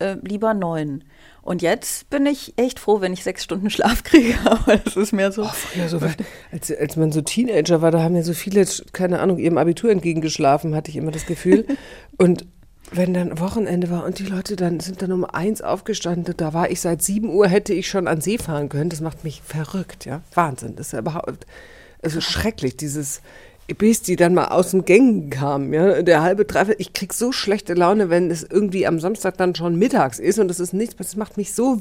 äh, 0.00 0.16
lieber 0.22 0.54
neun. 0.54 1.04
Und 1.42 1.62
jetzt 1.62 2.10
bin 2.10 2.26
ich 2.26 2.54
echt 2.56 2.80
froh, 2.80 3.00
wenn 3.00 3.12
ich 3.12 3.22
sechs 3.22 3.44
Stunden 3.44 3.70
Schlaf 3.70 4.02
kriege. 4.02 4.34
Aber 4.44 4.76
das 4.78 4.96
ist 4.96 5.12
mehr 5.12 5.30
so. 5.30 5.48
Ja, 5.76 5.88
so, 5.88 6.00
als, 6.52 6.74
als 6.74 6.96
man 6.96 7.12
so 7.12 7.20
Teenager 7.20 7.82
war, 7.82 7.90
da 7.90 8.02
haben 8.02 8.16
ja 8.16 8.22
so 8.22 8.34
viele, 8.34 8.66
keine 8.92 9.20
Ahnung, 9.20 9.38
ihrem 9.38 9.58
Abitur 9.58 9.90
entgegengeschlafen, 9.90 10.74
hatte 10.74 10.90
ich 10.90 10.96
immer 10.96 11.12
das 11.12 11.26
Gefühl. 11.26 11.66
und 12.18 12.46
wenn 12.92 13.14
dann 13.14 13.38
Wochenende 13.38 13.90
war 13.90 14.04
und 14.04 14.18
die 14.18 14.26
Leute 14.26 14.54
dann 14.54 14.78
sind 14.78 15.02
dann 15.02 15.10
um 15.10 15.24
eins 15.24 15.60
aufgestanden, 15.60 16.34
da 16.36 16.52
war 16.52 16.70
ich 16.70 16.80
seit 16.80 17.02
sieben 17.02 17.30
Uhr, 17.30 17.48
hätte 17.48 17.74
ich 17.74 17.88
schon 17.88 18.06
an 18.06 18.20
See 18.20 18.38
fahren 18.38 18.68
können. 18.68 18.90
Das 18.90 19.00
macht 19.00 19.24
mich 19.24 19.42
verrückt, 19.42 20.04
ja. 20.04 20.22
Wahnsinn. 20.34 20.76
Das 20.76 20.88
ist 20.88 20.92
ja 20.92 21.00
überhaupt, 21.00 21.46
also 22.02 22.20
schrecklich, 22.20 22.76
dieses, 22.76 23.22
bis 23.74 24.00
die 24.02 24.14
dann 24.14 24.34
mal 24.34 24.46
aus 24.46 24.70
den 24.70 24.84
Gängen 24.84 25.28
kamen, 25.28 25.72
ja. 25.72 26.02
Der 26.02 26.22
halbe 26.22 26.44
Dreiviertel, 26.44 26.80
ich 26.80 26.92
krieg 26.92 27.12
so 27.12 27.32
schlechte 27.32 27.74
Laune, 27.74 28.10
wenn 28.10 28.30
es 28.30 28.44
irgendwie 28.44 28.86
am 28.86 29.00
Samstag 29.00 29.36
dann 29.38 29.54
schon 29.54 29.76
mittags 29.76 30.18
ist 30.18 30.38
und 30.38 30.48
das 30.48 30.60
ist 30.60 30.72
nichts, 30.72 30.96
das 30.96 31.16
macht 31.16 31.36
mich 31.36 31.52
so 31.52 31.80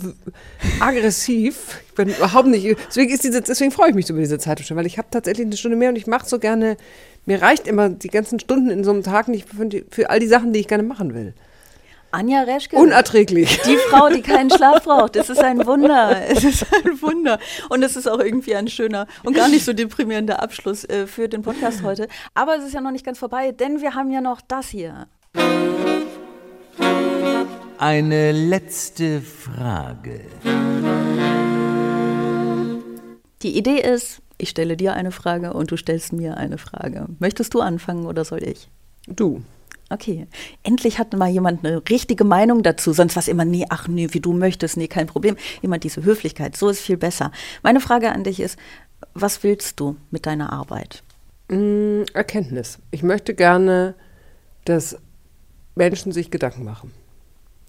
aggressiv. 0.79 1.81
Ich 1.87 1.93
bin 1.93 2.09
überhaupt 2.09 2.47
nicht, 2.47 2.75
deswegen 2.87 3.13
ist 3.13 3.23
diese, 3.23 3.41
deswegen 3.41 3.71
freue 3.71 3.89
ich 3.89 3.95
mich 3.95 4.07
so 4.07 4.13
über 4.13 4.21
diese 4.21 4.39
Zeitumstellung, 4.39 4.79
weil 4.79 4.87
ich 4.87 4.97
habe 4.97 5.07
tatsächlich 5.11 5.45
eine 5.45 5.57
Stunde 5.57 5.77
mehr 5.77 5.89
und 5.89 5.95
ich 5.95 6.07
mache 6.07 6.27
so 6.27 6.39
gerne, 6.39 6.77
mir 7.25 7.41
reicht 7.41 7.67
immer 7.67 7.89
die 7.89 8.09
ganzen 8.09 8.39
Stunden 8.39 8.69
in 8.69 8.83
so 8.83 8.91
einem 8.91 9.03
Tag 9.03 9.27
nicht 9.27 9.47
für, 9.47 9.69
für 9.91 10.09
all 10.09 10.19
die 10.19 10.27
Sachen, 10.27 10.53
die 10.53 10.61
ich 10.61 10.67
gerne 10.67 10.83
machen 10.83 11.13
will. 11.13 11.33
Anja 12.15 12.43
Reschke. 12.43 12.77
Unerträglich. 12.77 13.59
Die 13.65 13.75
Frau, 13.89 14.07
die 14.07 14.21
keinen 14.21 14.49
Schlaf 14.49 14.83
braucht. 14.85 15.17
Es 15.17 15.29
ist 15.29 15.43
ein 15.43 15.65
Wunder. 15.65 16.25
Es 16.29 16.45
ist 16.45 16.65
ein 16.73 17.01
Wunder. 17.01 17.39
Und 17.67 17.83
es 17.83 17.97
ist 17.97 18.07
auch 18.07 18.19
irgendwie 18.19 18.55
ein 18.55 18.69
schöner 18.69 19.05
und 19.23 19.35
gar 19.35 19.49
nicht 19.49 19.65
so 19.65 19.73
deprimierender 19.73 20.41
Abschluss 20.41 20.85
äh, 20.85 21.07
für 21.07 21.27
den 21.27 21.41
Podcast 21.41 21.83
heute. 21.83 22.07
Aber 22.33 22.55
es 22.55 22.63
ist 22.63 22.73
ja 22.73 22.79
noch 22.79 22.91
nicht 22.91 23.05
ganz 23.05 23.19
vorbei, 23.19 23.51
denn 23.51 23.81
wir 23.81 23.95
haben 23.95 24.11
ja 24.11 24.21
noch 24.21 24.39
das 24.39 24.69
hier. 24.69 25.07
Eine 27.77 28.31
letzte 28.31 29.21
Frage. 29.21 30.21
Die 33.41 33.57
Idee 33.57 33.81
ist, 33.81 34.21
ich 34.37 34.49
stelle 34.49 34.77
dir 34.77 34.93
eine 34.93 35.11
Frage 35.11 35.51
und 35.51 35.69
du 35.71 35.75
stellst 35.75 36.13
mir 36.13 36.37
eine 36.37 36.57
Frage. 36.57 37.07
Möchtest 37.19 37.53
du 37.53 37.59
anfangen 37.59 38.05
oder 38.05 38.23
soll 38.23 38.43
ich? 38.43 38.69
Du. 39.05 39.41
Okay. 39.95 40.27
Endlich 40.63 40.99
hat 40.99 41.13
mal 41.13 41.29
jemand 41.29 41.65
eine 41.65 41.81
richtige 41.89 42.25
Meinung 42.25 42.63
dazu. 42.63 42.91
Sonst 42.91 43.15
war 43.15 43.21
es 43.21 43.29
immer, 43.29 43.45
nee, 43.45 43.65
ach 43.69 43.87
nee, 43.87 44.09
wie 44.11 44.19
du 44.19 44.33
möchtest, 44.33 44.75
nee, 44.75 44.89
kein 44.89 45.07
Problem. 45.07 45.37
Immer 45.61 45.77
diese 45.77 46.03
Höflichkeit, 46.03 46.57
so 46.57 46.67
ist 46.67 46.81
viel 46.81 46.97
besser. 46.97 47.31
Meine 47.63 47.79
Frage 47.79 48.11
an 48.11 48.25
dich 48.25 48.41
ist, 48.41 48.59
was 49.13 49.41
willst 49.43 49.79
du 49.79 49.95
mit 50.11 50.25
deiner 50.25 50.51
Arbeit? 50.51 51.01
Mm, 51.47 52.03
Erkenntnis. 52.13 52.79
Ich 52.91 53.03
möchte 53.03 53.33
gerne, 53.33 53.95
dass 54.65 54.97
Menschen 55.75 56.11
sich 56.11 56.29
Gedanken 56.29 56.65
machen. 56.65 56.91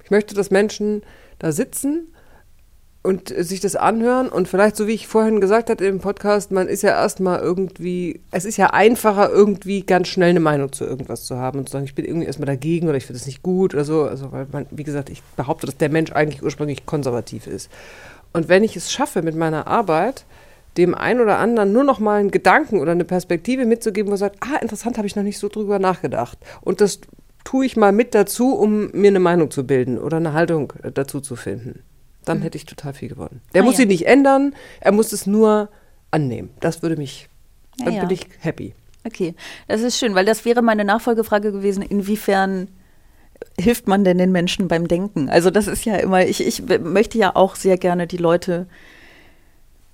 Ich 0.02 0.10
möchte, 0.10 0.34
dass 0.34 0.50
Menschen 0.50 1.02
da 1.38 1.52
sitzen 1.52 2.08
und 3.06 3.28
sich 3.28 3.60
das 3.60 3.76
anhören 3.76 4.28
und 4.28 4.48
vielleicht, 4.48 4.74
so 4.74 4.88
wie 4.88 4.92
ich 4.92 5.06
vorhin 5.06 5.40
gesagt 5.40 5.70
hatte 5.70 5.86
im 5.86 6.00
Podcast, 6.00 6.50
man 6.50 6.66
ist 6.66 6.82
ja 6.82 6.90
erstmal 6.90 7.38
irgendwie, 7.38 8.20
es 8.32 8.44
ist 8.44 8.56
ja 8.56 8.70
einfacher, 8.70 9.30
irgendwie 9.30 9.82
ganz 9.82 10.08
schnell 10.08 10.30
eine 10.30 10.40
Meinung 10.40 10.72
zu 10.72 10.84
irgendwas 10.84 11.24
zu 11.24 11.36
haben 11.36 11.60
und 11.60 11.68
zu 11.68 11.72
sagen, 11.74 11.84
ich 11.84 11.94
bin 11.94 12.04
irgendwie 12.04 12.26
erstmal 12.26 12.46
dagegen 12.46 12.88
oder 12.88 12.96
ich 12.96 13.06
finde 13.06 13.20
das 13.20 13.26
nicht 13.26 13.44
gut 13.44 13.74
oder 13.74 13.84
so. 13.84 14.02
Also, 14.02 14.32
weil 14.32 14.48
man, 14.50 14.66
wie 14.72 14.82
gesagt, 14.82 15.08
ich 15.08 15.22
behaupte, 15.36 15.66
dass 15.66 15.76
der 15.76 15.88
Mensch 15.88 16.10
eigentlich 16.10 16.42
ursprünglich 16.42 16.84
konservativ 16.84 17.46
ist. 17.46 17.70
Und 18.32 18.48
wenn 18.48 18.64
ich 18.64 18.74
es 18.74 18.90
schaffe, 18.90 19.22
mit 19.22 19.36
meiner 19.36 19.68
Arbeit 19.68 20.24
dem 20.76 20.94
einen 20.94 21.20
oder 21.20 21.38
anderen 21.38 21.72
nur 21.72 21.84
noch 21.84 22.00
mal 22.00 22.18
einen 22.18 22.32
Gedanken 22.32 22.80
oder 22.80 22.90
eine 22.90 23.04
Perspektive 23.04 23.66
mitzugeben, 23.66 24.10
wo 24.10 24.14
er 24.14 24.18
sagt, 24.18 24.38
ah, 24.40 24.56
interessant, 24.60 24.98
habe 24.98 25.06
ich 25.06 25.14
noch 25.14 25.22
nicht 25.22 25.38
so 25.38 25.48
drüber 25.48 25.78
nachgedacht. 25.78 26.38
Und 26.60 26.80
das 26.80 27.00
tue 27.44 27.64
ich 27.64 27.76
mal 27.76 27.92
mit 27.92 28.16
dazu, 28.16 28.52
um 28.52 28.90
mir 28.90 29.08
eine 29.08 29.20
Meinung 29.20 29.52
zu 29.52 29.64
bilden 29.64 29.96
oder 29.96 30.16
eine 30.16 30.32
Haltung 30.32 30.72
äh, 30.82 30.90
dazu 30.90 31.20
zu 31.20 31.36
finden. 31.36 31.84
Dann 32.26 32.42
hätte 32.42 32.58
ich 32.58 32.66
total 32.66 32.92
viel 32.92 33.08
gewonnen. 33.08 33.40
Der 33.54 33.62
Ah, 33.62 33.64
muss 33.64 33.74
ja. 33.74 33.78
sie 33.78 33.86
nicht 33.86 34.06
ändern, 34.06 34.54
er 34.80 34.92
muss 34.92 35.12
es 35.12 35.26
nur 35.26 35.68
annehmen. 36.10 36.50
Das 36.60 36.82
würde 36.82 36.96
mich, 36.96 37.28
Ja, 37.78 37.86
dann 37.86 37.94
ja. 37.94 38.00
bin 38.04 38.10
ich 38.10 38.26
happy. 38.40 38.74
Okay, 39.06 39.34
das 39.68 39.80
ist 39.80 39.98
schön, 39.98 40.14
weil 40.14 40.24
das 40.26 40.44
wäre 40.44 40.60
meine 40.62 40.84
Nachfolgefrage 40.84 41.52
gewesen, 41.52 41.82
inwiefern 41.82 42.68
hilft 43.58 43.86
man 43.86 44.02
denn 44.02 44.18
den 44.18 44.32
Menschen 44.32 44.66
beim 44.66 44.88
Denken? 44.88 45.28
Also 45.28 45.50
das 45.50 45.66
ist 45.66 45.84
ja 45.84 45.96
immer, 45.96 46.26
ich, 46.26 46.44
ich 46.46 46.62
möchte 46.80 47.18
ja 47.18 47.36
auch 47.36 47.54
sehr 47.54 47.76
gerne 47.78 48.06
die 48.06 48.16
Leute 48.16 48.66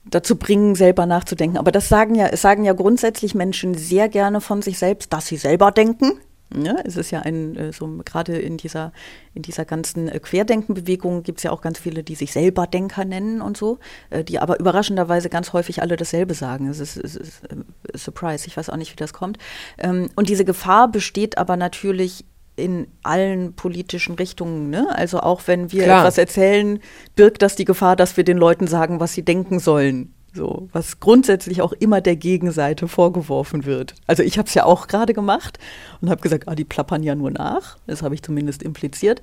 dazu 0.04 0.36
bringen, 0.36 0.74
selber 0.74 1.06
nachzudenken. 1.06 1.58
Aber 1.58 1.72
das 1.72 1.88
sagen 1.88 2.14
ja, 2.14 2.26
es 2.28 2.42
sagen 2.42 2.64
ja 2.64 2.72
grundsätzlich 2.72 3.34
Menschen 3.34 3.74
sehr 3.74 4.08
gerne 4.08 4.40
von 4.40 4.62
sich 4.62 4.78
selbst, 4.78 5.12
dass 5.12 5.26
sie 5.26 5.36
selber 5.36 5.70
denken. 5.72 6.12
Ja, 6.54 6.76
es 6.84 6.96
ist 6.96 7.10
ja 7.10 7.20
ein, 7.20 7.56
äh, 7.56 7.72
so 7.72 7.86
gerade 8.04 8.36
in 8.38 8.56
dieser, 8.56 8.92
in 9.34 9.42
dieser 9.42 9.64
ganzen 9.64 10.08
äh, 10.08 10.18
Querdenkenbewegung 10.18 11.22
gibt 11.22 11.38
es 11.38 11.44
ja 11.44 11.50
auch 11.50 11.60
ganz 11.62 11.78
viele, 11.78 12.02
die 12.02 12.14
sich 12.14 12.32
selber 12.32 12.66
Denker 12.66 13.04
nennen 13.04 13.40
und 13.40 13.56
so, 13.56 13.78
äh, 14.10 14.24
die 14.24 14.38
aber 14.38 14.58
überraschenderweise 14.60 15.28
ganz 15.28 15.52
häufig 15.52 15.82
alle 15.82 15.96
dasselbe 15.96 16.34
sagen. 16.34 16.68
Es 16.68 16.80
ist, 16.80 16.96
es 16.96 17.16
ist 17.16 17.44
äh, 17.44 17.96
Surprise, 17.96 18.46
ich 18.46 18.56
weiß 18.56 18.70
auch 18.70 18.76
nicht, 18.76 18.92
wie 18.92 18.96
das 18.96 19.12
kommt. 19.12 19.38
Ähm, 19.78 20.10
und 20.16 20.28
diese 20.28 20.44
Gefahr 20.44 20.90
besteht 20.90 21.38
aber 21.38 21.56
natürlich 21.56 22.24
in 22.56 22.86
allen 23.02 23.54
politischen 23.54 24.14
Richtungen. 24.14 24.70
Ne? 24.70 24.88
Also 24.94 25.20
auch 25.20 25.42
wenn 25.46 25.72
wir 25.72 25.84
Klar. 25.84 26.00
etwas 26.00 26.18
erzählen, 26.18 26.80
birgt 27.16 27.42
das 27.42 27.56
die 27.56 27.64
Gefahr, 27.64 27.96
dass 27.96 28.16
wir 28.16 28.24
den 28.24 28.36
Leuten 28.36 28.66
sagen, 28.66 29.00
was 29.00 29.14
sie 29.14 29.24
denken 29.24 29.58
sollen. 29.58 30.12
So, 30.34 30.68
was 30.72 30.98
grundsätzlich 30.98 31.60
auch 31.60 31.72
immer 31.72 32.00
der 32.00 32.16
Gegenseite 32.16 32.88
vorgeworfen 32.88 33.66
wird. 33.66 33.94
Also 34.06 34.22
ich 34.22 34.38
habe 34.38 34.48
es 34.48 34.54
ja 34.54 34.64
auch 34.64 34.86
gerade 34.86 35.12
gemacht 35.12 35.58
und 36.00 36.08
habe 36.08 36.22
gesagt, 36.22 36.48
ah, 36.48 36.54
die 36.54 36.64
plappern 36.64 37.02
ja 37.02 37.14
nur 37.14 37.30
nach. 37.30 37.76
Das 37.86 38.02
habe 38.02 38.14
ich 38.14 38.22
zumindest 38.22 38.62
impliziert. 38.62 39.20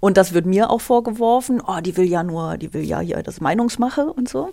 Und 0.00 0.16
das 0.16 0.32
wird 0.32 0.46
mir 0.46 0.70
auch 0.70 0.80
vorgeworfen, 0.80 1.62
oh, 1.64 1.80
die 1.80 1.96
will 1.96 2.06
ja 2.06 2.24
nur, 2.24 2.56
die 2.56 2.74
will 2.74 2.84
ja 2.84 2.98
hier 2.98 3.22
das 3.22 3.40
Meinungsmache 3.40 4.12
und 4.12 4.28
so. 4.28 4.50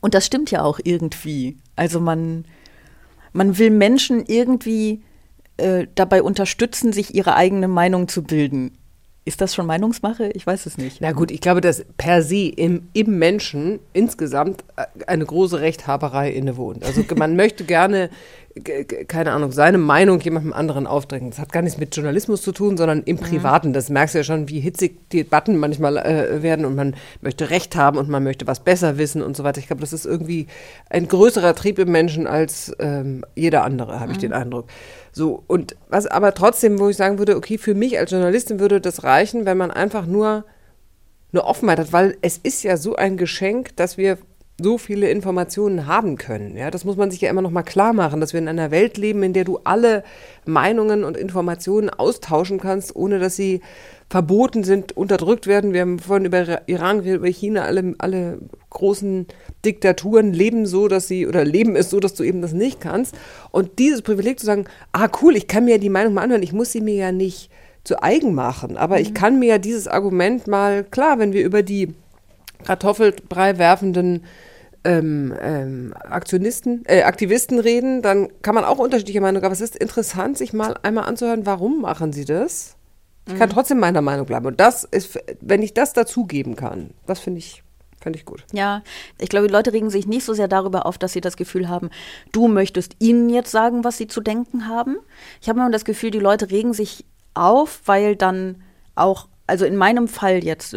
Und 0.00 0.14
das 0.14 0.26
stimmt 0.26 0.50
ja 0.50 0.62
auch 0.62 0.80
irgendwie. 0.82 1.56
Also 1.76 2.00
man, 2.00 2.44
man 3.32 3.58
will 3.58 3.70
Menschen 3.70 4.24
irgendwie 4.26 5.02
äh, 5.56 5.86
dabei 5.94 6.22
unterstützen, 6.22 6.92
sich 6.92 7.14
ihre 7.14 7.36
eigene 7.36 7.68
Meinung 7.68 8.08
zu 8.08 8.24
bilden. 8.24 8.72
Ist 9.24 9.40
das 9.40 9.54
schon 9.54 9.66
Meinungsmache? 9.66 10.30
Ich 10.34 10.44
weiß 10.44 10.66
es 10.66 10.78
nicht. 10.78 11.00
Na 11.00 11.12
gut, 11.12 11.30
ich 11.30 11.40
glaube, 11.40 11.60
dass 11.60 11.84
per 11.96 12.22
se 12.22 12.48
im, 12.48 12.88
im 12.92 13.18
Menschen 13.20 13.78
insgesamt 13.92 14.64
äh, 14.76 14.86
eine 15.06 15.24
große 15.24 15.60
Rechthaberei 15.60 16.30
innewohnt. 16.32 16.84
Also 16.84 17.04
man 17.16 17.36
möchte 17.36 17.62
gerne, 17.62 18.10
keine 19.08 19.32
Ahnung, 19.32 19.52
seine 19.52 19.78
Meinung 19.78 20.20
jemandem 20.20 20.52
anderen 20.52 20.86
aufdrängen. 20.86 21.30
Das 21.30 21.38
hat 21.38 21.52
gar 21.52 21.62
nichts 21.62 21.78
mit 21.78 21.94
Journalismus 21.96 22.42
zu 22.42 22.52
tun, 22.52 22.76
sondern 22.76 23.02
im 23.02 23.16
Privaten. 23.16 23.72
Das 23.72 23.88
merkst 23.88 24.14
du 24.14 24.18
ja 24.18 24.24
schon, 24.24 24.48
wie 24.48 24.60
hitzig 24.60 25.08
die 25.10 25.24
Debatten 25.24 25.56
manchmal 25.56 25.96
äh, 25.96 26.42
werden 26.42 26.66
und 26.66 26.74
man 26.74 26.94
möchte 27.20 27.50
Recht 27.50 27.76
haben 27.76 27.98
und 27.98 28.08
man 28.08 28.22
möchte 28.22 28.46
was 28.46 28.60
besser 28.60 28.98
wissen 28.98 29.22
und 29.22 29.36
so 29.36 29.44
weiter. 29.44 29.58
Ich 29.58 29.68
glaube, 29.68 29.80
das 29.80 29.92
ist 29.92 30.04
irgendwie 30.04 30.46
ein 30.90 31.08
größerer 31.08 31.54
Trieb 31.54 31.78
im 31.78 31.90
Menschen 31.90 32.26
als 32.26 32.72
ähm, 32.78 33.24
jeder 33.34 33.64
andere, 33.64 34.00
habe 34.00 34.12
ich 34.12 34.18
den 34.18 34.32
Eindruck. 34.32 34.66
So, 35.12 35.42
und 35.46 35.76
was 35.88 36.06
aber 36.06 36.34
trotzdem, 36.34 36.78
wo 36.78 36.88
ich 36.88 36.96
sagen 36.96 37.18
würde, 37.18 37.36
okay, 37.36 37.58
für 37.58 37.74
mich 37.74 37.98
als 37.98 38.10
Journalistin 38.10 38.60
würde 38.60 38.80
das 38.80 39.04
reichen, 39.04 39.46
wenn 39.46 39.56
man 39.56 39.70
einfach 39.70 40.06
nur 40.06 40.44
eine 41.32 41.44
Offenheit 41.44 41.78
hat, 41.78 41.92
weil 41.92 42.16
es 42.20 42.38
ist 42.38 42.62
ja 42.62 42.76
so 42.76 42.96
ein 42.96 43.16
Geschenk, 43.16 43.74
dass 43.76 43.96
wir 43.96 44.18
so 44.62 44.78
viele 44.78 45.10
Informationen 45.10 45.86
haben 45.86 46.16
können. 46.16 46.56
Ja, 46.56 46.70
das 46.70 46.84
muss 46.84 46.96
man 46.96 47.10
sich 47.10 47.20
ja 47.20 47.30
immer 47.30 47.42
noch 47.42 47.50
mal 47.50 47.62
klar 47.62 47.92
machen, 47.92 48.20
dass 48.20 48.32
wir 48.32 48.40
in 48.40 48.48
einer 48.48 48.70
Welt 48.70 48.96
leben, 48.96 49.22
in 49.22 49.32
der 49.32 49.44
du 49.44 49.58
alle 49.64 50.04
Meinungen 50.44 51.04
und 51.04 51.16
Informationen 51.16 51.90
austauschen 51.90 52.60
kannst, 52.60 52.94
ohne 52.94 53.18
dass 53.18 53.36
sie 53.36 53.60
verboten 54.08 54.62
sind, 54.62 54.96
unterdrückt 54.96 55.46
werden. 55.46 55.72
Wir 55.72 55.80
haben 55.80 55.98
vorhin 55.98 56.26
über 56.26 56.68
Iran, 56.68 57.02
über 57.02 57.28
China, 57.28 57.62
alle, 57.62 57.94
alle 57.98 58.38
großen 58.68 59.26
Diktaturen 59.64 60.34
leben 60.34 60.66
so, 60.66 60.86
dass 60.86 61.08
sie, 61.08 61.26
oder 61.26 61.44
leben 61.44 61.76
es 61.76 61.88
so, 61.88 61.98
dass 61.98 62.14
du 62.14 62.22
eben 62.22 62.42
das 62.42 62.52
nicht 62.52 62.80
kannst. 62.80 63.14
Und 63.50 63.78
dieses 63.78 64.02
Privileg 64.02 64.38
zu 64.38 64.44
sagen, 64.44 64.66
ah 64.92 65.08
cool, 65.22 65.34
ich 65.34 65.46
kann 65.46 65.64
mir 65.64 65.78
die 65.78 65.88
Meinung 65.88 66.14
mal 66.14 66.22
anhören, 66.22 66.42
ich 66.42 66.52
muss 66.52 66.72
sie 66.72 66.82
mir 66.82 66.94
ja 66.94 67.12
nicht 67.12 67.50
zu 67.84 68.02
eigen 68.02 68.34
machen. 68.34 68.76
Aber 68.76 69.00
ich 69.00 69.14
kann 69.14 69.38
mir 69.38 69.48
ja 69.48 69.58
dieses 69.58 69.88
Argument 69.88 70.46
mal, 70.46 70.84
klar, 70.84 71.18
wenn 71.18 71.32
wir 71.32 71.44
über 71.44 71.62
die 71.62 71.94
Kartoffelbrei 72.64 73.58
werfenden 73.58 74.24
ähm, 74.84 75.34
ähm, 75.40 75.94
Aktionisten, 75.96 76.82
äh, 76.86 77.02
Aktivisten 77.02 77.58
reden, 77.58 78.02
dann 78.02 78.28
kann 78.42 78.54
man 78.54 78.64
auch 78.64 78.78
unterschiedliche 78.78 79.20
Meinungen 79.20 79.36
haben. 79.42 79.46
Aber 79.46 79.52
es 79.54 79.60
ist 79.60 79.76
interessant, 79.76 80.36
sich 80.38 80.52
mal 80.52 80.76
einmal 80.82 81.04
anzuhören, 81.04 81.46
warum 81.46 81.80
machen 81.82 82.12
sie 82.12 82.24
das? 82.24 82.76
Ich 83.28 83.36
kann 83.38 83.48
Mhm. 83.48 83.52
trotzdem 83.52 83.78
meiner 83.78 84.02
Meinung 84.02 84.26
bleiben. 84.26 84.46
Und 84.46 84.58
das 84.58 84.82
ist, 84.84 85.18
wenn 85.40 85.62
ich 85.62 85.74
das 85.74 85.92
dazugeben 85.92 86.56
kann, 86.56 86.90
das 87.06 87.20
finde 87.20 87.38
ich, 87.38 87.62
finde 88.00 88.18
ich 88.18 88.24
gut. 88.24 88.44
Ja, 88.52 88.82
ich 89.18 89.28
glaube, 89.28 89.46
die 89.46 89.52
Leute 89.52 89.72
regen 89.72 89.90
sich 89.90 90.08
nicht 90.08 90.24
so 90.24 90.34
sehr 90.34 90.48
darüber 90.48 90.86
auf, 90.86 90.98
dass 90.98 91.12
sie 91.12 91.20
das 91.20 91.36
Gefühl 91.36 91.68
haben, 91.68 91.90
du 92.32 92.48
möchtest 92.48 92.96
ihnen 92.98 93.28
jetzt 93.28 93.52
sagen, 93.52 93.84
was 93.84 93.96
sie 93.98 94.08
zu 94.08 94.20
denken 94.20 94.66
haben. 94.66 94.96
Ich 95.40 95.48
habe 95.48 95.60
immer 95.60 95.70
das 95.70 95.84
Gefühl, 95.84 96.10
die 96.10 96.18
Leute 96.18 96.50
regen 96.50 96.72
sich 96.72 97.04
auf, 97.34 97.82
weil 97.86 98.16
dann 98.16 98.60
auch, 98.96 99.28
also 99.46 99.64
in 99.64 99.76
meinem 99.76 100.08
Fall 100.08 100.42
jetzt, 100.42 100.76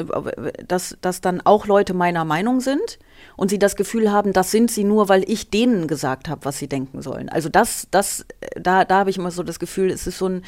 dass, 0.67 0.95
dass 1.01 1.21
dann 1.21 1.41
auch 1.41 1.65
Leute 1.65 1.95
meiner 1.95 2.25
Meinung 2.25 2.61
sind 2.61 2.99
und 3.35 3.49
sie 3.49 3.59
das 3.59 3.75
Gefühl 3.75 4.11
haben, 4.11 4.33
das 4.33 4.51
sind 4.51 4.71
sie 4.71 4.83
nur, 4.83 5.09
weil 5.09 5.29
ich 5.29 5.49
denen 5.49 5.87
gesagt 5.87 6.29
habe, 6.29 6.45
was 6.45 6.57
sie 6.57 6.67
denken 6.67 7.01
sollen. 7.01 7.29
Also 7.29 7.49
das, 7.49 7.87
das, 7.91 8.25
da, 8.55 8.85
da 8.85 8.99
habe 8.99 9.09
ich 9.09 9.17
immer 9.17 9.31
so 9.31 9.43
das 9.43 9.59
Gefühl, 9.59 9.89
es 9.89 10.07
ist 10.07 10.17
so 10.17 10.27
ein, 10.27 10.43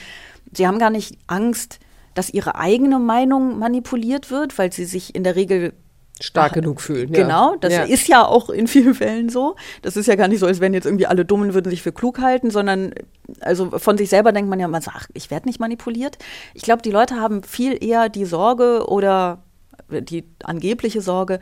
sie 0.54 0.68
haben 0.68 0.80
gar 0.80 0.90
nicht 0.90 1.18
Angst, 1.28 1.80
dass 2.14 2.34
ihre 2.34 2.56
eigene 2.56 3.00
Meinung 3.00 3.60
manipuliert 3.60 4.32
wird, 4.32 4.58
weil 4.58 4.72
sie 4.74 4.86
sich 4.86 5.14
in 5.14 5.24
der 5.24 5.36
Regel 5.36 5.74
Stark 6.20 6.54
genug 6.54 6.82
fühlen. 6.82 7.12
Genau, 7.12 7.56
das 7.58 7.74
ja. 7.74 7.84
ist 7.84 8.08
ja 8.08 8.26
auch 8.26 8.50
in 8.50 8.68
vielen 8.68 8.96
Fällen 8.96 9.30
so. 9.30 9.56
Das 9.84 9.96
ist 9.96 10.08
ja 10.08 10.16
gar 10.16 10.28
nicht 10.28 10.40
so, 10.40 10.48
als 10.48 10.60
wenn 10.60 10.74
jetzt 10.74 10.86
irgendwie 10.86 11.06
alle 11.06 11.26
Dummen 11.26 11.54
würden 11.54 11.70
sich 11.70 11.84
für 11.84 11.92
klug 11.92 12.20
halten, 12.20 12.50
sondern 12.50 12.94
also 13.42 13.78
von 13.78 13.98
sich 13.98 14.10
selber 14.10 14.32
denkt 14.32 14.50
man 14.50 14.60
ja 14.60 14.66
immer 14.66 14.82
so, 14.82 14.92
ach, 14.94 15.08
ich 15.14 15.30
werde 15.30 15.48
nicht 15.48 15.60
manipuliert. 15.60 16.18
Ich 16.56 16.64
glaube, 16.64 16.82
die 16.82 16.92
Leute 16.92 17.18
haben 17.18 17.44
viel 17.44 17.78
eher 17.84 18.10
die 18.10 18.26
Sorge 18.26 18.88
oder 18.88 19.44
die 19.90 20.28
angebliche 20.44 21.02
Sorge, 21.02 21.40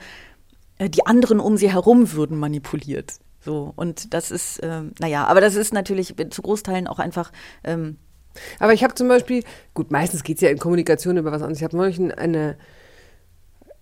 die 0.80 1.06
anderen 1.06 1.40
um 1.40 1.58
sie 1.58 1.72
herum 1.72 2.12
würden 2.14 2.38
manipuliert. 2.38 3.14
So, 3.40 3.74
und 3.76 4.14
das 4.14 4.32
ist, 4.32 4.60
ähm, 4.64 4.92
naja, 5.00 5.26
aber 5.26 5.40
das 5.40 5.56
ist 5.56 5.74
natürlich 5.74 6.16
zu 6.32 6.42
Großteilen 6.42 6.88
auch 6.88 7.00
einfach 7.00 7.32
ähm, 7.64 7.98
Aber 8.60 8.74
ich 8.74 8.84
habe 8.84 8.96
zum 8.96 9.08
Beispiel, 9.08 9.44
gut, 9.74 9.92
meistens 9.92 10.24
geht 10.24 10.38
es 10.38 10.42
ja 10.42 10.50
in 10.50 10.58
Kommunikation 10.58 11.16
über 11.18 11.32
was 11.32 11.42
anderes. 11.42 11.60
Ich 11.60 11.64
habe 11.64 11.78
neulich 11.78 11.98
ein- 12.00 12.12
eine 12.12 12.58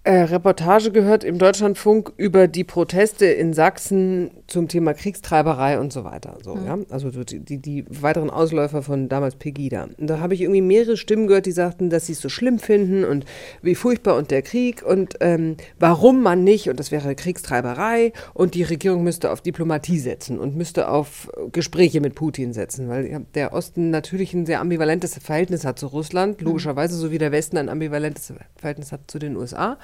äh, 0.05 0.23
Reportage 0.23 0.91
gehört 0.91 1.23
im 1.23 1.37
Deutschlandfunk 1.37 2.11
über 2.17 2.49
die 2.49 2.65
Proteste 2.65 3.25
in 3.25 3.53
Sachsen 3.53 4.31
zum 4.47 4.67
Thema 4.67 4.93
Kriegstreiberei 4.93 5.79
und 5.79 5.93
so 5.93 6.03
weiter. 6.03 6.37
So, 6.43 6.55
Mhm. 6.55 6.65
ja? 6.65 6.77
Also 6.89 7.09
so 7.09 7.23
die, 7.23 7.39
die, 7.39 7.59
die 7.59 7.85
weiteren 7.89 8.29
Ausläufer 8.29 8.81
von 8.83 9.07
damals 9.07 9.35
Pegida. 9.35 9.87
Und 9.97 10.07
da 10.09 10.19
habe 10.19 10.33
ich 10.33 10.41
irgendwie 10.41 10.61
mehrere 10.61 10.97
Stimmen 10.97 11.27
gehört, 11.27 11.45
die 11.45 11.53
sagten, 11.53 11.89
dass 11.89 12.07
sie 12.07 12.11
es 12.13 12.19
so 12.21 12.27
schlimm 12.27 12.59
finden 12.59 13.05
und 13.05 13.25
wie 13.61 13.75
furchtbar 13.75 14.17
und 14.17 14.29
der 14.29 14.41
Krieg 14.41 14.83
und 14.83 15.15
ähm, 15.21 15.55
warum 15.79 16.21
man 16.21 16.43
nicht, 16.43 16.67
und 16.69 16.81
das 16.81 16.91
wäre 16.91 17.15
Kriegstreiberei 17.15 18.11
und 18.33 18.55
die 18.55 18.63
Regierung 18.63 19.05
müsste 19.05 19.31
auf 19.31 19.39
Diplomatie 19.39 19.99
setzen 19.99 20.37
und 20.37 20.57
müsste 20.57 20.89
auf 20.89 21.31
Gespräche 21.53 22.01
mit 22.01 22.15
Putin 22.15 22.51
setzen, 22.51 22.89
weil 22.89 23.25
der 23.35 23.53
Osten 23.53 23.89
natürlich 23.89 24.33
ein 24.33 24.45
sehr 24.45 24.59
ambivalentes 24.59 25.17
Verhältnis 25.17 25.63
hat 25.63 25.79
zu 25.79 25.87
Russland, 25.87 26.41
logischerweise, 26.41 26.97
so 26.97 27.09
wie 27.09 27.19
der 27.19 27.31
Westen 27.31 27.57
ein 27.57 27.69
ambivalentes 27.69 28.33
Verhältnis 28.57 28.91
hat 28.91 29.09
zu 29.09 29.17
den 29.17 29.37
USA. 29.37 29.77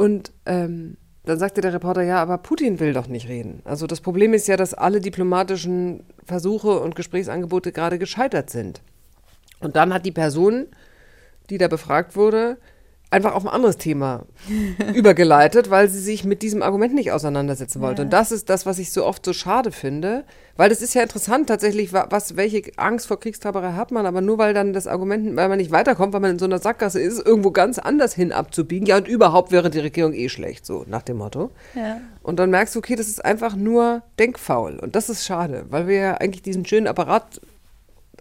Und 0.00 0.32
ähm, 0.46 0.96
dann 1.26 1.38
sagte 1.38 1.60
der 1.60 1.74
Reporter, 1.74 2.00
ja, 2.00 2.22
aber 2.22 2.38
Putin 2.38 2.80
will 2.80 2.94
doch 2.94 3.06
nicht 3.06 3.28
reden. 3.28 3.60
Also 3.66 3.86
das 3.86 4.00
Problem 4.00 4.32
ist 4.32 4.48
ja, 4.48 4.56
dass 4.56 4.72
alle 4.72 4.98
diplomatischen 4.98 6.04
Versuche 6.24 6.80
und 6.80 6.96
Gesprächsangebote 6.96 7.70
gerade 7.70 7.98
gescheitert 7.98 8.48
sind. 8.48 8.80
Und 9.58 9.76
dann 9.76 9.92
hat 9.92 10.06
die 10.06 10.10
Person, 10.10 10.68
die 11.50 11.58
da 11.58 11.68
befragt 11.68 12.16
wurde, 12.16 12.56
einfach 13.12 13.34
auf 13.34 13.44
ein 13.44 13.48
anderes 13.52 13.76
Thema 13.76 14.24
übergeleitet, 14.94 15.68
weil 15.70 15.88
sie 15.88 15.98
sich 15.98 16.24
mit 16.24 16.42
diesem 16.42 16.62
Argument 16.62 16.94
nicht 16.94 17.12
auseinandersetzen 17.12 17.80
wollte. 17.80 18.02
Ja. 18.02 18.04
Und 18.04 18.12
das 18.12 18.30
ist 18.32 18.48
das, 18.48 18.66
was 18.66 18.78
ich 18.78 18.92
so 18.92 19.04
oft 19.04 19.24
so 19.24 19.32
schade 19.32 19.72
finde, 19.72 20.24
weil 20.56 20.68
das 20.68 20.80
ist 20.82 20.94
ja 20.94 21.02
interessant 21.02 21.48
tatsächlich, 21.48 21.92
wa- 21.92 22.06
was, 22.10 22.36
welche 22.36 22.62
Angst 22.76 23.06
vor 23.08 23.18
Kriegstreiberei 23.18 23.72
hat 23.72 23.90
man, 23.90 24.06
aber 24.06 24.20
nur 24.20 24.38
weil 24.38 24.54
dann 24.54 24.72
das 24.72 24.86
Argument, 24.86 25.34
weil 25.36 25.48
man 25.48 25.58
nicht 25.58 25.70
weiterkommt, 25.72 26.12
weil 26.12 26.20
man 26.20 26.32
in 26.32 26.38
so 26.38 26.44
einer 26.44 26.58
Sackgasse 26.58 27.00
ist, 27.00 27.24
irgendwo 27.26 27.50
ganz 27.50 27.78
anders 27.78 28.14
hin 28.14 28.32
abzubiegen. 28.32 28.86
Ja, 28.86 28.96
und 28.98 29.08
überhaupt 29.08 29.50
wäre 29.52 29.70
die 29.70 29.80
Regierung 29.80 30.12
eh 30.12 30.28
schlecht, 30.28 30.64
so 30.64 30.84
nach 30.88 31.02
dem 31.02 31.16
Motto. 31.18 31.50
Ja. 31.74 32.00
Und 32.22 32.38
dann 32.38 32.50
merkst 32.50 32.74
du, 32.74 32.78
okay, 32.78 32.94
das 32.96 33.08
ist 33.08 33.24
einfach 33.24 33.56
nur 33.56 34.02
denkfaul. 34.18 34.78
Und 34.78 34.94
das 34.94 35.08
ist 35.08 35.24
schade, 35.24 35.64
weil 35.70 35.88
wir 35.88 35.96
ja 35.96 36.14
eigentlich 36.14 36.42
diesen 36.42 36.64
schönen 36.64 36.86
Apparat 36.86 37.40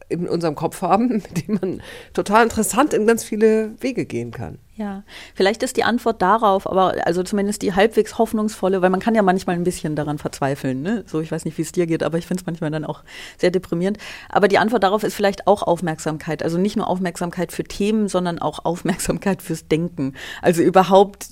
in 0.07 0.27
unserem 0.27 0.55
Kopf 0.55 0.81
haben, 0.81 1.07
mit 1.09 1.47
dem 1.47 1.59
man 1.61 1.81
total 2.13 2.43
interessant 2.43 2.93
in 2.93 3.05
ganz 3.05 3.23
viele 3.23 3.71
Wege 3.81 4.05
gehen 4.05 4.31
kann. 4.31 4.57
Ja, 4.79 5.03
vielleicht 5.35 5.61
ist 5.61 5.75
die 5.75 5.83
Antwort 5.83 6.21
darauf, 6.21 6.65
aber 6.65 7.05
also 7.05 7.21
zumindest 7.21 7.63
die 7.63 7.73
halbwegs 7.73 8.17
hoffnungsvolle, 8.17 8.81
weil 8.81 8.89
man 8.89 9.01
kann 9.01 9.13
ja 9.13 9.21
manchmal 9.21 9.57
ein 9.57 9.65
bisschen 9.65 9.97
daran 9.97 10.17
verzweifeln. 10.17 10.81
Ne? 10.81 11.03
So, 11.05 11.19
ich 11.19 11.33
weiß 11.33 11.43
nicht, 11.43 11.57
wie 11.57 11.63
es 11.63 11.73
dir 11.73 11.85
geht, 11.85 12.01
aber 12.01 12.17
ich 12.17 12.25
finde 12.25 12.39
es 12.43 12.45
manchmal 12.45 12.71
dann 12.71 12.85
auch 12.85 13.03
sehr 13.37 13.51
deprimierend. 13.51 13.97
Aber 14.29 14.47
die 14.47 14.57
Antwort 14.57 14.83
darauf 14.83 15.03
ist 15.03 15.15
vielleicht 15.15 15.47
auch 15.47 15.63
Aufmerksamkeit. 15.63 16.43
Also 16.43 16.57
nicht 16.57 16.77
nur 16.77 16.87
Aufmerksamkeit 16.87 17.51
für 17.51 17.65
Themen, 17.65 18.07
sondern 18.07 18.39
auch 18.39 18.59
Aufmerksamkeit 18.63 19.41
fürs 19.41 19.67
Denken. 19.67 20.13
Also 20.41 20.61
überhaupt 20.61 21.27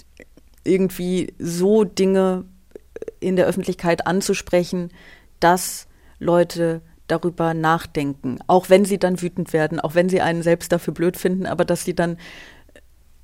irgendwie 0.66 1.34
so 1.40 1.86
Dinge 1.86 2.44
in 3.22 3.38
der 3.38 3.46
Öffentlichkeit 3.46 4.08
anzusprechen, 4.08 4.92
dass 5.40 5.88
Leute 6.20 6.82
darüber 7.08 7.54
nachdenken, 7.54 8.40
auch 8.48 8.70
wenn 8.70 8.84
sie 8.84 8.98
dann 8.98 9.22
wütend 9.22 9.54
werden, 9.54 9.80
auch 9.80 9.96
wenn 9.96 10.10
sie 10.10 10.20
einen 10.20 10.44
selbst 10.44 10.74
dafür 10.74 10.94
blöd 10.94 11.16
finden, 11.16 11.46
aber 11.46 11.64
dass 11.64 11.86
sie 11.86 11.96
dann 11.96 12.18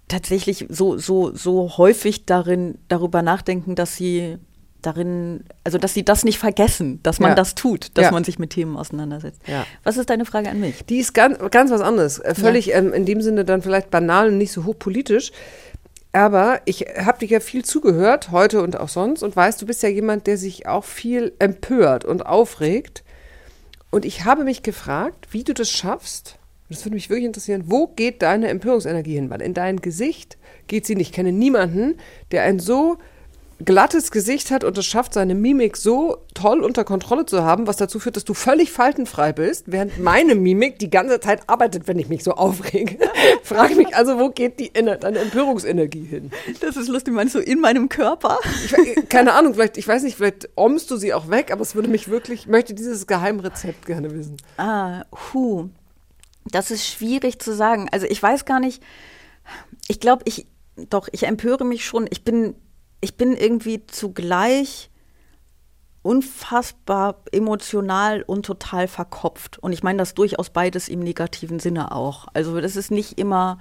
tatsächlich 0.08 0.66
so, 0.70 0.98
so, 0.98 1.34
so 1.36 1.78
häufig 1.78 2.26
darin, 2.26 2.78
darüber 2.88 3.22
nachdenken, 3.22 3.76
dass 3.76 3.96
sie 3.96 4.38
darin, 4.82 5.46
also 5.64 5.78
dass 5.78 5.94
sie 5.94 6.04
das 6.04 6.26
nicht 6.26 6.38
vergessen, 6.40 7.00
dass 7.04 7.20
man 7.22 7.32
Ja. 7.32 7.36
das 7.36 7.56
tut, 7.56 7.98
dass 7.98 8.06
Ja. 8.06 8.12
man 8.12 8.24
sich 8.26 8.38
mit 8.38 8.50
Themen 8.50 8.76
auseinandersetzt. 8.76 9.42
Ja. 9.48 9.66
Was 9.84 9.96
ist 9.98 10.10
deine 10.10 10.26
Frage 10.26 10.50
an 10.50 10.60
mich? 10.60 10.84
Die 10.86 10.98
ist 10.98 11.14
ganz, 11.14 11.38
ganz 11.52 11.72
was 11.72 11.80
anderes. 11.82 12.20
Äh, 12.20 12.36
Völlig 12.36 12.74
ähm, 12.74 12.92
in 12.94 13.06
dem 13.06 13.22
Sinne 13.22 13.46
dann 13.46 13.62
vielleicht 13.62 13.90
banal 13.92 14.28
und 14.28 14.38
nicht 14.38 14.52
so 14.52 14.66
hochpolitisch. 14.66 15.32
Aber 16.12 16.62
ich 16.66 16.82
habe 16.98 17.20
dir 17.20 17.28
ja 17.30 17.40
viel 17.40 17.64
zugehört, 17.66 18.30
heute 18.32 18.62
und 18.62 18.78
auch 18.80 18.90
sonst, 18.90 19.24
und 19.24 19.36
weiß, 19.36 19.58
du 19.58 19.66
bist 19.66 19.82
ja 19.84 19.90
jemand, 19.90 20.28
der 20.28 20.38
sich 20.38 20.68
auch 20.68 20.84
viel 20.84 21.34
empört 21.40 22.06
und 22.06 22.26
aufregt. 22.26 23.04
Und 23.90 24.06
ich 24.06 24.26
habe 24.26 24.44
mich 24.44 24.64
gefragt, 24.64 25.30
wie 25.32 25.44
du 25.44 25.54
das 25.54 25.72
schaffst. 25.72 26.38
Das 26.74 26.86
würde 26.86 26.96
mich 26.96 27.10
wirklich 27.10 27.26
interessieren. 27.26 27.64
Wo 27.68 27.88
geht 27.88 28.22
deine 28.22 28.48
Empörungsenergie 28.50 29.16
hin? 29.16 29.30
Weil 29.30 29.42
in 29.42 29.54
dein 29.54 29.78
Gesicht 29.82 30.38
geht 30.68 30.86
sie 30.86 30.96
nicht. 30.96 31.10
Ich 31.10 31.14
kenne 31.16 31.32
niemanden, 31.32 31.96
der 32.32 32.44
ein 32.44 32.60
so 32.60 32.98
glattes 33.64 34.12
Gesicht 34.12 34.52
hat 34.52 34.66
und 34.66 34.78
es 34.78 34.86
schafft, 34.86 35.14
seine 35.14 35.36
Mimik 35.36 35.78
so 35.78 36.18
toll 36.34 36.60
unter 36.62 36.84
Kontrolle 36.84 37.26
zu 37.26 37.44
haben, 37.44 37.66
was 37.66 37.78
dazu 37.78 37.98
führt, 38.00 38.18
dass 38.18 38.26
du 38.26 38.34
völlig 38.34 38.72
faltenfrei 38.72 39.32
bist, 39.32 39.72
während 39.72 40.00
meine 40.00 40.36
Mimik 40.36 40.80
die 40.80 40.90
ganze 40.90 41.20
Zeit 41.22 41.48
arbeitet, 41.48 41.88
wenn 41.88 41.98
ich 41.98 42.10
mich 42.10 42.24
so 42.26 42.32
aufrege. 42.32 42.98
Frage 43.44 43.76
mich 43.76 43.96
also, 43.96 44.20
wo 44.20 44.30
geht 44.32 44.60
die 44.60 44.74
deine 44.74 44.98
Empörungsenergie 45.20 46.04
hin? 46.04 46.32
Das 46.60 46.76
ist 46.76 46.90
lustig, 46.90 47.14
meinst 47.14 47.36
du 47.36 47.40
in 47.40 47.62
meinem 47.62 47.88
Körper? 47.88 48.38
Ich, 48.66 48.74
we- 48.74 49.04
keine 49.08 49.34
Ahnung, 49.34 49.54
vielleicht, 49.54 49.78
ich 49.78 49.88
weiß 49.88 50.04
nicht, 50.04 50.18
vielleicht 50.18 50.50
ommst 50.56 50.92
du 50.92 50.98
sie 50.98 51.14
auch 51.14 51.30
weg, 51.30 51.52
aber 51.52 51.62
es 51.62 51.74
würde 51.76 51.88
mich 51.90 52.10
wirklich, 52.10 52.42
ich 52.42 52.48
möchte 52.48 52.74
dieses 52.74 53.08
Geheimrezept 53.08 53.86
gerne 53.86 54.12
wissen. 54.14 54.36
Ah, 54.58 55.06
hu. 55.34 55.70
Das 56.46 56.72
ist 56.72 56.86
schwierig 56.86 57.40
zu 57.40 57.54
sagen. 57.54 57.90
Also 57.92 58.06
ich 58.06 58.22
weiß 58.22 58.46
gar 58.46 58.60
nicht. 58.60 58.84
Ich 59.88 60.00
glaube, 60.00 60.24
ich 60.26 60.48
doch, 60.76 61.08
ich 61.12 61.28
empöre 61.28 61.66
mich 61.66 61.86
schon. 61.86 62.08
Ich 62.10 62.24
bin, 62.24 62.56
ich 63.02 63.16
bin 63.16 63.36
irgendwie 63.36 63.86
zugleich 63.86 64.90
unfassbar 66.02 67.24
emotional 67.32 68.24
und 68.24 68.46
total 68.46 68.88
verkopft. 68.88 69.58
Und 69.60 69.72
ich 69.72 69.84
meine 69.84 70.00
das 70.00 70.14
durchaus 70.14 70.50
beides 70.50 70.90
im 70.90 71.00
negativen 71.00 71.60
Sinne 71.60 71.94
auch. 71.94 72.28
Also 72.34 72.60
das 72.60 72.76
ist 72.76 72.92
nicht 72.92 73.18
immer, 73.18 73.60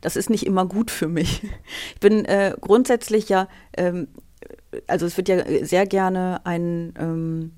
das 0.00 0.16
ist 0.16 0.30
nicht 0.30 0.46
immer 0.46 0.66
gut 0.66 0.90
für 0.90 1.08
mich. 1.08 1.42
Ich 1.94 2.00
bin 2.00 2.24
äh, 2.26 2.54
grundsätzlich 2.60 3.28
ja, 3.28 3.48
ähm, 3.76 4.08
also 4.86 5.06
es 5.06 5.16
wird 5.16 5.28
ja 5.28 5.64
sehr 5.64 5.86
gerne 5.86 6.44
ein 6.44 6.94
ähm, 6.98 7.52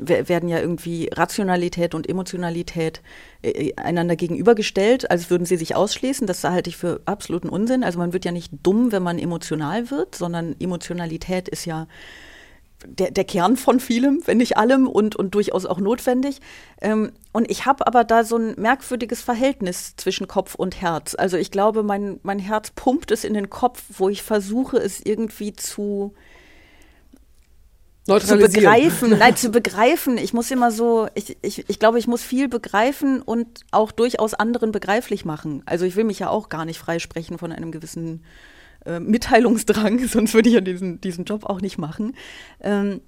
werden 0.00 0.48
ja 0.48 0.58
irgendwie 0.58 1.08
Rationalität 1.12 1.94
und 1.94 2.08
Emotionalität 2.08 3.02
äh, 3.42 3.72
einander 3.76 4.16
gegenübergestellt, 4.16 5.10
als 5.10 5.30
würden 5.30 5.46
sie 5.46 5.56
sich 5.56 5.74
ausschließen. 5.74 6.26
Das 6.26 6.44
halte 6.44 6.70
ich 6.70 6.76
für 6.76 7.00
absoluten 7.06 7.48
Unsinn. 7.48 7.84
Also 7.84 7.98
man 7.98 8.12
wird 8.12 8.24
ja 8.24 8.32
nicht 8.32 8.52
dumm, 8.62 8.92
wenn 8.92 9.02
man 9.02 9.18
emotional 9.18 9.90
wird, 9.90 10.14
sondern 10.14 10.56
Emotionalität 10.60 11.48
ist 11.48 11.64
ja 11.64 11.86
der, 12.84 13.10
der 13.10 13.24
Kern 13.24 13.56
von 13.56 13.80
vielem, 13.80 14.22
wenn 14.26 14.38
nicht 14.38 14.56
allem 14.56 14.86
und, 14.86 15.16
und 15.16 15.34
durchaus 15.34 15.66
auch 15.66 15.78
notwendig. 15.78 16.40
Ähm, 16.80 17.12
und 17.32 17.50
ich 17.50 17.66
habe 17.66 17.86
aber 17.86 18.04
da 18.04 18.24
so 18.24 18.36
ein 18.36 18.54
merkwürdiges 18.56 19.22
Verhältnis 19.22 19.96
zwischen 19.96 20.28
Kopf 20.28 20.54
und 20.54 20.80
Herz. 20.80 21.14
Also 21.14 21.36
ich 21.36 21.50
glaube, 21.50 21.82
mein, 21.82 22.20
mein 22.22 22.38
Herz 22.38 22.70
pumpt 22.70 23.10
es 23.10 23.24
in 23.24 23.34
den 23.34 23.50
Kopf, 23.50 23.82
wo 23.96 24.08
ich 24.08 24.22
versuche, 24.22 24.76
es 24.76 25.00
irgendwie 25.04 25.52
zu 25.54 26.14
zu 28.06 28.38
begreifen, 28.38 29.10
nein, 29.18 29.36
zu 29.36 29.50
begreifen. 29.50 30.16
Ich 30.16 30.32
muss 30.32 30.50
immer 30.50 30.70
so, 30.70 31.08
ich, 31.14 31.36
ich, 31.42 31.68
ich 31.68 31.78
glaube, 31.78 31.98
ich 31.98 32.06
muss 32.06 32.22
viel 32.22 32.48
begreifen 32.48 33.20
und 33.20 33.62
auch 33.72 33.90
durchaus 33.90 34.34
anderen 34.34 34.72
begreiflich 34.72 35.24
machen. 35.24 35.62
Also 35.66 35.84
ich 35.84 35.96
will 35.96 36.04
mich 36.04 36.20
ja 36.20 36.30
auch 36.30 36.48
gar 36.48 36.64
nicht 36.64 36.78
freisprechen 36.78 37.38
von 37.38 37.52
einem 37.52 37.72
gewissen 37.72 38.22
äh, 38.84 39.00
Mitteilungsdrang, 39.00 40.06
sonst 40.08 40.34
würde 40.34 40.48
ich 40.48 40.54
ja 40.54 40.60
diesen, 40.60 41.00
diesen 41.00 41.24
Job 41.24 41.44
auch 41.44 41.60
nicht 41.60 41.78
machen. 41.78 42.14
Ähm, 42.60 43.00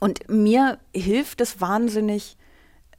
und 0.00 0.28
mir 0.28 0.78
hilft 0.94 1.40
es 1.40 1.60
wahnsinnig, 1.60 2.36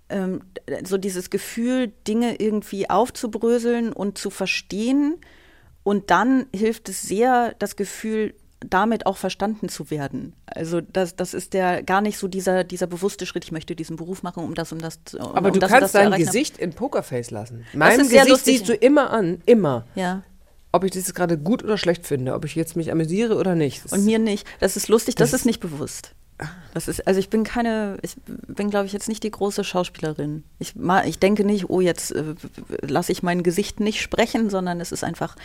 ähm, 0.09 0.41
so 0.83 0.97
dieses 0.97 1.29
Gefühl, 1.29 1.91
Dinge 2.07 2.35
irgendwie 2.39 2.89
aufzubröseln 2.89 3.93
und 3.93 4.17
zu 4.17 4.29
verstehen. 4.29 5.15
Und 5.83 6.11
dann 6.11 6.45
hilft 6.53 6.89
es 6.89 7.01
sehr, 7.01 7.55
das 7.59 7.75
Gefühl, 7.75 8.35
damit 8.69 9.05
auch 9.05 9.17
verstanden 9.17 9.69
zu 9.69 9.89
werden. 9.89 10.33
Also 10.45 10.81
das, 10.81 11.15
das 11.15 11.33
ist 11.33 11.53
der 11.53 11.83
gar 11.83 12.01
nicht 12.01 12.17
so 12.17 12.27
dieser, 12.27 12.63
dieser 12.63 12.87
bewusste 12.87 13.25
Schritt, 13.25 13.45
ich 13.45 13.51
möchte 13.51 13.75
diesen 13.75 13.95
Beruf 13.95 14.23
machen, 14.23 14.43
um 14.43 14.53
das 14.55 14.71
und 14.71 14.81
das 14.81 14.99
zu 15.05 15.17
um, 15.19 15.35
Aber 15.35 15.47
um 15.47 15.53
du 15.53 15.59
das 15.59 15.69
das 15.69 15.79
kannst 15.79 15.91
zu 15.93 15.97
dein. 16.09 16.11
Gesicht 16.19 16.57
in 16.57 16.73
Pokerface 16.73 17.31
lassen. 17.31 17.65
Das 17.71 17.77
Mein 17.77 17.97
Gesicht 17.99 18.45
siehst 18.45 18.69
du 18.69 18.73
immer 18.73 19.11
an, 19.11 19.41
immer. 19.45 19.85
Ja. 19.95 20.23
Ob 20.71 20.83
ich 20.83 20.91
das 20.91 21.13
gerade 21.13 21.37
gut 21.37 21.63
oder 21.63 21.77
schlecht 21.77 22.07
finde, 22.07 22.33
ob 22.33 22.45
ich 22.45 22.55
jetzt 22.55 22.75
mich 22.75 22.91
amüsiere 22.91 23.35
oder 23.37 23.53
nicht. 23.55 23.85
Das 23.85 23.91
Und 23.93 24.05
mir 24.05 24.17
nicht. 24.19 24.47
Das 24.59 24.75
ist 24.75 24.87
lustig, 24.87 25.15
das, 25.15 25.31
Das- 25.31 25.41
ist 25.41 25.45
nicht 25.45 25.59
bewusst. 25.59 26.13
Das 26.73 26.87
ist, 26.87 27.05
also 27.07 27.19
ich 27.19 27.29
bin 27.29 27.43
keine, 27.43 27.97
ich 28.01 28.15
bin, 28.25 28.69
glaube 28.69 28.87
ich, 28.87 28.93
jetzt 28.93 29.07
nicht 29.07 29.23
die 29.23 29.31
große 29.31 29.63
Schauspielerin. 29.63 30.43
Ich, 30.59 30.73
ich 31.05 31.19
denke 31.19 31.45
nicht, 31.45 31.69
oh, 31.69 31.81
jetzt 31.81 32.11
äh, 32.11 32.35
lasse 32.81 33.11
ich 33.11 33.21
mein 33.21 33.43
Gesicht 33.43 33.79
nicht 33.79 34.01
sprechen, 34.01 34.49
sondern 34.49 34.81
es 34.81 34.91
ist 34.91 35.03
einfach, 35.03 35.35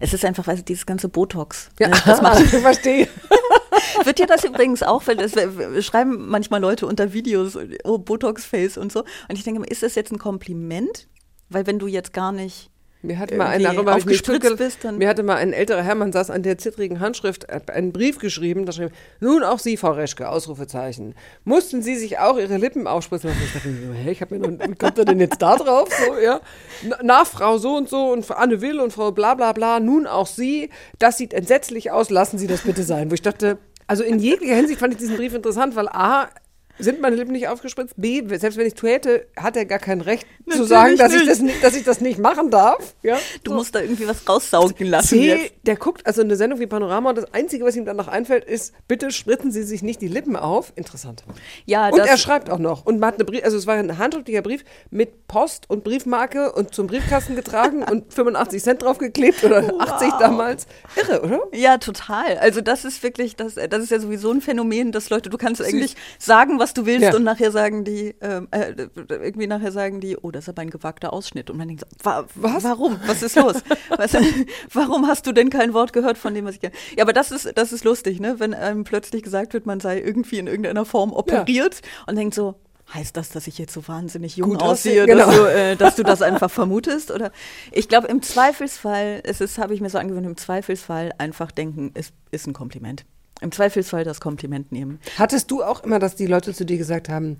es 0.00 0.14
ist 0.14 0.24
einfach, 0.24 0.46
weißt 0.46 0.60
du, 0.60 0.64
dieses 0.64 0.86
ganze 0.86 1.08
Botox. 1.08 1.70
Ja, 1.80 1.88
ne, 1.88 1.96
das 2.04 2.22
macht, 2.22 2.40
ich 2.44 2.50
verstehe. 2.50 3.08
wird 4.04 4.18
dir 4.18 4.26
das 4.26 4.44
übrigens 4.44 4.82
auch, 4.82 5.06
weil 5.06 5.16
das 5.16 5.34
äh, 5.34 5.82
schreiben 5.82 6.28
manchmal 6.28 6.60
Leute 6.60 6.86
unter 6.86 7.12
Videos, 7.12 7.58
oh, 7.84 7.98
Botox-Face 7.98 8.78
und 8.78 8.92
so. 8.92 9.00
Und 9.00 9.36
ich 9.36 9.44
denke, 9.44 9.60
mir, 9.60 9.66
ist 9.66 9.82
das 9.82 9.94
jetzt 9.94 10.12
ein 10.12 10.18
Kompliment? 10.18 11.08
Weil 11.48 11.66
wenn 11.66 11.78
du 11.78 11.86
jetzt 11.86 12.12
gar 12.12 12.32
nicht 12.32 12.70
Mir 13.00 13.18
hatte 13.20 13.36
mal 13.36 13.46
ein, 13.46 13.62
darüber 13.62 13.96
ich 13.96 14.04
mich 14.06 14.22
bist, 14.22 14.78
dann 14.82 14.98
Mir 14.98 15.08
hatte 15.08 15.22
mal 15.22 15.36
ein 15.36 15.52
älterer 15.52 15.82
Herr, 15.82 15.94
man 15.94 16.12
saß 16.12 16.30
an 16.30 16.42
der 16.42 16.58
zittrigen 16.58 16.98
Handschrift, 16.98 17.46
hat 17.50 17.70
einen 17.70 17.92
Brief 17.92 18.18
geschrieben, 18.18 18.66
da 18.66 18.72
schrieb, 18.72 18.90
nun 19.20 19.44
auch 19.44 19.60
Sie, 19.60 19.76
Frau 19.76 19.92
Reschke, 19.92 20.28
Ausrufezeichen. 20.28 21.14
Mussten 21.44 21.80
Sie 21.80 21.94
sich 21.94 22.18
auch 22.18 22.36
Ihre 22.38 22.56
Lippen 22.56 22.88
aufspritzen? 22.88 23.30
Und 23.30 23.36
ich 23.44 23.52
dachte, 23.52 23.68
hä, 23.68 24.10
ich 24.10 24.20
habe 24.20 24.36
mir 24.36 24.48
noch, 24.48 24.68
wie 24.68 24.74
kommt 24.74 24.98
er 24.98 25.04
denn 25.04 25.20
jetzt 25.20 25.40
da 25.40 25.54
drauf? 25.56 25.88
So, 26.06 26.18
ja. 26.18 26.40
Na- 26.88 26.98
Nach 27.04 27.26
Frau 27.26 27.58
so 27.58 27.76
und 27.76 27.88
so 27.88 28.10
und 28.12 28.26
Frau 28.26 28.34
Anne 28.34 28.60
Will 28.60 28.80
und 28.80 28.92
Frau 28.92 29.12
bla 29.12 29.34
bla 29.34 29.52
bla, 29.52 29.78
nun 29.78 30.08
auch 30.08 30.26
Sie, 30.26 30.70
das 30.98 31.18
sieht 31.18 31.32
entsetzlich 31.34 31.92
aus, 31.92 32.10
lassen 32.10 32.36
Sie 32.36 32.48
das 32.48 32.62
bitte 32.62 32.82
sein. 32.82 33.10
Wo 33.10 33.14
ich 33.14 33.22
dachte, 33.22 33.58
also 33.86 34.02
in 34.02 34.18
jeglicher 34.18 34.56
Hinsicht 34.56 34.80
fand 34.80 34.94
ich 34.94 34.98
diesen 34.98 35.16
Brief 35.16 35.34
interessant, 35.34 35.76
weil 35.76 35.88
A, 35.88 36.30
sind 36.78 37.00
meine 37.00 37.16
Lippen 37.16 37.32
nicht 37.32 37.48
aufgespritzt? 37.48 37.94
B, 37.96 38.22
selbst 38.36 38.56
wenn 38.56 38.66
ich 38.66 38.74
täte, 38.74 39.26
hat 39.36 39.56
er 39.56 39.64
gar 39.64 39.78
kein 39.78 40.00
Recht 40.00 40.26
zu 40.48 40.50
Natürlich 40.50 40.68
sagen, 40.68 40.96
dass 40.96 41.14
ich, 41.14 41.26
das 41.26 41.40
nicht, 41.40 41.64
dass 41.64 41.76
ich 41.76 41.84
das 41.84 42.00
nicht 42.00 42.18
machen 42.18 42.50
darf. 42.50 42.94
Ja? 43.02 43.18
Du 43.44 43.54
musst 43.54 43.74
da 43.74 43.80
irgendwie 43.80 44.06
was 44.06 44.28
raussaugen 44.28 44.86
lassen 44.86 45.08
C, 45.08 45.26
jetzt. 45.26 45.54
der 45.64 45.76
guckt 45.76 46.06
also 46.06 46.22
eine 46.22 46.36
Sendung 46.36 46.60
wie 46.60 46.66
Panorama 46.66 47.10
und 47.10 47.16
das 47.16 47.32
Einzige, 47.34 47.64
was 47.64 47.76
ihm 47.76 47.84
danach 47.84 48.08
einfällt, 48.08 48.44
ist, 48.44 48.74
bitte 48.86 49.10
spritzen 49.10 49.50
Sie 49.50 49.62
sich 49.62 49.82
nicht 49.82 50.00
die 50.00 50.08
Lippen 50.08 50.36
auf. 50.36 50.72
Interessant. 50.76 51.24
Ja, 51.66 51.88
und 51.88 51.98
er 51.98 52.16
schreibt 52.16 52.50
auch 52.50 52.58
noch. 52.58 52.86
Und 52.86 53.00
man 53.00 53.08
hat 53.08 53.14
eine 53.14 53.24
Brief, 53.24 53.44
also 53.44 53.56
es 53.56 53.66
war 53.66 53.74
ein 53.74 53.98
handschriftlicher 53.98 54.42
Brief 54.42 54.64
mit 54.90 55.26
Post 55.28 55.68
und 55.68 55.84
Briefmarke 55.84 56.52
und 56.52 56.74
zum 56.74 56.86
Briefkasten 56.86 57.36
getragen 57.36 57.82
und 57.82 58.12
85 58.18 58.62
Cent 58.62 58.82
draufgeklebt 58.82 59.44
oder 59.44 59.72
80 59.78 60.12
damals. 60.18 60.66
Irre, 60.96 61.22
oder? 61.22 61.40
Ja, 61.52 61.78
total. 61.78 62.38
Also 62.38 62.60
das 62.60 62.84
ist 62.84 63.02
wirklich, 63.02 63.36
das, 63.36 63.54
das 63.54 63.82
ist 63.82 63.90
ja 63.90 64.00
sowieso 64.00 64.30
ein 64.30 64.40
Phänomen, 64.40 64.92
dass 64.92 65.10
Leute, 65.10 65.30
du 65.30 65.38
kannst 65.38 65.62
eigentlich 65.62 65.96
sagen, 66.18 66.58
was 66.58 66.67
du 66.74 66.86
willst 66.86 67.02
Ja. 67.02 67.14
und 67.14 67.24
nachher 67.24 67.50
sagen 67.50 67.84
die, 67.84 68.14
ähm, 68.20 68.48
äh, 68.50 68.74
irgendwie 69.08 69.46
nachher 69.46 69.72
sagen 69.72 70.00
die, 70.00 70.16
oh, 70.16 70.30
das 70.30 70.44
ist 70.44 70.48
aber 70.50 70.62
ein 70.62 70.70
gewagter 70.70 71.12
Ausschnitt. 71.12 71.50
Und 71.50 71.56
man 71.58 71.68
denkt 71.68 71.82
so, 71.82 72.04
wa 72.04 72.26
Was? 72.34 72.64
warum? 72.64 72.98
Was 73.06 73.22
ist 73.22 73.36
los? 73.36 73.56
was, 73.96 74.16
warum 74.72 75.06
hast 75.06 75.26
du 75.26 75.32
denn 75.32 75.50
kein 75.50 75.74
Wort 75.74 75.92
gehört 75.92 76.18
von 76.18 76.34
dem, 76.34 76.44
was 76.44 76.54
ich 76.54 76.60
gerne? 76.60 76.76
Ja, 76.96 77.04
aber 77.04 77.12
das 77.12 77.30
ist, 77.30 77.52
das 77.56 77.72
ist 77.72 77.84
lustig, 77.84 78.20
ne? 78.20 78.38
Wenn 78.38 78.54
einem 78.54 78.84
plötzlich 78.84 79.22
gesagt 79.22 79.54
wird, 79.54 79.66
man 79.66 79.80
sei 79.80 80.00
irgendwie 80.00 80.38
in 80.38 80.46
irgendeiner 80.46 80.84
Form 80.84 81.12
operiert 81.12 81.80
und 82.06 82.16
denkt 82.16 82.34
so, 82.34 82.56
Heißt 82.94 83.18
das, 83.18 83.28
dass 83.28 83.46
ich 83.46 83.58
jetzt 83.58 83.74
so 83.74 83.86
wahnsinnig 83.86 84.38
jung 84.38 84.48
Gut 84.48 84.62
aussehe, 84.62 85.02
aussehe, 85.02 85.14
dass, 85.14 85.26
genau. 85.28 85.44
du, 85.44 85.52
äh, 85.52 85.76
dass 85.76 85.96
du 85.96 86.02
das 86.02 86.22
einfach 86.22 86.50
vermutest? 86.50 87.10
Oder 87.10 87.32
ich 87.70 87.86
glaube, 87.86 88.06
im 88.08 88.22
Zweifelsfall, 88.22 89.20
es 89.24 89.42
ist, 89.42 89.58
habe 89.58 89.74
ich 89.74 89.82
mir 89.82 89.90
so 89.90 89.98
angewöhnt, 89.98 90.26
im 90.26 90.38
Zweifelsfall 90.38 91.12
einfach 91.18 91.50
denken, 91.50 91.90
es 91.92 92.12
ist 92.30 92.46
ein 92.46 92.54
Kompliment. 92.54 93.04
Im 93.40 93.52
Zweifelsfall 93.52 94.04
das 94.04 94.20
Kompliment 94.20 94.72
nehmen. 94.72 94.98
Hattest 95.16 95.50
du 95.50 95.62
auch 95.62 95.84
immer, 95.84 95.98
dass 95.98 96.16
die 96.16 96.26
Leute 96.26 96.52
zu 96.54 96.64
dir 96.64 96.78
gesagt 96.78 97.08
haben, 97.08 97.38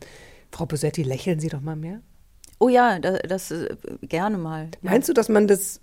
Frau 0.52 0.66
Bosetti, 0.66 1.02
lächeln 1.02 1.40
Sie 1.40 1.48
doch 1.48 1.60
mal 1.60 1.76
mehr? 1.76 2.00
Oh 2.58 2.68
ja, 2.68 2.98
das, 2.98 3.18
das 3.28 3.50
äh, 3.50 3.76
gerne 4.02 4.38
mal. 4.38 4.68
Ja. 4.82 4.90
Meinst 4.90 5.08
du, 5.08 5.12
dass 5.12 5.28
man 5.28 5.46
das 5.46 5.80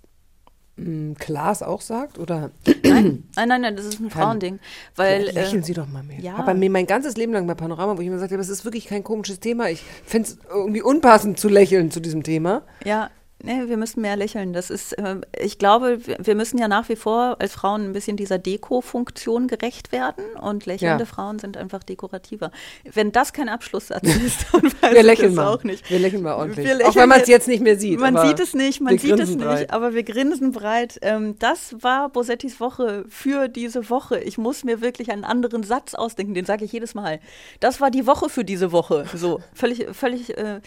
mh, 0.76 1.14
Klaas 1.18 1.62
auch 1.62 1.80
sagt? 1.80 2.18
Oder 2.18 2.50
Nein, 2.82 3.24
nein, 3.36 3.48
nein, 3.48 3.60
nein, 3.60 3.76
das 3.76 3.86
ist 3.86 4.00
ein 4.00 4.10
Frauending. 4.10 4.58
Weil, 4.94 5.24
lächeln 5.30 5.62
äh, 5.62 5.64
Sie 5.64 5.74
doch 5.74 5.86
mal 5.86 6.02
mehr. 6.02 6.20
ja. 6.20 6.36
Aber 6.36 6.54
mir 6.54 6.70
mein 6.70 6.86
ganzes 6.86 7.16
Leben 7.16 7.32
lang 7.32 7.46
bei 7.46 7.54
Panorama, 7.54 7.96
wo 7.96 8.00
ich 8.00 8.06
immer 8.06 8.16
gesagt 8.16 8.32
habe, 8.32 8.42
es 8.42 8.48
ist 8.48 8.64
wirklich 8.64 8.86
kein 8.86 9.04
komisches 9.04 9.40
Thema. 9.40 9.68
Ich 9.70 9.82
fände 10.04 10.28
es 10.28 10.38
irgendwie 10.48 10.82
unpassend 10.82 11.38
zu 11.38 11.48
lächeln 11.48 11.90
zu 11.90 12.00
diesem 12.00 12.22
Thema. 12.22 12.62
Ja, 12.84 13.10
nee, 13.42 13.62
wir 13.66 13.76
müssen 13.76 14.00
mehr 14.00 14.16
lächeln. 14.16 14.52
Das 14.52 14.70
ist, 14.70 14.92
äh, 14.94 15.16
ich 15.38 15.58
glaube, 15.58 15.98
wir- 16.06 16.34
müssen 16.34 16.58
ja 16.58 16.68
nach 16.68 16.88
wie 16.88 16.96
vor 16.96 17.36
als 17.38 17.54
Frauen 17.54 17.84
ein 17.84 17.92
bisschen 17.92 18.16
dieser 18.16 18.38
Deko-Funktion 18.38 19.46
gerecht 19.48 19.92
werden 19.92 20.24
und 20.40 20.66
lächelnde 20.66 21.04
Ja. 21.04 21.06
Frauen 21.10 21.38
sind 21.38 21.56
einfach 21.56 21.82
dekorativer. 21.82 22.50
Wenn 22.84 23.12
das 23.12 23.32
kein 23.32 23.48
Abschlusssatz 23.48 24.02
ist, 24.26 24.46
dann 24.52 24.64
weiß 24.64 24.92
Wir 24.92 24.96
ich 24.98 25.02
lächeln 25.02 25.34
das 25.36 25.44
mal. 25.44 25.54
auch 25.54 25.64
nicht. 25.64 25.88
Wir 25.90 25.98
lächeln 25.98 26.22
mal 26.22 26.34
ordentlich. 26.34 26.66
Wir 26.66 26.74
auch 26.74 26.78
lächeln 26.78 26.94
wenn 26.96 27.08
man 27.08 27.20
es 27.20 27.28
jetzt 27.28 27.48
nicht 27.48 27.62
mehr 27.62 27.78
sieht. 27.78 28.00
Man 28.00 28.16
sieht 28.18 28.40
es 28.40 28.54
nicht, 28.54 28.80
man 28.80 28.98
sieht 28.98 29.18
es 29.18 29.30
nicht, 29.30 29.40
breit. 29.40 29.70
aber 29.70 29.94
wir 29.94 30.02
grinsen 30.02 30.52
breit. 30.52 30.98
Ähm, 31.02 31.38
das 31.38 31.76
war 31.80 32.08
Bosettis 32.08 32.60
Woche 32.60 33.04
für 33.08 33.48
diese 33.48 33.88
Woche. 33.90 34.18
Ich 34.20 34.38
muss 34.38 34.64
mir 34.64 34.80
wirklich 34.80 35.10
einen 35.10 35.24
anderen 35.24 35.62
Satz 35.62 35.94
ausdenken, 35.94 36.34
den 36.34 36.44
sage 36.44 36.64
ich 36.64 36.72
jedes 36.72 36.94
Mal. 36.94 37.20
Das 37.60 37.80
war 37.80 37.90
die 37.90 38.06
Woche 38.06 38.28
für 38.28 38.44
diese 38.44 38.72
Woche. 38.72 39.04
So, 39.14 39.40
völlig, 39.54 39.86
völlig 39.92 40.36
äh, 40.36 40.60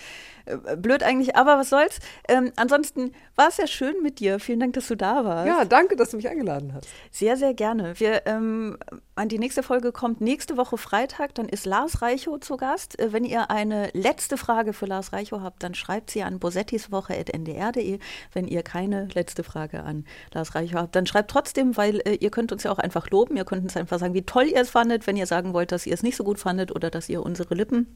blöd 0.77 1.03
eigentlich, 1.03 1.35
aber 1.35 1.57
was 1.57 1.69
soll's. 1.69 1.99
Ähm, 2.27 2.51
ansonsten 2.55 3.13
war 3.35 3.49
es 3.49 3.57
sehr 3.57 3.67
schön 3.67 4.01
mit 4.01 4.19
dir. 4.19 4.39
Vielen 4.39 4.59
Dank, 4.59 4.73
dass 4.73 4.87
du 4.87 4.95
da 4.95 5.25
warst. 5.25 5.47
Ja, 5.47 5.65
danke, 5.65 5.95
dass 5.95 6.11
du 6.11 6.17
mich 6.17 6.27
eingeladen 6.27 6.73
hast. 6.73 6.87
Sehr, 7.11 7.37
sehr 7.37 7.53
gerne. 7.53 7.99
Wir, 7.99 8.25
ähm, 8.25 8.77
an 9.15 9.29
die 9.29 9.39
nächste 9.39 9.63
Folge 9.63 9.91
kommt 9.91 10.21
nächste 10.21 10.57
Woche 10.57 10.77
Freitag. 10.77 11.35
Dann 11.35 11.47
ist 11.47 11.65
Lars 11.65 12.01
Reichow 12.01 12.39
zu 12.39 12.57
Gast. 12.57 12.99
Äh, 12.99 13.13
wenn 13.13 13.25
ihr 13.25 13.49
eine 13.51 13.89
letzte 13.93 14.37
Frage 14.37 14.73
für 14.73 14.85
Lars 14.85 15.13
Reichow 15.13 15.41
habt, 15.41 15.63
dann 15.63 15.73
schreibt 15.73 16.11
sie 16.11 16.23
an 16.23 16.39
bosettiswoche.ndr.de. 16.39 17.99
Wenn 18.33 18.47
ihr 18.47 18.63
keine 18.63 19.07
letzte 19.13 19.43
Frage 19.43 19.83
an 19.83 20.05
Lars 20.33 20.55
Reichow 20.55 20.79
habt, 20.79 20.95
dann 20.95 21.05
schreibt 21.05 21.31
trotzdem, 21.31 21.77
weil 21.77 22.01
äh, 22.05 22.15
ihr 22.15 22.31
könnt 22.31 22.51
uns 22.51 22.63
ja 22.63 22.71
auch 22.71 22.79
einfach 22.79 23.09
loben. 23.09 23.37
Ihr 23.37 23.45
könnt 23.45 23.63
uns 23.63 23.77
einfach 23.77 23.99
sagen, 23.99 24.13
wie 24.13 24.23
toll 24.23 24.45
ihr 24.45 24.61
es 24.61 24.69
fandet. 24.69 25.07
Wenn 25.07 25.17
ihr 25.17 25.25
sagen 25.25 25.53
wollt, 25.53 25.71
dass 25.71 25.85
ihr 25.85 25.93
es 25.93 26.03
nicht 26.03 26.15
so 26.15 26.23
gut 26.23 26.39
fandet 26.39 26.73
oder 26.75 26.89
dass 26.89 27.09
ihr 27.09 27.23
unsere 27.23 27.55
Lippen 27.55 27.87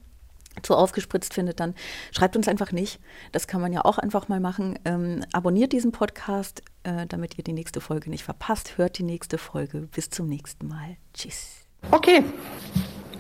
zu 0.62 0.76
aufgespritzt 0.76 1.34
findet, 1.34 1.60
dann 1.60 1.74
schreibt 2.12 2.36
uns 2.36 2.48
einfach 2.48 2.72
nicht. 2.72 3.00
Das 3.32 3.48
kann 3.48 3.62
man 3.62 3.74
ja 3.74 3.84
auch 3.86 3.98
einfach 3.98 4.28
mal 4.28 4.40
machen. 4.40 4.78
Ähm, 4.86 5.24
abonniert 5.34 5.74
diesen 5.74 5.92
Podcast, 5.92 6.62
äh, 6.84 7.06
damit 7.08 7.38
ihr 7.38 7.44
die 7.44 7.54
nächste 7.54 7.82
Folge 7.82 8.10
nicht 8.10 8.24
verpasst. 8.24 8.78
Hört 8.78 8.98
die 8.98 9.04
nächste 9.04 9.38
Folge. 9.38 9.88
Bis 9.94 10.10
zum 10.10 10.28
nächsten 10.28 10.68
Mal. 10.68 10.98
Tschüss. 11.14 11.66
Okay. 11.92 12.24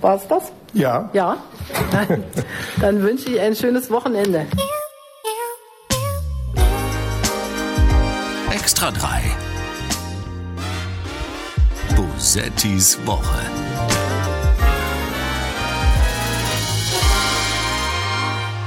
War's 0.02 0.28
das? 0.28 0.52
Ja. 0.74 1.10
Ja. 1.14 1.38
Dann, 1.92 2.24
dann 2.82 3.02
wünsche 3.02 3.30
ich 3.30 3.40
ein 3.40 3.56
schönes 3.56 3.90
Wochenende. 3.90 4.46
Extra 8.52 8.92
3. 8.92 9.22
Bosettis 11.96 12.98
Woche. 13.06 14.03